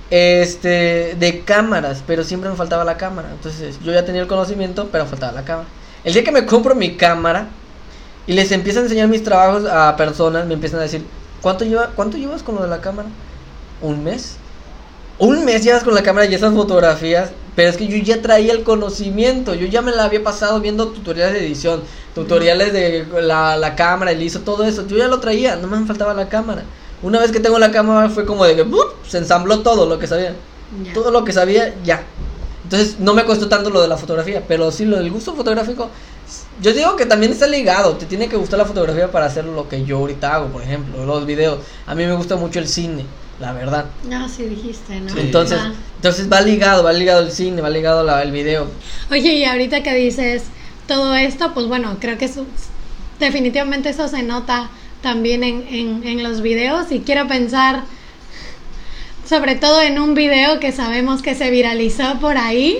Este, 0.09 1.15
de 1.19 1.43
cámaras, 1.45 2.03
pero 2.07 2.23
siempre 2.23 2.49
me 2.49 2.55
faltaba 2.55 2.83
la 2.83 2.97
cámara. 2.97 3.29
Entonces, 3.31 3.79
yo 3.83 3.93
ya 3.93 4.05
tenía 4.05 4.21
el 4.21 4.27
conocimiento, 4.27 4.89
pero 4.91 5.05
faltaba 5.05 5.31
la 5.33 5.45
cámara. 5.45 5.67
El 6.03 6.13
día 6.13 6.23
que 6.23 6.31
me 6.31 6.45
compro 6.45 6.75
mi 6.75 6.95
cámara 6.95 7.47
y 8.27 8.33
les 8.33 8.51
empiezo 8.51 8.79
a 8.79 8.83
enseñar 8.83 9.07
mis 9.07 9.23
trabajos 9.23 9.65
a 9.65 9.95
personas, 9.95 10.45
me 10.45 10.53
empiezan 10.53 10.79
a 10.79 10.83
decir, 10.83 11.03
¿cuánto 11.41 11.65
lleva 11.65 11.87
cuánto 11.95 12.17
llevas 12.17 12.43
con 12.43 12.55
lo 12.55 12.61
de 12.61 12.67
la 12.69 12.81
cámara? 12.81 13.09
¿Un 13.81 14.03
mes? 14.03 14.35
Un 15.17 15.43
mes 15.43 15.63
llevas 15.63 15.83
con 15.83 15.93
la 15.93 16.03
cámara 16.03 16.25
y 16.27 16.33
esas 16.35 16.53
fotografías, 16.53 17.31
pero 17.55 17.69
es 17.69 17.75
que 17.75 17.87
yo 17.87 17.97
ya 17.97 18.21
traía 18.21 18.53
el 18.53 18.63
conocimiento, 18.63 19.53
yo 19.53 19.67
ya 19.67 19.81
me 19.81 19.91
la 19.91 20.05
había 20.05 20.23
pasado 20.23 20.61
viendo 20.61 20.87
tutoriales 20.89 21.33
de 21.33 21.45
edición, 21.45 21.81
tutoriales 22.15 22.71
de 22.71 23.05
la, 23.21 23.57
la 23.57 23.75
cámara, 23.75 24.11
el 24.11 24.23
ISO, 24.23 24.39
todo 24.41 24.63
eso, 24.63 24.87
yo 24.87 24.95
ya 24.97 25.07
lo 25.09 25.19
traía, 25.19 25.57
no 25.57 25.67
me 25.67 25.85
faltaba 25.85 26.13
la 26.13 26.29
cámara. 26.29 26.63
Una 27.01 27.19
vez 27.19 27.31
que 27.31 27.39
tengo 27.39 27.59
la 27.59 27.71
cámara 27.71 28.09
fue 28.09 28.25
como 28.25 28.45
de 28.45 28.55
que 28.55 28.63
¡bup! 28.63 29.05
se 29.07 29.17
ensambló 29.17 29.59
todo 29.59 29.85
lo 29.85 29.99
que 29.99 30.07
sabía, 30.07 30.33
Ya. 30.85 30.93
todo 30.93 31.11
lo 31.11 31.25
que 31.25 31.33
sabía 31.33 31.73
ya. 31.83 32.03
Entonces 32.69 32.99
no 32.99 33.15
me 33.15 33.25
costó 33.25 33.47
tanto 33.49 33.71
lo 33.71 33.81
de 33.81 33.87
la 33.87 33.97
fotografía, 33.97 34.43
pero 34.47 34.71
sí 34.71 34.85
lo 34.85 34.97
del 34.97 35.09
gusto 35.09 35.33
fotográfico, 35.33 35.89
yo 36.61 36.71
digo 36.71 36.95
que 36.95 37.07
también 37.07 37.31
está 37.31 37.47
ligado, 37.47 37.93
te 37.95 38.05
tiene 38.05 38.27
que 38.27 38.35
gustar 38.35 38.59
la 38.59 38.65
fotografía 38.65 39.11
para 39.11 39.25
hacer 39.25 39.45
lo 39.45 39.67
que 39.67 39.83
yo 39.85 39.97
ahorita 39.97 40.35
hago, 40.35 40.49
por 40.49 40.61
ejemplo, 40.61 41.03
los 41.03 41.25
videos. 41.25 41.57
A 41.87 41.95
mí 41.95 42.05
me 42.05 42.13
gusta 42.13 42.35
mucho 42.35 42.59
el 42.59 42.67
cine, 42.67 43.05
la 43.39 43.53
verdad. 43.53 43.85
No, 44.07 44.29
sí 44.29 44.43
dijiste, 44.43 44.99
¿no? 44.99 45.09
Sí. 45.11 45.19
Entonces, 45.19 45.57
Ah. 45.59 45.73
entonces 45.95 46.31
va 46.31 46.41
ligado, 46.41 46.83
va 46.83 46.93
ligado 46.93 47.21
el 47.23 47.31
cine, 47.31 47.59
va 47.61 47.71
ligado 47.71 48.03
la- 48.03 48.21
el 48.21 48.31
video. 48.31 48.67
Oye, 49.09 49.33
y 49.33 49.45
ahorita 49.45 49.81
que 49.81 49.95
dices 49.95 50.43
todo 50.87 51.15
esto, 51.15 51.55
pues 51.55 51.65
bueno, 51.65 51.97
creo 51.99 52.19
que 52.19 52.25
eso, 52.25 52.45
definitivamente 53.19 53.89
eso 53.89 54.07
se 54.07 54.21
nota 54.23 54.69
también 55.01 55.43
en, 55.43 55.65
en, 55.69 56.03
en 56.07 56.23
los 56.23 56.41
videos 56.41 56.91
y 56.91 56.99
quiero 56.99 57.27
pensar 57.27 57.83
sobre 59.29 59.55
todo 59.55 59.79
en 59.81 59.99
un 59.99 60.15
video 60.15 60.59
que 60.59 60.71
sabemos 60.71 61.21
que 61.21 61.35
se 61.35 61.51
viralizó 61.51 62.19
por 62.19 62.35
ahí. 62.37 62.79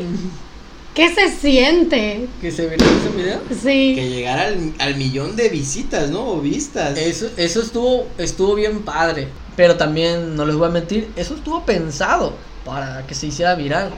¿Qué 0.95 1.13
se 1.13 1.29
siente? 1.29 2.27
¿Que 2.41 2.51
se 2.51 2.63
viralizó 2.63 2.91
ese 3.05 3.15
video? 3.15 3.41
Sí. 3.49 3.93
Que 3.95 4.09
llegara 4.09 4.47
al, 4.47 4.73
al 4.79 4.95
millón 4.95 5.35
de 5.35 5.49
visitas, 5.49 6.09
¿no? 6.09 6.27
O 6.27 6.41
vistas. 6.41 6.97
Eso, 6.97 7.29
eso 7.37 7.61
estuvo, 7.61 8.07
estuvo 8.17 8.55
bien 8.55 8.81
padre. 8.81 9.27
Pero 9.55 9.77
también, 9.77 10.35
no 10.35 10.45
les 10.45 10.55
voy 10.55 10.67
a 10.67 10.71
mentir, 10.71 11.11
eso 11.15 11.35
estuvo 11.35 11.63
pensado 11.65 12.33
para 12.65 13.05
que 13.05 13.13
se 13.13 13.27
hiciera 13.27 13.53
viral. 13.53 13.91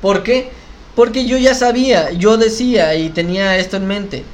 ¿Por 0.00 0.22
qué? 0.22 0.50
Porque 0.96 1.26
yo 1.26 1.36
ya 1.36 1.54
sabía, 1.54 2.12
yo 2.12 2.38
decía 2.38 2.94
y 2.94 3.10
tenía 3.10 3.58
esto 3.58 3.76
en 3.76 3.86
mente. 3.86 4.24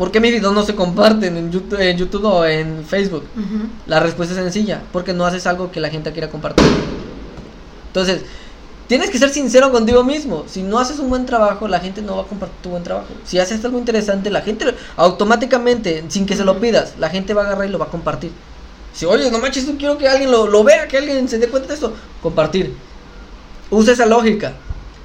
¿Por 0.00 0.10
qué 0.10 0.18
mis 0.18 0.32
videos 0.32 0.54
no 0.54 0.62
se 0.62 0.74
comparten 0.74 1.36
en 1.36 1.52
YouTube, 1.52 1.78
en 1.78 1.94
YouTube 1.94 2.24
o 2.24 2.46
en 2.46 2.86
Facebook? 2.86 3.22
La 3.86 4.00
respuesta 4.00 4.34
es 4.34 4.40
sencilla, 4.40 4.80
porque 4.94 5.12
no 5.12 5.26
haces 5.26 5.46
algo 5.46 5.70
que 5.70 5.78
la 5.78 5.90
gente 5.90 6.10
quiera 6.10 6.30
compartir. 6.30 6.64
Entonces, 7.88 8.22
tienes 8.86 9.10
que 9.10 9.18
ser 9.18 9.28
sincero 9.28 9.70
contigo 9.70 10.02
mismo. 10.02 10.44
Si 10.48 10.62
no 10.62 10.78
haces 10.78 11.00
un 11.00 11.10
buen 11.10 11.26
trabajo, 11.26 11.68
la 11.68 11.80
gente 11.80 12.00
no 12.00 12.16
va 12.16 12.22
a 12.22 12.24
compartir 12.24 12.56
tu 12.62 12.70
buen 12.70 12.82
trabajo. 12.82 13.08
Si 13.26 13.38
haces 13.38 13.62
algo 13.62 13.78
interesante, 13.78 14.30
la 14.30 14.40
gente 14.40 14.74
automáticamente, 14.96 16.02
sin 16.08 16.24
que 16.24 16.34
se 16.34 16.46
lo 16.46 16.58
pidas, 16.58 16.94
la 16.98 17.10
gente 17.10 17.34
va 17.34 17.42
a 17.42 17.44
agarrar 17.48 17.68
y 17.68 17.70
lo 17.70 17.78
va 17.78 17.84
a 17.84 17.90
compartir. 17.90 18.30
Si, 18.94 19.04
oye, 19.04 19.30
no 19.30 19.38
manches, 19.38 19.66
yo 19.66 19.76
quiero 19.76 19.98
que 19.98 20.08
alguien 20.08 20.30
lo, 20.30 20.46
lo 20.46 20.64
vea, 20.64 20.88
que 20.88 20.96
alguien 20.96 21.28
se 21.28 21.36
dé 21.36 21.48
cuenta 21.48 21.68
de 21.68 21.74
esto, 21.74 21.92
compartir. 22.22 22.74
Usa 23.68 23.92
esa 23.92 24.06
lógica. 24.06 24.54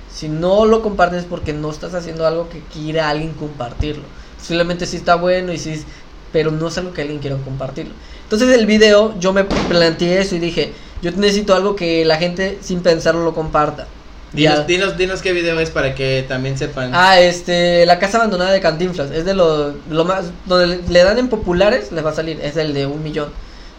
Si 0.10 0.30
no 0.30 0.64
lo 0.66 0.82
compartes 0.82 1.24
es 1.24 1.26
porque 1.26 1.52
no 1.52 1.70
estás 1.70 1.94
haciendo 1.94 2.26
algo 2.26 2.48
que 2.48 2.62
quiera 2.62 3.10
alguien 3.10 3.34
compartirlo. 3.34 4.06
Simplemente 4.46 4.86
si 4.86 4.98
está 4.98 5.16
bueno 5.16 5.52
y 5.52 5.58
si 5.58 5.84
pero 6.32 6.52
no 6.52 6.68
es 6.68 6.78
algo 6.78 6.92
que 6.92 7.02
alguien 7.02 7.20
quiera 7.20 7.38
compartirlo. 7.38 7.94
Entonces 8.24 8.50
el 8.50 8.66
video 8.66 9.18
yo 9.20 9.32
me 9.32 9.46
planteé 9.46 10.20
eso 10.20 10.36
y 10.36 10.40
dije, 10.40 10.74
yo 11.02 11.12
necesito 11.12 11.56
algo 11.56 11.78
que 11.78 12.04
la 12.04 12.18
gente 12.18 12.58
sin 12.62 12.82
pensarlo 12.82 13.24
lo 13.24 13.34
comparta. 13.34 13.88
Dinos, 14.34 14.68
dinos, 14.68 14.98
dinos 14.98 15.22
qué 15.22 15.32
video 15.32 15.58
es 15.62 15.70
para 15.70 15.96
que 15.96 16.26
también 16.28 16.58
sepan. 16.58 16.92
Ah, 16.94 17.22
este, 17.22 17.86
la 17.86 18.00
casa 18.00 18.18
abandonada 18.18 18.52
de 18.52 18.60
Cantinflas, 18.60 19.12
es 19.12 19.24
de 19.24 19.34
lo, 19.34 19.76
lo 19.90 20.04
más, 20.04 20.26
donde 20.46 20.82
le 20.90 21.04
dan 21.04 21.18
en 21.20 21.30
populares, 21.30 21.94
les 21.94 22.06
va 22.06 22.10
a 22.10 22.16
salir, 22.16 22.42
es 22.42 22.58
el 22.58 22.74
de 22.74 22.86
un 22.86 23.02
millón, 23.02 23.30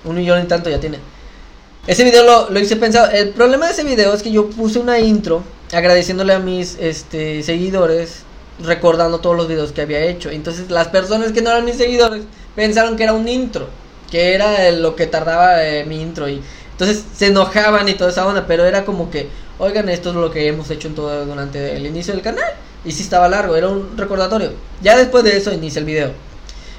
un 0.04 0.16
millón 0.16 0.42
y 0.42 0.46
tanto 0.46 0.70
ya 0.70 0.80
tiene. 0.80 0.98
Ese 1.86 2.04
video 2.04 2.24
lo, 2.24 2.48
lo 2.48 2.58
hice 2.58 2.76
pensado, 2.76 3.10
el 3.10 3.30
problema 3.30 3.66
de 3.66 3.72
ese 3.72 3.84
video 3.84 4.14
es 4.14 4.22
que 4.22 4.32
yo 4.32 4.48
puse 4.48 4.78
una 4.78 4.98
intro 4.98 5.42
agradeciéndole 5.72 6.32
a 6.32 6.38
mis, 6.38 6.78
este, 6.80 7.42
seguidores, 7.42 8.22
recordando 8.61 9.18
todos 9.20 9.36
los 9.36 9.48
videos 9.48 9.72
que 9.72 9.82
había 9.82 10.00
hecho. 10.00 10.30
Entonces 10.30 10.70
las 10.70 10.88
personas 10.88 11.32
que 11.32 11.42
no 11.42 11.50
eran 11.50 11.64
mis 11.64 11.76
seguidores 11.76 12.22
pensaron 12.54 12.96
que 12.96 13.04
era 13.04 13.12
un 13.12 13.28
intro, 13.28 13.68
que 14.11 14.34
era 14.34 14.70
lo 14.72 14.96
que 14.96 15.07
tardaba 15.07 15.64
eh, 15.64 15.84
mi 15.84 16.00
intro 16.00 16.28
y 16.28 16.42
entonces 16.76 17.04
se 17.16 17.28
enojaban 17.28 17.88
y 17.88 17.94
toda 17.94 18.11
esa 18.11 18.26
onda, 18.26 18.46
pero 18.46 18.66
era 18.66 18.84
como 18.84 19.11
que, 19.11 19.30
oigan, 19.59 19.88
esto 19.88 20.11
es 20.11 20.16
lo 20.16 20.30
que 20.30 20.46
hemos 20.46 20.70
hecho 20.70 20.88
en 20.88 20.94
todo 20.94 21.24
durante 21.24 21.74
el 21.74 21.86
inicio 21.86 22.12
del 22.12 22.22
canal. 22.22 22.52
Y 22.84 22.92
sí 22.92 23.02
estaba 23.02 23.30
largo, 23.30 23.57
era 23.57 23.68
un 23.68 23.96
recordatorio. 23.96 24.52
Ya 24.82 24.94
después 24.94 25.24
de 25.24 25.38
eso 25.38 25.54
inicia 25.54 25.78
el 25.78 25.86
video. 25.86 26.12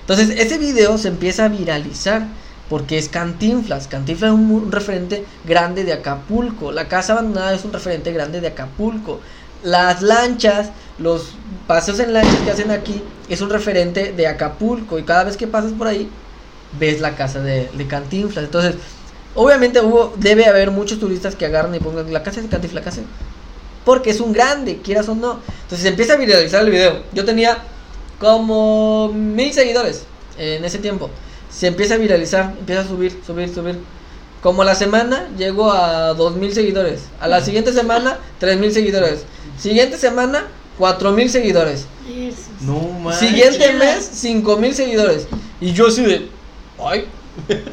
Entonces 0.02 0.40
ese 0.40 0.60
video 0.60 1.00
se 1.00 1.08
empieza 1.08 1.46
a 1.46 1.48
viralizar 1.48 2.28
porque 2.70 3.00
es 3.00 3.10
Cantinflas. 3.10 3.88
Cantinflas 3.88 4.34
es 4.34 4.38
un 4.38 4.72
referente 4.72 5.26
grande 5.46 5.84
de 5.84 5.94
Acapulco. 5.94 6.72
La 6.72 6.88
casa 6.88 7.14
abandonada 7.14 7.56
es 7.56 7.66
un 7.66 7.74
referente 7.74 8.12
grande 8.14 8.40
de 8.40 8.50
Acapulco. 8.50 9.20
Las 9.64 10.04
lanchas, 10.04 10.70
los 11.00 11.30
paseos 11.68 12.00
en 12.00 12.14
lanchas 12.14 12.40
que 12.40 12.52
hacen 12.52 12.72
aquí 12.72 13.02
es 13.30 13.42
un 13.42 13.50
referente 13.50 14.14
de 14.14 14.28
Acapulco. 14.28 14.98
Y 14.98 15.04
cada 15.04 15.26
vez 15.26 15.38
que 15.38 15.48
pasas 15.48 15.72
por 15.74 15.88
ahí, 15.88 16.10
ves 16.80 17.02
la 17.02 17.16
casa 17.16 17.40
de, 17.42 17.70
de 17.74 17.88
Cantinflas. 17.88 18.46
Entonces, 18.46 18.76
obviamente 19.36 19.80
hubo, 19.82 20.14
debe 20.18 20.46
haber 20.46 20.72
muchos 20.72 21.00
turistas 21.00 21.36
que 21.36 21.46
agarran 21.46 21.76
y 21.76 21.80
pongan 21.80 22.12
la 22.12 22.24
casa 22.24 22.42
de 22.42 22.48
Cantinflas, 22.48 22.86
la 22.86 22.90
casa. 22.90 23.02
Porque 23.86 24.10
es 24.10 24.20
un 24.20 24.34
grande, 24.34 24.80
quieras 24.84 25.08
o 25.08 25.16
no. 25.16 25.40
Entonces 25.64 25.80
se 25.82 25.88
empieza 25.90 26.14
a 26.14 26.18
viralizar 26.18 26.64
el 26.64 26.72
video. 26.72 27.04
Yo 27.14 27.24
tenía 27.26 27.58
como 28.20 29.12
mil 29.14 29.54
seguidores 29.54 30.04
en 30.38 30.66
ese 30.66 30.80
tiempo. 30.80 31.10
Se 31.50 31.68
empieza 31.68 31.94
a 31.94 31.98
viralizar, 31.98 32.54
empieza 32.60 32.82
a 32.82 32.88
subir, 32.88 33.18
subir, 33.26 33.54
subir. 33.54 33.80
Como 34.42 34.62
a 34.62 34.66
la 34.66 34.76
semana 34.76 35.30
llego 35.38 35.72
a 35.72 36.14
dos 36.14 36.36
mil 36.36 36.54
seguidores. 36.54 37.02
A 37.20 37.28
la 37.28 37.42
siguiente 37.42 37.72
semana, 37.74 38.18
tres 38.40 38.58
mil 38.58 38.72
seguidores. 38.72 39.24
Siguiente 39.58 39.98
semana, 39.98 40.48
cuatro 40.78 41.12
mil 41.12 41.30
seguidores. 41.30 41.86
No 42.62 42.80
manches. 43.04 43.30
Siguiente 43.30 43.74
mes, 43.74 44.10
5 44.14 44.58
mil 44.58 44.74
seguidores. 44.74 45.28
Y 45.62 45.74
yo 45.74 45.88
así 45.88 46.04
de. 46.04 46.28
¡Ay! 46.84 47.06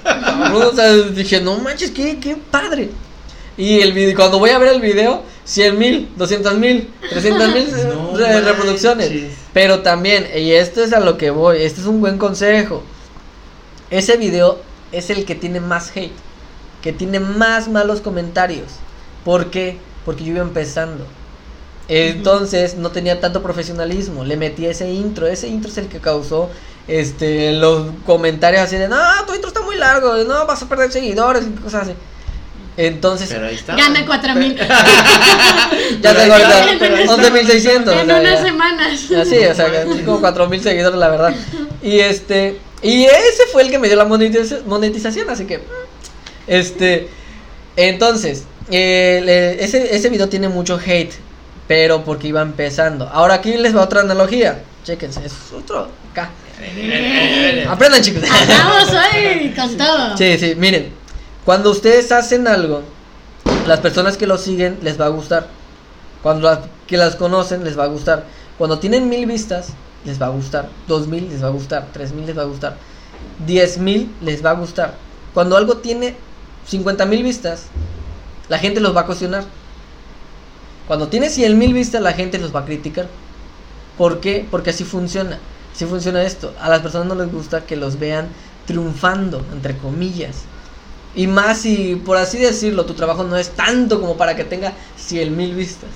cabrón", 0.03 0.63
o 0.73 0.75
sea, 0.75 0.93
dije, 0.93 1.41
no 1.41 1.57
manches, 1.59 1.91
qué, 1.91 2.19
qué 2.19 2.37
padre. 2.51 2.91
Y 3.57 3.81
el 3.81 3.93
video, 3.93 4.15
cuando 4.17 4.39
voy 4.39 4.51
a 4.51 4.59
ver 4.59 4.75
el 4.75 4.81
video, 4.81 5.23
100 5.45 5.79
mil, 5.79 6.09
200 6.17 6.59
mil, 6.59 6.91
300 7.09 7.49
mil 7.55 7.67
No 7.95 8.17
re- 8.17 8.41
reproducciones. 8.41 9.11
manches. 9.11 9.33
Pero 9.53 9.81
también, 9.81 10.29
y 10.37 10.51
esto 10.53 10.83
es 10.83 10.93
a 10.93 11.01
lo 11.01 11.17
que 11.17 11.31
voy, 11.31 11.63
este 11.63 11.81
es 11.81 11.87
un 11.87 12.01
buen 12.01 12.19
consejo. 12.19 12.83
Ese 13.91 14.17
video 14.17 14.59
es 14.93 15.11
el 15.11 15.25
que 15.25 15.35
tiene 15.37 15.61
más 15.61 15.93
hate, 15.97 16.13
que 16.83 16.93
tiene 16.93 17.21
más 17.21 17.69
malos 17.69 18.01
comentarios. 18.01 18.67
¿Por 19.25 19.51
qué? 19.51 19.79
Porque 20.05 20.25
yo 20.25 20.33
iba 20.33 20.43
empezando. 20.43 21.07
Entonces 21.89 22.77
no 22.77 22.91
tenía 22.91 23.21
tanto 23.21 23.43
profesionalismo. 23.43 24.25
Le 24.25 24.37
metí 24.37 24.67
ese 24.67 24.91
intro. 24.91 25.27
Ese 25.27 25.49
intro 25.49 25.71
es 25.71 25.79
el 25.79 25.89
que 25.89 25.99
causó 26.01 26.51
este 26.89 27.53
los 27.53 27.87
comentarios 28.05 28.63
así 28.63 28.77
de 28.77 28.89
no, 28.89 28.97
tu 29.27 29.35
intro 29.35 29.49
está 29.49 29.63
muy 29.63 29.77
largo, 29.77 30.17
no 30.25 30.47
vas 30.47 30.63
a 30.63 30.69
perder 30.69 30.93
seguidores 30.93 31.45
y 31.47 31.51
cosas 31.61 31.85
así. 31.85 31.93
Entonces, 32.77 33.29
Pero 33.31 33.47
ahí 33.47 33.55
está. 33.55 33.77
Gana 33.77 34.05
4000 34.05 34.57
ya 34.57 34.67
pero 36.03 36.19
tengo 36.21 36.33
ahorita 36.35 36.61
está, 36.61 36.77
pero 36.79 36.97
ahí 36.97 37.07
11.600. 37.07 38.01
en 38.03 38.11
unas 38.11 38.41
semanas. 38.43 39.11
Así, 39.13 39.37
o 39.39 39.55
sea, 39.55 39.85
como 40.05 40.21
4000 40.21 40.63
seguidores, 40.63 40.99
la 40.99 41.09
verdad. 41.09 41.35
Y 41.83 42.01
este, 42.01 42.59
y 42.83 43.05
ese 43.05 43.45
fue 43.53 43.63
el 43.63 43.71
que 43.71 43.79
me 43.79 43.87
dio 43.89 43.97
la 43.97 44.07
monetiza- 44.07 44.63
monetización, 44.67 45.31
así 45.31 45.45
que, 45.45 45.61
este, 46.49 47.09
entonces, 47.77 48.45
eh, 48.71 49.21
le- 49.25 49.65
ese, 49.65 49.95
ese 49.95 50.09
video 50.09 50.29
tiene 50.29 50.49
mucho 50.49 50.79
hate, 50.85 51.13
pero 51.67 52.05
porque 52.05 52.29
iba 52.29 52.43
empezando. 52.43 53.09
Ahora 53.09 53.35
aquí 53.35 53.57
les 53.57 53.77
va 53.77 53.83
otra 53.83 54.01
analogía, 54.01 54.63
chéquense, 54.85 55.25
es 55.25 55.33
otro, 55.53 55.89
acá. 56.11 56.31
Aprendan, 57.69 58.03
chicos. 58.03 58.23
Vamos 58.23 58.89
hoy 58.91 59.53
con 59.57 59.77
todo. 59.77 60.17
Sí, 60.17 60.39
sí, 60.39 60.55
miren, 60.57 60.93
cuando 61.45 61.71
ustedes 61.71 62.13
hacen 62.13 62.47
algo, 62.47 62.83
las 63.67 63.81
personas 63.81 64.17
que 64.17 64.27
lo 64.27 64.39
siguen 64.39 64.79
les 64.83 65.01
va 65.01 65.07
a 65.07 65.09
gustar. 65.09 65.49
Cuando 66.23 66.49
las 66.49 66.61
que 66.87 66.97
las 66.97 67.17
conocen 67.17 67.65
les 67.65 67.79
va 67.79 67.85
a 67.85 67.89
gustar. 67.89 68.25
Cuando 68.57 68.79
tienen 68.79 69.09
mil 69.09 69.27
vistas, 69.27 69.69
les 70.05 70.21
va 70.21 70.27
a 70.27 70.31
gustar. 70.31 70.69
Dos 70.87 71.07
mil 71.07 71.29
les 71.29 71.43
va 71.43 71.49
a 71.49 71.51
gustar. 71.51 71.89
Tres 71.93 72.13
mil 72.13 72.27
les 72.27 72.37
va 72.37 72.43
a 72.43 72.47
gustar. 72.47 72.77
Diez 73.47 73.79
mil 73.79 74.11
les 74.21 74.45
va 74.45 74.51
a 74.51 74.55
gustar. 74.55 74.95
Cuando 75.33 75.57
algo 75.57 75.79
tiene 75.79 76.15
cincuenta 76.67 77.05
mil 77.05 77.23
vistas, 77.23 77.65
la 78.49 78.59
gente 78.59 78.81
los 78.81 78.97
va 78.97 79.03
a 79.03 79.07
cuestionar. 79.07 79.45
Cuando 80.87 81.09
tiene 81.09 81.31
cien 81.31 81.59
mil 81.59 81.73
vistas, 81.73 82.03
la 82.03 82.13
gente 82.13 82.39
los 82.39 82.55
va 82.55 82.61
a 82.61 82.65
criticar. 82.65 83.09
¿Por 83.97 84.21
qué? 84.21 84.47
Porque 84.51 84.71
así 84.71 84.85
funciona. 84.85 85.39
Así 85.75 85.87
funciona 85.87 86.23
esto. 86.23 86.55
A 86.61 86.69
las 86.69 86.81
personas 86.81 87.09
no 87.09 87.15
les 87.15 87.33
gusta 87.33 87.65
que 87.65 87.77
los 87.77 87.99
vean 87.99 88.29
triunfando, 88.67 89.45
entre 89.53 89.77
comillas. 89.77 90.43
Y 91.15 91.27
más 91.27 91.59
si, 91.59 91.97
por 91.97 92.17
así 92.17 92.39
decirlo, 92.39 92.87
tu 92.87 92.95
trabajo 92.95 93.25
no 93.25 93.37
es 93.37 93.51
tanto 93.51 94.01
como 94.01 94.17
para 94.17 94.35
que 94.35 94.45
tenga 94.45 94.73
100 94.97 95.37
mil 95.37 95.55
vistas. 95.55 95.91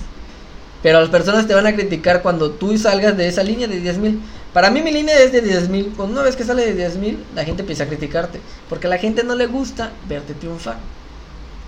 Pero 0.81 1.01
las 1.01 1.09
personas 1.09 1.45
te 1.45 1.53
van 1.53 1.67
a 1.67 1.75
criticar 1.75 2.21
cuando 2.21 2.51
tú 2.51 2.77
salgas 2.77 3.17
de 3.17 3.27
esa 3.27 3.43
línea 3.43 3.67
de 3.67 3.81
10 3.81 3.97
mil. 3.97 4.21
Para 4.53 4.71
mí 4.71 4.81
mi 4.81 4.91
línea 4.91 5.19
es 5.19 5.31
de 5.31 5.41
10 5.41 5.69
mil. 5.69 5.93
Cuando 5.95 6.13
una 6.13 6.23
vez 6.23 6.35
que 6.35 6.45
sale 6.45 6.65
de 6.65 6.73
10 6.73 6.97
mil, 6.97 7.23
la 7.35 7.43
gente 7.43 7.61
empieza 7.61 7.83
a 7.83 7.87
criticarte. 7.87 8.39
Porque 8.69 8.87
a 8.87 8.89
la 8.89 8.97
gente 8.97 9.23
no 9.23 9.35
le 9.35 9.47
gusta 9.47 9.91
verte 10.07 10.33
triunfar. 10.33 10.77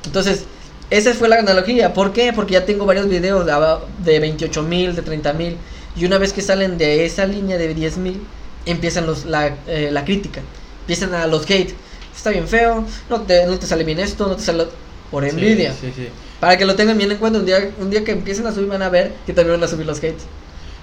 Entonces, 0.05 0.45
esa 0.91 1.13
fue 1.15 1.29
la 1.29 1.37
analogía. 1.37 1.93
¿Por 1.93 2.13
qué? 2.13 2.33
Porque 2.33 2.53
ya 2.53 2.65
tengo 2.65 2.85
varios 2.85 3.09
videos 3.09 3.45
de, 3.45 3.51
aba- 3.51 3.85
de 4.03 4.19
28 4.19 4.63
mil, 4.63 4.95
de 4.95 5.01
30 5.01 5.33
mil. 5.33 5.57
Y 5.95 6.05
una 6.05 6.19
vez 6.19 6.33
que 6.33 6.41
salen 6.41 6.77
de 6.77 7.05
esa 7.05 7.25
línea 7.25 7.57
de 7.57 7.73
10 7.73 7.97
mil, 7.97 8.21
empiezan 8.65 9.05
los, 9.07 9.25
la, 9.25 9.57
eh, 9.67 9.89
la 9.91 10.05
crítica. 10.05 10.41
Empiezan 10.81 11.13
a 11.15 11.27
los 11.27 11.49
hate. 11.49 11.73
Está 12.15 12.29
bien 12.31 12.47
feo, 12.47 12.85
no 13.09 13.21
te, 13.23 13.45
no 13.47 13.57
te 13.57 13.65
sale 13.67 13.83
bien 13.83 13.99
esto, 13.99 14.27
no 14.27 14.35
te 14.35 14.43
sale... 14.43 14.65
Por 15.09 15.25
envidia. 15.25 15.73
Sí, 15.73 15.87
sí, 15.87 15.93
sí. 15.93 16.07
Para 16.39 16.57
que 16.57 16.65
lo 16.65 16.75
tengan 16.75 16.97
bien 16.97 17.11
en 17.11 17.17
cuenta, 17.17 17.39
un 17.39 17.45
día, 17.45 17.73
un 17.79 17.89
día 17.89 18.03
que 18.05 18.11
empiecen 18.13 18.47
a 18.47 18.53
subir 18.53 18.69
van 18.69 18.81
a 18.81 18.89
ver 18.89 19.21
que 19.25 19.33
también 19.33 19.59
van 19.59 19.63
a 19.65 19.67
subir 19.71 19.85
los 19.85 19.97
hates. 19.99 20.25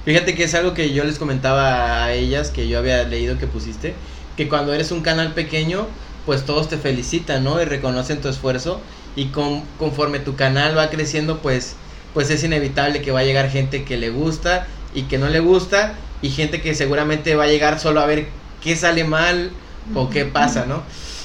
Fíjate 0.05 0.35
que 0.35 0.45
es 0.45 0.55
algo 0.55 0.75
que 0.75 0.93
yo 0.93 1.05
les 1.05 1.19
comentaba 1.19 2.05
a 2.05 2.13
ellas, 2.15 2.51
que 2.51 2.69
yo 2.69 2.79
había 2.79 3.03
leído 3.05 3.39
que 3.39 3.47
pusiste, 3.47 3.95
que 4.37 4.49
cuando 4.49 4.73
eres 4.73 4.91
un 4.93 5.03
canal 5.03 5.35
pequeño, 5.35 5.87
pues 6.25 6.45
todos 6.45 6.69
te 6.69 6.79
felicitan, 6.79 7.45
¿no? 7.45 7.61
Y 7.61 7.65
reconocen 7.65 8.21
tu 8.21 8.29
esfuerzo 8.29 8.81
y 9.17 9.27
con, 9.27 9.63
conforme 9.79 10.19
tu 10.21 10.37
canal 10.37 10.77
va 10.77 10.91
creciendo, 10.91 11.39
pues, 11.39 11.75
pues 12.15 12.31
es 12.31 12.43
inevitable 12.45 13.03
que 13.03 13.11
va 13.11 13.21
a 13.21 13.25
llegar 13.25 13.51
gente 13.51 13.85
que 13.85 13.97
le 13.97 14.11
gusta 14.11 14.67
y 14.95 15.03
que 15.03 15.19
no 15.19 15.29
le 15.29 15.41
gusta 15.41 15.95
y 16.23 16.31
gente 16.31 16.61
que 16.61 16.75
seguramente 16.75 17.35
va 17.35 17.45
a 17.45 17.49
llegar 17.49 17.79
solo 17.79 18.01
a 18.01 18.07
ver 18.07 18.29
qué 18.63 18.77
sale 18.77 19.05
mal 19.05 19.51
o 19.95 20.11
qué 20.11 20.25
pasa, 20.25 20.67
¿no? 20.67 20.83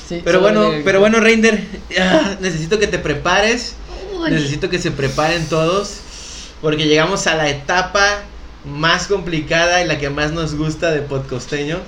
Sí, 0.07 0.21
Pero 0.23 0.41
bueno, 0.41 0.71
pero 0.83 0.99
bueno, 0.99 1.19
Reinder, 1.19 1.65
ah, 1.99 2.35
necesito 2.39 2.77
que 2.77 2.87
te 2.87 2.99
prepares. 2.99 3.75
Uy. 4.19 4.31
Necesito 4.31 4.69
que 4.69 4.79
se 4.79 4.91
preparen 4.91 5.45
todos. 5.47 5.99
Porque 6.61 6.87
llegamos 6.87 7.27
a 7.27 7.35
la 7.35 7.49
etapa 7.49 8.21
más 8.65 9.07
complicada 9.07 9.81
y 9.81 9.87
la 9.87 9.97
que 9.97 10.09
más 10.09 10.31
nos 10.31 10.55
gusta 10.55 10.91
de 10.91 11.01
podcosteño. 11.01 11.79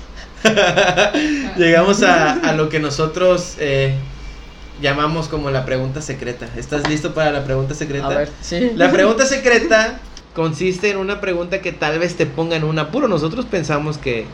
llegamos 1.58 2.04
a, 2.04 2.34
a 2.34 2.54
lo 2.54 2.70
que 2.70 2.80
nosotros 2.80 3.56
eh, 3.60 3.96
llamamos 4.82 5.28
como 5.28 5.52
la 5.52 5.66
pregunta 5.66 6.02
secreta. 6.02 6.48
¿Estás 6.56 6.88
listo 6.90 7.14
para 7.14 7.32
la 7.32 7.44
pregunta 7.44 7.74
secreta? 7.74 8.08
A 8.08 8.18
ver, 8.18 8.30
sí. 8.42 8.72
La 8.76 8.92
pregunta 8.92 9.26
secreta 9.26 10.00
consiste 10.34 10.90
en 10.90 10.98
una 10.98 11.22
pregunta 11.22 11.62
que 11.62 11.72
tal 11.72 12.00
vez 12.00 12.16
te 12.16 12.26
ponga 12.26 12.56
en 12.56 12.64
un 12.64 12.78
apuro. 12.80 13.08
Nosotros 13.08 13.46
pensamos 13.46 13.98
que, 13.98 14.26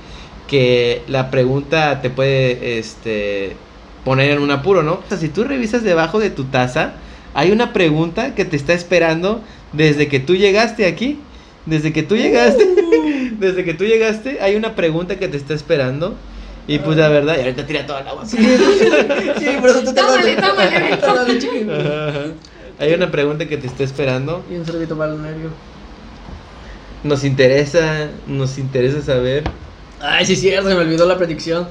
que 0.47 1.03
la 1.07 1.29
pregunta 1.29 2.01
te 2.01 2.09
puede 2.09 2.79
este 2.79 3.55
poner 4.03 4.31
en 4.31 4.39
un 4.39 4.51
apuro, 4.51 4.81
¿no? 4.81 4.93
O 4.93 5.03
sea, 5.07 5.17
si 5.17 5.29
tú 5.29 5.43
revisas 5.43 5.83
debajo 5.83 6.19
de 6.19 6.31
tu 6.31 6.45
taza, 6.45 6.93
hay 7.33 7.51
una 7.51 7.71
pregunta 7.71 8.35
que 8.35 8.45
te 8.45 8.55
está 8.55 8.73
esperando 8.73 9.41
desde 9.73 10.07
que 10.07 10.19
tú 10.19 10.35
llegaste 10.35 10.85
aquí. 10.85 11.19
Desde 11.67 11.93
que 11.93 12.01
tú 12.01 12.17
llegaste, 12.17 12.67
desde 13.39 13.63
que 13.63 13.75
tú 13.75 13.85
llegaste, 13.85 14.41
hay 14.41 14.55
una 14.55 14.73
pregunta 14.73 15.19
que 15.19 15.27
te 15.27 15.37
está 15.37 15.53
esperando. 15.53 16.15
Y 16.71 16.79
pues 16.79 16.95
la 16.95 17.09
verdad, 17.09 17.35
y 17.35 17.41
ahorita 17.41 17.65
tira 17.65 17.85
toda 17.85 17.99
el 17.99 18.07
agua. 18.07 18.25
Sí, 18.25 18.37
sí, 18.37 19.57
por 19.59 19.71
eso 19.71 19.83
te 19.83 19.91
Tómale, 19.93 20.37
tómale. 20.37 20.97
Tómale. 20.97 22.33
Hay 22.79 22.93
una 22.93 23.11
pregunta 23.11 23.45
que 23.45 23.57
te 23.57 23.67
está 23.67 23.83
esperando. 23.83 24.41
Y 24.49 24.55
un 24.55 24.65
sorbito 24.65 24.97
para 24.97 25.11
el 25.11 25.21
nervio. 25.21 25.49
Nos 27.03 27.25
interesa, 27.25 28.07
nos 28.25 28.57
interesa 28.57 29.01
saber. 29.01 29.43
Ay, 29.99 30.25
sí, 30.25 30.31
es 30.31 30.39
cierto, 30.39 30.69
se 30.69 30.75
me 30.75 30.79
olvidó 30.79 31.05
la 31.05 31.17
predicción. 31.17 31.67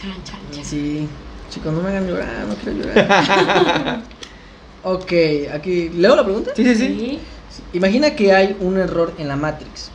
Chan, 0.00 0.10
chan, 0.24 0.40
chan. 0.50 0.64
Sí, 0.64 1.06
chicos, 1.48 1.72
no 1.72 1.80
me 1.80 1.90
hagan 1.90 2.08
llorar, 2.08 2.44
no 2.48 2.56
quiero 2.56 2.88
llorar. 2.88 4.02
ok, 4.82 5.12
aquí, 5.54 5.90
¿leo 5.90 6.16
la 6.16 6.24
pregunta? 6.24 6.50
Sí, 6.56 6.64
sí, 6.64 6.74
sí. 6.74 6.86
Sí. 6.88 7.62
Imagina 7.72 8.16
que 8.16 8.32
hay 8.32 8.56
un 8.58 8.78
error 8.78 9.14
en 9.16 9.28
la 9.28 9.36
Matrix 9.36 9.92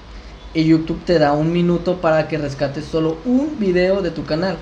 y 0.53 0.63
YouTube 0.65 1.03
te 1.05 1.19
da 1.19 1.33
un 1.33 1.51
minuto 1.51 2.01
para 2.01 2.27
que 2.27 2.37
rescates 2.37 2.85
solo 2.85 3.17
un 3.25 3.59
video 3.59 4.01
de 4.01 4.11
tu 4.11 4.25
canal. 4.25 4.57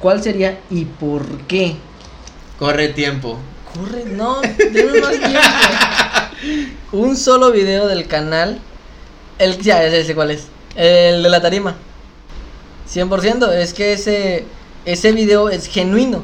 ¿Cuál 0.00 0.22
sería 0.22 0.60
y 0.70 0.84
por 0.84 1.26
qué? 1.42 1.76
Corre 2.58 2.88
tiempo. 2.88 3.38
Corre, 3.72 4.04
no, 4.04 4.36
más 4.36 5.18
tiempo. 5.18 5.38
Un 6.92 7.16
solo 7.16 7.52
video 7.52 7.86
del 7.86 8.06
canal. 8.06 8.58
El, 9.38 9.58
ya, 9.58 9.82
ese, 9.84 10.14
cuál 10.14 10.32
es. 10.32 10.48
El 10.74 11.22
de 11.22 11.28
la 11.28 11.40
tarima. 11.40 11.76
100%. 12.92 13.52
Es 13.52 13.72
que 13.72 13.92
ese, 13.92 14.44
ese 14.84 15.12
video 15.12 15.48
es 15.48 15.66
genuino. 15.66 16.22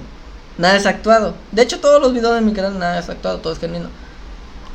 Nada 0.59 0.76
es 0.76 0.86
actuado. 0.86 1.35
De 1.52 1.62
hecho, 1.62 1.80
todos 1.80 2.02
los 2.02 2.12
videos 2.12 2.35
de 2.35 2.40
mi 2.40 2.52
canal, 2.52 2.78
nada 2.78 2.98
es 2.98 3.09
actuado, 3.09 3.39
todo 3.39 3.52
es 3.52 3.60
genuino. 3.60 3.89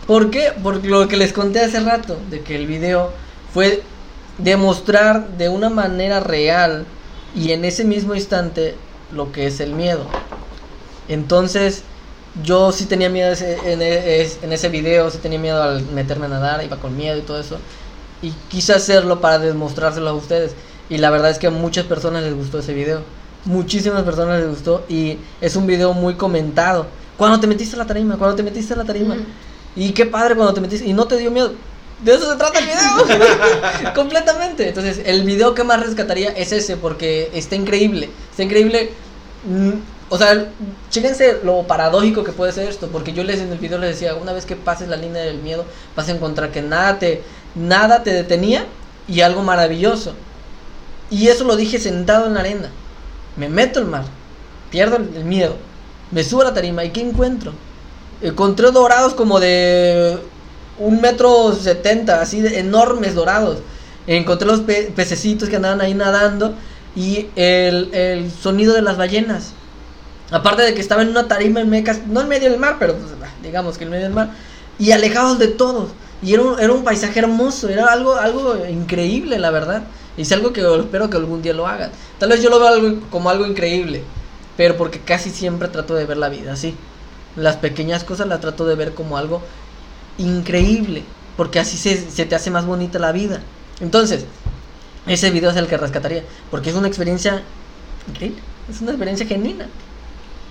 ¿Por 0.07 0.31
qué? 0.31 0.53
Por 0.63 0.83
lo 0.85 1.07
que 1.07 1.17
les 1.17 1.33
conté 1.33 1.59
hace 1.59 1.79
rato. 1.81 2.17
De 2.29 2.41
que 2.41 2.55
el 2.55 2.67
video 2.67 3.11
fue 3.53 3.83
demostrar 4.37 5.27
de 5.37 5.49
una 5.49 5.69
manera 5.69 6.19
real 6.19 6.85
y 7.35 7.51
en 7.51 7.65
ese 7.65 7.83
mismo 7.83 8.15
instante 8.15 8.75
lo 9.11 9.31
que 9.31 9.47
es 9.47 9.59
el 9.59 9.73
miedo. 9.73 10.05
Entonces, 11.07 11.83
yo 12.43 12.71
sí 12.71 12.85
tenía 12.85 13.09
miedo 13.09 13.31
ese- 13.31 13.73
en, 13.73 13.81
e- 13.81 14.27
en 14.41 14.53
ese 14.53 14.69
video, 14.69 15.09
sí 15.11 15.17
tenía 15.19 15.39
miedo 15.39 15.61
al 15.61 15.85
meterme 15.87 16.25
a 16.25 16.29
nadar, 16.29 16.63
iba 16.63 16.77
con 16.79 16.95
miedo 16.97 17.17
y 17.17 17.21
todo 17.21 17.39
eso. 17.39 17.57
Y 18.21 18.31
quise 18.49 18.73
hacerlo 18.73 19.21
para 19.21 19.39
demostrárselo 19.39 20.09
a 20.09 20.13
ustedes. 20.13 20.55
Y 20.89 20.97
la 20.97 21.09
verdad 21.09 21.31
es 21.31 21.39
que 21.39 21.47
a 21.47 21.51
muchas 21.51 21.85
personas 21.85 22.23
les 22.23 22.33
gustó 22.35 22.59
ese 22.59 22.73
video. 22.73 23.01
Muchísimas 23.45 24.03
personas 24.03 24.39
les 24.39 24.49
gustó 24.49 24.85
y 24.87 25.19
es 25.41 25.55
un 25.55 25.67
video 25.67 25.93
muy 25.93 26.15
comentado. 26.15 26.87
Cuando 27.17 27.39
te 27.39 27.47
metiste 27.47 27.75
a 27.75 27.79
la 27.79 27.85
tarima, 27.87 28.17
cuando 28.17 28.35
te 28.35 28.43
metiste 28.43 28.73
a 28.73 28.77
la 28.77 28.85
tarima. 28.85 29.15
Y 29.75 29.91
qué 29.91 30.05
padre 30.05 30.35
cuando 30.35 30.53
te 30.53 30.61
metiste 30.61 30.85
y 30.87 30.93
no 30.93 31.07
te 31.07 31.17
dio 31.17 31.31
miedo. 31.31 31.53
De 32.03 32.13
eso 32.13 32.29
se 32.31 32.37
trata 32.37 32.59
el 32.59 32.65
video. 32.65 33.93
Completamente. 33.95 34.67
Entonces, 34.69 35.01
el 35.05 35.23
video 35.23 35.53
que 35.55 35.63
más 35.63 35.79
rescataría 35.79 36.31
es 36.31 36.51
ese 36.51 36.77
porque 36.77 37.29
está 37.33 37.55
increíble. 37.55 38.09
Está 38.31 38.43
increíble. 38.43 38.91
Mm, 39.45 39.71
O 40.09 40.17
sea, 40.17 40.51
chéquense 40.91 41.39
lo 41.43 41.63
paradójico 41.65 42.23
que 42.23 42.33
puede 42.33 42.51
ser 42.51 42.69
esto, 42.69 42.89
porque 42.89 43.13
yo 43.13 43.23
les 43.23 43.39
en 43.39 43.51
el 43.51 43.57
video 43.57 43.79
les 43.79 43.91
decía, 43.91 44.15
una 44.15 44.33
vez 44.33 44.45
que 44.45 44.55
pases 44.55 44.87
la 44.89 44.97
línea 44.97 45.23
del 45.23 45.39
miedo, 45.39 45.65
vas 45.95 46.07
a 46.09 46.11
encontrar 46.11 46.51
que 46.51 46.61
nada 46.61 46.99
te 46.99 47.23
nada 47.55 48.03
te 48.03 48.11
detenía 48.13 48.67
y 49.07 49.21
algo 49.21 49.41
maravilloso. 49.43 50.15
Y 51.09 51.27
eso 51.29 51.43
lo 51.45 51.55
dije 51.55 51.79
sentado 51.79 52.27
en 52.27 52.33
la 52.35 52.41
arena. 52.41 52.71
Me 53.35 53.49
meto 53.49 53.79
al 53.79 53.85
mar, 53.87 54.05
pierdo 54.69 54.97
el 54.97 55.15
el 55.15 55.25
miedo, 55.25 55.57
me 56.11 56.23
subo 56.23 56.41
a 56.41 56.45
la 56.45 56.53
tarima 56.53 56.83
y 56.85 56.91
¿qué 56.91 57.01
encuentro? 57.01 57.53
Encontré 58.21 58.71
dorados 58.71 59.13
como 59.15 59.39
de 59.39 60.19
un 60.79 61.01
metro 61.01 61.53
setenta, 61.53 62.21
así 62.21 62.41
de 62.41 62.59
enormes 62.59 63.15
dorados. 63.15 63.59
Encontré 64.07 64.47
los 64.47 64.61
pe- 64.61 64.91
pececitos 64.95 65.49
que 65.49 65.55
andaban 65.55 65.81
ahí 65.81 65.93
nadando 65.93 66.55
y 66.95 67.27
el, 67.35 67.93
el 67.93 68.31
sonido 68.31 68.73
de 68.73 68.81
las 68.81 68.97
ballenas. 68.97 69.53
Aparte 70.31 70.63
de 70.63 70.73
que 70.73 70.81
estaba 70.81 71.03
en 71.03 71.09
una 71.09 71.27
tarima 71.27 71.61
en 71.61 71.69
mecas, 71.69 72.07
no 72.07 72.21
en 72.21 72.27
medio 72.27 72.49
del 72.49 72.59
mar, 72.59 72.77
pero 72.79 72.95
pues, 72.95 73.11
digamos 73.43 73.77
que 73.77 73.83
en 73.83 73.91
medio 73.91 74.05
del 74.05 74.13
mar, 74.13 74.31
y 74.79 74.91
alejados 74.91 75.37
de 75.39 75.47
todos. 75.47 75.89
Y 76.21 76.33
era 76.33 76.41
un, 76.41 76.59
era 76.59 76.73
un 76.73 76.83
paisaje 76.83 77.19
hermoso, 77.19 77.69
era 77.69 77.87
algo, 77.87 78.15
algo 78.15 78.55
increíble, 78.65 79.37
la 79.37 79.51
verdad. 79.51 79.83
Es 80.17 80.31
algo 80.31 80.53
que 80.53 80.61
espero 80.61 81.09
que 81.09 81.17
algún 81.17 81.41
día 81.41 81.53
lo 81.53 81.67
hagan. 81.67 81.91
Tal 82.19 82.29
vez 82.29 82.41
yo 82.41 82.49
lo 82.49 82.59
veo 82.59 82.67
algo- 82.67 82.99
como 83.09 83.29
algo 83.29 83.45
increíble, 83.45 84.03
pero 84.57 84.77
porque 84.77 84.99
casi 84.99 85.29
siempre 85.29 85.67
trato 85.67 85.95
de 85.95 86.05
ver 86.05 86.17
la 86.17 86.29
vida 86.29 86.53
así. 86.53 86.75
Las 87.35 87.57
pequeñas 87.57 88.03
cosas 88.03 88.27
las 88.27 88.39
trato 88.41 88.65
de 88.65 88.75
ver 88.75 88.93
como 88.93 89.17
algo 89.17 89.41
increíble, 90.17 91.03
porque 91.37 91.59
así 91.59 91.77
se, 91.77 92.09
se 92.09 92.25
te 92.25 92.35
hace 92.35 92.51
más 92.51 92.65
bonita 92.65 92.99
la 92.99 93.11
vida. 93.11 93.39
Entonces, 93.81 94.25
ese 95.07 95.31
video 95.31 95.51
es 95.51 95.57
el 95.57 95.67
que 95.67 95.77
rescataría, 95.77 96.23
porque 96.51 96.69
es 96.69 96.75
una 96.75 96.87
experiencia 96.87 97.41
increíble, 98.09 98.39
es 98.69 98.81
una 98.81 98.91
experiencia 98.91 99.25
genuina. 99.25 99.65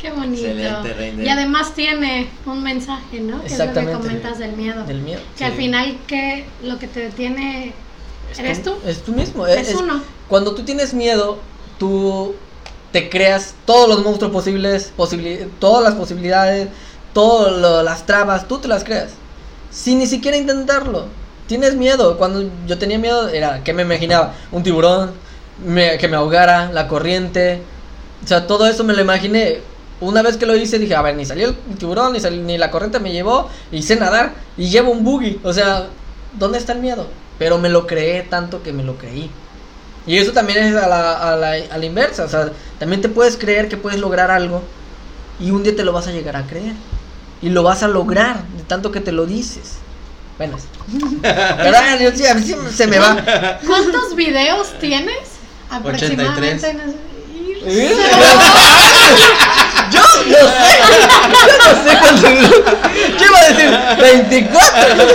Qué 0.00 0.10
bonito. 0.10 0.46
Excelente, 0.46 0.92
Reiner. 0.94 1.24
Y 1.26 1.28
además 1.28 1.74
tiene 1.74 2.28
un 2.44 2.62
mensaje, 2.62 3.20
¿no? 3.20 3.40
Que 3.42 3.46
es 3.46 3.58
lo 3.58 3.72
que 3.72 3.92
comentas 3.92 4.38
del 4.38 4.52
miedo. 4.56 4.84
Del 4.84 5.00
miedo. 5.00 5.20
Que 5.38 5.44
al 5.44 5.52
final 5.52 5.96
que 6.08 6.44
lo 6.64 6.78
que 6.80 6.88
te 6.88 7.00
detiene 7.00 7.72
eres 8.36 8.64
tú. 8.64 8.74
Es 8.84 9.02
tú 9.04 9.12
mismo. 9.12 9.46
Es, 9.46 9.68
es- 9.68 9.74
uno. 9.76 10.02
Cuando 10.28 10.54
tú 10.56 10.64
tienes 10.64 10.92
miedo, 10.92 11.38
tú 11.78 12.34
te 12.90 13.08
creas 13.10 13.54
todos 13.64 13.88
los 13.88 14.02
monstruos 14.04 14.32
posibles, 14.32 14.92
posibili- 14.98 15.46
todas 15.60 15.84
las 15.84 15.94
posibilidades, 15.94 16.68
todas 17.14 17.84
las 17.84 18.04
trabas, 18.04 18.48
tú 18.48 18.58
te 18.58 18.66
las 18.66 18.82
creas. 18.82 19.10
Sin 19.72 19.98
ni 19.98 20.06
siquiera 20.06 20.36
intentarlo. 20.36 21.06
Tienes 21.46 21.74
miedo. 21.74 22.18
Cuando 22.18 22.48
yo 22.66 22.78
tenía 22.78 22.98
miedo, 22.98 23.28
era 23.28 23.64
que 23.64 23.72
me 23.72 23.82
imaginaba 23.82 24.34
un 24.50 24.62
tiburón, 24.62 25.12
que 25.64 26.08
me 26.08 26.16
ahogara, 26.16 26.70
la 26.72 26.88
corriente. 26.88 27.62
O 28.24 28.26
sea, 28.26 28.46
todo 28.46 28.66
eso 28.66 28.84
me 28.84 28.92
lo 28.92 29.00
imaginé. 29.00 29.60
Una 30.00 30.22
vez 30.22 30.36
que 30.36 30.46
lo 30.46 30.56
hice, 30.56 30.78
dije, 30.78 30.94
a 30.94 31.02
ver, 31.02 31.16
ni 31.16 31.24
salió 31.24 31.48
el 31.48 31.56
tiburón, 31.78 32.12
ni, 32.12 32.58
la 32.58 32.70
corriente 32.70 32.98
me 32.98 33.12
llevó, 33.12 33.48
sé 33.80 33.96
nadar, 33.96 34.34
y 34.56 34.68
llevo 34.68 34.90
un 34.90 35.04
buggy. 35.04 35.40
O 35.44 35.52
sea, 35.52 35.86
¿dónde 36.38 36.58
está 36.58 36.72
el 36.72 36.80
miedo? 36.80 37.06
Pero 37.38 37.58
me 37.58 37.68
lo 37.68 37.86
creé 37.86 38.22
tanto 38.22 38.62
que 38.62 38.72
me 38.72 38.82
lo 38.82 38.96
creí. 38.96 39.30
Y 40.06 40.18
eso 40.18 40.32
también 40.32 40.58
es 40.58 40.74
a 40.76 40.88
la, 40.88 41.34
a 41.34 41.36
la 41.78 41.86
inversa. 41.86 42.24
O 42.24 42.28
sea, 42.28 42.50
también 42.78 43.00
te 43.00 43.08
puedes 43.08 43.36
creer 43.36 43.68
que 43.68 43.76
puedes 43.76 44.00
lograr 44.00 44.30
algo 44.30 44.62
y 45.40 45.50
un 45.50 45.62
día 45.62 45.74
te 45.74 45.84
lo 45.84 45.92
vas 45.92 46.06
a 46.08 46.12
llegar 46.12 46.36
a 46.36 46.46
creer. 46.46 46.74
Y 47.42 47.50
lo 47.50 47.62
vas 47.62 47.82
a 47.82 47.88
lograr 47.88 48.42
de 48.56 48.62
tanto 48.62 48.92
que 48.92 49.00
te 49.00 49.12
lo 49.12 49.26
dices. 49.26 49.74
Bueno, 50.38 50.56
¿verdad? 51.22 52.00
Yo 52.00 52.10
sí, 52.12 52.26
a 52.26 52.34
mí 52.34 52.42
sí 52.42 52.54
se 52.74 52.86
me 52.86 52.98
va. 52.98 53.58
¿Cuántos 53.66 54.16
videos 54.16 54.72
tienes? 54.80 55.18
Aproximadamente. 55.70 56.68
83. 56.68 57.62
Yo 59.92 60.00
no 60.00 60.06
sé. 60.16 60.30
Yo 61.46 61.54
no 61.58 61.90
sé 61.90 61.98
cuánto. 62.00 62.28
Yo 63.18 63.26
iba 63.26 63.38
a 63.38 63.48
decir 63.48 63.70
24. 64.02 65.06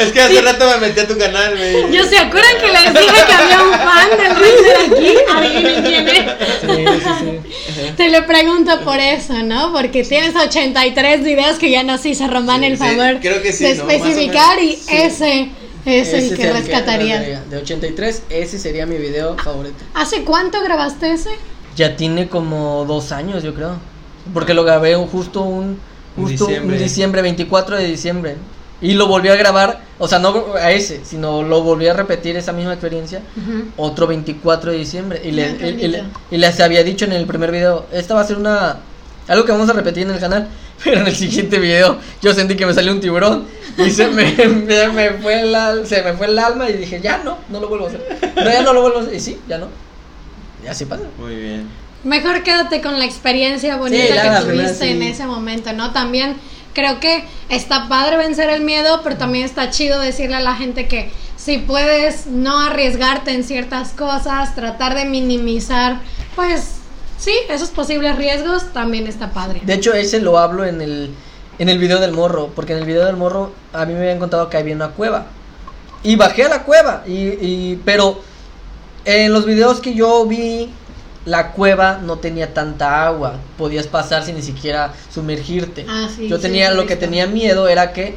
Es 0.00 0.12
que 0.12 0.20
hace 0.20 0.42
rato 0.42 0.68
me 0.70 0.86
metí 0.88 1.00
a 1.00 1.06
tu 1.08 1.16
canal, 1.18 1.56
güey. 1.56 1.92
Yo 1.92 2.04
se 2.04 2.18
acuerdan 2.18 2.56
que 2.60 2.72
les 2.72 2.94
dije 2.94 3.24
que 3.26 3.32
había 3.32 3.62
un 3.62 3.72
fan 3.72 4.10
del 4.10 4.34
Ranger 4.36 4.76
aquí. 4.86 5.16
Adivinen 5.34 5.82
quién 5.84 6.08
es. 6.08 6.24
Sí, 6.60 6.84
sí, 7.04 7.10
sí. 7.18 7.92
Te 7.96 8.08
lo 8.10 8.26
pregunto 8.26 8.80
por 8.82 8.98
eso, 8.98 9.34
¿no? 9.44 9.72
Porque 9.72 10.02
tienes 10.04 10.34
83 10.36 11.22
videos 11.24 11.58
que 11.58 11.70
ya 11.70 11.82
nos 11.82 12.04
hizo 12.06 12.26
Román 12.28 12.60
Sí, 12.60 12.66
el 12.66 12.78
sí, 12.78 12.84
favor 12.84 13.18
creo 13.20 13.42
que 13.42 13.52
sí, 13.52 13.64
de 13.64 13.70
especificar 13.72 14.58
y 14.62 14.76
Sí. 14.76 14.96
ese 14.96 15.50
es 15.86 16.08
Ese 16.08 16.18
el 16.18 16.36
que 16.36 16.52
rescataría. 16.52 17.16
rescataría. 17.18 17.42
De 17.48 17.56
83, 17.58 18.22
ese 18.30 18.58
sería 18.58 18.84
mi 18.86 18.96
video 18.98 19.36
favorito. 19.38 19.76
¿Hace 19.94 20.22
cuánto 20.22 20.60
grabaste 20.62 21.12
ese? 21.12 21.30
Ya 21.78 21.96
tiene 21.96 22.28
como 22.28 22.84
dos 22.86 23.12
años, 23.12 23.42
yo 23.42 23.54
creo. 23.54 23.76
Porque 24.34 24.52
lo 24.52 24.64
grabé 24.64 24.96
un- 24.96 25.06
justo 25.06 25.42
un 25.42 25.78
justo 26.16 26.46
Diciembre. 26.46 26.76
un 26.76 26.82
diciembre, 26.82 27.22
24 27.22 27.76
de 27.76 27.84
diciembre. 27.86 28.36
Y 28.80 28.94
lo 28.94 29.06
volví 29.08 29.28
a 29.28 29.34
grabar, 29.36 29.80
o 29.98 30.06
sea, 30.08 30.18
no 30.18 30.44
a 30.54 30.70
ese, 30.72 31.00
sino 31.04 31.42
lo 31.42 31.62
volví 31.62 31.86
a 31.88 31.94
repetir 31.94 32.36
esa 32.36 32.52
misma 32.52 32.72
experiencia 32.72 33.22
otro 33.76 34.06
24 34.06 34.70
de 34.72 34.78
diciembre. 34.78 35.20
Y, 35.24 35.30
le- 35.32 35.42
y- 35.70 35.84
y 35.84 35.88
le- 35.88 36.04
y 36.30 36.36
les 36.36 36.60
había 36.60 36.82
dicho 36.84 37.04
en 37.04 37.12
el 37.12 37.26
primer 37.26 37.50
video, 37.52 37.86
esta 37.92 38.14
va 38.14 38.20
a 38.20 38.24
ser 38.24 38.36
una... 38.38 38.76
Algo 39.28 39.44
que 39.44 39.52
vamos 39.52 39.68
a 39.68 39.72
repetir 39.72 40.04
en 40.04 40.12
el 40.14 40.20
canal, 40.20 40.48
pero 40.84 41.00
en 41.00 41.06
el 41.06 41.14
siguiente 41.16 41.58
video 41.58 41.98
yo 42.22 42.32
sentí 42.34 42.56
que 42.56 42.66
me 42.66 42.72
salió 42.74 42.92
un 42.92 43.00
tiburón 43.00 43.44
y 43.76 43.90
se 43.90 44.08
me, 44.08 44.32
me- 44.66 44.88
me 44.88 45.10
fue 45.22 45.40
el, 45.42 45.54
al- 45.54 45.86
se 45.86 46.02
me 46.02 46.12
fue 46.14 46.26
el 46.28 46.38
alma 46.38 46.68
y 46.70 46.74
dije, 46.74 47.00
ya 47.02 47.18
no, 47.24 47.38
no 47.50 47.60
lo 47.60 47.68
vuelvo 47.68 47.86
a 47.86 47.88
hacer. 47.88 48.32
No, 48.36 48.44
ya 48.44 48.62
no 48.62 48.72
lo 48.72 48.82
vuelvo 48.82 48.98
a 48.98 49.02
hacer. 49.02 49.14
Y 49.14 49.20
sí, 49.20 49.38
ya 49.48 49.58
no. 49.58 49.66
Y 50.64 50.66
así 50.66 50.84
pasa. 50.84 51.04
Muy 51.18 51.36
bien. 51.36 51.68
Mejor 52.04 52.42
quédate 52.42 52.80
con 52.80 52.98
la 52.98 53.04
experiencia 53.04 53.76
bonita 53.76 54.02
Sí, 54.02 54.08
ya 54.14 54.24
la 54.24 54.40
que 54.40 54.52
tuviste 54.52 54.90
en 54.90 55.02
ese 55.02 55.26
momento, 55.26 55.72
¿no? 55.72 55.92
También 55.92 56.36
creo 56.72 57.00
que 57.00 57.24
está 57.48 57.88
padre 57.88 58.16
vencer 58.16 58.50
el 58.50 58.62
miedo, 58.62 59.00
pero 59.02 59.16
también 59.16 59.44
está 59.44 59.70
chido 59.70 60.00
decirle 60.00 60.36
a 60.36 60.40
la 60.40 60.54
gente 60.54 60.86
que 60.86 61.10
si 61.36 61.58
puedes 61.58 62.26
no 62.26 62.60
arriesgarte 62.60 63.32
en 63.32 63.42
ciertas 63.42 63.90
cosas, 63.90 64.54
tratar 64.54 64.94
de 64.94 65.04
minimizar, 65.04 66.00
pues 66.36 66.74
sí, 67.18 67.32
esos 67.48 67.70
posibles 67.70 68.16
riesgos 68.16 68.72
también 68.72 69.06
está 69.06 69.30
padre. 69.30 69.60
De 69.64 69.74
hecho, 69.74 69.92
ese 69.92 70.20
lo 70.20 70.38
hablo 70.38 70.64
en 70.64 70.80
el, 70.80 71.10
en 71.58 71.68
el 71.68 71.78
video 71.78 71.98
del 71.98 72.12
morro, 72.12 72.52
porque 72.54 72.74
en 72.74 72.78
el 72.78 72.84
video 72.84 73.06
del 73.06 73.16
morro 73.16 73.52
a 73.72 73.84
mí 73.84 73.94
me 73.94 74.00
habían 74.00 74.18
contado 74.18 74.48
que 74.48 74.56
había 74.56 74.74
una 74.74 74.90
cueva. 74.90 75.26
Y 76.04 76.14
bajé 76.14 76.44
a 76.44 76.48
la 76.48 76.62
cueva, 76.62 77.02
y, 77.06 77.12
y, 77.12 77.80
pero 77.84 78.22
en 79.08 79.32
los 79.32 79.46
videos 79.46 79.80
que 79.80 79.94
yo 79.94 80.26
vi, 80.26 80.70
la 81.24 81.52
cueva 81.52 81.98
no 82.02 82.18
tenía 82.18 82.52
tanta 82.54 83.06
agua, 83.06 83.36
podías 83.56 83.86
pasar 83.86 84.22
sin 84.24 84.36
ni 84.36 84.42
siquiera 84.42 84.92
sumergirte. 85.12 85.86
Ah, 85.88 86.08
sí, 86.14 86.28
yo 86.28 86.36
sí, 86.36 86.42
tenía 86.42 86.70
sí, 86.70 86.76
lo 86.76 86.82
que 86.82 86.94
visto. 86.94 87.00
tenía 87.06 87.26
miedo 87.26 87.68
era 87.68 87.92
que 87.92 88.16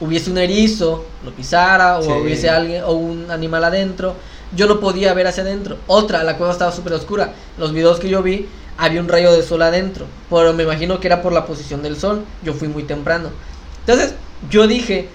hubiese 0.00 0.30
un 0.30 0.38
erizo, 0.38 1.04
lo 1.24 1.30
pisara, 1.32 1.98
o 1.98 2.02
Sí. 2.02 2.10
hubiese 2.10 2.48
alguien, 2.48 2.82
o 2.84 2.92
un 2.92 3.30
animal 3.30 3.64
adentro. 3.64 4.14
Yo 4.56 4.66
no 4.66 4.80
podía 4.80 5.12
ver 5.14 5.26
hacia 5.26 5.42
adentro. 5.42 5.76
Otra, 5.86 6.24
la 6.24 6.36
cueva 6.36 6.52
estaba 6.52 6.72
súper 6.72 6.94
oscura. 6.94 7.34
Los 7.58 7.72
videos 7.72 8.00
que 8.00 8.08
yo 8.08 8.22
vi, 8.22 8.48
había 8.78 9.00
un 9.00 9.08
rayo 9.08 9.30
de 9.32 9.42
sol 9.42 9.62
adentro. 9.62 10.06
Pero 10.30 10.52
me 10.54 10.62
imagino 10.64 10.98
que 11.00 11.06
era 11.06 11.22
por 11.22 11.32
la 11.32 11.44
posición 11.46 11.82
del 11.82 11.96
sol. 11.96 12.24
Yo 12.42 12.54
fui 12.54 12.66
muy 12.68 12.82
temprano. 12.84 13.28
Entonces, 13.86 14.14
yo 14.50 14.66
dije, 14.66 15.08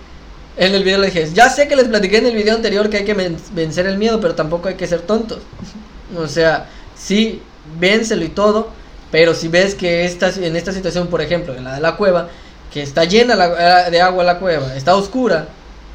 en 0.58 0.74
el 0.76 0.84
video 0.84 1.00
le 1.00 1.08
dije, 1.08 1.30
ya 1.34 1.50
sé 1.50 1.68
que 1.68 1.76
les 1.76 1.88
platiqué 1.88 2.18
en 2.18 2.28
el 2.28 2.36
video 2.36 2.56
anterior 2.56 2.90
que 2.90 2.98
hay 2.98 3.06
que 3.06 3.14
ven- 3.14 3.38
vencer 3.54 3.86
el 3.88 3.98
miedo, 3.98 4.20
pero 4.22 4.36
tampoco 4.36 4.68
hay 4.70 4.76
que 4.76 4.88
ser 4.88 5.02
tontos. 5.02 5.40
o 6.18 6.28
sea, 6.28 6.68
sí, 6.98 7.42
vénselo 7.80 8.24
y 8.24 8.30
todo, 8.30 8.70
pero 9.12 9.34
si 9.34 9.48
ves 9.48 9.76
que 9.76 10.06
estás 10.06 10.38
en 10.38 10.56
esta 10.56 10.72
situación, 10.72 11.08
por 11.08 11.22
ejemplo, 11.22 11.54
en 11.56 11.64
la 11.64 11.76
de 11.76 11.82
la 11.82 11.96
cueva, 11.96 12.30
que 12.74 12.82
está 12.82 13.04
llena 13.06 13.36
la- 13.36 13.90
de 13.90 14.02
agua 14.02 14.24
la 14.24 14.40
cueva, 14.40 14.76
está 14.76 14.96
oscura, 14.96 15.48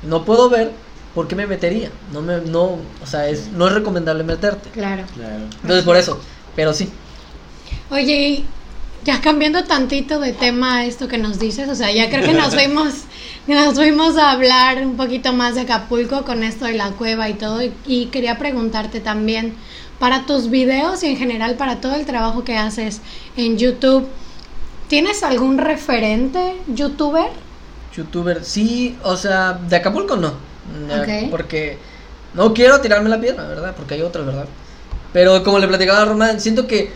no 0.03 0.25
puedo 0.25 0.49
ver, 0.49 0.71
¿por 1.15 1.27
qué 1.29 1.37
me 1.37 1.47
metería? 1.47 1.91
No 2.13 2.23
me, 2.23 2.39
no, 2.39 2.63
o 3.03 3.07
sea, 3.07 3.29
es, 3.29 3.49
no 3.49 3.67
es 3.67 3.75
recomendable 3.75 4.25
meterte. 4.25 4.71
Claro. 4.71 5.05
Claro. 5.15 5.45
Entonces, 5.63 5.85
por 5.85 5.97
eso, 5.97 6.21
pero 6.57 6.73
sí. 6.73 6.91
Oye, 7.91 8.45
ya 9.05 9.21
cambiando 9.21 9.65
tantito 9.65 10.21
de 10.21 10.33
tema 10.33 10.85
esto 10.85 11.09
que 11.09 11.19
nos 11.19 11.39
dices, 11.39 11.69
o 11.69 11.75
sea, 11.75 11.91
ya 11.93 12.11
creo 12.11 12.25
que 12.25 12.35
nos 12.35 12.55
fuimos, 12.55 12.95
nos 13.47 13.75
fuimos 13.75 14.17
a 14.19 14.33
hablar 14.33 14.87
un 14.87 14.97
poquito 14.97 15.33
más 15.33 15.55
de 15.55 15.63
Acapulco 15.63 16.25
con 16.25 16.43
esto 16.43 16.67
de 16.67 16.75
la 16.75 16.91
cueva 16.91 17.29
y 17.29 17.35
todo, 17.35 17.63
y, 17.63 17.73
y 17.87 18.07
quería 18.07 18.39
preguntarte 18.39 19.01
también, 19.01 19.55
para 19.99 20.25
tus 20.25 20.49
videos 20.49 21.03
y 21.03 21.09
en 21.09 21.17
general 21.19 21.57
para 21.57 21.81
todo 21.81 21.95
el 21.95 22.07
trabajo 22.07 22.43
que 22.43 22.57
haces 22.57 23.03
en 23.37 23.59
YouTube, 23.59 24.09
¿tienes 24.89 25.23
algún 25.23 25.59
referente 25.59 26.57
youtuber? 26.69 27.29
Youtuber, 27.95 28.45
sí, 28.45 28.97
o 29.03 29.17
sea, 29.17 29.53
de 29.69 29.77
Acapulco 29.77 30.17
no. 30.17 30.29
Eh, 30.89 31.27
Ok. 31.27 31.31
Porque 31.31 31.79
no 32.35 32.55
quiero 32.55 32.81
tirarme 32.81 33.11
la 33.11 33.21
piedra, 33.21 33.47
¿verdad? 33.47 33.75
Porque 33.77 33.95
hay 33.95 34.03
otros, 34.03 34.25
¿verdad? 34.27 34.47
Pero 35.13 35.43
como 35.43 35.59
le 35.59 35.69
platicaba 35.69 36.03
a 36.03 36.05
Román, 36.07 36.41
siento 36.41 36.67
que. 36.67 36.93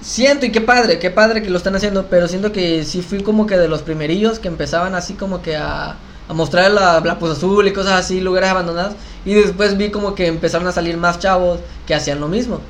Siento 0.00 0.46
y 0.46 0.52
qué 0.52 0.60
padre, 0.60 1.00
qué 1.00 1.10
padre 1.10 1.42
que 1.42 1.50
lo 1.50 1.58
están 1.58 1.74
haciendo, 1.74 2.06
pero 2.06 2.28
siento 2.28 2.52
que 2.52 2.84
sí 2.84 3.02
fui 3.02 3.20
como 3.22 3.46
que 3.46 3.58
de 3.58 3.66
los 3.66 3.82
primerillos 3.82 4.38
que 4.38 4.46
empezaban 4.46 4.94
así 4.94 5.14
como 5.14 5.42
que 5.42 5.56
a, 5.56 5.96
mostrar 6.28 6.70
la, 6.70 7.00
la 7.00 7.12
Azul 7.12 7.66
y 7.66 7.72
cosas 7.72 7.94
así, 7.94 8.20
lugares 8.20 8.50
abandonados. 8.50 8.94
Y 9.24 9.34
después 9.34 9.76
vi 9.76 9.90
como 9.90 10.14
que 10.14 10.26
empezaron 10.26 10.68
a 10.68 10.72
salir 10.72 10.96
más 10.96 11.18
chavos 11.18 11.60
que 11.86 11.94
hacían 11.94 12.20
lo 12.20 12.28
mismo. 12.28 12.60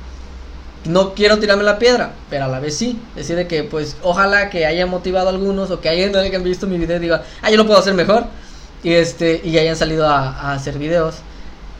No 0.85 1.13
quiero 1.13 1.37
tirarme 1.37 1.63
la 1.63 1.77
piedra, 1.77 2.13
pero 2.29 2.45
a 2.45 2.47
la 2.47 2.59
vez 2.59 2.75
sí. 2.75 2.99
Decir 3.15 3.35
de 3.35 3.47
que, 3.47 3.63
pues, 3.63 3.97
ojalá 4.01 4.49
que 4.49 4.65
haya 4.65 4.87
motivado 4.87 5.27
a 5.27 5.31
algunos 5.31 5.69
o 5.71 5.81
que 5.81 5.89
alguien 5.89 6.11
que 6.11 6.35
han 6.35 6.43
visto 6.43 6.67
mi 6.67 6.77
video 6.77 6.97
y 6.97 7.01
diga, 7.01 7.23
ah, 7.41 7.51
yo 7.51 7.57
lo 7.57 7.65
puedo 7.67 7.79
hacer 7.79 7.93
mejor. 7.93 8.25
Y 8.81 8.93
este, 8.93 9.41
y 9.43 9.57
hayan 9.57 9.75
salido 9.75 10.07
a 10.07 10.53
hacer 10.53 10.79
videos. 10.79 11.15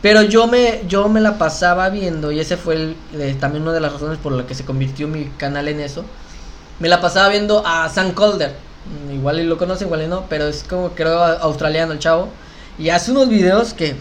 Pero 0.02 0.22
yo 0.22 0.46
me, 0.46 0.82
yo 0.88 1.08
me 1.08 1.20
la 1.20 1.36
pasaba 1.36 1.90
viendo, 1.90 2.32
y 2.32 2.40
ese 2.40 2.56
fue 2.56 2.74
el- 2.74 2.96
eh, 3.14 3.36
también 3.38 3.62
una 3.62 3.72
de 3.72 3.80
las 3.80 3.92
razones 3.92 4.18
por 4.18 4.32
la 4.32 4.46
que 4.46 4.54
se 4.54 4.64
convirtió 4.64 5.06
mi 5.08 5.26
canal 5.36 5.68
en 5.68 5.80
eso. 5.80 6.04
Me 6.78 6.88
la 6.88 7.00
pasaba 7.00 7.28
viendo 7.28 7.62
a 7.66 7.88
Sam 7.90 8.12
Calder. 8.12 8.54
Mm, 9.08 9.14
Igual 9.16 9.46
lo 9.46 9.58
conocen, 9.58 9.88
igual 9.88 10.02
y 10.02 10.06
no, 10.06 10.24
pero 10.30 10.46
es 10.46 10.64
como 10.68 10.90
creo 10.90 11.22
australiano 11.22 11.92
el 11.92 11.98
chavo. 11.98 12.28
Y 12.78 12.88
hace 12.88 13.10
unos 13.10 13.28
videos 13.28 13.74
que 13.74 13.94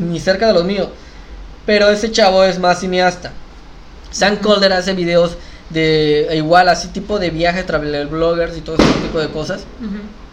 ni 0.00 0.18
cerca 0.18 0.48
de 0.48 0.52
los 0.52 0.64
míos. 0.64 0.88
Pero 1.64 1.88
ese 1.90 2.10
chavo 2.10 2.42
es 2.42 2.58
más 2.58 2.80
cineasta. 2.80 3.30
Sam 4.10 4.36
Calder 4.36 4.72
hace 4.72 4.94
videos 4.94 5.36
de 5.70 6.28
igual 6.34 6.68
así 6.68 6.88
tipo 6.88 7.18
de 7.20 7.30
viajes, 7.30 7.66
travel 7.66 8.06
bloggers 8.06 8.56
y 8.56 8.60
todo 8.62 8.76
ese 8.76 8.92
tipo 9.02 9.20
de 9.20 9.28
cosas. 9.28 9.60
Y 9.80 10.25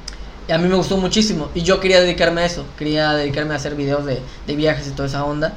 a 0.49 0.57
mí 0.57 0.68
me 0.68 0.76
gustó 0.76 0.98
muchísimo. 0.98 1.49
Y 1.53 1.61
yo 1.61 1.80
quería 1.80 2.02
dedicarme 2.02 2.41
a 2.41 2.45
eso. 2.45 2.65
Quería 2.78 3.14
dedicarme 3.14 3.53
a 3.53 3.57
hacer 3.57 3.76
videos 3.76 4.06
de, 4.06 4.22
de 4.48 4.56
viajes 4.56 4.88
y 4.88 4.91
toda 4.91 5.07
esa 5.07 5.24
onda. 5.26 5.53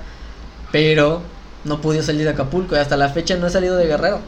Pero 0.72 1.22
no 1.64 1.80
pude 1.80 2.02
salir 2.02 2.24
de 2.24 2.30
Acapulco. 2.30 2.76
Y 2.76 2.78
hasta 2.78 2.96
la 2.96 3.08
fecha 3.08 3.36
no 3.36 3.46
he 3.46 3.50
salido 3.50 3.76
de 3.76 3.86
Guerrero. 3.86 4.20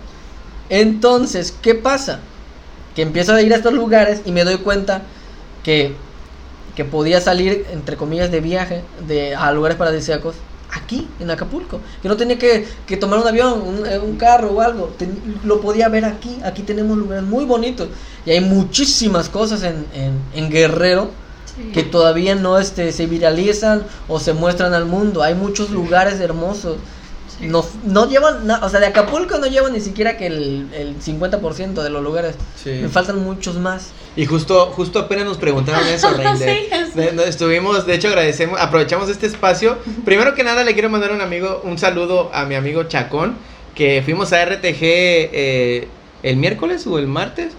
Entonces, 0.69 1.55
¿qué 1.63 1.75
pasa? 1.75 2.21
Que 2.95 3.03
empiezo 3.03 3.33
a 3.33 3.43
ir 3.43 3.53
a 3.53 3.57
estos 3.57 3.73
lugares 3.73 4.23
y 4.25 4.33
me 4.33 4.45
doy 4.45 4.59
cuenta 4.59 5.03
que, 5.63 5.95
que 6.77 6.85
podía 6.85 7.21
salir, 7.21 7.67
entre 7.71 7.97
comillas, 7.97 8.31
de 8.31 8.41
viaje 8.41 8.83
de, 9.07 9.35
a 9.35 9.53
lugares 9.53 9.79
paradisíacos 9.79 10.35
aquí, 10.73 11.07
en 11.21 11.31
Acapulco. 11.31 11.81
Que 12.03 12.09
no 12.09 12.17
tenía 12.17 12.39
que, 12.39 12.67
que 12.87 12.97
tomar 12.97 13.19
un 13.21 13.27
avión, 13.27 13.63
un, 13.63 13.87
eh, 13.87 13.99
un 13.99 14.17
carro 14.17 14.51
o 14.53 14.61
algo. 14.61 14.95
Ten- 14.99 15.41
lo 15.45 15.61
podía 15.61 15.89
ver 15.89 16.05
aquí. 16.05 16.39
Aquí 16.45 16.63
tenemos 16.63 16.97
lugares 16.97 17.25
muy 17.25 17.45
bonitos. 17.45 17.89
Y 18.27 18.31
hay 18.31 18.41
muchísimas 18.41 19.29
cosas 19.29 19.63
en, 19.63 19.87
en, 19.95 20.13
en 20.35 20.51
Guerrero 20.51 21.11
que 21.73 21.83
todavía 21.83 22.35
no 22.37 22.59
este, 22.59 22.93
se 22.93 23.07
viralizan 23.07 23.83
o 24.07 24.21
se 24.21 24.33
muestran 24.33 24.75
al 24.75 24.85
mundo. 24.85 25.23
Hay 25.23 25.35
muchos 25.35 25.71
lugares 25.71 26.21
hermosos. 26.21 26.77
No, 27.41 27.65
no 27.85 28.09
llevan, 28.09 28.47
na- 28.47 28.61
o 28.65 28.69
sea, 28.69 28.81
de 28.81 28.87
Acapulco 28.87 29.39
no 29.39 29.47
llevan 29.47 29.73
ni 29.73 29.81
siquiera 29.81 30.17
que 30.17 30.27
el, 30.27 30.69
el 30.75 30.99
50% 31.01 31.83
de 31.83 31.91
los 31.91 32.03
lugares. 32.03 32.35
Sí. 32.63 32.71
Me 32.83 32.89
faltan 32.89 33.23
muchos 33.23 33.57
más. 33.57 33.91
Y 34.17 34.27
justo, 34.27 34.67
justo 34.75 34.99
apenas 34.99 35.25
nos 35.25 35.37
preguntaron 35.39 35.87
eso. 35.95 36.09
Sí, 36.39 36.69
estuvimos, 37.23 37.87
de 37.87 37.95
hecho 37.95 38.09
agradecemos, 38.09 38.61
aprovechamos 38.61 39.09
este 39.09 39.27
espacio. 39.27 39.79
Primero 40.05 40.35
que 40.35 40.43
nada 40.43 40.65
le 40.65 40.73
quiero 40.75 40.91
mandar 40.91 41.13
un 41.13 41.21
amigo, 41.21 41.61
un 41.65 41.79
saludo 41.79 42.31
a 42.35 42.45
mi 42.45 42.55
amigo 42.57 42.85
Chacón, 42.85 43.37
que 43.75 44.03
fuimos 44.05 44.33
a 44.33 44.45
RTG 44.45 44.79
eh, 44.83 45.89
el 46.25 46.37
miércoles 46.37 46.87
o 46.87 46.99
el 46.99 47.07
martes. 47.07 47.53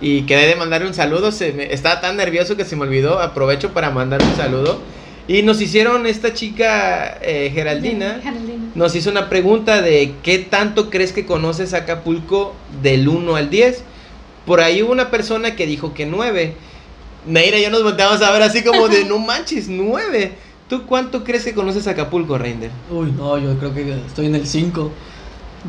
Y 0.00 0.22
quedé 0.26 0.46
de 0.46 0.56
mandarle 0.56 0.86
un 0.88 0.94
saludo, 0.94 1.32
se 1.32 1.52
me, 1.54 1.72
estaba 1.72 2.02
tan 2.02 2.16
nervioso 2.18 2.54
que 2.54 2.66
se 2.66 2.76
me 2.76 2.82
olvidó, 2.82 3.18
aprovecho 3.18 3.70
para 3.72 3.90
mandar 3.90 4.22
un 4.22 4.36
saludo. 4.36 4.78
Y 5.28 5.42
nos 5.42 5.60
hicieron 5.60 6.06
esta 6.06 6.32
chica 6.34 7.18
eh, 7.20 7.50
Geraldina, 7.52 8.20
Geraldina. 8.22 8.70
nos 8.76 8.94
hizo 8.94 9.10
una 9.10 9.28
pregunta 9.28 9.82
de 9.82 10.14
qué 10.22 10.38
tanto 10.38 10.88
crees 10.88 11.12
que 11.12 11.26
conoces 11.26 11.74
Acapulco 11.74 12.54
del 12.82 13.08
1 13.08 13.34
al 13.34 13.50
10. 13.50 13.82
Por 14.46 14.60
ahí 14.60 14.82
hubo 14.82 14.92
una 14.92 15.10
persona 15.10 15.56
que 15.56 15.66
dijo 15.66 15.94
que 15.94 16.06
9. 16.06 16.54
Neira 17.26 17.58
yo 17.58 17.70
nos 17.70 17.82
volteamos 17.82 18.22
a 18.22 18.30
ver 18.30 18.42
así 18.42 18.62
como 18.62 18.88
de 18.88 19.04
no 19.04 19.18
manches, 19.26 19.68
9. 19.68 20.32
¿Tú 20.68 20.84
cuánto 20.86 21.24
crees 21.24 21.44
que 21.44 21.54
conoces 21.54 21.86
Acapulco, 21.88 22.38
Reinder? 22.38 22.70
Uy, 22.90 23.12
no, 23.12 23.38
yo 23.38 23.58
creo 23.58 23.74
que 23.74 23.94
estoy 24.06 24.26
en 24.26 24.36
el 24.36 24.46
5 24.46 24.92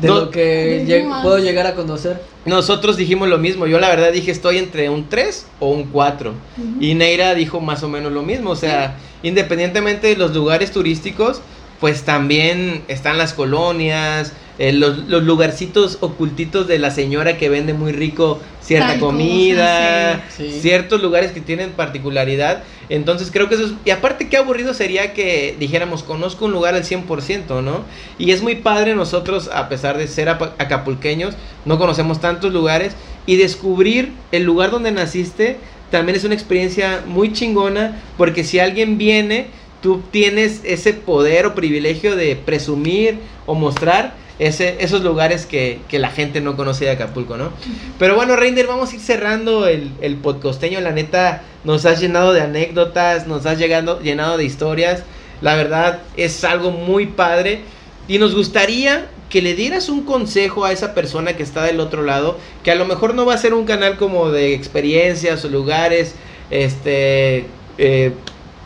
de 0.00 0.08
No. 0.08 0.14
lo 0.20 0.30
que 0.30 0.84
lleg- 0.86 1.22
puedo 1.22 1.38
llegar 1.38 1.66
a 1.66 1.74
conocer. 1.74 2.22
Nosotros 2.44 2.96
dijimos 2.96 3.28
lo 3.28 3.38
mismo. 3.38 3.66
Yo 3.66 3.78
la 3.80 3.88
verdad 3.88 4.12
dije 4.12 4.30
estoy 4.30 4.58
entre 4.58 4.88
un 4.90 5.08
3 5.08 5.46
o 5.60 5.70
un 5.70 5.84
4. 5.84 6.32
Y 6.80 6.94
Neira 6.94 7.34
dijo 7.34 7.60
más 7.60 7.82
o 7.82 7.88
menos 7.88 8.12
lo 8.12 8.22
mismo. 8.22 8.50
O 8.50 8.56
sea, 8.56 8.96
independientemente 9.22 10.06
de 10.08 10.16
los 10.16 10.34
lugares 10.34 10.70
turísticos, 10.72 11.40
pues 11.80 12.02
también 12.04 12.82
están 12.88 13.18
las 13.18 13.34
colonias, 13.34 14.32
eh, 14.58 14.72
los, 14.72 15.08
los 15.08 15.22
lugarcitos 15.22 15.98
ocultitos 16.00 16.66
de 16.66 16.78
la 16.78 16.90
señora 16.90 17.36
que 17.36 17.48
vende 17.48 17.74
muy 17.74 17.92
rico 17.92 18.40
cierta 18.60 18.88
Tal 18.88 19.00
cosa, 19.00 19.12
comida, 19.12 20.24
sí. 20.28 20.50
Sí. 20.50 20.60
ciertos 20.60 21.00
lugares 21.00 21.32
que 21.32 21.40
tienen 21.40 21.70
particularidad. 21.70 22.62
Entonces 22.88 23.30
creo 23.32 23.48
que 23.48 23.54
eso 23.54 23.66
es... 23.66 23.72
Y 23.84 23.90
aparte 23.90 24.28
qué 24.28 24.36
aburrido 24.36 24.74
sería 24.74 25.14
que 25.14 25.56
dijéramos, 25.58 26.02
conozco 26.02 26.44
un 26.44 26.52
lugar 26.52 26.74
al 26.74 26.84
100%, 26.84 27.62
¿no? 27.62 27.84
Y 28.18 28.32
es 28.32 28.42
muy 28.42 28.56
padre 28.56 28.94
nosotros, 28.94 29.48
a 29.52 29.68
pesar 29.68 29.96
de 29.96 30.06
ser 30.06 30.28
acapulqueños, 30.28 31.34
no 31.64 31.78
conocemos 31.78 32.20
tantos 32.20 32.52
lugares 32.52 32.94
y 33.26 33.36
descubrir 33.36 34.12
el 34.32 34.44
lugar 34.44 34.70
donde 34.70 34.90
naciste 34.90 35.56
también 35.90 36.16
es 36.16 36.24
una 36.24 36.34
experiencia 36.34 37.02
muy 37.06 37.32
chingona 37.32 38.02
porque 38.16 38.44
si 38.44 38.58
alguien 38.58 38.98
viene, 38.98 39.46
tú 39.80 40.02
tienes 40.10 40.60
ese 40.64 40.92
poder 40.92 41.46
o 41.46 41.54
privilegio 41.54 42.14
de 42.16 42.36
presumir 42.36 43.18
o 43.46 43.54
mostrar 43.54 44.14
esos 44.38 45.02
lugares 45.02 45.46
que, 45.46 45.80
que 45.88 45.98
la 45.98 46.10
gente 46.10 46.40
no 46.40 46.56
conoce 46.56 46.84
de 46.84 46.92
Acapulco, 46.92 47.36
¿no? 47.36 47.50
Pero 47.98 48.14
bueno, 48.14 48.36
Reinder, 48.36 48.66
vamos 48.66 48.92
a 48.92 48.94
ir 48.94 49.00
cerrando 49.00 49.66
el, 49.66 49.90
el 50.00 50.16
podcosteño. 50.16 50.80
La 50.80 50.92
neta, 50.92 51.42
nos 51.64 51.84
has 51.86 52.00
llenado 52.00 52.32
de 52.32 52.40
anécdotas, 52.40 53.26
nos 53.26 53.46
has 53.46 53.58
llegando, 53.58 54.00
llenado 54.00 54.36
de 54.36 54.44
historias. 54.44 55.02
La 55.40 55.56
verdad, 55.56 56.00
es 56.16 56.44
algo 56.44 56.70
muy 56.70 57.06
padre. 57.06 57.60
Y 58.06 58.18
nos 58.18 58.34
gustaría 58.34 59.06
que 59.28 59.42
le 59.42 59.54
dieras 59.54 59.88
un 59.88 60.04
consejo 60.04 60.64
a 60.64 60.72
esa 60.72 60.94
persona 60.94 61.34
que 61.34 61.42
está 61.42 61.64
del 61.64 61.80
otro 61.80 62.02
lado, 62.02 62.38
que 62.62 62.70
a 62.70 62.74
lo 62.74 62.86
mejor 62.86 63.14
no 63.14 63.26
va 63.26 63.34
a 63.34 63.38
ser 63.38 63.54
un 63.54 63.66
canal 63.66 63.96
como 63.96 64.30
de 64.30 64.54
experiencias 64.54 65.44
o 65.44 65.48
lugares 65.48 66.14
este, 66.50 67.44
eh, 67.76 68.12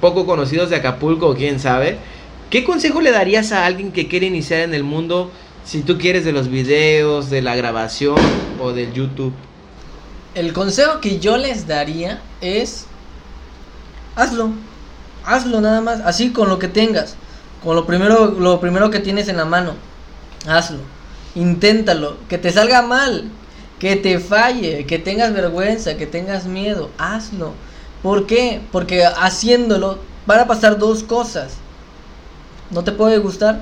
poco 0.01 0.25
conocidos 0.25 0.71
de 0.71 0.77
Acapulco, 0.77 1.29
o 1.29 1.35
quién 1.35 1.59
sabe, 1.59 1.99
¿Qué 2.53 2.65
consejo 2.65 3.01
le 3.01 3.13
darías 3.13 3.51
a 3.53 3.65
alguien 3.65 3.93
que 3.93 4.09
quiere 4.09 4.27
iniciar 4.27 4.61
en 4.61 4.75
el 4.75 4.83
mundo, 4.83 5.31
si 5.65 5.83
tú 5.83 5.99
quieres, 5.99 6.25
de 6.25 6.33
los 6.33 6.49
videos, 6.49 7.31
de 7.31 7.43
la 7.43 7.55
grabación 7.57 8.17
o 8.61 8.73
del 8.73 8.93
YouTube? 8.93 9.33
El 10.35 10.53
consejo 10.53 11.01
que 11.01 11.19
yo 11.19 11.37
les 11.37 11.67
daría 11.67 12.23
es 12.41 12.87
hazlo. 14.17 14.51
Hazlo 15.25 15.61
nada 15.61 15.81
más, 15.81 16.01
así 16.01 16.33
con 16.33 16.49
lo 16.49 16.59
que 16.59 16.69
tengas. 16.69 17.17
Con 17.63 17.77
lo 17.77 17.87
primero 17.87 18.33
lo 18.33 18.61
primero 18.61 18.91
que 18.91 19.01
tienes 19.01 19.29
en 19.29 19.37
la 19.37 19.45
mano. 19.45 19.75
Hazlo. 20.47 20.81
Inténtalo, 21.35 22.17
que 22.29 22.39
te 22.39 22.51
salga 22.51 22.83
mal, 22.83 23.31
que 23.79 23.97
te 23.97 24.19
falle, 24.19 24.85
que 24.87 24.99
tengas 24.99 25.33
vergüenza, 25.33 25.97
que 25.97 26.07
tengas 26.07 26.45
miedo, 26.45 26.91
hazlo. 26.99 27.53
¿Por 28.03 28.27
qué? 28.27 28.61
Porque 28.71 29.05
haciéndolo 29.05 29.99
van 30.27 30.41
a 30.41 30.47
pasar 30.47 30.79
dos 30.79 31.03
cosas. 31.03 31.55
No 32.71 32.85
te 32.85 32.93
puede 32.93 33.19
gustar 33.19 33.61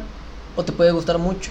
o 0.56 0.64
te 0.64 0.72
puede 0.72 0.93
gustar 0.93 1.18
mucho. 1.18 1.51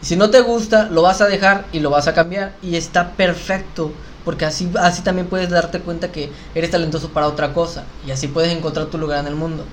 Si 0.00 0.16
no 0.16 0.30
te 0.30 0.40
gusta, 0.40 0.88
lo 0.90 1.02
vas 1.02 1.20
a 1.20 1.26
dejar 1.26 1.66
y 1.72 1.80
lo 1.80 1.90
vas 1.90 2.08
a 2.08 2.14
cambiar 2.14 2.54
y 2.62 2.76
está 2.76 3.12
perfecto. 3.12 3.92
Porque 4.24 4.44
así, 4.44 4.70
así 4.78 5.02
también 5.02 5.28
puedes 5.28 5.50
darte 5.50 5.80
cuenta 5.80 6.12
que 6.12 6.30
eres 6.54 6.70
talentoso 6.70 7.08
para 7.10 7.26
otra 7.26 7.52
cosa. 7.52 7.84
Y 8.06 8.10
así 8.10 8.28
puedes 8.28 8.52
encontrar 8.56 8.86
tu 8.86 8.98
lugar 8.98 9.20
en 9.20 9.26
el 9.26 9.34
mundo. 9.34 9.64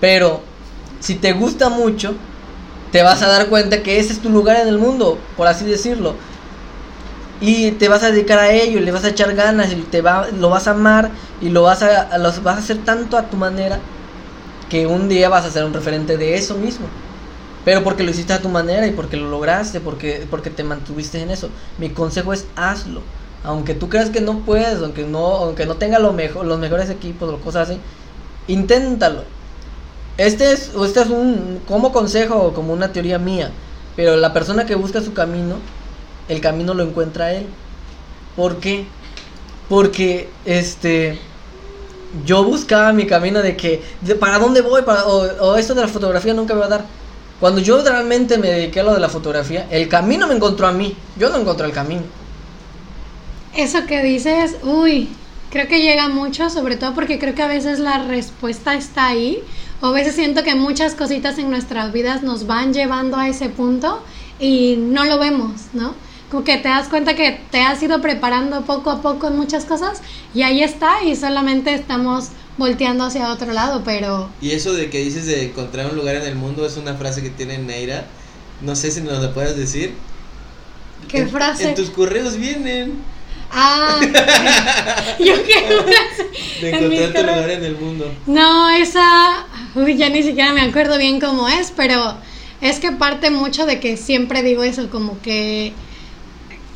Pero 0.00 0.40
si 1.00 1.14
te 1.14 1.32
gusta 1.32 1.68
mucho, 1.68 2.14
te 2.92 3.02
vas 3.02 3.22
a 3.22 3.28
dar 3.28 3.48
cuenta 3.48 3.82
que 3.82 3.98
ese 3.98 4.12
es 4.12 4.20
tu 4.20 4.30
lugar 4.30 4.56
en 4.60 4.68
el 4.68 4.78
mundo, 4.78 5.18
por 5.36 5.46
así 5.46 5.64
decirlo. 5.64 6.14
Y 7.40 7.72
te 7.72 7.88
vas 7.88 8.02
a 8.02 8.10
dedicar 8.10 8.38
a 8.38 8.52
ello, 8.52 8.78
y 8.78 8.82
le 8.82 8.92
vas 8.92 9.04
a 9.04 9.08
echar 9.08 9.34
ganas, 9.34 9.72
y 9.72 9.76
te 9.76 10.02
va, 10.02 10.28
lo 10.28 10.50
vas 10.50 10.68
a 10.68 10.72
amar, 10.72 11.10
y 11.40 11.48
lo 11.48 11.62
vas 11.62 11.82
a, 11.82 12.18
lo 12.18 12.30
vas 12.42 12.56
a 12.56 12.58
hacer 12.58 12.78
tanto 12.84 13.16
a 13.16 13.22
tu 13.22 13.36
manera, 13.36 13.78
que 14.68 14.86
un 14.86 15.08
día 15.08 15.28
vas 15.28 15.46
a 15.46 15.50
ser 15.50 15.64
un 15.64 15.72
referente 15.72 16.16
de 16.16 16.34
eso 16.34 16.54
mismo. 16.56 16.86
Pero 17.64 17.84
porque 17.84 18.02
lo 18.02 18.10
hiciste 18.10 18.32
a 18.32 18.40
tu 18.40 18.48
manera 18.48 18.86
y 18.86 18.92
porque 18.92 19.16
lo 19.16 19.28
lograste, 19.28 19.80
porque, 19.80 20.26
porque 20.30 20.50
te 20.50 20.64
mantuviste 20.64 21.20
en 21.20 21.30
eso. 21.30 21.50
Mi 21.78 21.90
consejo 21.90 22.32
es 22.32 22.46
hazlo. 22.56 23.02
Aunque 23.44 23.74
tú 23.74 23.88
creas 23.88 24.10
que 24.10 24.20
no 24.20 24.40
puedes, 24.40 24.82
aunque 24.82 25.04
no, 25.04 25.26
aunque 25.36 25.66
no 25.66 25.76
tenga 25.76 25.98
lo 25.98 26.12
mejor, 26.12 26.46
los 26.46 26.58
mejores 26.58 26.90
equipos 26.90 27.30
o 27.30 27.38
cosas 27.38 27.68
así, 27.68 27.80
inténtalo. 28.48 29.24
Este 30.16 30.52
es, 30.52 30.72
este 30.74 31.00
es 31.00 31.08
un 31.08 31.60
como 31.66 31.92
consejo 31.92 32.52
como 32.52 32.72
una 32.72 32.92
teoría 32.92 33.18
mía. 33.18 33.50
Pero 33.96 34.16
la 34.16 34.32
persona 34.32 34.66
que 34.66 34.74
busca 34.74 35.00
su 35.02 35.12
camino, 35.12 35.56
el 36.28 36.40
camino 36.40 36.74
lo 36.74 36.82
encuentra 36.82 37.32
él. 37.32 37.46
¿Por 38.36 38.56
qué? 38.56 38.86
Porque 39.68 40.28
este 40.44 41.18
yo 42.24 42.44
buscaba 42.44 42.92
mi 42.92 43.06
camino 43.06 43.40
de 43.40 43.56
que 43.56 43.82
para 44.18 44.38
dónde 44.38 44.62
voy 44.62 44.82
para, 44.82 45.04
o, 45.06 45.22
o, 45.50 45.56
esto 45.56 45.74
de 45.74 45.82
la 45.82 45.88
fotografía 45.88 46.34
nunca 46.34 46.54
me 46.54 46.60
va 46.60 46.66
a 46.66 46.70
dar. 46.70 46.84
Cuando 47.40 47.62
yo 47.62 47.82
realmente 47.82 48.36
me 48.36 48.48
dediqué 48.48 48.80
a 48.80 48.82
lo 48.82 48.92
de 48.92 49.00
la 49.00 49.08
fotografía, 49.08 49.66
el 49.70 49.88
camino 49.88 50.26
me 50.26 50.34
encontró 50.34 50.66
a 50.66 50.72
mí. 50.72 50.94
Yo 51.18 51.30
no 51.30 51.38
encontré 51.38 51.66
el 51.66 51.72
camino. 51.72 52.02
Eso 53.56 53.86
que 53.86 54.02
dices, 54.02 54.56
uy, 54.62 55.08
creo 55.50 55.66
que 55.66 55.80
llega 55.80 56.08
mucho, 56.08 56.50
sobre 56.50 56.76
todo 56.76 56.94
porque 56.94 57.18
creo 57.18 57.34
que 57.34 57.42
a 57.42 57.48
veces 57.48 57.78
la 57.78 58.04
respuesta 58.04 58.74
está 58.74 59.06
ahí. 59.06 59.42
O 59.80 59.86
a 59.86 59.92
veces 59.92 60.14
siento 60.14 60.44
que 60.44 60.54
muchas 60.54 60.94
cositas 60.94 61.38
en 61.38 61.50
nuestras 61.50 61.92
vidas 61.92 62.22
nos 62.22 62.46
van 62.46 62.74
llevando 62.74 63.16
a 63.16 63.28
ese 63.28 63.48
punto 63.48 64.02
y 64.38 64.76
no 64.76 65.04
lo 65.04 65.18
vemos, 65.18 65.52
¿no? 65.72 65.94
Como 66.30 66.44
que 66.44 66.56
te 66.58 66.68
das 66.68 66.88
cuenta 66.88 67.14
que 67.14 67.40
te 67.50 67.60
has 67.62 67.82
ido 67.82 68.00
preparando 68.00 68.62
poco 68.62 68.90
a 68.90 69.02
poco 69.02 69.26
en 69.28 69.36
muchas 69.36 69.64
cosas 69.64 70.00
y 70.34 70.42
ahí 70.42 70.62
está 70.62 71.02
y 71.02 71.16
solamente 71.16 71.74
estamos 71.74 72.28
volteando 72.56 73.04
hacia 73.04 73.32
otro 73.32 73.52
lado, 73.52 73.82
pero... 73.84 74.28
Y 74.40 74.52
eso 74.52 74.72
de 74.74 74.90
que 74.90 74.98
dices 74.98 75.26
de 75.26 75.46
encontrar 75.46 75.90
un 75.90 75.96
lugar 75.96 76.16
en 76.16 76.22
el 76.24 76.36
mundo 76.36 76.64
es 76.66 76.76
una 76.76 76.94
frase 76.94 77.22
que 77.22 77.30
tiene 77.30 77.58
Neira. 77.58 78.06
No 78.60 78.76
sé 78.76 78.90
si 78.90 79.00
nos 79.00 79.20
lo 79.22 79.32
puedes 79.34 79.56
decir. 79.56 79.94
¿Qué 81.08 81.18
En- 81.18 81.30
frase? 81.30 81.68
En 81.70 81.74
tus 81.74 81.90
correos 81.90 82.36
vienen 82.36 82.94
Ah, 83.52 83.98
yo 85.18 85.34
qué 85.44 85.54
frase. 85.82 86.60
de 86.60 86.68
En 86.70 86.74
encontrar 86.76 87.08
tu 87.08 87.12
correos. 87.14 87.36
lugar 87.36 87.50
en 87.50 87.64
el 87.64 87.76
mundo. 87.76 88.12
No, 88.26 88.70
esa, 88.70 89.46
uy, 89.74 89.96
ya 89.96 90.08
ni 90.08 90.22
siquiera 90.22 90.52
me 90.52 90.60
acuerdo 90.60 90.96
bien 90.98 91.18
cómo 91.18 91.48
es, 91.48 91.72
pero 91.74 92.14
es 92.60 92.78
que 92.78 92.92
parte 92.92 93.30
mucho 93.30 93.66
de 93.66 93.80
que 93.80 93.96
siempre 93.96 94.42
digo 94.44 94.62
eso, 94.62 94.88
como 94.90 95.20
que 95.20 95.72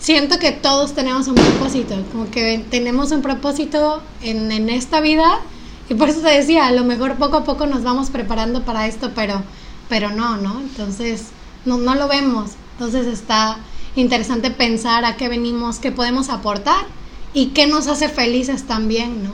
siento 0.05 0.39
que 0.39 0.53
todos 0.53 0.95
tenemos 0.95 1.29
un 1.29 1.35
propósito, 1.35 1.95
como 2.13 2.31
que 2.31 2.63
tenemos 2.71 3.11
un 3.11 3.23
propósito 3.23 4.03
en, 4.21 4.53
en 4.53 4.69
esta 4.69 5.01
vida 5.01 5.41
y 5.89 5.95
por 5.95 6.11
eso 6.11 6.21
te 6.21 6.29
decía, 6.29 6.67
a 6.67 6.73
lo 6.73 6.85
mejor 6.85 7.15
poco 7.17 7.39
a 7.39 7.45
poco 7.45 7.65
nos 7.65 7.83
vamos 7.85 8.11
preparando 8.11 8.65
para 8.65 8.87
esto, 8.87 9.13
pero, 9.15 9.43
pero 9.89 10.11
no, 10.11 10.37
¿no? 10.37 10.61
Entonces, 10.61 11.29
no, 11.65 11.79
no 11.79 11.95
lo 11.95 12.07
vemos, 12.07 12.51
entonces 12.73 13.07
está 13.07 13.57
interesante 13.97 14.51
pensar 14.51 15.07
a 15.07 15.17
qué 15.17 15.29
venimos, 15.31 15.79
qué 15.79 15.91
podemos 15.91 16.29
aportar 16.29 16.85
y 17.33 17.47
qué 17.49 17.67
nos 17.67 17.87
hace 17.87 18.11
felices 18.11 18.65
también, 18.65 19.25
¿no? 19.25 19.31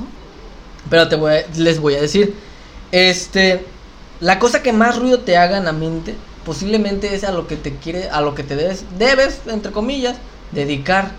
Pero 0.89 1.09
te 1.09 1.17
voy 1.17 1.33
a- 1.35 1.47
les 1.57 1.81
voy 1.81 1.95
a 1.97 2.01
decir, 2.01 2.33
este, 2.93 3.65
la 4.21 4.39
cosa 4.39 4.63
que 4.63 4.73
más 4.73 4.99
ruido 5.01 5.19
te 5.19 5.37
haga 5.37 5.59
en 5.59 5.65
la 5.65 5.73
mente, 5.73 6.15
posiblemente 6.47 7.13
es 7.15 7.25
a 7.25 7.33
lo 7.33 7.49
que 7.49 7.57
te 7.57 7.75
quiere, 7.75 8.09
a 8.09 8.21
lo 8.21 8.37
que 8.37 8.45
te 8.45 8.55
debes, 8.55 8.85
debes, 8.99 9.41
entre 9.49 9.73
comillas, 9.73 10.17
dedicar. 10.53 11.13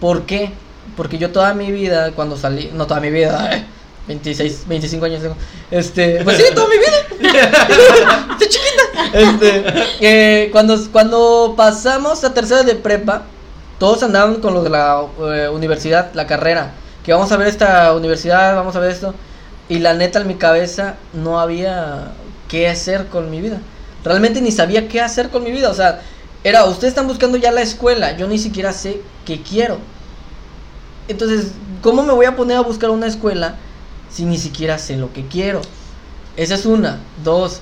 ¿Por 0.00 0.22
qué? 0.26 0.52
Porque 0.96 1.18
yo 1.18 1.30
toda 1.30 1.54
mi 1.54 1.70
vida, 1.70 2.12
cuando 2.12 2.36
salí, 2.36 2.70
no 2.72 2.86
toda 2.86 3.00
mi 3.00 3.10
vida, 3.10 3.54
eh, 3.54 3.66
26, 4.08 4.64
25 4.66 5.04
años 5.04 5.22
tengo, 5.22 5.36
este, 5.70 6.22
pues 6.24 6.38
sí, 6.38 6.44
toda 6.54 6.66
mi 6.68 6.76
vida, 6.78 7.30
estoy 8.32 8.48
chiquita, 8.48 8.82
este, 9.12 9.64
eh, 10.00 10.48
cuando, 10.50 10.78
cuando 10.90 11.54
pasamos 11.56 12.24
a 12.24 12.32
tercera 12.32 12.62
de 12.62 12.74
prepa, 12.74 13.24
todos 13.78 14.02
andaban 14.02 14.36
con 14.36 14.54
los 14.54 14.64
de 14.64 14.70
la 14.70 15.04
eh, 15.34 15.48
universidad, 15.50 16.10
la 16.14 16.26
carrera, 16.26 16.72
que 17.04 17.12
vamos 17.12 17.30
a 17.32 17.36
ver 17.36 17.48
esta 17.48 17.92
universidad, 17.92 18.56
vamos 18.56 18.74
a 18.76 18.80
ver 18.80 18.92
esto, 18.92 19.14
y 19.68 19.78
la 19.78 19.92
neta 19.92 20.20
en 20.20 20.26
mi 20.26 20.36
cabeza 20.36 20.96
no 21.12 21.38
había 21.38 22.12
qué 22.48 22.68
hacer 22.68 23.06
con 23.06 23.30
mi 23.30 23.40
vida. 23.40 23.58
Realmente 24.04 24.40
ni 24.40 24.50
sabía 24.52 24.88
qué 24.88 25.02
hacer 25.02 25.28
con 25.28 25.44
mi 25.44 25.52
vida, 25.52 25.68
o 25.68 25.74
sea, 25.74 26.00
era, 26.44 26.64
ustedes 26.64 26.92
están 26.92 27.08
buscando 27.08 27.36
ya 27.36 27.50
la 27.50 27.62
escuela, 27.62 28.16
yo 28.16 28.26
ni 28.28 28.38
siquiera 28.38 28.72
sé 28.72 29.00
qué 29.24 29.42
quiero. 29.42 29.78
Entonces, 31.08 31.52
¿cómo 31.82 32.02
me 32.02 32.12
voy 32.12 32.26
a 32.26 32.36
poner 32.36 32.56
a 32.58 32.60
buscar 32.60 32.90
una 32.90 33.06
escuela 33.06 33.56
si 34.10 34.24
ni 34.24 34.38
siquiera 34.38 34.78
sé 34.78 34.96
lo 34.96 35.12
que 35.12 35.26
quiero? 35.26 35.60
Esa 36.36 36.54
es 36.54 36.66
una. 36.66 37.00
Dos, 37.24 37.60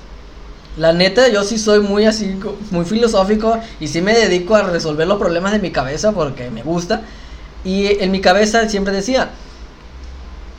la 0.77 0.93
neta, 0.93 1.29
yo 1.29 1.43
sí 1.45 1.59
soy 1.59 1.81
muy 1.81 2.05
así, 2.05 2.39
muy 2.71 2.85
filosófico 2.85 3.59
y 3.81 3.89
sí 3.89 4.03
me 4.03 4.13
dedico 4.13 4.55
a 4.57 4.63
resolver 4.63 5.07
los 5.07 5.19
problemas 5.19 5.53
de 5.53 5.59
mi 5.59 5.71
cabeza 5.71 6.13
porque 6.13 6.51
me 6.51 6.63
gusta. 6.63 7.03
Y 7.65 7.87
en 8.03 8.11
mi 8.11 8.21
cabeza 8.21 8.69
siempre 8.69 8.93
decía, 8.93 9.31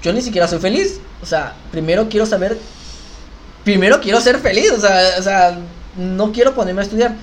yo 0.01 0.13
ni 0.13 0.21
siquiera 0.21 0.47
soy 0.47 0.59
feliz. 0.59 0.99
O 1.21 1.25
sea, 1.25 1.55
primero 1.71 2.09
quiero 2.09 2.25
saber, 2.25 2.57
primero 3.63 4.01
quiero 4.01 4.19
ser 4.19 4.39
feliz. 4.39 4.71
O 4.71 4.81
sea, 4.81 5.19
o 5.19 5.21
sea 5.21 5.59
no 5.95 6.31
quiero 6.31 6.55
ponerme 6.55 6.81
a 6.81 6.83
estudiar. 6.85 7.15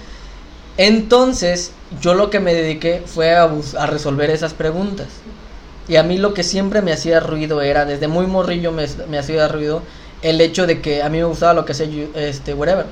Entonces, 0.77 1.73
yo 2.01 2.15
lo 2.15 2.31
que 2.31 2.41
me 2.41 2.55
dediqué 2.55 3.03
fue 3.07 3.35
a, 3.35 3.49
resolver 3.87 4.31
esas 4.31 4.55
preguntas. 4.55 5.09
Y 5.89 5.97
a 5.97 6.03
mí 6.03 6.19
lo 6.19 6.35
que 6.35 6.43
siempre 6.43 6.83
me 6.83 6.93
hacía 6.93 7.21
ruido 7.21 7.63
era, 7.63 7.85
desde 7.85 8.09
muy 8.09 8.27
morrillo 8.27 8.73
me, 8.73 8.87
me 9.09 9.19
hacía 9.19 9.49
ruido 9.49 9.83
el 10.23 10.41
hecho 10.41 10.67
de 10.67 10.81
que 10.81 11.03
a 11.03 11.09
mí 11.11 11.19
me 11.19 11.25
gustaba 11.25 11.55
lo 11.55 11.65
que 11.65 11.73
hace 11.73 11.89
yu- 11.91 12.11
este 12.17 12.55
whatever. 12.55 12.87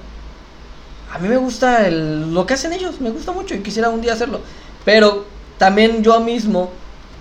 A 1.11 1.19
mí 1.19 1.29
me 1.29 1.37
gusta 1.37 1.87
el- 1.87 2.33
lo 2.33 2.47
que 2.47 2.55
hacen 2.55 2.73
ellos, 2.73 3.01
me 3.01 3.11
gusta 3.11 3.33
mucho 3.33 3.55
y 3.55 3.63
quisiera 3.63 3.89
un 3.91 4.01
día 4.01 4.15
hacerlo. 4.15 4.41
Pero 4.85 5.27
también 5.59 6.03
yo 6.03 6.21
mismo 6.21 6.71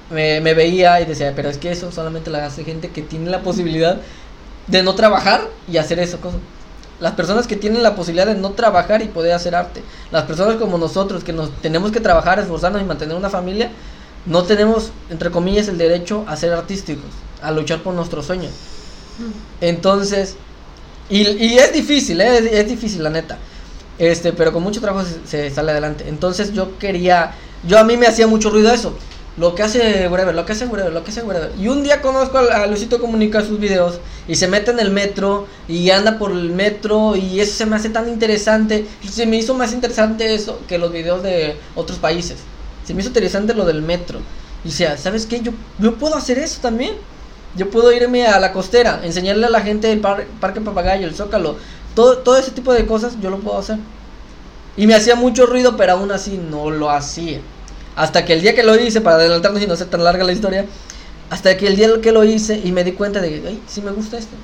me, 0.10 0.40
me 0.42 0.54
veía 0.54 1.02
y 1.02 1.06
decía, 1.06 1.34
pero 1.36 1.50
es 1.50 1.58
que 1.58 1.72
eso 1.72 1.92
solamente 1.92 2.30
lo 2.32 2.38
hace 2.38 2.64
gente 2.64 2.92
que 2.92 3.02
tiene 3.02 3.30
la 3.30 3.42
posibilidad 3.44 4.02
de 4.68 4.84
no 4.84 4.96
trabajar 4.96 5.50
y 5.68 5.78
hacer 5.78 6.00
eso 6.00 6.22
cosa. 6.22 6.38
Las 7.02 7.14
personas 7.14 7.48
que 7.48 7.56
tienen 7.58 7.84
la 7.84 7.96
posibilidad 7.96 8.28
de 8.28 8.36
no 8.36 8.52
trabajar 8.52 9.02
y 9.02 9.06
poder 9.06 9.34
hacer 9.34 9.56
arte. 9.56 9.82
Las 10.12 10.24
personas 10.24 10.56
como 10.56 10.78
nosotros 10.78 11.24
que 11.24 11.34
nos 11.34 11.52
tenemos 11.62 11.92
que 11.92 12.00
trabajar, 12.00 12.40
esforzarnos 12.40 12.82
y 12.82 12.86
mantener 12.86 13.18
una 13.18 13.30
familia, 13.30 13.72
no 14.26 14.44
tenemos, 14.44 14.92
entre 15.10 15.32
comillas, 15.32 15.68
el 15.68 15.78
derecho 15.78 16.24
a 16.28 16.38
ser 16.38 16.54
artísticos, 16.54 17.10
a 17.42 17.52
luchar 17.52 17.82
por 17.82 17.94
nuestros 17.96 18.28
sueños. 18.28 18.52
Entonces, 19.60 20.36
y, 21.10 21.28
y 21.28 21.58
es 21.58 21.74
difícil, 21.74 22.22
¿eh? 22.22 22.38
es, 22.38 22.46
es 22.46 22.68
difícil, 22.68 23.04
la 23.04 23.10
neta. 23.10 23.38
Este, 23.98 24.32
pero 24.34 24.54
con 24.54 24.64
mucho 24.64 24.80
trabajo 24.80 25.06
se, 25.06 25.28
se 25.28 25.54
sale 25.54 25.72
adelante. 25.72 26.06
Entonces 26.08 26.54
yo 26.54 26.78
quería, 26.78 27.34
yo 27.64 27.78
a 27.78 27.84
mí 27.84 27.98
me 27.98 28.08
hacía 28.08 28.28
mucho 28.28 28.50
ruido 28.50 28.72
eso. 28.72 28.96
Lo 29.38 29.56
que 29.56 29.64
hace 29.64 30.08
whatever, 30.10 30.36
lo 30.36 30.46
que 30.46 30.52
hace 30.52 30.66
whatever, 30.66 30.92
lo 30.92 31.04
que 31.04 31.12
hace 31.12 31.22
whatever. 31.24 31.52
Y 31.58 31.68
un 31.70 31.84
día 31.84 32.02
conozco 32.02 32.38
a, 32.38 32.68
Luisito 32.68 33.00
Comunica 33.00 33.42
sus 33.42 33.60
videos 33.60 34.00
y 34.28 34.36
se 34.36 34.48
mete 34.48 34.72
en 34.72 34.80
el 34.80 34.92
metro 34.92 35.48
y 35.70 35.90
anda 35.90 36.20
por 36.20 36.32
el 36.32 36.50
metro 36.50 37.16
y 37.16 37.40
eso 37.40 37.54
se 37.54 37.66
me 37.66 37.78
hace 37.78 37.90
tan 37.90 38.10
interesante. 38.10 38.86
Se 39.10 39.26
me 39.26 39.38
hizo 39.38 39.54
más 39.54 39.72
interesante 39.72 40.34
eso 40.36 40.60
que 40.68 40.78
los 40.78 40.92
videos 40.92 41.24
de 41.24 41.56
otros 41.76 41.98
países. 41.98 42.40
Se 42.86 42.94
me 42.94 43.00
hizo 43.02 43.10
interesante 43.10 43.54
lo 43.54 43.66
del 43.66 43.82
metro. 43.82 44.20
Y 44.66 44.68
o 44.68 44.72
sea, 44.72 44.98
¿sabes 44.98 45.26
qué? 45.26 45.40
Yo, 45.42 45.54
yo 45.80 45.96
puedo 45.96 46.16
hacer 46.16 46.38
eso 46.38 46.60
también. 46.62 46.96
Yo 47.56 47.70
puedo 47.70 47.92
irme 47.92 48.28
a 48.28 48.40
la 48.40 48.52
costera, 48.54 49.02
enseñarle 49.04 49.46
a 49.46 49.50
la 49.50 49.62
gente 49.62 49.92
el 49.92 50.00
par- 50.00 50.26
Parque 50.40 50.62
Papagayo, 50.62 51.08
el 51.08 51.16
Zócalo, 51.16 51.58
Todo, 51.96 52.20
todo 52.20 52.38
ese 52.38 52.52
tipo 52.52 52.74
de 52.74 52.86
cosas 52.86 53.18
yo 53.22 53.30
lo 53.30 53.40
puedo 53.40 53.58
hacer. 53.58 53.78
Y 54.78 54.88
me 54.88 54.96
hacía 54.96 55.16
mucho 55.16 55.46
ruido, 55.46 55.76
pero 55.78 55.94
aún 55.94 56.12
así 56.12 56.38
no 56.38 56.70
lo 56.70 56.90
hacía. 56.90 57.42
Hasta 57.96 58.26
que 58.26 58.34
el 58.34 58.42
día 58.42 58.56
que 58.56 58.64
lo 58.64 58.80
hice, 58.80 59.02
para 59.02 59.18
adelantarnos 59.18 59.62
y 59.62 59.68
no 59.68 59.76
ser 59.76 59.88
tan 59.88 60.04
larga 60.04 60.24
la 60.24 60.32
historia, 60.32 60.66
hasta 61.30 61.56
que 61.58 61.68
el 61.68 61.76
día 61.76 61.90
que 62.02 62.12
lo 62.12 62.24
hice 62.24 62.60
y 62.64 62.72
me 62.72 62.84
di 62.84 62.92
cuenta 62.92 63.22
de 63.22 63.42
que, 63.42 63.48
ay, 63.48 63.62
sí 63.68 63.82
me 63.82 63.92
gusta 63.92 64.18
esto. 64.18 64.36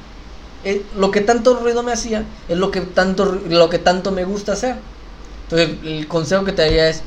Eh, 0.64 0.84
lo 0.98 1.12
que 1.12 1.22
tanto 1.22 1.56
ruido 1.56 1.84
me 1.84 1.92
hacía 1.92 2.24
es 2.50 2.58
lo 2.58 2.72
que 2.72 2.82
tanto, 2.82 3.40
lo 3.50 3.70
que 3.70 3.80
tanto 3.80 4.12
me 4.12 4.26
gusta 4.26 4.54
hacer. 4.54 4.76
Entonces, 5.44 5.78
el 5.84 6.08
consejo 6.08 6.44
que 6.44 6.52
te 6.52 6.64
daría 6.64 6.90
es, 6.90 7.02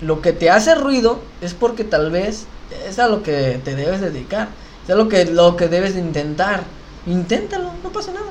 lo 0.00 0.20
que 0.20 0.32
te 0.32 0.50
hace 0.50 0.74
ruido 0.74 1.20
es 1.40 1.54
porque 1.54 1.84
tal 1.84 2.10
vez 2.10 2.46
es 2.88 2.98
a 2.98 3.08
lo 3.08 3.22
que 3.22 3.60
te 3.64 3.74
debes 3.74 4.00
dedicar, 4.00 4.48
es 4.84 4.90
a 4.90 4.96
lo 4.96 5.08
que, 5.08 5.24
lo 5.24 5.56
que 5.56 5.68
debes 5.68 5.94
de 5.94 6.00
intentar. 6.00 6.64
Inténtalo, 7.06 7.72
no 7.82 7.92
pasa 7.92 8.12
nada. 8.12 8.26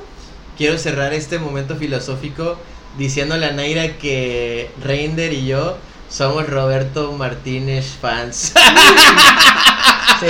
Quiero 0.56 0.78
cerrar 0.78 1.12
este 1.12 1.38
momento 1.38 1.76
filosófico 1.76 2.56
diciéndole 2.98 3.46
a 3.46 3.52
Naira 3.52 3.98
que 3.98 4.70
Reinder 4.82 5.32
y 5.32 5.46
yo 5.46 5.76
somos 6.08 6.48
Roberto 6.48 7.12
Martínez 7.12 7.86
fans. 8.00 8.52
Sí. 10.20 10.26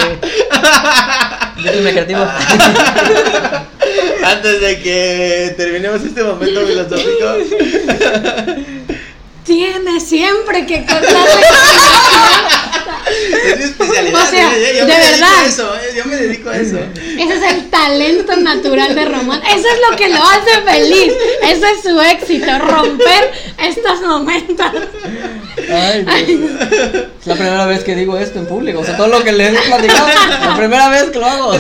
Yo 1.62 1.73
soy 1.73 1.93
creativo. 1.93 2.27
Antes 4.24 4.61
de 4.61 4.81
que 4.81 5.55
terminemos 5.57 6.03
este 6.03 6.24
momento 6.24 6.66
filosófico, 6.66 7.36
Tiene 9.47 10.01
siempre 10.01 10.66
que 10.66 10.78
contarle. 10.86 11.47
es 13.47 13.59
mi 13.59 13.64
especialidad. 13.64 14.23
O 14.23 14.27
sea, 14.31 14.51
yo, 14.52 14.78
yo 14.78 14.86
de 14.86 14.93
me 14.93 14.98
dedico 14.98 15.20
verdad. 15.20 15.39
a 15.43 15.47
eso, 15.47 15.74
eh, 15.77 15.94
yo 15.97 16.05
me 16.06 16.16
dedico 16.16 16.51
a 16.51 16.56
eso. 16.56 16.78
Ese 17.18 17.35
es 17.35 17.52
el 17.55 17.70
talento 17.70 18.36
natural 18.36 18.94
de 18.94 19.05
Román. 19.05 19.40
Eso 19.44 19.66
es 19.68 19.90
lo 19.90 19.97
que 19.97 20.09
lo 20.09 20.16
hace 20.23 20.62
feliz. 20.64 21.12
Ese 21.43 21.70
es 21.70 21.82
su 21.82 22.01
éxito, 22.01 22.59
romper 22.59 23.32
estos 23.62 24.01
momentos. 24.02 24.66
Ay, 25.73 26.05
Dios. 26.27 26.51
Es 27.20 27.27
la 27.27 27.35
primera 27.35 27.66
vez 27.66 27.85
que 27.85 27.94
digo 27.94 28.18
esto 28.18 28.39
en 28.40 28.47
público. 28.47 28.81
O 28.81 28.85
sea, 28.85 28.97
todo 28.97 29.09
lo 29.09 29.23
que 29.24 29.32
les 29.32 29.55
he 29.55 29.62
platicado, 29.68 30.09
la 30.44 30.56
primera 30.56 30.89
vez 30.89 31.05
que 31.05 31.18
lo 31.18 31.27
hago. 31.27 31.52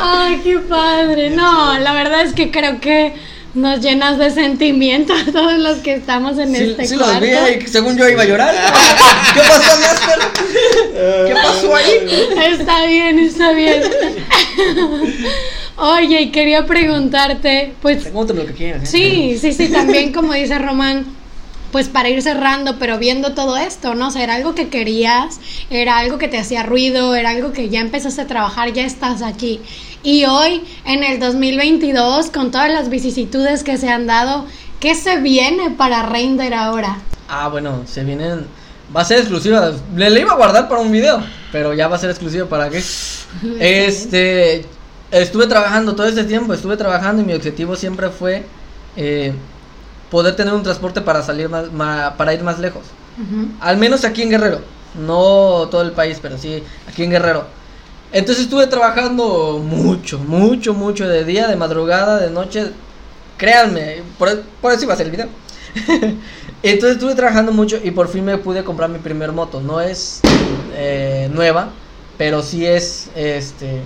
Ay, 0.00 0.40
qué 0.42 0.58
padre. 0.60 1.30
No, 1.30 1.78
la 1.78 1.92
verdad 1.92 2.22
es 2.22 2.32
que 2.32 2.50
creo 2.50 2.80
que 2.80 3.14
nos 3.54 3.80
llenas 3.80 4.18
de 4.18 4.30
sentimiento 4.30 5.12
a 5.14 5.24
todos 5.32 5.58
los 5.58 5.78
que 5.78 5.94
estamos 5.94 6.38
en 6.38 6.54
Sí, 6.54 6.62
este 6.70 6.86
sí 6.86 6.96
los 6.96 7.06
cuarto. 7.08 7.24
vi 7.24 7.64
y 7.64 7.68
según 7.68 7.96
yo 7.96 8.08
iba 8.08 8.22
a 8.22 8.26
llorar. 8.26 8.54
¿Qué 9.34 9.40
pasó, 9.40 9.80
Master? 9.80 10.18
¿Qué 11.26 11.34
pasó 11.34 11.74
ahí? 11.76 12.26
Está 12.52 12.86
bien, 12.86 13.18
está 13.18 13.52
bien. 13.52 13.82
Oye, 15.76 16.20
y 16.22 16.30
quería 16.30 16.66
preguntarte, 16.66 17.72
pues 17.82 18.02
Pregúntame 18.02 18.40
lo 18.42 18.46
que 18.46 18.52
quieras. 18.54 18.82
¿eh? 18.84 18.86
Sí, 18.86 19.38
sí, 19.40 19.52
sí, 19.52 19.68
también 19.72 20.12
como 20.12 20.32
dice 20.32 20.56
Román, 20.58 21.04
pues 21.72 21.88
para 21.88 22.08
ir 22.08 22.22
cerrando, 22.22 22.78
pero 22.78 22.98
viendo 22.98 23.34
todo 23.34 23.56
esto, 23.56 23.96
¿no? 23.96 24.08
O 24.08 24.10
sea, 24.12 24.22
era 24.22 24.36
algo 24.36 24.54
que 24.54 24.68
querías, 24.68 25.40
era 25.70 25.98
algo 25.98 26.18
que 26.18 26.28
te 26.28 26.38
hacía 26.38 26.62
ruido, 26.62 27.16
era 27.16 27.30
algo 27.30 27.52
que 27.52 27.68
ya 27.70 27.80
empezaste 27.80 28.20
a 28.22 28.26
trabajar, 28.28 28.72
ya 28.72 28.84
estás 28.84 29.22
aquí. 29.22 29.60
Y 30.04 30.24
hoy, 30.26 30.62
en 30.84 31.02
el 31.02 31.18
2022, 31.18 32.26
con 32.30 32.50
todas 32.52 32.70
las 32.70 32.90
vicisitudes 32.90 33.64
que 33.64 33.76
se 33.78 33.88
han 33.88 34.06
dado, 34.06 34.44
¿qué 34.78 34.94
se 34.94 35.16
viene 35.20 35.70
para 35.70 36.02
Render 36.04 36.54
ahora? 36.54 36.98
Ah, 37.28 37.48
bueno, 37.48 37.82
se 37.86 38.04
vienen. 38.04 38.46
Va 38.94 39.00
a 39.00 39.04
ser 39.04 39.18
exclusiva. 39.20 39.72
Le, 39.96 40.10
le 40.10 40.20
iba 40.20 40.32
a 40.32 40.36
guardar 40.36 40.68
para 40.68 40.80
un 40.82 40.92
video, 40.92 41.22
pero 41.50 41.72
ya 41.74 41.88
va 41.88 41.96
a 41.96 41.98
ser 41.98 42.10
exclusiva 42.10 42.46
para 42.46 42.68
qué. 42.70 42.82
Este. 43.58 44.66
Estuve 45.10 45.46
trabajando 45.46 45.94
todo 45.94 46.06
este 46.08 46.24
tiempo, 46.24 46.52
estuve 46.54 46.76
trabajando 46.76 47.22
y 47.22 47.24
mi 47.24 47.34
objetivo 47.34 47.76
siempre 47.76 48.08
fue 48.10 48.44
eh, 48.96 49.32
poder 50.10 50.34
tener 50.34 50.52
un 50.52 50.62
transporte 50.64 51.00
para 51.00 51.22
salir 51.22 51.48
más, 51.48 51.70
ma- 51.72 52.14
para 52.16 52.34
ir 52.34 52.42
más 52.42 52.58
lejos. 52.58 52.82
Al 53.60 53.76
menos 53.76 54.04
aquí 54.04 54.22
en 54.22 54.30
Guerrero. 54.30 54.60
No 55.06 55.68
todo 55.70 55.82
el 55.82 55.92
país, 55.92 56.18
pero 56.20 56.36
sí 56.36 56.62
aquí 56.88 57.04
en 57.04 57.10
Guerrero. 57.10 57.46
Entonces 58.14 58.44
estuve 58.44 58.68
trabajando 58.68 59.58
mucho, 59.58 60.20
mucho, 60.20 60.72
mucho 60.72 61.08
de 61.08 61.24
día, 61.24 61.48
de 61.48 61.56
madrugada, 61.56 62.20
de 62.20 62.30
noche. 62.30 62.70
Créanme, 63.36 64.04
por, 64.16 64.40
por 64.62 64.70
eso 64.70 64.84
iba 64.84 64.94
a 64.94 64.96
ser 64.96 65.06
el 65.06 65.10
video. 65.10 65.28
Entonces 66.62 66.92
estuve 66.92 67.16
trabajando 67.16 67.50
mucho 67.50 67.76
y 67.82 67.90
por 67.90 68.06
fin 68.06 68.24
me 68.24 68.38
pude 68.38 68.62
comprar 68.62 68.88
mi 68.88 69.00
primer 69.00 69.32
moto. 69.32 69.60
No 69.60 69.80
es 69.80 70.20
eh, 70.76 71.28
nueva, 71.34 71.70
pero 72.16 72.40
sí 72.40 72.64
es 72.64 73.10
este 73.16 73.80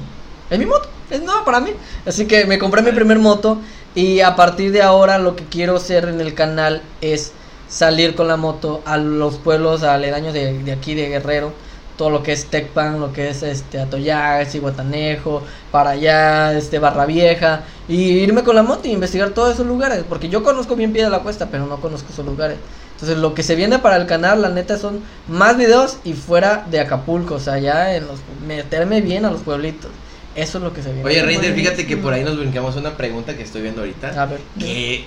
es 0.51 0.59
mi 0.59 0.67
moto, 0.67 0.91
es 1.11 1.23
nueva 1.23 1.47
para 1.47 1.61
mí. 1.61 1.71
Así 2.05 2.27
que 2.27 2.45
me 2.45 2.59
compré 2.59 2.83
mi 2.83 2.93
primer 2.93 3.19
moto 3.19 3.57
y 3.95 4.21
a 4.21 4.37
partir 4.37 4.73
de 4.73 4.83
ahora 4.83 5.19
lo 5.19 5.37
que 5.37 5.45
quiero 5.45 5.77
hacer 5.77 6.05
en 6.05 6.21
el 6.21 6.35
canal 6.35 6.83
es 7.01 7.33
salir 7.67 8.15
con 8.15 8.29
la 8.29 8.37
moto 8.37 8.83
a 8.85 8.99
los 8.99 9.37
pueblos 9.37 9.85
aledaños 9.85 10.35
de, 10.35 10.63
de 10.63 10.73
aquí 10.73 10.95
de 10.95 11.09
Guerrero. 11.09 11.55
Todo 11.99 12.09
lo 12.09 12.23
que 12.23 12.33
es 12.33 12.47
Tecpan, 12.47 13.01
lo 13.01 13.13
que 13.13 13.29
es 13.29 13.43
este 13.43 13.79
Atoyac, 13.79 14.49
Cihuatanejo, 14.49 15.43
para 15.71 15.91
allá, 15.91 16.57
este 16.57 16.79
Barra 16.79 17.05
Vieja, 17.05 17.65
y 17.89 18.11
irme 18.11 18.45
con 18.45 18.57
la 18.57 18.63
moto 18.63 18.89
y 18.89 18.93
investigar 18.93 19.31
todos 19.31 19.55
esos 19.55 19.67
lugares, 19.67 20.05
porque 20.09 20.31
yo 20.31 20.43
conozco 20.43 20.77
bien 20.77 20.93
Pie 20.93 21.05
de 21.05 21.11
la 21.11 21.19
Cuesta, 21.19 21.49
pero 21.51 21.67
no 21.67 21.81
conozco 21.81 22.11
esos 22.11 22.25
lugares. 22.25 22.57
Entonces 22.93 23.19
lo 23.19 23.35
que 23.35 23.43
se 23.43 23.55
viene 23.55 23.79
para 23.79 23.97
el 23.97 24.07
canal, 24.07 24.43
la 24.43 24.49
neta, 24.49 24.79
son 24.79 25.01
más 25.29 25.57
videos 25.57 25.99
y 26.05 26.15
fuera 26.15 26.67
de 26.71 26.81
Acapulco, 26.81 27.35
o 27.35 27.41
sea, 27.41 27.59
ya 27.59 27.95
en 27.95 28.07
los 28.07 28.21
meterme 28.47 29.01
bien 29.01 29.25
a 29.25 29.31
los 29.31 29.43
pueblitos. 29.43 29.91
Eso 30.35 30.59
es 30.59 30.65
lo 30.65 30.73
que 30.73 30.83
se 30.83 30.93
viene. 30.93 31.05
Oye, 31.05 31.23
Reinder, 31.23 31.53
fíjate 31.53 31.87
que 31.87 31.97
por 31.97 32.13
ahí 32.13 32.23
nos 32.23 32.39
brincamos 32.39 32.77
una 32.77 32.97
pregunta 32.97 33.37
que 33.37 33.43
estoy 33.43 33.63
viendo 33.63 33.81
ahorita. 33.81 34.23
A 34.23 34.27
ver. 34.27 34.41
Que 34.59 35.05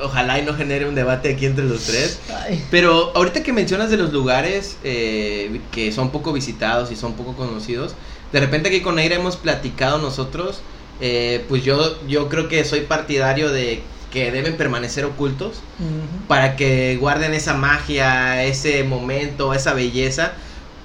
ojalá 0.00 0.38
y 0.38 0.42
no 0.42 0.54
genere 0.54 0.88
un 0.88 0.94
debate 0.94 1.32
aquí 1.32 1.46
entre 1.46 1.64
los 1.64 1.84
tres. 1.84 2.20
Ay. 2.46 2.64
Pero 2.70 3.12
ahorita 3.14 3.42
que 3.42 3.52
mencionas 3.52 3.90
de 3.90 3.96
los 3.96 4.12
lugares 4.12 4.76
eh, 4.84 5.60
que 5.72 5.92
son 5.92 6.10
poco 6.10 6.32
visitados 6.32 6.90
y 6.90 6.96
son 6.96 7.14
poco 7.14 7.34
conocidos, 7.34 7.94
de 8.32 8.40
repente 8.40 8.68
aquí 8.68 8.80
con 8.80 8.96
Neira 8.96 9.16
hemos 9.16 9.36
platicado 9.36 9.98
nosotros, 9.98 10.60
eh, 11.00 11.44
pues 11.48 11.64
yo, 11.64 11.98
yo 12.06 12.28
creo 12.28 12.48
que 12.48 12.64
soy 12.64 12.80
partidario 12.80 13.50
de 13.50 13.82
que 14.12 14.30
deben 14.30 14.56
permanecer 14.56 15.04
ocultos 15.04 15.56
Ujú. 15.80 16.26
para 16.28 16.54
que 16.54 16.96
guarden 17.00 17.34
esa 17.34 17.54
magia, 17.54 18.44
ese 18.44 18.84
momento, 18.84 19.54
esa 19.54 19.74
belleza, 19.74 20.32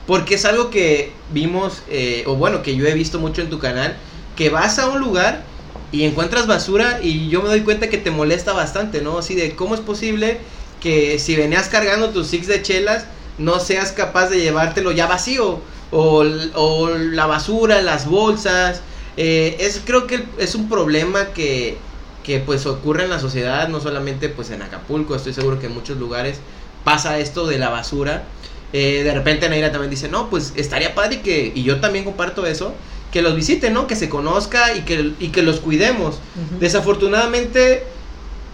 porque 0.07 0.35
es 0.35 0.45
algo 0.45 0.71
que 0.71 1.11
vimos, 1.31 1.83
eh, 1.89 2.23
o 2.25 2.35
bueno, 2.35 2.63
que 2.63 2.75
yo 2.75 2.87
he 2.87 2.93
visto 2.95 3.19
mucho 3.19 3.43
en 3.43 3.51
tu 3.51 3.59
canal, 3.59 3.95
que 4.35 4.49
vas 4.49 4.79
a 4.79 4.87
un 4.89 4.99
lugar 4.99 5.43
y 5.91 6.03
encuentras 6.03 6.47
basura 6.47 6.99
y 7.01 7.29
yo 7.29 7.41
me 7.41 7.49
doy 7.49 7.61
cuenta 7.61 7.89
que 7.89 7.97
te 7.97 8.11
molesta 8.11 8.53
bastante, 8.53 9.01
¿no? 9.01 9.19
Así 9.19 9.35
de 9.35 9.55
cómo 9.55 9.75
es 9.75 9.81
posible 9.81 10.39
que 10.81 11.19
si 11.19 11.35
venías 11.35 11.67
cargando 11.67 12.09
tus 12.09 12.27
six 12.27 12.47
de 12.47 12.61
chelas, 12.61 13.05
no 13.37 13.59
seas 13.59 13.91
capaz 13.91 14.29
de 14.29 14.41
llevártelo 14.41 14.91
ya 14.91 15.07
vacío, 15.07 15.61
o, 15.91 16.23
la 16.23 17.25
basura, 17.25 17.81
las 17.81 18.07
bolsas, 18.07 18.81
eh, 19.17 19.57
es 19.59 19.81
creo 19.83 20.05
que 20.05 20.23
es 20.37 20.55
un 20.55 20.69
problema 20.69 21.33
que 21.33 21.77
que 22.23 22.39
pues 22.39 22.67
ocurre 22.67 23.05
en 23.05 23.09
la 23.09 23.19
sociedad, 23.19 23.67
no 23.69 23.79
solamente 23.79 24.29
pues 24.29 24.51
en 24.51 24.61
Acapulco, 24.61 25.15
estoy 25.15 25.33
seguro 25.33 25.59
que 25.59 25.67
en 25.67 25.73
muchos 25.73 25.97
lugares 25.97 26.39
pasa 26.83 27.17
esto 27.17 27.47
de 27.47 27.57
la 27.57 27.69
basura. 27.69 28.23
Eh, 28.71 29.01
de 29.03 29.13
repente 29.15 29.49
Neira 29.49 29.71
también 29.71 29.89
dice, 29.89 30.09
no, 30.09 30.29
pues 30.29 30.53
estaría 30.55 30.93
padre 30.93 31.21
que, 31.21 31.51
y 31.55 31.63
yo 31.63 31.79
también 31.79 32.05
comparto 32.05 32.45
eso, 32.45 32.75
que 33.11 33.21
los 33.21 33.35
visiten, 33.35 33.73
¿no? 33.73 33.87
Que 33.87 33.95
se 33.95 34.09
conozca 34.09 34.75
y 34.75 34.81
que, 34.81 35.13
y 35.19 35.29
que 35.29 35.41
los 35.41 35.59
cuidemos. 35.59 36.15
Ujú. 36.15 36.59
Desafortunadamente, 36.59 37.83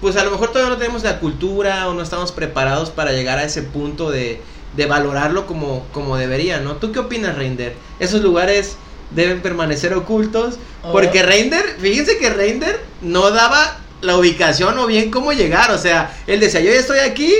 pues 0.01 0.15
a 0.17 0.23
lo 0.23 0.31
mejor 0.31 0.49
todavía 0.49 0.69
no 0.69 0.77
tenemos 0.77 1.03
la 1.03 1.19
cultura 1.19 1.87
o 1.89 1.93
no 1.93 2.01
estamos 2.01 2.31
preparados 2.31 2.89
para 2.89 3.11
llegar 3.11 3.37
a 3.37 3.43
ese 3.43 3.63
punto 3.63 4.11
de, 4.11 4.41
de 4.75 4.85
valorarlo 4.85 5.47
como, 5.47 5.85
como 5.91 6.17
debería, 6.17 6.59
¿no? 6.59 6.75
¿Tú 6.75 6.91
qué 6.91 6.99
opinas, 6.99 7.35
Reinder? 7.35 7.75
¿Esos 7.99 8.21
lugares 8.21 8.77
deben 9.11 9.41
permanecer 9.41 9.93
ocultos? 9.93 10.55
Oh. 10.83 10.91
Porque 10.91 11.23
Reinder, 11.23 11.63
fíjense 11.79 12.17
que 12.17 12.29
Reinder 12.29 12.79
no 13.01 13.31
daba 13.31 13.79
la 14.01 14.17
ubicación 14.17 14.77
o 14.77 14.85
bien 14.85 15.09
cómo 15.09 15.33
llegar, 15.33 15.71
o 15.71 15.77
sea, 15.77 16.15
él 16.27 16.39
decía, 16.39 16.59
yo 16.59 16.71
ya 16.71 16.79
estoy 16.79 16.99
aquí, 16.99 17.33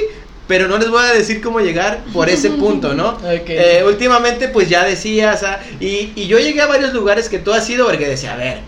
pero 0.48 0.68
no 0.68 0.78
les 0.78 0.90
voy 0.90 1.04
a 1.04 1.14
decir 1.14 1.42
cómo 1.42 1.60
llegar 1.60 2.00
por 2.14 2.30
ese 2.30 2.50
punto, 2.52 2.94
¿no? 2.94 3.10
Ok. 3.18 3.48
Eh, 3.50 3.84
últimamente 3.86 4.48
pues 4.48 4.70
ya 4.70 4.84
decías, 4.84 5.44
ah, 5.44 5.60
y, 5.80 6.12
y 6.16 6.28
yo 6.28 6.38
llegué 6.40 6.62
a 6.62 6.68
varios 6.68 6.94
lugares 6.94 7.30
que 7.30 7.40
tú 7.40 7.54
has 7.54 7.68
ido 7.70 7.86
porque 7.88 8.08
decía, 8.08 8.34
a 8.34 8.38
ver, 8.38 8.60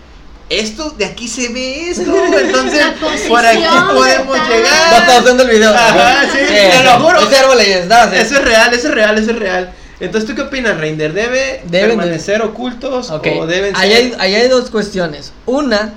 esto, 0.50 0.90
de 0.96 1.04
aquí 1.04 1.28
se 1.28 1.52
ve 1.52 1.90
esto, 1.90 2.10
entonces 2.40 2.82
por 3.28 3.44
aquí 3.44 3.62
podemos 3.94 4.32
¿verdad? 4.32 4.48
No 4.48 4.54
llegar. 4.54 5.00
estaba 5.02 5.20
usando 5.20 5.42
el 5.44 5.50
video. 5.50 5.70
Ajá, 5.74 6.22
sí, 6.32 6.38
te 6.48 6.84
lo 6.84 6.90
juro. 7.00 7.20
Ese 7.20 7.36
árbol 7.36 7.58
ahí 7.58 7.72
está. 7.72 8.10
sí. 8.10 8.16
Eso 8.16 8.34
es 8.36 8.44
real, 8.44 8.74
eso 8.74 8.88
es 8.88 8.94
real, 8.94 9.18
eso 9.18 9.30
es 9.30 9.38
real. 9.38 9.72
Entonces, 10.00 10.30
¿tú 10.30 10.36
qué 10.36 10.42
opinas, 10.42 10.78
Reinder? 10.78 11.12
¿Debe 11.12 11.60
Deben 11.64 11.90
de- 11.90 11.96
permanecer 11.96 12.40
ocultos 12.42 13.10
Ok, 13.10 13.26
o 13.36 13.46
deben 13.46 13.74
ahí 13.76 13.90
ser...? 13.92 13.98
hay, 13.98 14.14
ahí 14.34 14.34
hay 14.42 14.48
dos 14.48 14.70
cuestiones. 14.70 15.32
Una 15.44 15.94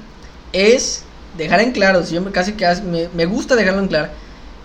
es 0.53 1.03
dejar 1.37 1.61
en 1.61 1.71
claro, 1.71 2.03
si 2.03 2.15
yo 2.15 2.21
me, 2.21 2.31
casi 2.31 2.53
que 2.53 2.65
me, 2.83 3.07
me 3.13 3.25
gusta 3.25 3.55
dejarlo 3.55 3.79
en 3.79 3.87
claro, 3.87 4.09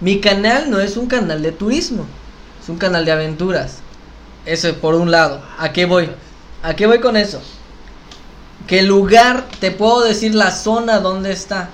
mi 0.00 0.20
canal 0.20 0.70
no 0.70 0.78
es 0.80 0.96
un 0.96 1.06
canal 1.06 1.42
de 1.42 1.52
turismo, 1.52 2.04
es 2.62 2.68
un 2.68 2.76
canal 2.76 3.04
de 3.04 3.12
aventuras. 3.12 3.78
Eso 4.44 4.72
por 4.74 4.94
un 4.94 5.10
lado. 5.10 5.40
¿A 5.58 5.72
qué 5.72 5.86
voy? 5.86 6.10
¿A 6.62 6.74
qué 6.74 6.86
voy 6.86 7.00
con 7.00 7.16
eso? 7.16 7.40
Que 8.66 8.82
lugar, 8.82 9.46
te 9.60 9.70
puedo 9.70 10.02
decir 10.02 10.34
la 10.34 10.50
zona 10.50 11.00
donde 11.00 11.32
está, 11.32 11.70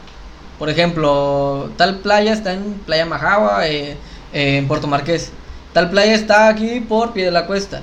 Por 0.59 0.71
ejemplo, 0.71 1.71
tal 1.77 1.99
playa 1.99 2.33
está 2.33 2.53
en 2.53 2.75
Playa 2.87 3.05
Majagua, 3.07 3.67
eh, 3.67 3.97
eh, 4.33 4.59
en 4.59 4.69
Puerto 4.69 4.87
Marqués. 4.87 5.33
Tal 5.73 5.91
playa 5.91 6.15
está 6.15 6.49
aquí 6.49 6.81
por 6.81 7.13
Pie 7.13 7.25
de 7.25 7.31
la 7.33 7.47
Cuesta. 7.47 7.83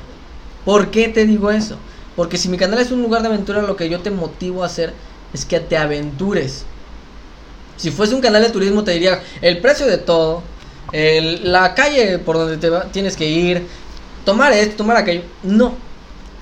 ¿Por 0.64 0.90
qué 0.90 1.10
te 1.10 1.26
digo 1.26 1.52
eso? 1.52 1.78
Porque 2.16 2.38
si 2.38 2.48
mi 2.48 2.58
canal 2.58 2.80
es 2.80 2.92
un 2.92 3.02
lugar 3.02 3.22
de 3.22 3.30
aventura, 3.30 3.62
lo 3.62 3.76
que 3.76 3.90
yo 3.90 4.00
te 4.00 4.12
motivo 4.12 4.64
a 4.64 4.68
hacer 4.68 4.94
es 5.34 5.44
que 5.44 5.60
te 5.60 5.78
aventures. 5.78 6.66
Si 7.80 7.92
fuese 7.92 8.14
un 8.14 8.22
canal 8.22 8.44
de 8.44 8.50
turismo, 8.50 8.84
te 8.84 8.92
diría 8.92 9.22
el 9.42 9.60
precio 9.60 9.88
de 9.88 9.98
todo, 9.98 10.44
el- 10.92 11.52
la 11.52 11.74
calle 11.74 12.20
por 12.20 12.38
donde 12.38 12.58
te 12.58 12.70
va- 12.70 12.84
tienes 12.92 13.16
que 13.16 13.28
ir, 13.28 13.66
tomar 14.26 14.52
esto, 14.54 14.76
tomar 14.76 14.98
aquello. 14.98 15.22
No, 15.44 15.74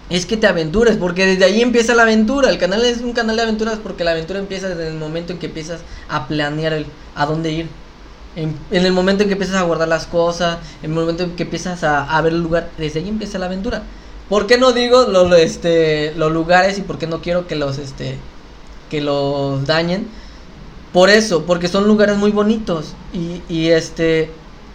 es 0.10 0.26
que 0.26 0.36
te 0.36 0.48
aventures, 0.48 0.98
porque 0.98 1.28
desde 1.28 1.46
ahí 1.46 1.62
empieza 1.62 1.94
la 1.94 2.04
aventura. 2.04 2.50
El 2.50 2.58
canal 2.58 2.84
es 2.84 3.02
un 3.02 3.14
canal 3.14 3.36
de 3.36 3.44
aventuras 3.44 3.78
porque 3.82 4.04
la 4.04 4.12
aventura 4.12 4.40
empieza 4.40 4.68
desde 4.70 4.88
el 4.88 4.96
momento 4.96 5.32
en 5.32 5.40
que 5.40 5.46
empiezas 5.46 5.82
a 6.10 6.28
planear 6.28 6.74
el, 6.74 6.88
a 7.16 7.26
dónde 7.28 7.52
ir. 7.52 7.68
En, 8.36 8.56
el 8.72 8.92
momento 8.94 9.24
en 9.24 9.30
que 9.30 9.34
empiezas 9.34 9.58
a 9.58 9.64
guardar 9.64 9.88
las 9.88 10.06
cosas, 10.08 10.58
en 10.82 10.92
el 10.92 10.96
momento 10.98 11.24
en 11.24 11.36
que 11.36 11.44
empiezas 11.44 11.84
a, 11.84 12.20
ver 12.22 12.34
el 12.34 12.42
lugar, 12.42 12.70
desde 12.80 13.00
ahí 13.00 13.10
empieza 13.10 13.38
la 13.38 13.46
aventura. 13.48 13.84
¿Por 14.30 14.48
qué 14.48 14.58
no 14.58 14.72
digo 14.74 15.04
lo- 15.08 15.28
lo, 15.28 15.36
este, 15.36 16.14
los 16.16 16.32
lugares 16.32 16.78
y 16.78 16.82
por 16.82 16.98
qué 16.98 17.08
no 17.08 17.22
quiero 17.22 17.48
que 17.48 17.56
los, 17.56 17.78
este, 17.78 18.18
que 18.90 19.02
los 19.02 19.66
dañen? 19.66 20.08
Por 20.98 21.12
eso, 21.12 21.44
porque 21.46 21.68
son 21.68 21.88
lugares 21.88 22.18
muy 22.18 22.32
bonitos 22.32 22.96
y, 23.14 23.70
este 23.70 24.32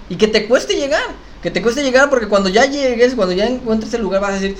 y 0.08 0.14
que 0.14 0.28
te 0.28 0.46
cueste 0.46 0.76
llegar, 0.76 1.02
que 1.42 1.50
te 1.50 1.60
cueste 1.60 1.82
llegar 1.82 2.10
porque 2.10 2.28
cuando 2.28 2.48
ya 2.48 2.64
llegues, 2.64 3.16
cuando 3.16 3.34
ya 3.34 3.48
encuentres 3.48 3.92
el 3.94 4.02
lugar 4.02 4.20
vas 4.20 4.30
a 4.30 4.34
decir 4.34 4.56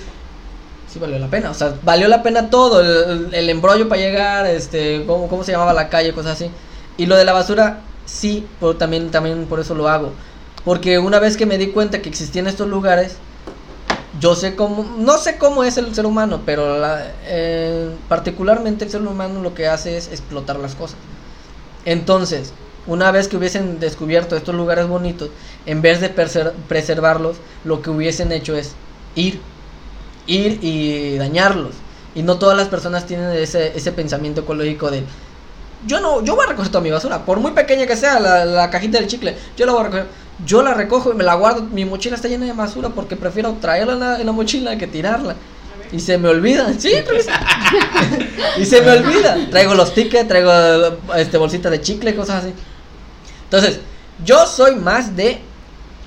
sí 0.93 0.99
valió 0.99 1.21
la 1.21 1.29
pena, 1.29 1.53
o 1.53 1.55
sea, 1.55 1.77
valió 1.85 2.09
la 2.09 2.25
pena 2.25 2.51
todo, 2.51 2.81
el, 2.81 3.49
embrollo 3.49 3.89
para 3.89 4.01
llegar, 4.01 4.45
este, 4.47 5.05
cómo, 5.07 5.45
se 5.45 5.53
llamaba 5.53 5.73
la 5.73 5.89
calle, 5.89 6.13
cosas 6.13 6.33
así. 6.33 6.51
Y 6.97 7.07
lo 7.07 7.15
de 7.15 7.25
la 7.25 7.33
basura, 7.33 7.83
sí, 8.07 8.45
pero 8.59 8.75
también, 8.75 9.13
también 9.13 9.47
por 9.47 9.61
eso 9.61 9.77
lo 9.77 9.89
hago. 9.89 10.11
Porque 10.65 10.99
una 10.99 11.21
vez 11.21 11.37
que 11.37 11.47
me 11.47 11.59
di 11.59 11.69
cuenta 11.69 12.03
que 12.03 12.09
existían 12.09 12.49
estos 12.49 12.67
lugares, 12.67 13.19
yo 14.19 14.35
sé 14.35 14.57
cómo, 14.57 14.97
no 14.99 15.17
sé 15.17 15.39
cómo 15.39 15.63
es 15.63 15.77
el 15.77 15.95
ser 15.95 16.07
humano, 16.07 16.41
pero 16.45 16.77
eh, 17.25 17.95
particularmente 18.09 18.85
el 18.85 18.91
ser 18.91 19.03
humano 19.03 19.41
lo 19.41 19.55
que 19.55 19.69
hace 19.69 19.97
es 19.97 20.09
explotar 20.09 20.59
las 20.59 20.75
cosas. 20.75 20.99
Entonces, 21.85 22.53
una 22.87 23.11
vez 23.11 23.29
que 23.29 23.37
hubiesen 23.37 23.81
descubierto 23.81 24.37
estos 24.37 24.55
lugares 24.55 24.87
bonitos, 24.87 25.31
en 25.67 25.83
vez 25.83 26.01
de 26.01 26.09
preservarlos, 26.11 27.37
lo 27.65 27.83
que 27.83 27.91
hubiesen 27.91 28.33
hecho 28.33 28.57
es 28.57 28.73
ir, 29.15 29.41
ir 30.27 30.59
y 30.63 31.17
dañarlos. 31.19 31.75
Y 32.15 32.23
no 32.23 32.39
todas 32.39 32.57
las 32.57 32.69
personas 32.69 33.07
tienen 33.07 33.31
ese, 33.33 33.77
ese 33.77 33.93
pensamiento 33.93 34.43
ecológico 34.43 34.91
de 34.91 35.05
yo 35.87 36.01
no, 36.01 36.23
yo 36.23 36.37
voy 36.37 36.45
a 36.45 36.49
recoger 36.51 36.71
toda 36.71 36.83
mi 36.83 36.91
basura, 36.91 37.25
por 37.25 37.41
muy 37.41 37.53
pequeña 37.53 37.87
que 37.87 37.97
sea 37.97 38.21
la, 38.21 38.45
la 38.45 38.71
cajita 38.71 38.99
del 38.99 39.09
chicle, 39.09 39.37
yo 39.57 39.67
la 39.67 39.73
voy 39.73 39.81
a 39.81 39.85
recoger. 39.85 40.07
Yo 40.45 40.63
la 40.63 40.75
recojo 40.75 41.13
y 41.13 41.15
me 41.15 41.25
la 41.25 41.35
guardo, 41.35 41.63
mi 41.63 41.85
mochila 41.85 42.17
está 42.17 42.27
llena 42.27 42.47
de 42.47 42.53
basura 42.53 42.89
porque 42.89 43.17
prefiero 43.17 43.53
traerla 43.61 43.93
en 43.93 44.01
la, 44.01 44.21
en 44.21 44.27
la 44.27 44.33
mochila 44.33 44.77
que 44.79 44.87
tirarla. 44.87 45.37
Y 45.93 46.01
se 46.01 46.17
me 46.17 46.29
olvida, 46.29 46.73
sí, 46.79 46.93
pues. 47.07 47.27
y 48.59 48.65
se 48.65 48.81
me 48.81 48.93
olvida. 48.93 49.37
Traigo 49.51 49.75
los 49.75 49.93
tickets, 49.93 50.27
traigo 50.27 50.51
este 51.17 51.37
bolsita 51.37 51.69
de 51.69 51.83
chicle, 51.83 52.15
cosas 52.15 52.45
así. 52.45 52.55
Entonces, 53.45 53.81
yo 54.25 54.47
soy 54.47 54.77
más 54.77 55.15
de 55.15 55.41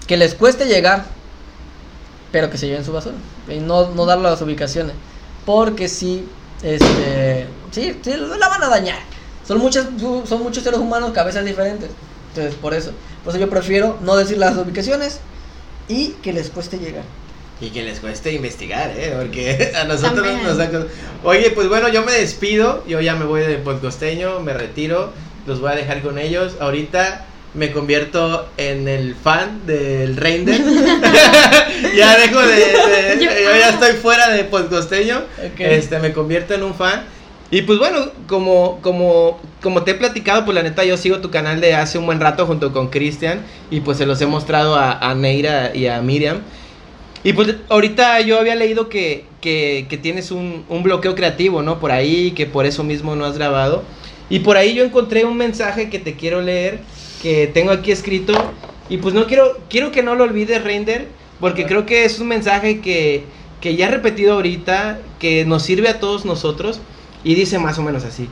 que 0.07 0.18
les 0.18 0.34
cueste 0.34 0.66
llegar, 0.66 1.06
pero 2.32 2.49
que 2.49 2.57
se 2.57 2.68
lleven 2.68 2.84
su 2.84 2.91
basura. 2.91 3.16
Y 3.48 3.60
no, 3.60 3.91
no 3.91 4.06
dar 4.07 4.18
las 4.18 4.41
ubicaciones. 4.41 4.95
Porque 5.45 5.88
sí, 5.88 6.28
este, 6.64 7.48
sí, 7.70 7.99
sí, 8.03 8.14
la 8.18 8.49
van 8.49 8.64
a 8.64 8.70
dañar. 8.70 8.98
Son 9.48 9.60
muchas, 9.60 9.86
son 9.99 10.41
muchos 10.41 10.64
seres 10.64 10.80
humanos, 10.80 11.12
cabezas 11.12 11.45
diferentes. 11.45 11.91
Entonces, 12.30 12.56
por 12.56 12.74
eso. 12.74 12.91
Por 13.24 13.34
eso 13.34 13.40
yo 13.40 13.49
prefiero 13.49 13.99
no 14.02 14.16
decir 14.16 14.38
las 14.38 14.57
ubicaciones 14.57 15.20
y 15.88 16.10
que 16.24 16.34
les 16.34 16.49
cueste 16.49 16.80
llegar. 16.80 17.03
Y 17.61 17.69
que 17.69 17.84
les 17.84 17.99
cueste 18.02 18.34
investigar, 18.34 18.91
¿eh? 18.98 19.14
Porque 19.18 19.72
a 19.80 19.86
nosotros 19.86 20.26
También. 20.27 20.44
nos 20.44 20.57
sacan... 20.57 20.88
Oye, 21.23 21.52
pues 21.52 21.68
bueno, 21.69 21.88
yo 21.90 22.03
me 22.03 22.11
despido. 22.11 22.84
Yo 22.88 22.99
ya 23.02 23.15
me 23.15 23.26
voy 23.26 23.41
de 23.41 23.56
podcosteño, 23.57 24.40
me 24.41 24.53
retiro. 24.53 25.11
Los 25.48 25.61
voy 25.61 25.72
a 25.72 25.76
dejar 25.76 26.02
con 26.02 26.18
ellos. 26.19 26.56
Ahorita 26.60 27.26
me 27.53 27.72
convierto 27.72 28.49
en 28.57 28.88
el 28.90 29.15
fan 29.15 29.65
del 29.65 30.18
Render. 30.18 30.61
ya 31.95 32.18
dejo 32.18 32.41
de... 32.41 32.56
de- 32.56 33.23
Yo- 33.23 33.32
yo 33.32 33.60
ya 33.60 33.69
estoy 33.69 33.94
fuera 33.94 34.30
de 34.32 34.44
podcosteño. 34.44 35.19
Ok. 35.19 35.60
Este, 35.60 35.99
me 35.99 36.11
convierto 36.14 36.53
en 36.53 36.64
un 36.64 36.73
fan. 36.76 37.03
Y 37.52 37.61
pues 37.61 37.80
bueno, 37.80 38.11
como, 38.27 38.82
como, 38.82 39.40
como 39.61 39.84
te 39.84 39.91
he 39.91 39.95
platicado, 39.95 40.44
pues 40.45 40.56
la 40.56 40.64
neta 40.64 40.84
yo 40.84 40.98
sigo 40.98 41.19
tu 41.19 41.30
canal 41.32 41.61
de 41.61 41.76
hace 41.76 41.98
un 41.99 42.06
buen 42.06 42.19
rato 42.19 42.45
junto 42.48 42.73
con 42.73 42.90
Cristian. 42.90 43.40
Y 43.72 43.82
pues 43.82 43.98
se 43.98 44.06
los 44.06 44.19
he 44.22 44.26
mostrado 44.26 44.76
a, 44.76 44.91
a 44.98 45.15
Neira 45.15 45.73
y 45.73 45.88
a 45.88 46.02
Miriam. 46.02 46.41
Y 47.26 47.34
pues 47.34 47.56
ahorita 47.70 48.22
yo 48.22 48.40
había 48.40 48.54
leído 48.54 48.88
que, 48.88 49.26
que, 49.42 49.88
que 49.90 49.98
tienes 49.98 50.30
un, 50.30 50.64
un 50.70 50.84
bloqueo 50.84 51.16
creativo, 51.16 51.64
¿no? 51.64 51.80
Por 51.80 51.92
ahí, 51.92 52.34
que 52.34 52.46
por 52.46 52.68
eso 52.68 52.84
mismo 52.84 53.16
no 53.16 53.26
has 53.26 53.36
grabado. 53.36 53.84
Y 54.30 54.42
por 54.42 54.58
ahí 54.58 54.76
yo 54.76 54.84
encontré 54.84 55.26
un 55.26 55.36
mensaje 55.36 55.90
que 55.90 55.98
te 55.98 56.14
quiero 56.14 56.44
leer, 56.44 56.82
que 57.24 57.48
tengo 57.48 57.72
aquí 57.72 57.92
escrito. 57.92 58.34
Y 58.90 58.98
pues 58.98 59.16
no 59.16 59.26
quiero, 59.26 59.58
quiero 59.72 59.92
que 59.92 60.04
no 60.04 60.14
lo 60.14 60.24
olvides, 60.24 60.64
Render, 60.64 61.08
porque 61.40 61.66
creo 61.66 61.88
que 61.88 62.06
es 62.06 62.20
un 62.20 62.28
mensaje 62.28 62.80
que, 62.80 63.24
que 63.60 63.76
ya 63.76 63.88
he 63.88 63.92
repetido 63.92 64.34
ahorita, 64.34 65.00
que 65.18 65.46
nos 65.46 65.64
sirve 65.64 65.90
a 65.90 66.00
todos 66.00 66.26
nosotros. 66.26 66.80
Y 67.24 67.34
dice 67.34 67.58
más 67.58 67.80
o 67.80 67.82
menos 67.82 68.04
así. 68.06 68.30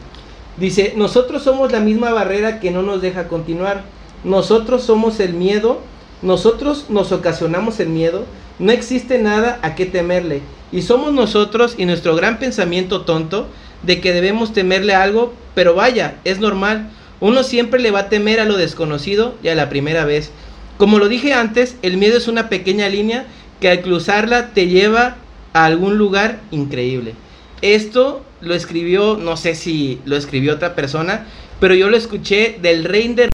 Dice, 0.57 0.93
nosotros 0.95 1.41
somos 1.41 1.71
la 1.71 1.79
misma 1.79 2.11
barrera 2.11 2.59
que 2.59 2.69
no 2.69 2.83
nos 2.83 3.01
deja 3.01 3.27
continuar. 3.27 3.85
Nosotros 4.23 4.83
somos 4.83 5.19
el 5.19 5.33
miedo. 5.33 5.81
Nosotros 6.21 6.85
nos 6.89 7.11
ocasionamos 7.11 7.79
el 7.79 7.89
miedo. 7.89 8.25
No 8.59 8.71
existe 8.71 9.17
nada 9.17 9.59
a 9.61 9.75
qué 9.75 9.85
temerle. 9.85 10.41
Y 10.71 10.81
somos 10.81 11.13
nosotros 11.13 11.75
y 11.77 11.85
nuestro 11.85 12.15
gran 12.15 12.39
pensamiento 12.39 13.01
tonto 13.01 13.47
de 13.83 13.99
que 13.99 14.13
debemos 14.13 14.53
temerle 14.53 14.93
algo, 14.95 15.33
pero 15.55 15.75
vaya, 15.75 16.15
es 16.23 16.39
normal. 16.39 16.89
Uno 17.19 17.43
siempre 17.43 17.79
le 17.79 17.91
va 17.91 17.99
a 17.99 18.09
temer 18.09 18.39
a 18.39 18.45
lo 18.45 18.57
desconocido 18.57 19.35
y 19.43 19.49
a 19.49 19.55
la 19.55 19.69
primera 19.69 20.05
vez. 20.05 20.31
Como 20.77 20.99
lo 20.99 21.09
dije 21.09 21.33
antes, 21.33 21.77
el 21.81 21.97
miedo 21.97 22.17
es 22.17 22.27
una 22.27 22.49
pequeña 22.49 22.89
línea 22.89 23.25
que 23.59 23.69
al 23.69 23.81
cruzarla 23.81 24.49
te 24.49 24.67
lleva 24.67 25.17
a 25.53 25.65
algún 25.65 25.97
lugar 25.97 26.39
increíble. 26.51 27.13
Esto 27.61 28.23
lo 28.41 28.55
escribió, 28.55 29.17
no 29.17 29.37
sé 29.37 29.55
si 29.55 30.01
lo 30.05 30.17
escribió 30.17 30.53
otra 30.53 30.75
persona, 30.75 31.25
pero 31.59 31.75
yo 31.75 31.89
lo 31.89 31.95
escuché 31.95 32.57
del 32.61 32.83
Render 32.83 33.29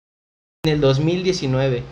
en 0.65 0.73
el 0.73 0.81
2019. 0.81 1.83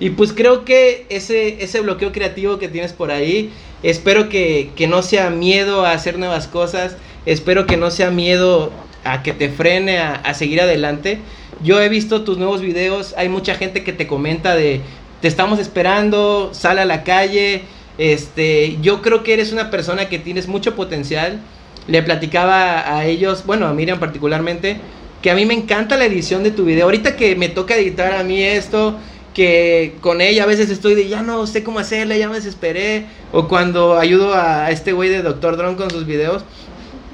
Y 0.00 0.10
pues 0.10 0.32
creo 0.32 0.64
que 0.64 1.06
ese, 1.08 1.62
ese 1.62 1.80
bloqueo 1.80 2.12
creativo 2.12 2.58
que 2.58 2.68
tienes 2.68 2.92
por 2.92 3.10
ahí, 3.10 3.52
espero 3.82 4.28
que, 4.28 4.70
que 4.74 4.86
no 4.86 5.02
sea 5.02 5.30
miedo 5.30 5.86
a 5.86 5.92
hacer 5.92 6.18
nuevas 6.18 6.48
cosas, 6.48 6.96
espero 7.26 7.66
que 7.66 7.76
no 7.76 7.90
sea 7.90 8.10
miedo 8.10 8.72
a 9.04 9.22
que 9.22 9.32
te 9.32 9.48
frene 9.48 9.98
a, 9.98 10.14
a 10.14 10.34
seguir 10.34 10.60
adelante. 10.60 11.18
Yo 11.62 11.80
he 11.80 11.88
visto 11.88 12.24
tus 12.24 12.38
nuevos 12.38 12.60
videos, 12.60 13.14
hay 13.16 13.28
mucha 13.28 13.54
gente 13.54 13.84
que 13.84 13.92
te 13.92 14.06
comenta 14.06 14.56
de, 14.56 14.80
te 15.20 15.28
estamos 15.28 15.58
esperando, 15.58 16.50
sal 16.52 16.78
a 16.78 16.84
la 16.84 17.04
calle. 17.04 17.62
Este, 17.96 18.76
yo 18.82 19.00
creo 19.00 19.22
que 19.22 19.34
eres 19.34 19.52
una 19.52 19.70
persona 19.70 20.08
que 20.08 20.18
tienes 20.18 20.48
mucho 20.48 20.74
potencial. 20.74 21.40
Le 21.86 22.02
platicaba 22.02 22.96
a 22.96 23.06
ellos, 23.06 23.46
bueno, 23.46 23.66
a 23.66 23.72
Miriam 23.72 24.00
particularmente, 24.00 24.78
que 25.22 25.30
a 25.30 25.34
mí 25.34 25.46
me 25.46 25.54
encanta 25.54 25.96
la 25.96 26.06
edición 26.06 26.42
de 26.42 26.50
tu 26.50 26.64
video. 26.64 26.84
Ahorita 26.84 27.16
que 27.16 27.36
me 27.36 27.48
toca 27.48 27.76
editar 27.76 28.12
a 28.14 28.24
mí 28.24 28.42
esto, 28.42 28.98
que 29.34 29.96
con 30.00 30.20
ella 30.20 30.44
a 30.44 30.46
veces 30.46 30.70
estoy 30.70 30.94
de 30.94 31.08
ya 31.08 31.22
no 31.22 31.46
sé 31.46 31.64
cómo 31.64 31.80
hacerle, 31.80 32.18
ya 32.18 32.28
me 32.28 32.36
desesperé. 32.36 33.06
O 33.32 33.48
cuando 33.48 33.98
ayudo 33.98 34.34
a 34.34 34.70
este 34.70 34.92
güey 34.92 35.10
de 35.10 35.22
Doctor 35.22 35.56
Drone 35.56 35.76
con 35.76 35.90
sus 35.90 36.06
videos. 36.06 36.44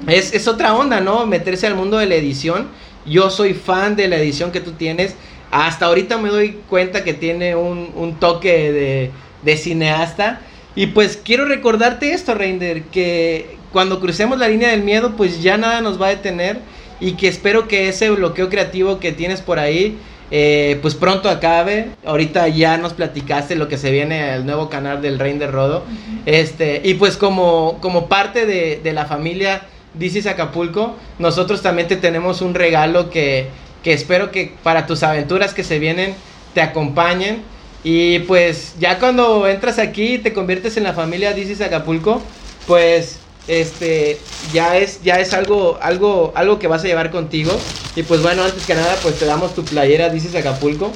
Es, 0.07 0.33
es 0.33 0.47
otra 0.47 0.73
onda, 0.75 1.01
¿no? 1.01 1.25
Meterse 1.25 1.67
al 1.67 1.75
mundo 1.75 1.97
de 1.97 2.05
la 2.05 2.15
edición. 2.15 2.67
Yo 3.05 3.29
soy 3.29 3.53
fan 3.53 3.95
de 3.95 4.07
la 4.07 4.17
edición 4.17 4.51
que 4.51 4.61
tú 4.61 4.73
tienes. 4.73 5.15
Hasta 5.51 5.87
ahorita 5.87 6.17
me 6.17 6.29
doy 6.29 6.59
cuenta 6.69 7.03
que 7.03 7.13
tiene 7.13 7.55
un, 7.55 7.91
un 7.95 8.15
toque 8.15 8.71
de, 8.71 9.11
de 9.41 9.57
cineasta. 9.57 10.41
Y 10.75 10.87
pues 10.87 11.17
quiero 11.17 11.45
recordarte 11.45 12.13
esto, 12.13 12.33
Reinder, 12.35 12.83
que 12.83 13.57
cuando 13.73 13.99
crucemos 13.99 14.37
la 14.39 14.47
línea 14.47 14.69
del 14.69 14.83
miedo, 14.83 15.15
pues 15.17 15.41
ya 15.41 15.57
nada 15.57 15.81
nos 15.81 16.01
va 16.01 16.07
a 16.07 16.11
detener. 16.11 16.59
Y 16.99 17.13
que 17.13 17.27
espero 17.27 17.67
que 17.67 17.89
ese 17.89 18.11
bloqueo 18.11 18.49
creativo 18.49 18.99
que 18.99 19.11
tienes 19.11 19.41
por 19.41 19.57
ahí, 19.57 19.97
eh, 20.31 20.79
pues 20.81 20.95
pronto 20.95 21.29
acabe. 21.29 21.89
Ahorita 22.05 22.47
ya 22.47 22.77
nos 22.77 22.93
platicaste 22.93 23.55
lo 23.55 23.67
que 23.67 23.77
se 23.77 23.91
viene 23.91 24.31
al 24.31 24.45
nuevo 24.45 24.69
canal 24.69 25.01
del 25.01 25.19
Reinder 25.19 25.51
Rodo. 25.51 25.83
Este, 26.25 26.81
y 26.83 26.95
pues 26.95 27.17
como, 27.17 27.77
como 27.81 28.07
parte 28.07 28.45
de, 28.45 28.79
de 28.81 28.93
la 28.93 29.05
familia 29.05 29.63
Dices 29.93 30.25
Acapulco, 30.25 30.95
nosotros 31.19 31.61
también 31.61 31.89
te 31.89 31.97
tenemos 31.97 32.41
un 32.41 32.53
regalo 32.53 33.09
que, 33.09 33.47
que 33.83 33.91
espero 33.91 34.31
que 34.31 34.53
para 34.63 34.87
tus 34.87 35.03
aventuras 35.03 35.53
que 35.53 35.65
se 35.65 35.79
vienen 35.79 36.15
te 36.53 36.61
acompañen. 36.61 37.43
Y 37.83 38.19
pues 38.19 38.75
ya 38.79 38.99
cuando 38.99 39.47
entras 39.47 39.79
aquí 39.79 40.13
y 40.13 40.17
te 40.19 40.33
conviertes 40.33 40.77
en 40.77 40.83
la 40.83 40.93
familia 40.93 41.33
Dices 41.33 41.59
Acapulco, 41.61 42.21
pues 42.67 43.19
este 43.47 44.17
ya 44.53 44.77
es 44.77 45.01
ya 45.03 45.19
es 45.19 45.33
algo 45.33 45.77
algo 45.81 46.31
algo 46.35 46.59
que 46.59 46.67
vas 46.67 46.83
a 46.83 46.87
llevar 46.87 47.11
contigo 47.11 47.51
Y 47.95 48.03
pues 48.03 48.21
bueno, 48.21 48.43
antes 48.43 48.65
que 48.65 48.73
nada, 48.75 48.95
pues 49.01 49.15
te 49.19 49.25
damos 49.25 49.53
tu 49.53 49.63
playera, 49.65 50.09
dices 50.09 50.33
Acapulco. 50.35 50.91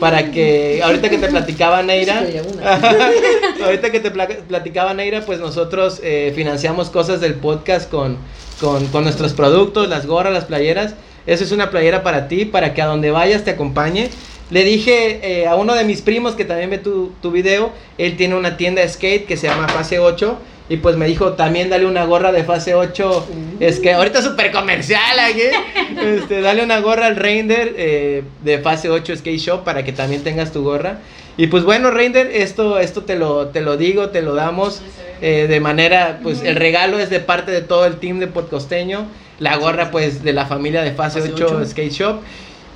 Para 0.00 0.30
que, 0.30 0.80
ahorita 0.84 1.10
que 1.10 1.18
te 1.18 1.26
platicaba 1.26 1.82
Neira, 1.82 2.22
ahorita 3.64 3.90
que 3.90 3.98
te 4.00 4.10
pla- 4.12 4.28
platicaba 4.46 4.94
Neira, 4.94 5.22
pues 5.26 5.40
nosotros 5.40 6.00
eh, 6.04 6.32
financiamos 6.36 6.88
cosas 6.90 7.20
del 7.20 7.34
podcast 7.34 7.90
con, 7.90 8.16
con, 8.60 8.86
con 8.88 9.02
nuestros 9.04 9.32
productos, 9.32 9.88
las 9.88 10.06
gorras, 10.06 10.32
las 10.32 10.44
playeras. 10.44 10.94
Eso 11.26 11.42
es 11.44 11.52
una 11.52 11.70
playera 11.70 12.02
para 12.04 12.28
ti, 12.28 12.44
para 12.44 12.74
que 12.74 12.80
a 12.82 12.86
donde 12.86 13.10
vayas 13.10 13.44
te 13.44 13.50
acompañe. 13.50 14.08
Le 14.50 14.64
dije 14.64 15.20
eh, 15.42 15.46
a 15.48 15.56
uno 15.56 15.74
de 15.74 15.84
mis 15.84 16.00
primos 16.00 16.34
que 16.34 16.44
también 16.44 16.70
ve 16.70 16.78
tu, 16.78 17.12
tu 17.20 17.30
video, 17.30 17.70
él 17.98 18.16
tiene 18.16 18.34
una 18.36 18.56
tienda 18.56 18.80
de 18.82 18.88
skate 18.88 19.26
que 19.26 19.36
se 19.36 19.48
llama 19.48 19.68
Fase 19.68 19.98
8 19.98 20.38
y 20.68 20.76
pues 20.78 20.96
me 20.96 21.06
dijo 21.06 21.32
también 21.32 21.70
dale 21.70 21.86
una 21.86 22.04
gorra 22.04 22.30
de 22.32 22.44
Fase 22.44 22.74
8, 22.74 23.28
es 23.60 23.80
que 23.80 23.92
ahorita 23.92 24.20
súper 24.20 24.52
comercial 24.52 25.18
aquí, 25.18 25.42
este, 26.00 26.40
dale 26.40 26.62
una 26.62 26.80
gorra 26.80 27.06
al 27.06 27.16
Render 27.16 27.74
eh, 27.76 28.22
de 28.42 28.58
Fase 28.58 28.90
8 28.90 29.16
Skate 29.16 29.38
Shop 29.38 29.64
para 29.64 29.84
que 29.84 29.92
también 29.92 30.22
tengas 30.22 30.52
tu 30.52 30.62
gorra. 30.62 30.98
Y 31.36 31.46
pues 31.46 31.62
bueno, 31.62 31.92
Render, 31.92 32.30
esto, 32.32 32.80
esto 32.80 33.04
te, 33.04 33.16
lo, 33.16 33.48
te 33.48 33.60
lo 33.60 33.76
digo, 33.76 34.10
te 34.10 34.22
lo 34.22 34.34
damos 34.34 34.82
eh, 35.22 35.46
de 35.48 35.60
manera, 35.60 36.18
pues 36.22 36.42
el 36.42 36.56
regalo 36.56 36.98
es 36.98 37.10
de 37.10 37.20
parte 37.20 37.52
de 37.52 37.62
todo 37.62 37.86
el 37.86 37.96
team 37.96 38.18
de 38.18 38.26
Podcosteño, 38.26 39.06
la 39.38 39.56
gorra 39.56 39.90
pues 39.90 40.24
de 40.24 40.32
la 40.32 40.46
familia 40.46 40.82
de 40.82 40.90
Fase, 40.90 41.20
Fase 41.20 41.32
8, 41.32 41.46
8. 41.60 41.66
Skate 41.66 41.92
Shop. 41.92 42.20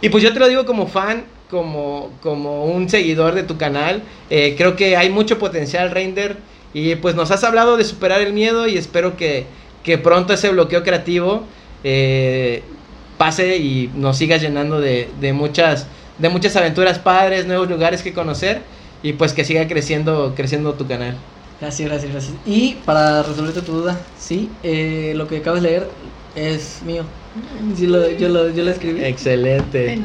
Y 0.01 0.09
pues 0.09 0.23
yo 0.23 0.33
te 0.33 0.39
lo 0.39 0.49
digo 0.49 0.65
como 0.65 0.87
fan, 0.87 1.25
como, 1.51 2.11
como 2.23 2.65
un 2.65 2.89
seguidor 2.89 3.35
de 3.35 3.43
tu 3.43 3.59
canal, 3.59 4.03
eh, 4.31 4.55
creo 4.57 4.75
que 4.75 4.97
hay 4.97 5.11
mucho 5.11 5.39
potencial, 5.39 5.91
Render, 5.91 6.37
y 6.75 6.95
pues 6.97 7.15
nos 7.15 7.31
has 7.31 7.45
hablado 7.45 7.77
de 7.77 7.85
superar 7.85 8.21
el 8.21 8.33
miedo 8.33 8.67
y 8.67 8.77
espero 8.77 9.17
que, 9.17 9.47
que 9.83 9.99
pronto 9.99 10.33
ese 10.33 10.51
bloqueo 10.51 10.83
creativo 10.83 11.45
eh, 11.85 12.63
pase 13.19 13.57
y 13.57 13.91
nos 13.95 14.17
sigas 14.17 14.41
llenando 14.41 14.81
de, 14.81 15.09
de 15.21 15.33
muchas 15.33 15.87
de 16.19 16.29
muchas 16.29 16.55
aventuras 16.57 16.99
padres, 16.99 17.47
nuevos 17.47 17.69
lugares 17.69 18.03
que 18.03 18.13
conocer 18.13 18.63
y 19.03 19.15
pues 19.15 19.33
que 19.33 19.45
siga 19.45 19.67
creciendo 19.67 20.35
creciendo 20.37 20.75
tu 20.75 20.87
canal. 20.87 21.17
Gracias, 21.61 21.89
gracias, 21.89 22.13
gracias. 22.13 22.35
Y 22.45 22.75
para 22.85 23.23
resolverte 23.23 23.63
tu 23.63 23.73
duda, 23.73 24.01
sí, 24.19 24.51
eh, 24.63 25.13
lo 25.15 25.29
que 25.29 25.39
acabas 25.39 25.63
de 25.63 25.69
leer 25.69 25.89
es 26.35 26.81
mío. 26.85 27.05
Sí, 27.77 27.87
lo- 27.87 28.11
yo, 28.11 28.29
lo, 28.29 28.51
yo 28.51 28.63
lo 28.65 28.71
escribí. 28.71 29.03
Excelente. 29.05 29.99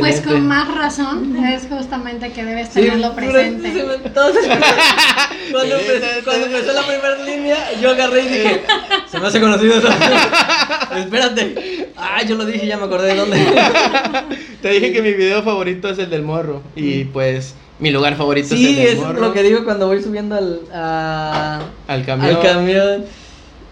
Pues 0.00 0.20
con 0.22 0.46
más 0.48 0.74
razón 0.74 1.36
es 1.44 1.68
justamente 1.70 2.32
que 2.32 2.44
debes 2.44 2.68
Sí, 2.68 2.80
tenerlo 2.80 3.12
pero 3.14 3.30
presente. 3.32 3.72
se 3.72 3.84
me- 3.84 3.94
entonces, 3.94 4.46
cuando, 5.52 5.76
empecé, 5.76 6.06
cuando 6.24 6.46
empezó 6.46 6.72
la 6.72 6.82
primera 6.82 7.16
línea, 7.24 7.56
yo 7.80 7.90
agarré 7.90 8.22
y 8.22 8.28
dije, 8.28 8.62
se 9.10 9.20
me 9.20 9.26
hace 9.28 9.40
conocido 9.40 9.78
eso. 9.78 9.88
Espérate. 10.96 11.88
Ah, 11.96 12.22
yo 12.24 12.34
lo 12.36 12.44
dije, 12.44 12.66
ya 12.66 12.76
me 12.78 12.84
acordé 12.84 13.08
de 13.08 13.16
dónde. 13.16 13.38
Te 14.62 14.70
dije 14.70 14.92
que 14.92 15.02
mi 15.02 15.12
video 15.12 15.42
favorito 15.42 15.88
es 15.88 15.98
el 15.98 16.10
del 16.10 16.22
morro 16.22 16.62
y 16.74 17.04
pues 17.04 17.54
mi 17.78 17.90
lugar 17.90 18.16
favorito 18.16 18.46
es 18.54 18.60
el 18.60 18.66
Sí, 18.66 18.74
del 18.74 18.86
es 18.88 18.98
morro. 18.98 19.20
lo 19.20 19.32
que 19.32 19.42
digo 19.42 19.64
cuando 19.64 19.86
voy 19.86 20.02
subiendo 20.02 20.34
al, 20.34 20.60
a- 20.74 21.60
al 21.86 22.04
camión. 22.04 22.36
al 22.36 22.42
camión. 22.42 23.04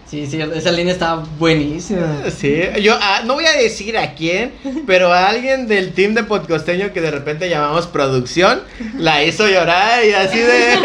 Sí, 0.09 0.25
sí, 0.25 0.41
esa 0.41 0.71
línea 0.71 0.93
está 0.93 1.23
buenísima. 1.37 2.23
Sí, 2.35 2.63
yo 2.81 2.97
ah, 2.99 3.21
no 3.25 3.35
voy 3.35 3.45
a 3.45 3.53
decir 3.53 3.95
a 3.95 4.15
quién, 4.15 4.51
pero 4.87 5.13
a 5.13 5.29
alguien 5.29 5.67
del 5.67 5.93
team 5.93 6.15
de 6.15 6.23
podcosteño 6.23 6.91
que 6.93 6.99
de 6.99 7.11
repente 7.11 7.47
llamamos 7.47 7.85
producción, 7.85 8.61
la 8.97 9.23
hizo 9.23 9.47
llorar 9.47 10.03
y 10.03 10.13
así 10.13 10.39
de... 10.39 10.79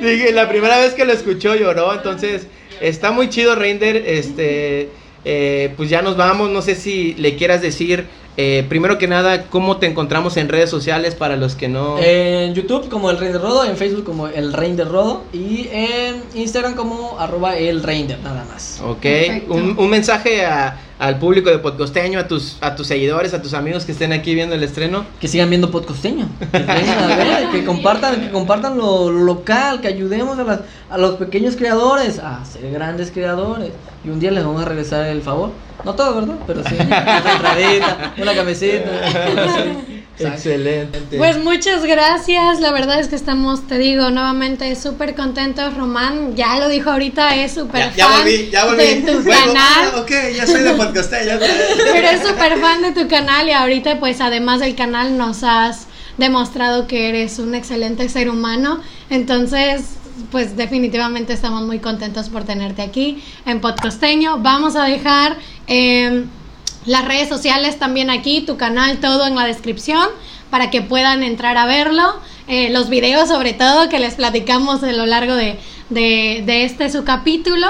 Dije, 0.00 0.32
la 0.32 0.48
primera 0.48 0.78
vez 0.78 0.94
que 0.94 1.04
lo 1.04 1.12
escuchó 1.12 1.54
lloró, 1.54 1.92
entonces 1.92 2.46
está 2.80 3.10
muy 3.10 3.28
chido 3.28 3.56
Render, 3.56 3.96
este, 3.96 4.88
eh, 5.26 5.74
pues 5.76 5.90
ya 5.90 6.00
nos 6.00 6.16
vamos, 6.16 6.50
no 6.50 6.62
sé 6.62 6.76
si 6.76 7.12
le 7.14 7.36
quieras 7.36 7.60
decir, 7.60 8.06
eh, 8.36 8.64
primero 8.68 8.98
que 8.98 9.06
nada, 9.06 9.44
cómo 9.44 9.76
te 9.76 9.86
encontramos 9.86 10.36
en 10.36 10.48
redes 10.48 10.68
sociales 10.70 11.14
para 11.14 11.36
los 11.36 11.54
que 11.54 11.68
no... 11.68 11.98
En 11.98 12.52
YouTube 12.54 12.88
como 12.88 13.10
El 13.10 13.18
Render 13.18 13.40
Rodo, 13.40 13.64
en 13.64 13.76
Facebook 13.76 14.04
como 14.04 14.26
El 14.28 14.52
Render 14.52 14.88
Rodo 14.88 15.22
y 15.32 15.68
en 15.72 16.22
Instagram 16.34 16.74
como 16.74 17.18
arroba 17.18 17.56
El 17.56 17.82
Render, 17.82 18.18
nada 18.20 18.44
más. 18.52 18.80
Ok, 18.84 19.06
un, 19.48 19.76
un 19.78 19.88
mensaje 19.90 20.44
a- 20.44 20.76
al 21.04 21.18
público 21.18 21.50
de 21.50 21.58
Podcosteño, 21.58 22.18
a 22.18 22.26
tus, 22.26 22.56
a 22.62 22.74
tus 22.76 22.86
seguidores, 22.86 23.34
a 23.34 23.42
tus 23.42 23.52
amigos 23.52 23.84
que 23.84 23.92
estén 23.92 24.14
aquí 24.14 24.34
viendo 24.34 24.54
el 24.54 24.62
estreno. 24.62 25.04
Que 25.20 25.28
sigan 25.28 25.50
viendo 25.50 25.70
podcosteño, 25.70 26.26
que 26.50 26.58
vengan 26.58 27.10
a 27.10 27.16
ver, 27.16 27.50
que 27.50 27.62
compartan, 27.66 28.22
que 28.22 28.30
compartan 28.30 28.78
lo, 28.78 29.10
lo 29.10 29.24
local, 29.24 29.82
que 29.82 29.88
ayudemos 29.88 30.38
a, 30.38 30.44
las, 30.44 30.60
a 30.88 30.96
los 30.96 31.16
pequeños 31.16 31.56
creadores 31.56 32.18
a 32.18 32.42
ser 32.46 32.70
grandes 32.70 33.10
creadores. 33.10 33.72
Y 34.02 34.08
un 34.08 34.18
día 34.18 34.30
les 34.30 34.44
vamos 34.44 34.62
a 34.62 34.64
regresar 34.64 35.06
el 35.06 35.20
favor. 35.20 35.50
No 35.84 35.94
todo, 35.94 36.14
¿verdad? 36.14 36.36
Pero 36.46 36.64
sí, 36.64 36.74
una 36.80 37.18
entradita, 37.18 38.14
una 38.16 38.34
camiseta. 38.34 38.90
Excelente. 40.18 41.16
Pues 41.16 41.38
muchas 41.38 41.84
gracias, 41.84 42.60
la 42.60 42.70
verdad 42.72 43.00
es 43.00 43.08
que 43.08 43.16
estamos, 43.16 43.66
te 43.66 43.78
digo, 43.78 44.10
nuevamente 44.10 44.74
súper 44.76 45.14
contentos. 45.14 45.74
Román, 45.74 46.36
ya 46.36 46.58
lo 46.58 46.68
dijo 46.68 46.90
ahorita, 46.90 47.34
es 47.36 47.52
súper 47.52 47.90
fan 47.90 48.24
de 48.24 49.02
tu 49.06 49.24
canal. 49.28 49.56
Ah, 49.56 49.92
ok, 49.96 50.10
ya 50.36 50.46
soy 50.46 50.62
de 50.62 50.72
podcosteño. 50.72 51.38
Pero 51.92 52.08
es 52.08 52.26
súper 52.26 52.58
fan 52.60 52.82
de 52.82 52.92
tu 52.92 53.08
canal 53.08 53.48
y 53.48 53.52
ahorita 53.52 53.98
pues 53.98 54.20
además 54.20 54.60
del 54.60 54.74
canal 54.74 55.18
nos 55.18 55.42
has 55.42 55.86
demostrado 56.16 56.86
que 56.86 57.08
eres 57.08 57.38
un 57.38 57.54
excelente 57.54 58.08
ser 58.08 58.30
humano. 58.30 58.80
Entonces 59.10 59.82
pues 60.30 60.56
definitivamente 60.56 61.32
estamos 61.32 61.62
muy 61.62 61.80
contentos 61.80 62.28
por 62.28 62.44
tenerte 62.44 62.82
aquí 62.82 63.22
en 63.46 63.60
Podcosteño. 63.60 64.38
Vamos 64.38 64.76
a 64.76 64.84
dejar 64.84 65.36
eh, 65.66 66.24
las 66.86 67.04
redes 67.04 67.28
sociales 67.28 67.78
también 67.78 68.10
aquí, 68.10 68.42
tu 68.42 68.56
canal, 68.56 68.98
todo 68.98 69.26
en 69.26 69.34
la 69.34 69.44
descripción 69.44 70.08
para 70.50 70.70
que 70.70 70.82
puedan 70.82 71.22
entrar 71.22 71.56
a 71.56 71.66
verlo. 71.66 72.20
Eh, 72.46 72.70
los 72.70 72.88
videos 72.90 73.28
sobre 73.28 73.54
todo 73.54 73.88
que 73.88 73.98
les 73.98 74.14
platicamos 74.14 74.82
a 74.82 74.92
lo 74.92 75.06
largo 75.06 75.34
de, 75.34 75.58
de, 75.90 76.42
de 76.44 76.64
este 76.64 76.90
su 76.90 77.04
capítulo. 77.04 77.68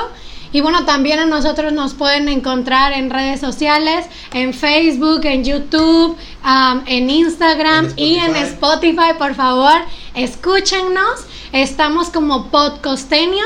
Y 0.52 0.60
bueno, 0.60 0.84
también 0.84 1.18
a 1.18 1.26
nosotros 1.26 1.72
nos 1.72 1.94
pueden 1.94 2.28
encontrar 2.28 2.92
en 2.92 3.10
redes 3.10 3.40
sociales, 3.40 4.06
en 4.32 4.54
Facebook, 4.54 5.24
en 5.24 5.44
YouTube, 5.44 6.16
um, 6.44 6.80
en 6.86 7.10
Instagram 7.10 7.86
En 7.86 7.92
y 7.96 8.14
en 8.18 8.36
Spotify. 8.36 8.90
Spotify. 8.90 9.18
Por 9.18 9.34
favor, 9.34 9.80
escúchennos. 10.14 11.26
Estamos 11.52 12.10
como 12.10 12.50
Podcosteño. 12.50 13.44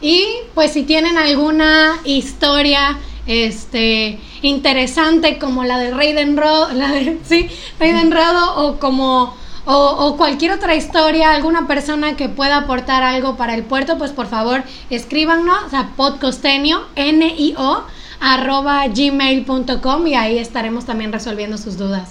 Y 0.00 0.26
pues 0.54 0.72
si 0.72 0.84
tienen 0.84 1.18
alguna 1.18 1.98
historia 2.04 2.98
este 3.26 4.18
interesante 4.42 5.38
como 5.38 5.64
la 5.64 5.78
de 5.78 5.90
Raiden 5.90 6.36
Rodo, 6.36 6.72
la 6.74 6.92
de, 6.92 7.18
sí, 7.24 7.48
Raiden 7.78 8.10
Rodo 8.10 8.56
o 8.56 8.78
como 8.78 9.36
o, 9.66 9.72
o 9.74 10.16
cualquier 10.16 10.52
otra 10.52 10.74
historia, 10.74 11.32
alguna 11.32 11.66
persona 11.66 12.16
que 12.16 12.28
pueda 12.28 12.58
aportar 12.58 13.02
algo 13.02 13.36
para 13.36 13.54
el 13.54 13.64
puerto, 13.64 13.96
pues 13.96 14.10
por 14.10 14.26
favor 14.26 14.62
escríbanos 14.90 15.72
a 15.72 15.88
podcosteño, 15.96 16.82
N-I-O, 16.96 17.84
arroba 18.20 18.86
gmail.com 18.88 20.06
y 20.06 20.14
ahí 20.14 20.38
estaremos 20.38 20.84
también 20.84 21.12
resolviendo 21.12 21.58
sus 21.58 21.78
dudas. 21.78 22.10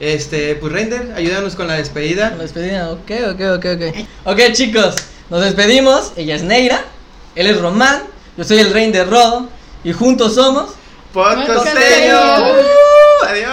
Este, 0.00 0.54
pues 0.54 0.72
Render, 0.72 1.12
ayúdanos 1.14 1.54
con 1.54 1.66
la 1.68 1.74
despedida. 1.74 2.30
La 2.30 2.42
despedida, 2.42 2.90
ok, 2.90 3.10
ok, 3.32 3.40
ok, 3.56 3.66
ok. 3.76 4.06
Ok, 4.24 4.52
chicos, 4.52 4.94
nos 5.28 5.42
despedimos. 5.42 6.12
Ella 6.16 6.36
es 6.36 6.42
Neira, 6.42 6.82
él 7.34 7.46
es 7.46 7.60
Román, 7.60 8.02
yo 8.36 8.44
soy 8.44 8.58
el 8.58 8.72
Rey 8.72 8.90
de 8.90 9.04
Rodo 9.04 9.48
y 9.84 9.92
juntos 9.92 10.34
somos. 10.34 10.70
Podcosteño. 11.12 12.18
Uh, 12.18 13.24
adiós. 13.28 13.50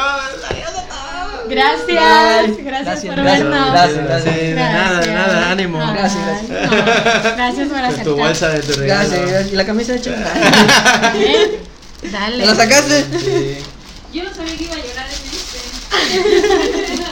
Adiós 0.50 0.70
a 0.70 0.84
todos. 0.88 1.50
Gracias, 1.50 1.86
Bye. 1.88 2.64
gracias, 2.64 2.66
Gracias, 2.66 3.06
por 3.06 3.24
gracias, 3.24 3.44
vernos. 3.50 3.72
gracias, 3.72 4.04
gracias. 4.06 4.36
De 4.36 4.54
nada, 4.56 5.00
de 5.00 5.12
nada, 5.14 5.52
ánimo. 5.52 5.80
Gracias, 5.80 6.24
gracias. 6.26 6.72
no, 6.72 7.36
gracias 7.36 7.68
por 7.68 7.78
Con 7.80 7.88
tu 7.88 7.94
aceptar. 7.94 8.14
bolsa 8.14 8.50
de 8.50 8.60
tu 8.62 8.74
regalo. 8.74 9.10
Gracias, 9.10 9.30
gracias. 9.32 9.54
Y 9.54 9.56
la 9.56 9.66
camisa 9.66 9.94
de. 9.94 10.00
¿Eh? 11.16 11.60
Dale. 12.12 12.38
¿Me 12.38 12.46
la 12.46 12.56
sacaste? 12.56 13.06
Sí. 13.20 13.58
Yo 14.14 14.24
no 14.24 14.34
sabía 14.34 14.56
que 14.58 14.64
iba 14.64 14.74
a 14.76 14.78
llorar 14.78 15.08
en 15.08 15.14
este. 15.34 15.58